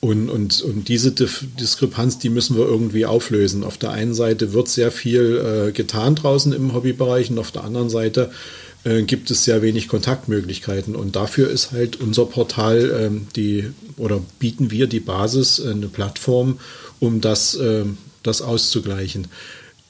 Und, 0.00 0.30
und, 0.30 0.62
und 0.62 0.88
diese 0.88 1.12
Diskrepanz, 1.12 2.18
die 2.18 2.28
müssen 2.28 2.56
wir 2.56 2.64
irgendwie 2.64 3.06
auflösen. 3.06 3.62
Auf 3.62 3.78
der 3.78 3.92
einen 3.92 4.14
Seite 4.14 4.52
wird 4.52 4.68
sehr 4.68 4.90
viel 4.90 5.68
äh, 5.68 5.72
getan 5.72 6.16
draußen 6.16 6.52
im 6.52 6.74
Hobbybereich 6.74 7.30
und 7.30 7.38
auf 7.38 7.52
der 7.52 7.62
anderen 7.62 7.88
Seite 7.88 8.32
äh, 8.82 9.02
gibt 9.02 9.30
es 9.30 9.44
sehr 9.44 9.62
wenig 9.62 9.86
Kontaktmöglichkeiten. 9.86 10.96
Und 10.96 11.14
dafür 11.14 11.48
ist 11.50 11.70
halt 11.70 12.00
unser 12.00 12.26
Portal 12.26 12.90
ähm, 13.00 13.28
die 13.36 13.70
oder 13.96 14.20
bieten 14.40 14.72
wir 14.72 14.88
die 14.88 15.00
Basis, 15.00 15.60
eine 15.60 15.86
Plattform, 15.86 16.58
um 16.98 17.20
das, 17.20 17.54
ähm, 17.54 17.96
das 18.24 18.42
auszugleichen. 18.42 19.28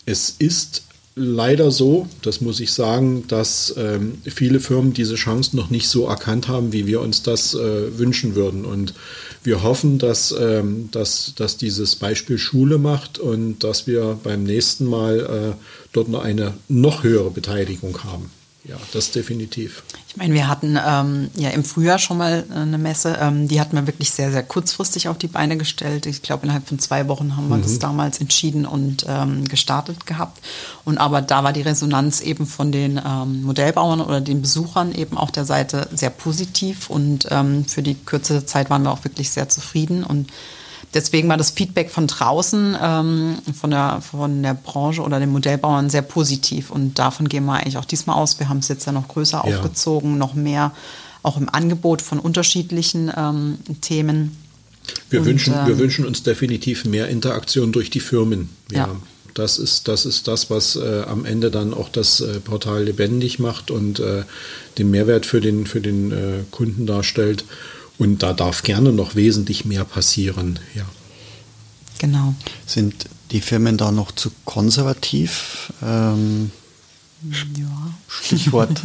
Es 0.04 0.34
ist 0.38 0.82
leider 1.14 1.70
so, 1.70 2.08
das 2.22 2.40
muss 2.40 2.60
ich 2.60 2.72
sagen, 2.72 3.24
dass 3.28 3.74
ähm, 3.76 4.18
viele 4.24 4.60
Firmen 4.60 4.92
diese 4.92 5.14
Chance 5.16 5.56
noch 5.56 5.70
nicht 5.70 5.88
so 5.88 6.06
erkannt 6.06 6.48
haben, 6.48 6.72
wie 6.72 6.86
wir 6.86 7.00
uns 7.00 7.22
das 7.22 7.54
äh, 7.54 7.98
wünschen 7.98 8.34
würden. 8.34 8.64
Und 8.64 8.94
wir 9.42 9.62
hoffen, 9.62 9.98
dass, 9.98 10.34
ähm, 10.38 10.88
dass, 10.90 11.34
dass 11.36 11.56
dieses 11.56 11.96
Beispiel 11.96 12.38
Schule 12.38 12.78
macht 12.78 13.18
und 13.18 13.64
dass 13.64 13.86
wir 13.86 14.18
beim 14.22 14.44
nächsten 14.44 14.86
Mal 14.86 15.20
äh, 15.20 15.64
dort 15.92 16.08
noch 16.08 16.22
eine 16.22 16.54
noch 16.68 17.02
höhere 17.02 17.30
Beteiligung 17.30 18.04
haben. 18.04 18.30
Ja, 18.64 18.76
das 18.92 19.10
definitiv. 19.10 19.82
Ich 20.06 20.16
meine, 20.16 20.34
wir 20.34 20.46
hatten 20.46 20.78
ähm, 20.86 21.30
ja 21.34 21.50
im 21.50 21.64
Frühjahr 21.64 21.98
schon 21.98 22.18
mal 22.18 22.44
äh, 22.48 22.54
eine 22.54 22.78
Messe, 22.78 23.18
ähm, 23.20 23.48
die 23.48 23.60
hatten 23.60 23.74
wir 23.74 23.88
wirklich 23.88 24.12
sehr, 24.12 24.30
sehr 24.30 24.44
kurzfristig 24.44 25.08
auf 25.08 25.18
die 25.18 25.26
Beine 25.26 25.56
gestellt. 25.56 26.06
Ich 26.06 26.22
glaube, 26.22 26.44
innerhalb 26.44 26.68
von 26.68 26.78
zwei 26.78 27.08
Wochen 27.08 27.36
haben 27.36 27.48
wir 27.48 27.56
mhm. 27.56 27.62
das 27.62 27.80
damals 27.80 28.20
entschieden 28.20 28.64
und 28.64 29.04
ähm, 29.08 29.46
gestartet 29.48 30.06
gehabt. 30.06 30.40
Und 30.84 30.98
aber 30.98 31.22
da 31.22 31.42
war 31.42 31.52
die 31.52 31.62
Resonanz 31.62 32.20
eben 32.20 32.46
von 32.46 32.70
den 32.70 33.00
ähm, 33.04 33.42
Modellbauern 33.42 34.00
oder 34.00 34.20
den 34.20 34.42
Besuchern 34.42 34.92
eben 34.92 35.16
auf 35.18 35.32
der 35.32 35.44
Seite 35.44 35.88
sehr 35.92 36.10
positiv 36.10 36.88
und 36.88 37.26
ähm, 37.30 37.64
für 37.64 37.82
die 37.82 37.94
kürzeste 37.94 38.46
Zeit 38.46 38.70
waren 38.70 38.84
wir 38.84 38.92
auch 38.92 39.02
wirklich 39.02 39.30
sehr 39.30 39.48
zufrieden 39.48 40.04
und 40.04 40.30
deswegen 40.94 41.28
war 41.28 41.36
das 41.36 41.50
Feedback 41.50 41.90
von 41.90 42.06
draußen, 42.06 42.76
ähm, 42.80 43.38
von, 43.58 43.70
der, 43.70 44.00
von 44.00 44.42
der 44.42 44.54
Branche 44.54 45.02
oder 45.02 45.18
den 45.20 45.30
Modellbauern 45.30 45.90
sehr 45.90 46.02
positiv. 46.02 46.70
Und 46.70 46.98
davon 46.98 47.28
gehen 47.28 47.44
wir 47.44 47.54
eigentlich 47.54 47.78
auch 47.78 47.84
diesmal 47.84 48.16
aus. 48.16 48.38
Wir 48.38 48.48
haben 48.48 48.58
es 48.58 48.68
jetzt 48.68 48.86
ja 48.86 48.92
noch 48.92 49.08
größer 49.08 49.42
ja. 49.44 49.56
aufgezogen, 49.56 50.18
noch 50.18 50.34
mehr 50.34 50.72
auch 51.22 51.36
im 51.36 51.48
Angebot 51.48 52.02
von 52.02 52.18
unterschiedlichen 52.18 53.12
ähm, 53.16 53.58
Themen. 53.80 54.36
Wir, 55.10 55.20
und, 55.20 55.26
wünschen, 55.26 55.54
ähm, 55.54 55.66
wir 55.66 55.78
wünschen 55.78 56.04
uns 56.04 56.22
definitiv 56.22 56.84
mehr 56.84 57.08
Interaktion 57.08 57.72
durch 57.72 57.90
die 57.90 58.00
Firmen. 58.00 58.48
Ja. 58.70 58.78
ja. 58.78 58.96
Das 59.34 59.58
ist, 59.58 59.88
das 59.88 60.04
ist 60.04 60.28
das, 60.28 60.50
was 60.50 60.76
äh, 60.76 61.04
am 61.08 61.24
Ende 61.24 61.50
dann 61.50 61.72
auch 61.72 61.88
das 61.88 62.20
äh, 62.20 62.40
Portal 62.40 62.84
lebendig 62.84 63.38
macht 63.38 63.70
und 63.70 63.98
äh, 63.98 64.24
den 64.76 64.90
Mehrwert 64.90 65.24
für 65.24 65.40
den, 65.40 65.66
für 65.66 65.80
den 65.80 66.12
äh, 66.12 66.44
Kunden 66.50 66.86
darstellt. 66.86 67.44
Und 68.02 68.20
da 68.24 68.32
darf 68.32 68.64
gerne 68.64 68.92
noch 68.92 69.14
wesentlich 69.14 69.64
mehr 69.64 69.84
passieren. 69.84 70.58
Ja. 70.74 70.84
Genau. 72.00 72.34
Sind 72.66 73.06
die 73.30 73.40
Firmen 73.40 73.76
da 73.76 73.92
noch 73.92 74.10
zu 74.10 74.32
konservativ? 74.44 75.72
Ähm 75.84 76.50
ja. 77.56 77.94
Stichwort 78.08 78.80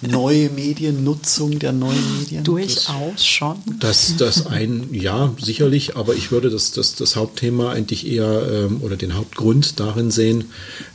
neue 0.00 0.50
Mediennutzung 0.50 1.58
der 1.58 1.72
neuen 1.72 2.18
Medien. 2.18 2.44
Durchaus 2.44 3.12
das, 3.14 3.26
schon. 3.26 3.56
Das, 3.78 4.16
das 4.16 4.46
ein, 4.46 4.88
ja, 4.92 5.34
sicherlich, 5.40 5.96
aber 5.96 6.14
ich 6.14 6.30
würde 6.30 6.50
das, 6.50 6.72
das, 6.72 6.94
das 6.94 7.16
Hauptthema 7.16 7.72
eigentlich 7.72 8.06
eher 8.06 8.48
ähm, 8.50 8.82
oder 8.82 8.96
den 8.96 9.14
Hauptgrund 9.14 9.78
darin 9.80 10.10
sehen, 10.10 10.46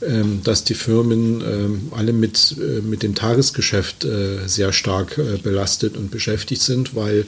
ähm, 0.02 0.42
dass 0.44 0.64
die 0.64 0.74
Firmen 0.74 1.42
ähm, 1.42 1.92
alle 1.96 2.14
mit, 2.14 2.56
äh, 2.60 2.82
mit 2.82 3.04
dem 3.04 3.16
Tagesgeschäft 3.16 4.06
äh, 4.06 4.48
sehr 4.48 4.74
stark 4.74 5.18
äh, 5.18 5.38
belastet 5.38 5.98
und 5.98 6.12
beschäftigt 6.12 6.62
sind, 6.62 6.96
weil 6.96 7.26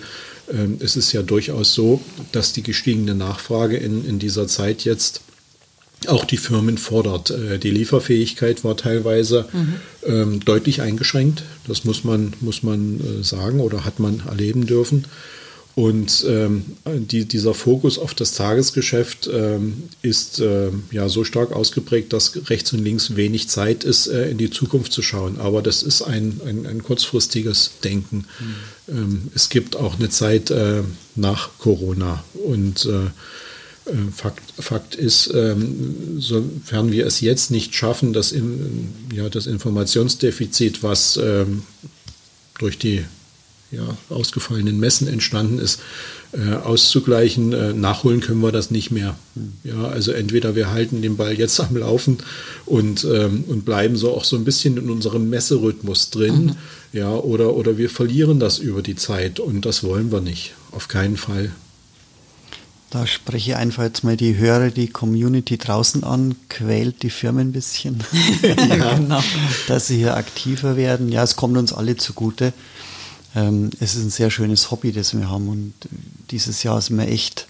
ähm, 0.51 0.77
es 0.79 0.95
ist 0.95 1.11
ja 1.13 1.21
durchaus 1.21 1.73
so, 1.73 2.01
dass 2.31 2.53
die 2.53 2.63
gestiegene 2.63 3.15
Nachfrage 3.15 3.77
in, 3.77 4.05
in 4.05 4.19
dieser 4.19 4.47
Zeit 4.47 4.83
jetzt 4.83 5.21
auch 6.07 6.25
die 6.25 6.37
Firmen 6.37 6.77
fordert. 6.77 7.31
Äh, 7.31 7.59
die 7.59 7.71
Lieferfähigkeit 7.71 8.63
war 8.63 8.77
teilweise 8.77 9.45
mhm. 9.51 9.75
ähm, 10.05 10.39
deutlich 10.45 10.81
eingeschränkt. 10.81 11.43
Das 11.67 11.85
muss 11.85 12.03
man, 12.03 12.33
muss 12.41 12.63
man 12.63 12.99
äh, 12.99 13.23
sagen 13.23 13.59
oder 13.59 13.85
hat 13.85 13.99
man 13.99 14.23
erleben 14.27 14.65
dürfen. 14.65 15.05
Und 15.75 16.25
ähm, 16.27 16.65
die, 16.85 17.23
dieser 17.23 17.53
Fokus 17.53 17.99
auf 17.99 18.13
das 18.13 18.33
Tagesgeschäft 18.33 19.29
ähm, 19.31 19.83
ist 20.01 20.41
äh, 20.41 20.71
ja 20.91 21.07
so 21.07 21.23
stark 21.23 21.53
ausgeprägt, 21.53 22.11
dass 22.11 22.49
rechts 22.49 22.73
und 22.73 22.79
links 22.79 23.15
wenig 23.15 23.47
Zeit 23.47 23.85
ist, 23.85 24.07
äh, 24.07 24.29
in 24.29 24.37
die 24.37 24.49
Zukunft 24.49 24.91
zu 24.91 25.01
schauen. 25.01 25.39
Aber 25.39 25.61
das 25.61 25.81
ist 25.81 26.01
ein, 26.01 26.41
ein, 26.45 26.65
ein 26.65 26.83
kurzfristiges 26.83 27.71
Denken. 27.81 28.25
Mhm. 28.39 28.93
Ähm, 28.93 29.21
es 29.35 29.47
gibt 29.47 29.77
auch 29.77 29.97
eine 29.97 30.09
Zeit 30.09 30.51
äh, 30.51 30.81
nach 31.15 31.51
Corona. 31.59 32.25
Und 32.33 32.85
äh, 32.85 33.11
Fakt, 34.15 34.53
Fakt 34.59 34.95
ist, 34.95 35.31
ähm, 35.33 36.19
sofern 36.19 36.91
wir 36.91 37.05
es 37.05 37.21
jetzt 37.21 37.51
nicht 37.51 37.73
schaffen, 37.75 38.13
das, 38.13 38.31
in, 38.31 38.93
ja, 39.13 39.29
das 39.29 39.47
Informationsdefizit, 39.47 40.83
was 40.83 41.17
ähm, 41.17 41.63
durch 42.57 42.77
die 42.77 43.03
ja, 43.71 43.97
ausgefallenen 44.09 44.79
Messen 44.79 45.07
entstanden 45.07 45.59
ist, 45.59 45.79
äh, 46.31 46.53
auszugleichen. 46.55 47.53
Äh, 47.53 47.73
nachholen 47.73 48.19
können 48.19 48.41
wir 48.41 48.51
das 48.51 48.71
nicht 48.71 48.91
mehr. 48.91 49.15
Ja, 49.63 49.87
also 49.87 50.11
entweder 50.11 50.55
wir 50.55 50.71
halten 50.71 51.01
den 51.01 51.17
Ball 51.17 51.37
jetzt 51.37 51.59
am 51.59 51.75
Laufen 51.75 52.17
und, 52.65 53.03
ähm, 53.03 53.43
und 53.47 53.65
bleiben 53.65 53.95
so 53.95 54.11
auch 54.11 54.23
so 54.23 54.35
ein 54.35 54.43
bisschen 54.43 54.77
in 54.77 54.89
unserem 54.89 55.29
Messerhythmus 55.29 56.09
drin, 56.09 56.45
mhm. 56.45 56.55
ja, 56.93 57.13
oder, 57.13 57.55
oder 57.55 57.77
wir 57.77 57.89
verlieren 57.89 58.39
das 58.39 58.57
über 58.57 58.81
die 58.81 58.95
Zeit 58.95 59.39
und 59.39 59.65
das 59.65 59.83
wollen 59.83 60.11
wir 60.11 60.21
nicht. 60.21 60.53
Auf 60.71 60.87
keinen 60.87 61.17
Fall. 61.17 61.51
Da 62.89 63.05
spreche 63.05 63.51
ich 63.51 63.55
einfach 63.55 63.83
jetzt 63.83 64.03
mal 64.03 64.17
die 64.17 64.37
Hörer, 64.37 64.71
die 64.71 64.87
Community 64.87 65.59
draußen 65.59 66.03
an, 66.03 66.35
quält 66.49 67.03
die 67.03 67.11
Firmen 67.11 67.49
ein 67.49 67.51
bisschen, 67.51 68.03
ja, 68.41 68.95
genau. 68.95 69.21
dass 69.67 69.87
sie 69.87 69.97
hier 69.97 70.17
aktiver 70.17 70.75
werden. 70.75 71.11
Ja, 71.11 71.23
es 71.23 71.35
kommt 71.35 71.55
uns 71.57 71.71
alle 71.71 71.97
zugute. 71.97 72.51
Ähm, 73.35 73.69
es 73.79 73.93
ist 73.95 74.03
ein 74.03 74.09
sehr 74.09 74.31
schönes 74.31 74.71
Hobby, 74.71 74.91
das 74.91 75.15
wir 75.15 75.29
haben 75.29 75.49
und 75.49 75.73
dieses 76.31 76.63
Jahr 76.63 76.81
sind 76.81 76.97
wir 76.97 77.07
echt, 77.07 77.47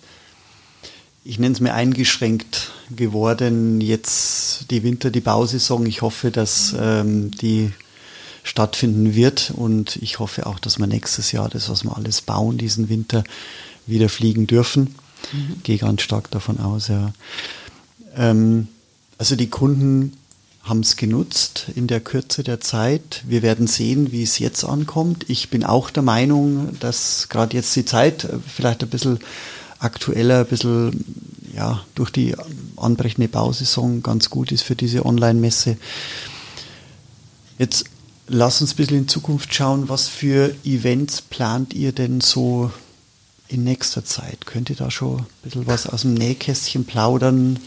ich 1.23 1.39
nenne 1.39 1.53
es 1.53 1.61
mir 1.61 1.73
eingeschränkt 1.73 2.71
geworden. 2.93 3.79
Jetzt 3.79 4.71
die 4.71 4.83
Winter, 4.83 5.09
die 5.09 5.21
Bausaison. 5.21 5.85
Ich 5.85 6.01
hoffe, 6.01 6.31
dass 6.31 6.75
ähm, 6.77 7.31
die 7.31 7.71
stattfinden 8.43 9.15
wird 9.15 9.53
und 9.55 9.97
ich 9.97 10.19
hoffe 10.19 10.47
auch, 10.47 10.59
dass 10.59 10.79
wir 10.79 10.87
nächstes 10.87 11.31
Jahr 11.31 11.47
das, 11.47 11.69
was 11.69 11.85
wir 11.85 11.95
alles 11.95 12.21
bauen, 12.21 12.57
diesen 12.57 12.89
Winter 12.89 13.23
wieder 13.85 14.09
fliegen 14.09 14.45
dürfen. 14.47 14.95
Mhm. 15.33 15.61
Gehe 15.63 15.77
ganz 15.77 16.01
stark 16.01 16.31
davon 16.31 16.59
aus, 16.59 16.87
ja. 16.87 17.13
Ähm, 18.15 18.67
also 19.17 19.35
die 19.35 19.49
Kunden 19.49 20.13
haben 20.63 20.81
es 20.81 20.95
genutzt 20.95 21.65
in 21.75 21.87
der 21.87 21.99
Kürze 21.99 22.43
der 22.43 22.61
Zeit. 22.61 23.23
Wir 23.27 23.41
werden 23.41 23.67
sehen, 23.67 24.11
wie 24.11 24.23
es 24.23 24.39
jetzt 24.39 24.63
ankommt. 24.63 25.25
Ich 25.29 25.49
bin 25.49 25.63
auch 25.63 25.89
der 25.89 26.03
Meinung, 26.03 26.77
dass 26.79 27.27
gerade 27.29 27.57
jetzt 27.57 27.75
die 27.75 27.85
Zeit 27.85 28.25
äh, 28.25 28.37
vielleicht 28.45 28.83
ein 28.83 28.89
bisschen 28.89 29.19
aktueller, 29.79 30.41
ein 30.41 30.45
bisschen 30.45 31.05
ja, 31.55 31.83
durch 31.95 32.11
die 32.11 32.35
anbrechende 32.77 33.27
Bausaison 33.27 34.03
ganz 34.03 34.29
gut 34.29 34.51
ist 34.51 34.61
für 34.61 34.75
diese 34.75 35.05
Online-Messe. 35.05 35.77
Jetzt 37.57 37.85
lass 38.27 38.61
uns 38.61 38.73
ein 38.73 38.77
bisschen 38.77 38.97
in 38.99 39.07
Zukunft 39.07 39.53
schauen, 39.53 39.89
was 39.89 40.07
für 40.07 40.55
Events 40.63 41.21
plant 41.21 41.73
ihr 41.73 41.91
denn 41.91 42.21
so 42.21 42.71
in 43.49 43.63
nächster 43.63 44.05
Zeit? 44.05 44.45
Könnt 44.45 44.69
ihr 44.69 44.75
da 44.75 44.89
schon 44.89 45.19
ein 45.19 45.25
bisschen 45.43 45.67
was 45.67 45.87
aus 45.87 46.03
dem 46.03 46.13
Nähkästchen 46.13 46.85
plaudern? 46.85 47.59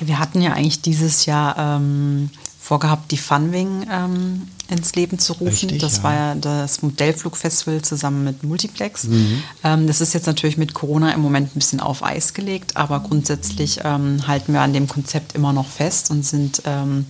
Ja, 0.00 0.08
wir 0.08 0.18
hatten 0.18 0.40
ja 0.40 0.54
eigentlich 0.54 0.80
dieses 0.80 1.26
Jahr 1.26 1.56
ähm, 1.58 2.30
vorgehabt, 2.58 3.10
die 3.10 3.18
Funwing 3.18 3.86
ähm, 3.90 4.48
ins 4.68 4.94
Leben 4.94 5.18
zu 5.18 5.34
rufen. 5.34 5.68
Richtig, 5.68 5.80
das 5.80 5.98
ja. 5.98 6.02
war 6.04 6.14
ja 6.14 6.34
das 6.34 6.82
Modellflugfestival 6.82 7.82
zusammen 7.82 8.24
mit 8.24 8.42
Multiplex. 8.42 9.04
Mhm. 9.04 9.42
Ähm, 9.62 9.86
das 9.86 10.00
ist 10.00 10.14
jetzt 10.14 10.26
natürlich 10.26 10.56
mit 10.56 10.72
Corona 10.72 11.12
im 11.12 11.20
Moment 11.20 11.54
ein 11.54 11.58
bisschen 11.58 11.80
auf 11.80 12.02
Eis 12.02 12.32
gelegt, 12.32 12.76
aber 12.76 13.00
grundsätzlich 13.00 13.80
ähm, 13.84 14.26
halten 14.26 14.52
wir 14.52 14.62
an 14.62 14.72
dem 14.72 14.88
Konzept 14.88 15.34
immer 15.34 15.52
noch 15.52 15.68
fest 15.68 16.10
und 16.10 16.24
sind 16.24 16.62
ähm, 16.64 17.06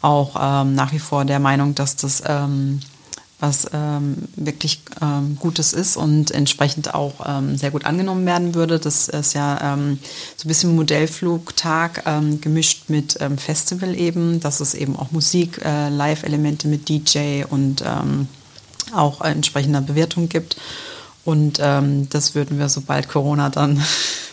auch 0.00 0.36
ähm, 0.40 0.74
nach 0.74 0.92
wie 0.92 0.98
vor 0.98 1.24
der 1.24 1.38
Meinung, 1.38 1.74
dass 1.74 1.96
das 1.96 2.22
was 3.42 3.66
ähm, 3.72 4.28
wirklich 4.36 4.82
ähm, 5.02 5.36
Gutes 5.40 5.72
ist 5.72 5.96
und 5.96 6.30
entsprechend 6.30 6.94
auch 6.94 7.14
ähm, 7.26 7.56
sehr 7.58 7.72
gut 7.72 7.84
angenommen 7.84 8.24
werden 8.24 8.54
würde. 8.54 8.78
Das 8.78 9.08
ist 9.08 9.34
ja 9.34 9.74
ähm, 9.74 9.98
so 10.36 10.46
ein 10.46 10.48
bisschen 10.48 10.76
Modellflugtag 10.76 12.04
ähm, 12.06 12.40
gemischt 12.40 12.84
mit 12.86 13.18
ähm, 13.20 13.36
Festival 13.36 13.96
eben, 13.96 14.38
dass 14.38 14.60
es 14.60 14.74
eben 14.74 14.94
auch 14.94 15.10
Musik, 15.10 15.60
äh, 15.64 15.88
Live-Elemente 15.88 16.68
mit 16.68 16.88
DJ 16.88 17.42
und 17.50 17.84
auch 18.94 19.22
entsprechender 19.22 19.80
Bewertung 19.80 20.28
gibt. 20.28 20.56
Und 21.24 21.58
das 21.58 22.34
würden 22.34 22.58
wir, 22.58 22.68
sobald 22.68 23.08
Corona 23.08 23.48
dann 23.48 23.82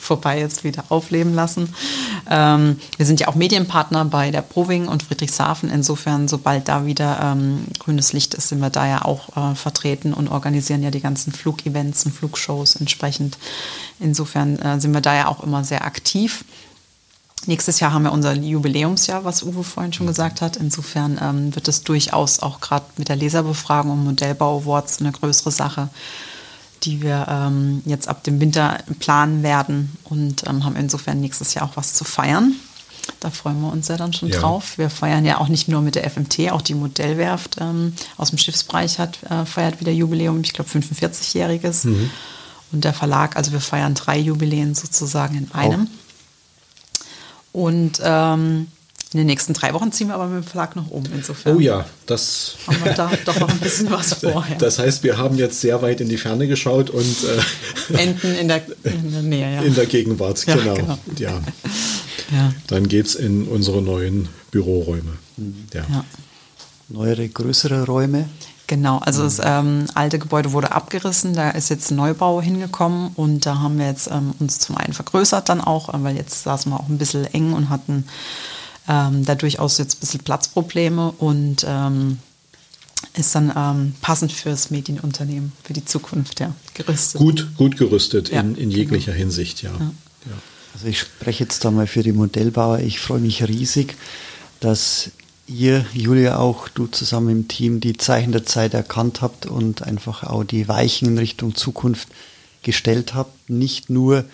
vorbei 0.00 0.40
ist, 0.40 0.64
wieder 0.64 0.84
aufleben 0.88 1.34
lassen. 1.34 1.72
Ähm, 2.28 2.80
wir 2.96 3.06
sind 3.06 3.20
ja 3.20 3.28
auch 3.28 3.34
Medienpartner 3.34 4.04
bei 4.06 4.30
der 4.30 4.42
Proving 4.42 4.88
und 4.88 5.02
Friedrichshafen. 5.02 5.70
Insofern, 5.70 6.26
sobald 6.26 6.68
da 6.68 6.86
wieder 6.86 7.20
ähm, 7.22 7.64
grünes 7.78 8.12
Licht 8.12 8.34
ist, 8.34 8.48
sind 8.48 8.60
wir 8.60 8.70
da 8.70 8.86
ja 8.86 9.04
auch 9.04 9.36
äh, 9.36 9.54
vertreten 9.54 10.14
und 10.14 10.28
organisieren 10.28 10.82
ja 10.82 10.90
die 10.90 11.00
ganzen 11.00 11.32
Flugevents 11.32 12.06
und 12.06 12.12
Flugshows 12.12 12.76
entsprechend. 12.76 13.38
Insofern 14.00 14.58
äh, 14.58 14.80
sind 14.80 14.94
wir 14.94 15.02
da 15.02 15.14
ja 15.14 15.28
auch 15.28 15.42
immer 15.42 15.64
sehr 15.64 15.84
aktiv. 15.84 16.44
Nächstes 17.46 17.80
Jahr 17.80 17.92
haben 17.92 18.02
wir 18.02 18.12
unser 18.12 18.34
Jubiläumsjahr, 18.34 19.24
was 19.24 19.42
Uwe 19.42 19.64
vorhin 19.64 19.94
schon 19.94 20.06
gesagt 20.06 20.42
hat. 20.42 20.56
Insofern 20.56 21.18
ähm, 21.22 21.54
wird 21.54 21.68
es 21.68 21.82
durchaus 21.82 22.40
auch 22.40 22.60
gerade 22.60 22.84
mit 22.96 23.08
der 23.08 23.16
Leserbefragung 23.16 23.92
und 23.92 24.04
Modellbau-Awards 24.04 25.00
eine 25.00 25.12
größere 25.12 25.50
Sache 25.50 25.88
die 26.82 27.02
wir 27.02 27.26
ähm, 27.28 27.82
jetzt 27.84 28.08
ab 28.08 28.24
dem 28.24 28.40
Winter 28.40 28.78
planen 28.98 29.42
werden 29.42 29.96
und 30.04 30.46
ähm, 30.48 30.64
haben 30.64 30.76
insofern 30.76 31.20
nächstes 31.20 31.54
Jahr 31.54 31.64
auch 31.64 31.76
was 31.76 31.94
zu 31.94 32.04
feiern. 32.04 32.54
Da 33.18 33.30
freuen 33.30 33.60
wir 33.60 33.72
uns 33.72 33.88
ja 33.88 33.96
dann 33.96 34.12
schon 34.12 34.28
ja. 34.28 34.38
drauf. 34.38 34.78
Wir 34.78 34.88
feiern 34.88 35.24
ja 35.24 35.38
auch 35.38 35.48
nicht 35.48 35.68
nur 35.68 35.82
mit 35.82 35.94
der 35.94 36.08
FMT, 36.08 36.52
auch 36.52 36.62
die 36.62 36.74
Modellwerft 36.74 37.56
ähm, 37.60 37.94
aus 38.16 38.30
dem 38.30 38.38
Schiffsbereich 38.38 38.98
hat, 38.98 39.22
äh, 39.24 39.44
feiert 39.44 39.80
wieder 39.80 39.92
Jubiläum, 39.92 40.40
ich 40.42 40.52
glaube 40.52 40.70
45-jähriges. 40.70 41.86
Mhm. 41.86 42.10
Und 42.72 42.84
der 42.84 42.94
Verlag, 42.94 43.36
also 43.36 43.52
wir 43.52 43.60
feiern 43.60 43.94
drei 43.94 44.18
Jubiläen 44.18 44.74
sozusagen 44.74 45.36
in 45.36 45.52
einem. 45.52 45.88
Oh. 47.52 47.64
Und 47.66 48.00
ähm, 48.02 48.68
in 49.12 49.18
den 49.18 49.26
nächsten 49.26 49.54
drei 49.54 49.74
Wochen 49.74 49.90
ziehen 49.90 50.06
wir 50.06 50.14
aber 50.14 50.28
mit 50.28 50.44
dem 50.44 50.46
Verlag 50.46 50.76
noch 50.76 50.88
um. 50.88 51.02
Insofern. 51.12 51.56
Oh 51.56 51.60
ja, 51.60 51.84
das. 52.06 52.54
Haben 52.68 52.84
wir 52.84 52.92
da 52.92 53.10
doch 53.24 53.40
noch 53.40 53.48
ein 53.48 53.58
bisschen 53.58 53.90
was 53.90 54.14
vor. 54.20 54.46
Ja. 54.48 54.56
Das 54.56 54.78
heißt, 54.78 55.02
wir 55.02 55.18
haben 55.18 55.36
jetzt 55.36 55.60
sehr 55.60 55.82
weit 55.82 56.00
in 56.00 56.08
die 56.08 56.16
Ferne 56.16 56.46
geschaut 56.46 56.90
und. 56.90 57.16
Äh, 57.90 57.94
Enden 58.00 58.36
in 58.36 58.46
der, 58.46 58.62
in 58.84 59.10
der 59.10 59.22
Nähe, 59.22 59.54
ja. 59.54 59.62
In 59.62 59.74
der 59.74 59.86
Gegenwart, 59.86 60.46
ja, 60.46 60.54
genau. 60.54 60.74
genau. 60.74 60.98
Ja. 61.18 61.30
ja. 62.32 62.52
Dann 62.68 62.86
geht 62.86 63.06
es 63.06 63.16
in 63.16 63.48
unsere 63.48 63.82
neuen 63.82 64.28
Büroräume. 64.52 65.18
Mhm. 65.36 65.66
Ja. 65.72 65.84
ja. 65.90 66.04
Neuere, 66.88 67.28
größere 67.28 67.86
Räume. 67.86 68.28
Genau, 68.68 68.98
also 68.98 69.24
das 69.24 69.40
ähm, 69.42 69.86
alte 69.94 70.20
Gebäude 70.20 70.52
wurde 70.52 70.70
abgerissen, 70.70 71.34
da 71.34 71.50
ist 71.50 71.70
jetzt 71.70 71.90
ein 71.90 71.96
Neubau 71.96 72.40
hingekommen 72.40 73.10
und 73.16 73.44
da 73.44 73.58
haben 73.58 73.80
wir 73.80 73.86
jetzt 73.86 74.08
ähm, 74.08 74.32
uns 74.38 74.60
zum 74.60 74.76
einen 74.76 74.92
vergrößert 74.92 75.48
dann 75.48 75.60
auch, 75.60 75.88
weil 75.92 76.14
jetzt 76.14 76.44
saßen 76.44 76.70
wir 76.70 76.78
auch 76.78 76.88
ein 76.88 76.96
bisschen 76.96 77.24
eng 77.24 77.52
und 77.52 77.68
hatten 77.68 78.04
ähm, 78.90 79.24
da 79.24 79.36
durchaus 79.36 79.78
jetzt 79.78 79.96
ein 79.96 80.00
bisschen 80.00 80.20
Platzprobleme 80.20 81.12
und 81.12 81.64
ähm, 81.66 82.18
ist 83.16 83.34
dann 83.34 83.52
ähm, 83.56 83.94
passend 84.02 84.32
fürs 84.32 84.70
Medienunternehmen, 84.70 85.52
für 85.62 85.72
die 85.72 85.84
Zukunft, 85.84 86.40
ja, 86.40 86.54
gerüstet. 86.74 87.20
Gut, 87.20 87.56
gut 87.56 87.76
gerüstet 87.76 88.30
ja, 88.30 88.40
in, 88.40 88.56
in, 88.56 88.70
jeglicher 88.70 89.12
genau. 89.12 89.24
Hinsicht, 89.24 89.62
ja. 89.62 89.70
ja. 89.70 90.32
Also 90.74 90.86
ich 90.86 90.98
spreche 90.98 91.44
jetzt 91.44 91.64
da 91.64 91.70
mal 91.70 91.86
für 91.86 92.02
die 92.02 92.12
Modellbauer. 92.12 92.80
Ich 92.80 93.00
freue 93.00 93.20
mich 93.20 93.46
riesig, 93.46 93.96
dass 94.58 95.10
ihr, 95.46 95.84
Julia, 95.92 96.38
auch 96.38 96.68
du 96.68 96.86
zusammen 96.86 97.30
im 97.30 97.48
Team 97.48 97.80
die 97.80 97.96
Zeichen 97.96 98.32
der 98.32 98.44
Zeit 98.44 98.74
erkannt 98.74 99.20
habt 99.20 99.46
und 99.46 99.82
einfach 99.82 100.24
auch 100.24 100.44
die 100.44 100.68
Weichen 100.68 101.08
in 101.08 101.18
Richtung 101.18 101.54
Zukunft 101.54 102.08
gestellt 102.62 103.14
habt. 103.14 103.50
Nicht 103.50 103.90
nur 103.90 104.24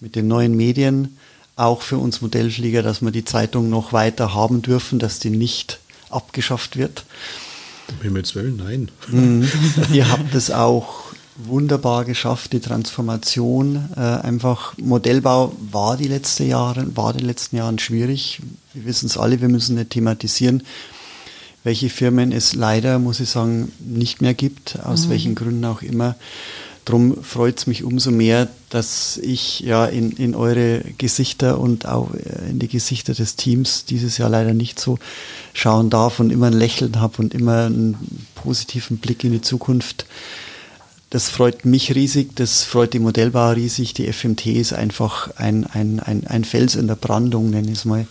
mit 0.00 0.16
den 0.16 0.28
neuen 0.28 0.56
Medien, 0.56 1.16
auch 1.56 1.82
für 1.82 1.98
uns 1.98 2.20
Modellflieger, 2.20 2.82
dass 2.82 3.02
wir 3.02 3.10
die 3.10 3.24
Zeitung 3.24 3.68
noch 3.68 3.92
weiter 3.92 4.34
haben 4.34 4.62
dürfen, 4.62 4.98
dass 4.98 5.18
die 5.18 5.30
nicht 5.30 5.78
abgeschafft 6.10 6.76
wird. 6.76 7.04
Um 7.88 8.02
Himmels 8.02 8.34
Willen, 8.34 8.56
nein. 8.56 8.90
Mhm. 9.08 9.48
Ihr 9.92 10.10
habt 10.10 10.34
es 10.34 10.50
auch 10.50 11.12
wunderbar 11.36 12.04
geschafft, 12.04 12.52
die 12.52 12.60
Transformation. 12.60 13.88
Äh, 13.96 14.00
einfach 14.00 14.76
Modellbau 14.78 15.54
war 15.70 15.96
die 15.96 16.08
letzten 16.08 16.48
Jahre, 16.48 16.96
war 16.96 17.12
die 17.12 17.24
letzten 17.24 17.56
Jahren 17.56 17.78
schwierig. 17.78 18.40
Wir 18.74 18.84
wissen 18.84 19.06
es 19.06 19.16
alle, 19.16 19.40
wir 19.40 19.48
müssen 19.48 19.76
nicht 19.76 19.90
thematisieren, 19.90 20.62
welche 21.64 21.90
Firmen 21.90 22.32
es 22.32 22.54
leider, 22.54 22.98
muss 22.98 23.20
ich 23.20 23.30
sagen, 23.30 23.72
nicht 23.78 24.20
mehr 24.20 24.34
gibt, 24.34 24.78
aus 24.84 25.06
mhm. 25.06 25.10
welchen 25.10 25.34
Gründen 25.34 25.64
auch 25.64 25.82
immer. 25.82 26.16
Drum 26.84 27.22
freut 27.22 27.58
es 27.58 27.66
mich 27.68 27.84
umso 27.84 28.10
mehr, 28.10 28.48
dass 28.68 29.16
ich 29.18 29.60
ja 29.60 29.86
in, 29.86 30.12
in 30.12 30.34
eure 30.34 30.82
Gesichter 30.98 31.60
und 31.60 31.86
auch 31.86 32.12
äh, 32.14 32.50
in 32.50 32.58
die 32.58 32.68
Gesichter 32.68 33.14
des 33.14 33.36
Teams 33.36 33.84
dieses 33.84 34.18
Jahr 34.18 34.28
leider 34.28 34.52
nicht 34.52 34.80
so 34.80 34.98
schauen 35.52 35.90
darf 35.90 36.18
und 36.18 36.30
immer 36.30 36.46
ein 36.46 36.52
Lächeln 36.54 37.00
habe 37.00 37.22
und 37.22 37.34
immer 37.34 37.66
einen 37.66 37.96
positiven 38.34 38.98
Blick 38.98 39.22
in 39.22 39.30
die 39.30 39.42
Zukunft. 39.42 40.06
Das 41.10 41.28
freut 41.28 41.64
mich 41.64 41.94
riesig, 41.94 42.34
das 42.34 42.64
freut 42.64 42.94
die 42.94 42.98
Modellbauer 42.98 43.54
riesig. 43.54 43.94
Die 43.94 44.10
FMT 44.10 44.46
ist 44.46 44.72
einfach 44.72 45.36
ein, 45.36 45.66
ein, 45.66 46.00
ein, 46.00 46.26
ein 46.26 46.42
Fels 46.42 46.74
in 46.74 46.88
der 46.88 46.96
Brandung, 46.96 47.50
nenne 47.50 47.70
ich 47.70 47.78
es 47.78 47.84
mal. 47.84 48.06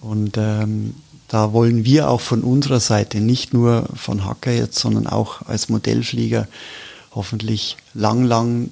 Und 0.00 0.36
ähm, 0.36 0.94
da 1.28 1.52
wollen 1.52 1.84
wir 1.84 2.08
auch 2.08 2.20
von 2.20 2.42
unserer 2.42 2.80
Seite, 2.80 3.20
nicht 3.20 3.52
nur 3.52 3.88
von 3.94 4.24
Hacker 4.24 4.52
jetzt, 4.52 4.78
sondern 4.78 5.06
auch 5.06 5.42
als 5.42 5.68
Modellflieger, 5.68 6.48
hoffentlich 7.14 7.76
lang, 7.94 8.24
lang 8.24 8.70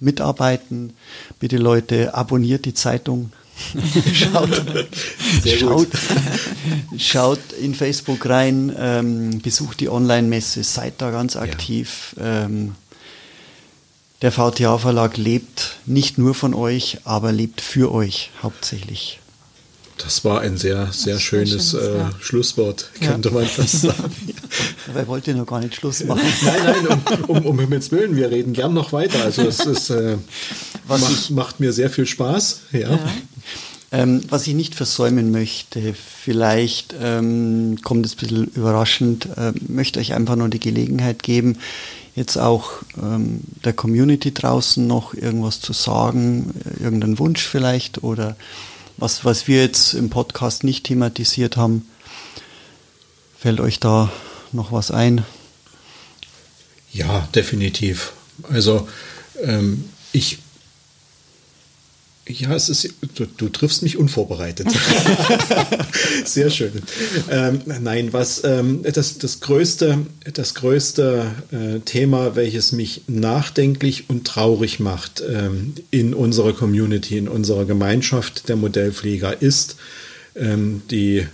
mitarbeiten. 0.00 0.92
Bitte 1.40 1.56
Leute, 1.56 2.14
abonniert 2.14 2.64
die 2.64 2.74
Zeitung. 2.74 3.32
schaut, 4.14 4.62
schaut, 5.44 5.88
schaut, 6.96 7.52
in 7.60 7.74
Facebook 7.74 8.28
rein, 8.28 8.72
ähm, 8.78 9.40
besucht 9.40 9.80
die 9.80 9.88
Online-Messe, 9.88 10.62
seid 10.62 10.94
da 10.98 11.10
ganz 11.10 11.34
aktiv. 11.34 12.14
Ja. 12.16 12.44
Ähm, 12.44 12.76
der 14.22 14.32
VTA-Verlag 14.32 15.16
lebt 15.16 15.76
nicht 15.86 16.18
nur 16.18 16.34
von 16.34 16.54
euch, 16.54 16.98
aber 17.04 17.32
lebt 17.32 17.60
für 17.60 17.92
euch 17.92 18.30
hauptsächlich. 18.42 19.20
Das 19.98 20.24
war 20.24 20.40
ein 20.40 20.56
sehr, 20.56 20.92
sehr 20.92 21.18
schönes 21.18 21.72
schön, 21.72 21.80
äh, 21.80 21.98
ja. 21.98 22.10
Schlusswort, 22.20 22.90
könnte 23.00 23.28
ja. 23.28 23.34
man 23.34 23.46
fast 23.46 23.80
sagen. 23.82 24.14
Dabei 24.86 25.06
wollt 25.06 25.26
ihr 25.26 25.34
noch 25.34 25.46
gar 25.46 25.60
nicht 25.60 25.74
Schluss 25.74 26.04
machen. 26.04 26.22
nein, 26.44 26.86
nein, 26.88 27.20
um, 27.26 27.36
um, 27.36 27.46
um 27.46 27.58
Himmels 27.60 27.90
Willen, 27.90 28.16
wir 28.16 28.30
reden 28.30 28.52
gern 28.52 28.74
noch 28.74 28.92
weiter. 28.92 29.22
Also 29.22 29.42
es 29.42 29.60
ist, 29.60 29.90
äh, 29.90 30.16
was 30.86 31.00
macht, 31.00 31.12
ich, 31.12 31.30
macht 31.30 31.60
mir 31.60 31.72
sehr 31.72 31.90
viel 31.90 32.06
Spaß. 32.06 32.60
Ja. 32.72 32.90
ja. 32.90 32.98
Ähm, 33.90 34.20
was 34.28 34.46
ich 34.46 34.54
nicht 34.54 34.74
versäumen 34.74 35.30
möchte, 35.30 35.94
vielleicht 35.94 36.94
ähm, 37.00 37.78
kommt 37.82 38.04
es 38.04 38.14
ein 38.14 38.18
bisschen 38.18 38.44
überraschend, 38.48 39.28
äh, 39.36 39.52
möchte 39.66 39.98
euch 39.98 40.12
einfach 40.12 40.36
nur 40.36 40.48
die 40.48 40.60
Gelegenheit 40.60 41.22
geben, 41.22 41.56
jetzt 42.14 42.36
auch 42.36 42.70
ähm, 43.02 43.40
der 43.64 43.72
Community 43.72 44.34
draußen 44.34 44.86
noch 44.86 45.14
irgendwas 45.14 45.60
zu 45.60 45.72
sagen, 45.72 46.52
irgendeinen 46.78 47.18
Wunsch 47.18 47.46
vielleicht 47.46 48.02
oder 48.02 48.36
was, 48.98 49.24
was 49.24 49.48
wir 49.48 49.62
jetzt 49.62 49.94
im 49.94 50.10
Podcast 50.10 50.64
nicht 50.64 50.84
thematisiert 50.84 51.56
haben. 51.56 51.88
Fällt 53.38 53.60
euch 53.60 53.80
da 53.80 54.12
noch 54.52 54.72
was 54.72 54.90
ein? 54.90 55.24
Ja, 56.92 57.28
definitiv. 57.34 58.12
Also 58.50 58.88
ähm, 59.42 59.88
ich 60.12 60.38
ja, 62.28 62.54
es 62.54 62.68
ist, 62.68 62.94
du, 63.14 63.26
du 63.26 63.48
triffst 63.48 63.82
mich 63.82 63.96
unvorbereitet. 63.96 64.68
Sehr 66.24 66.50
schön. 66.50 66.82
Ähm, 67.30 67.60
nein, 67.80 68.12
was 68.12 68.44
ähm, 68.44 68.82
das, 68.82 69.18
das 69.18 69.40
größte, 69.40 70.06
das 70.34 70.54
größte 70.54 71.30
äh, 71.50 71.80
Thema, 71.80 72.36
welches 72.36 72.72
mich 72.72 73.02
nachdenklich 73.06 74.10
und 74.10 74.26
traurig 74.26 74.78
macht 74.78 75.22
ähm, 75.26 75.74
in 75.90 76.12
unserer 76.12 76.52
Community, 76.52 77.16
in 77.16 77.28
unserer 77.28 77.64
Gemeinschaft 77.64 78.48
der 78.48 78.56
Modellflieger, 78.56 79.40
ist 79.40 79.76
ähm, 80.36 80.82
die, 80.90 81.26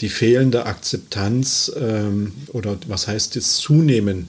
die 0.00 0.10
fehlende 0.10 0.66
Akzeptanz 0.66 1.72
ähm, 1.74 2.32
oder 2.48 2.76
was 2.86 3.08
heißt 3.08 3.36
das 3.36 3.56
Zunehmen 3.56 4.28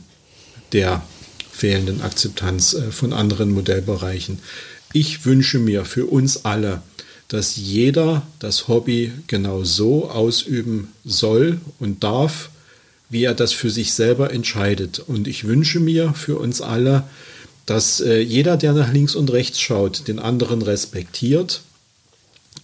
der 0.72 1.04
fehlenden 1.52 2.02
Akzeptanz 2.02 2.74
äh, 2.74 2.92
von 2.92 3.14
anderen 3.14 3.52
Modellbereichen. 3.52 4.40
Ich 4.94 5.26
wünsche 5.26 5.58
mir 5.58 5.86
für 5.86 6.06
uns 6.06 6.46
alle, 6.46 6.82
dass 7.28 7.56
jeder 7.56 8.22
das 8.38 8.68
Hobby 8.68 9.12
genau 9.26 9.64
so 9.64 10.10
ausüben 10.10 10.90
soll 11.04 11.60
und 11.80 12.04
darf, 12.04 12.52
wie 13.10 13.24
er 13.24 13.34
das 13.34 13.54
für 13.54 13.72
sich 13.72 13.94
selber 13.94 14.32
entscheidet. 14.32 15.00
Und 15.00 15.28
ich 15.28 15.46
wünsche 15.46 15.80
mir 15.80 16.14
für 16.14 16.38
uns 16.38 16.62
alle, 16.62 17.06
dass 17.66 18.02
äh, 18.02 18.20
jeder, 18.20 18.56
der 18.56 18.74
nach 18.74 18.94
links 18.94 19.16
und 19.16 19.32
rechts 19.32 19.60
schaut, 19.60 20.08
den 20.08 20.20
anderen 20.20 20.62
respektiert 20.62 21.62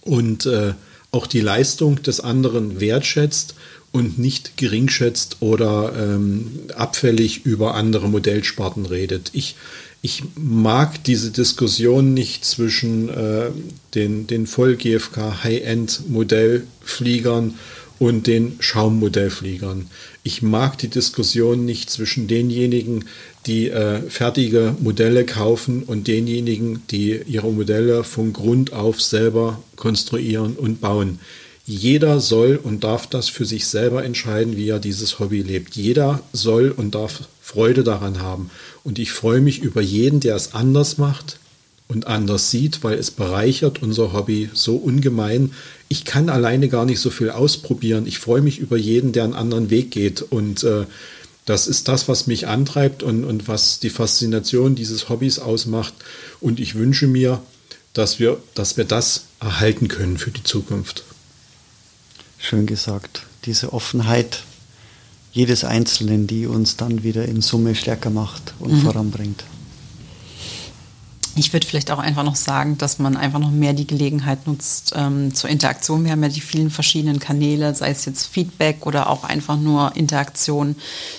und 0.02 0.46
äh, 0.46 0.74
auch 1.10 1.26
die 1.26 1.40
Leistung 1.40 2.02
des 2.02 2.20
anderen 2.20 2.80
wertschätzt 2.80 3.54
und 3.92 4.18
nicht 4.18 4.56
geringschätzt 4.56 5.38
oder 5.40 5.92
ähm, 5.98 6.60
abfällig 6.76 7.44
über 7.44 7.74
andere 7.74 8.08
Modellsparten 8.08 8.86
redet. 8.86 9.30
Ich, 9.32 9.56
ich 10.02 10.22
mag 10.34 11.04
diese 11.04 11.30
Diskussion 11.30 12.14
nicht 12.14 12.46
zwischen 12.46 13.10
äh, 13.10 13.50
den, 13.94 14.26
den 14.26 14.46
Voll-GFK 14.46 15.44
High-End-Modellfliegern 15.44 17.58
und 17.98 18.26
den 18.26 18.56
Schaummodellfliegern. 18.60 19.90
Ich 20.22 20.40
mag 20.40 20.78
die 20.78 20.88
Diskussion 20.88 21.66
nicht 21.66 21.90
zwischen 21.90 22.28
denjenigen, 22.28 23.04
die 23.46 23.68
äh, 23.68 24.00
fertige 24.08 24.74
Modelle 24.80 25.26
kaufen 25.26 25.82
und 25.82 26.08
denjenigen, 26.08 26.82
die 26.90 27.20
ihre 27.26 27.52
Modelle 27.52 28.02
von 28.04 28.32
Grund 28.32 28.72
auf 28.72 29.02
selber 29.02 29.62
konstruieren 29.76 30.56
und 30.56 30.80
bauen. 30.80 31.18
Jeder 31.66 32.20
soll 32.20 32.58
und 32.60 32.84
darf 32.84 33.06
das 33.06 33.28
für 33.28 33.44
sich 33.44 33.66
selber 33.66 34.02
entscheiden, 34.02 34.56
wie 34.56 34.70
er 34.70 34.78
dieses 34.78 35.18
Hobby 35.18 35.42
lebt. 35.42 35.76
Jeder 35.76 36.22
soll 36.32 36.72
und 36.74 36.94
darf 36.94 37.28
Freude 37.40 37.84
daran 37.84 38.20
haben. 38.20 38.50
Und 38.82 38.98
ich 38.98 39.12
freue 39.12 39.40
mich 39.40 39.60
über 39.60 39.80
jeden, 39.80 40.20
der 40.20 40.36
es 40.36 40.54
anders 40.54 40.98
macht 40.98 41.38
und 41.88 42.06
anders 42.06 42.50
sieht, 42.50 42.82
weil 42.84 42.98
es 42.98 43.10
bereichert 43.10 43.82
unser 43.82 44.12
Hobby 44.12 44.48
so 44.54 44.76
ungemein. 44.76 45.52
Ich 45.88 46.04
kann 46.04 46.28
alleine 46.28 46.68
gar 46.68 46.84
nicht 46.84 47.00
so 47.00 47.10
viel 47.10 47.30
ausprobieren. 47.30 48.06
Ich 48.06 48.18
freue 48.18 48.42
mich 48.42 48.58
über 48.58 48.76
jeden, 48.76 49.12
der 49.12 49.24
einen 49.24 49.34
anderen 49.34 49.70
Weg 49.70 49.90
geht. 49.90 50.22
Und 50.22 50.62
äh, 50.62 50.86
das 51.46 51.66
ist 51.66 51.88
das, 51.88 52.08
was 52.08 52.26
mich 52.26 52.46
antreibt 52.46 53.02
und, 53.02 53.24
und 53.24 53.48
was 53.48 53.80
die 53.80 53.90
Faszination 53.90 54.76
dieses 54.76 55.08
Hobbys 55.08 55.40
ausmacht. 55.40 55.94
Und 56.40 56.60
ich 56.60 56.76
wünsche 56.76 57.06
mir, 57.06 57.42
dass 57.92 58.20
wir, 58.20 58.40
dass 58.54 58.76
wir 58.76 58.84
das 58.84 59.24
erhalten 59.40 59.88
können 59.88 60.16
für 60.16 60.30
die 60.30 60.44
Zukunft. 60.44 61.02
Schön 62.38 62.66
gesagt. 62.66 63.22
Diese 63.46 63.72
Offenheit 63.72 64.44
jedes 65.32 65.64
Einzelnen, 65.64 66.26
die 66.26 66.46
uns 66.46 66.76
dann 66.76 67.02
wieder 67.02 67.24
in 67.26 67.40
Summe 67.40 67.74
stärker 67.74 68.10
macht 68.10 68.54
und 68.58 68.72
mhm. 68.72 68.80
voranbringt. 68.80 69.44
Ich 71.36 71.52
würde 71.52 71.66
vielleicht 71.66 71.92
auch 71.92 72.00
einfach 72.00 72.24
noch 72.24 72.34
sagen, 72.34 72.76
dass 72.76 72.98
man 72.98 73.16
einfach 73.16 73.38
noch 73.38 73.52
mehr 73.52 73.72
die 73.72 73.86
Gelegenheit 73.86 74.46
nutzt 74.48 74.92
ähm, 74.96 75.32
zur 75.32 75.48
Interaktion. 75.48 76.04
Wir 76.04 76.12
haben 76.12 76.22
ja 76.22 76.28
die 76.28 76.40
vielen 76.40 76.70
verschiedenen 76.70 77.20
Kanäle, 77.20 77.74
sei 77.74 77.90
es 77.90 78.04
jetzt 78.04 78.26
Feedback 78.26 78.84
oder 78.84 79.08
auch 79.08 79.22
einfach 79.22 79.56
nur 79.56 79.94
Interaktion. 79.94 80.74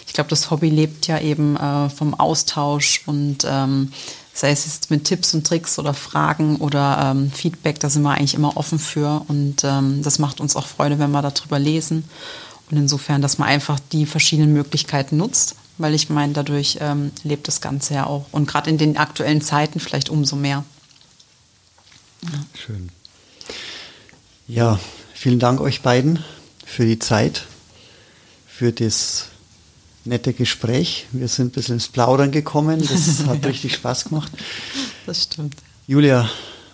Ich 0.06 0.14
glaube, 0.14 0.30
das 0.30 0.52
Hobby 0.52 0.70
lebt 0.70 1.08
ja 1.08 1.20
eben 1.20 1.56
äh, 1.56 1.90
vom 1.90 2.14
Austausch 2.14 3.04
und 3.06 3.48
ähm, 3.50 3.94
sei 4.34 4.52
es 4.52 4.66
jetzt 4.66 4.92
mit 4.92 5.06
Tipps 5.06 5.34
und 5.34 5.48
Tricks 5.48 5.80
oder 5.80 5.94
Fragen 5.94 6.58
oder 6.58 7.14
ähm, 7.16 7.32
Feedback, 7.32 7.80
da 7.80 7.90
sind 7.90 8.04
wir 8.04 8.12
eigentlich 8.12 8.34
immer 8.34 8.58
offen 8.58 8.80
für 8.80 9.24
und 9.28 9.64
ähm, 9.64 10.02
das 10.04 10.20
macht 10.20 10.42
uns 10.42 10.56
auch 10.56 10.68
Freude, 10.68 11.00
wenn 11.00 11.12
wir 11.12 11.22
darüber 11.22 11.58
lesen. 11.58 12.04
Und 12.72 12.78
insofern, 12.78 13.22
dass 13.22 13.38
man 13.38 13.50
einfach 13.50 13.80
die 13.92 14.06
verschiedenen 14.06 14.54
Möglichkeiten 14.54 15.18
nutzt, 15.18 15.56
weil 15.78 15.94
ich 15.94 16.10
meine, 16.10 16.32
dadurch 16.34 16.78
ähm, 16.80 17.12
lebt 17.24 17.48
das 17.48 17.60
Ganze 17.60 17.96
ja 17.96 18.06
auch. 18.06 18.26
Und 18.32 18.48
gerade 18.48 18.70
in 18.70 18.78
den 18.78 18.98
aktuellen 18.98 19.42
Zeiten 19.42 19.80
vielleicht 19.80 20.10
umso 20.10 20.38
mehr. 20.38 20.64
Ja. 22.24 22.30
Schön. 22.54 22.90
Ja, 24.48 24.80
vielen 25.14 25.40
Dank 25.40 25.60
euch 25.60 25.82
beiden 25.82 26.24
für 26.66 26.86
die 26.86 27.00
Zeit, 27.00 27.46
für 28.48 28.72
das 28.72 29.28
nette 30.06 30.34
Gespräch. 30.34 31.08
Wir 31.12 31.28
sind 31.28 31.48
ein 31.48 31.52
bisschen 31.52 31.76
ins 31.76 31.90
Plaudern 31.90 32.32
gekommen. 32.32 32.80
Das 32.80 33.26
hat 33.28 33.46
richtig 33.46 33.74
Spaß 33.76 34.06
gemacht. 34.06 34.32
Das 35.06 35.24
stimmt. 35.24 35.56
Julia, 35.88 36.30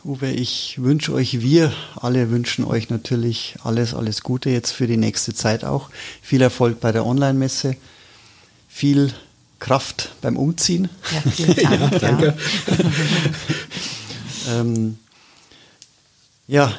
Uwe, 0.07 0.31
ich 0.31 0.75
wünsche 0.81 1.11
euch, 1.11 1.41
wir 1.41 1.73
alle 1.97 2.31
wünschen 2.31 2.63
euch 2.63 2.89
natürlich 2.89 3.55
alles, 3.61 3.93
alles 3.93 4.21
Gute 4.21 4.49
jetzt 4.49 4.71
für 4.71 4.87
die 4.87 4.95
nächste 4.95 5.33
Zeit 5.33 5.65
auch. 5.65 5.89
Viel 6.21 6.41
Erfolg 6.41 6.79
bei 6.79 6.93
der 6.93 7.05
Online-Messe. 7.05 7.75
Viel 8.69 9.11
Kraft 9.59 10.11
beim 10.21 10.37
Umziehen. 10.37 10.87
Ja, 11.11 11.31
vielen 11.31 11.55
Dank. 11.55 11.91
ja, 11.91 11.99
danke. 11.99 12.37
ähm, 14.49 14.97
ja, 16.47 16.71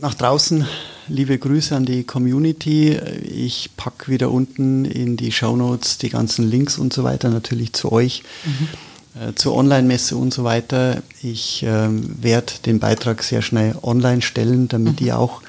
nach 0.00 0.14
draußen 0.14 0.66
liebe 1.06 1.38
Grüße 1.38 1.76
an 1.76 1.84
die 1.84 2.02
Community. 2.02 2.98
Ich 3.22 3.70
packe 3.76 4.10
wieder 4.10 4.32
unten 4.32 4.86
in 4.86 5.16
die 5.16 5.30
Show 5.30 5.54
Notes 5.54 5.98
die 5.98 6.10
ganzen 6.10 6.50
Links 6.50 6.78
und 6.78 6.92
so 6.92 7.04
weiter, 7.04 7.28
natürlich 7.30 7.74
zu 7.74 7.92
euch, 7.92 8.24
mhm. 8.44 8.68
Äh, 9.14 9.34
zur 9.34 9.54
Online-Messe 9.54 10.16
und 10.16 10.32
so 10.32 10.44
weiter. 10.44 11.02
Ich 11.22 11.62
äh, 11.62 11.88
werde 11.90 12.52
den 12.64 12.80
Beitrag 12.80 13.22
sehr 13.22 13.42
schnell 13.42 13.76
online 13.82 14.22
stellen, 14.22 14.68
damit 14.68 15.00
mhm. 15.00 15.06
ihr 15.06 15.18
auch 15.18 15.42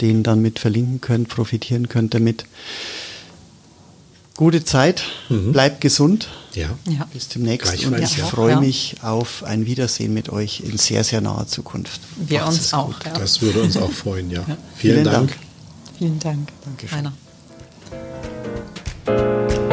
den 0.00 0.22
dann 0.22 0.42
mit 0.42 0.58
verlinken 0.58 1.00
könnt, 1.00 1.28
profitieren 1.28 1.88
könnt 1.88 2.14
damit. 2.14 2.44
Gute 4.36 4.64
Zeit, 4.64 5.04
mhm. 5.30 5.52
bleibt 5.52 5.80
gesund. 5.80 6.28
Ja. 6.54 6.68
ja. 6.88 7.06
Bis 7.12 7.28
demnächst. 7.28 7.84
Und 7.86 7.98
ich 7.98 8.18
ja. 8.18 8.26
freue 8.26 8.52
ja. 8.52 8.60
mich 8.60 8.96
auf 9.02 9.44
ein 9.44 9.64
Wiedersehen 9.66 10.12
mit 10.12 10.28
euch 10.30 10.60
in 10.60 10.76
sehr, 10.76 11.04
sehr 11.04 11.22
naher 11.22 11.46
Zukunft. 11.46 12.00
Wir 12.16 12.40
Macht's 12.40 12.56
uns 12.56 12.74
auch. 12.74 12.94
Das 13.14 13.40
würde 13.40 13.62
uns 13.62 13.76
auch 13.76 13.92
freuen, 13.92 14.30
ja. 14.30 14.42
Vielen, 14.44 14.58
Vielen 14.76 15.04
Dank. 15.04 15.28
Dank. 15.28 15.38
Vielen 15.98 16.18
Dank. 16.18 16.48
Dankeschön. 16.64 17.12
Rainer. 19.06 19.65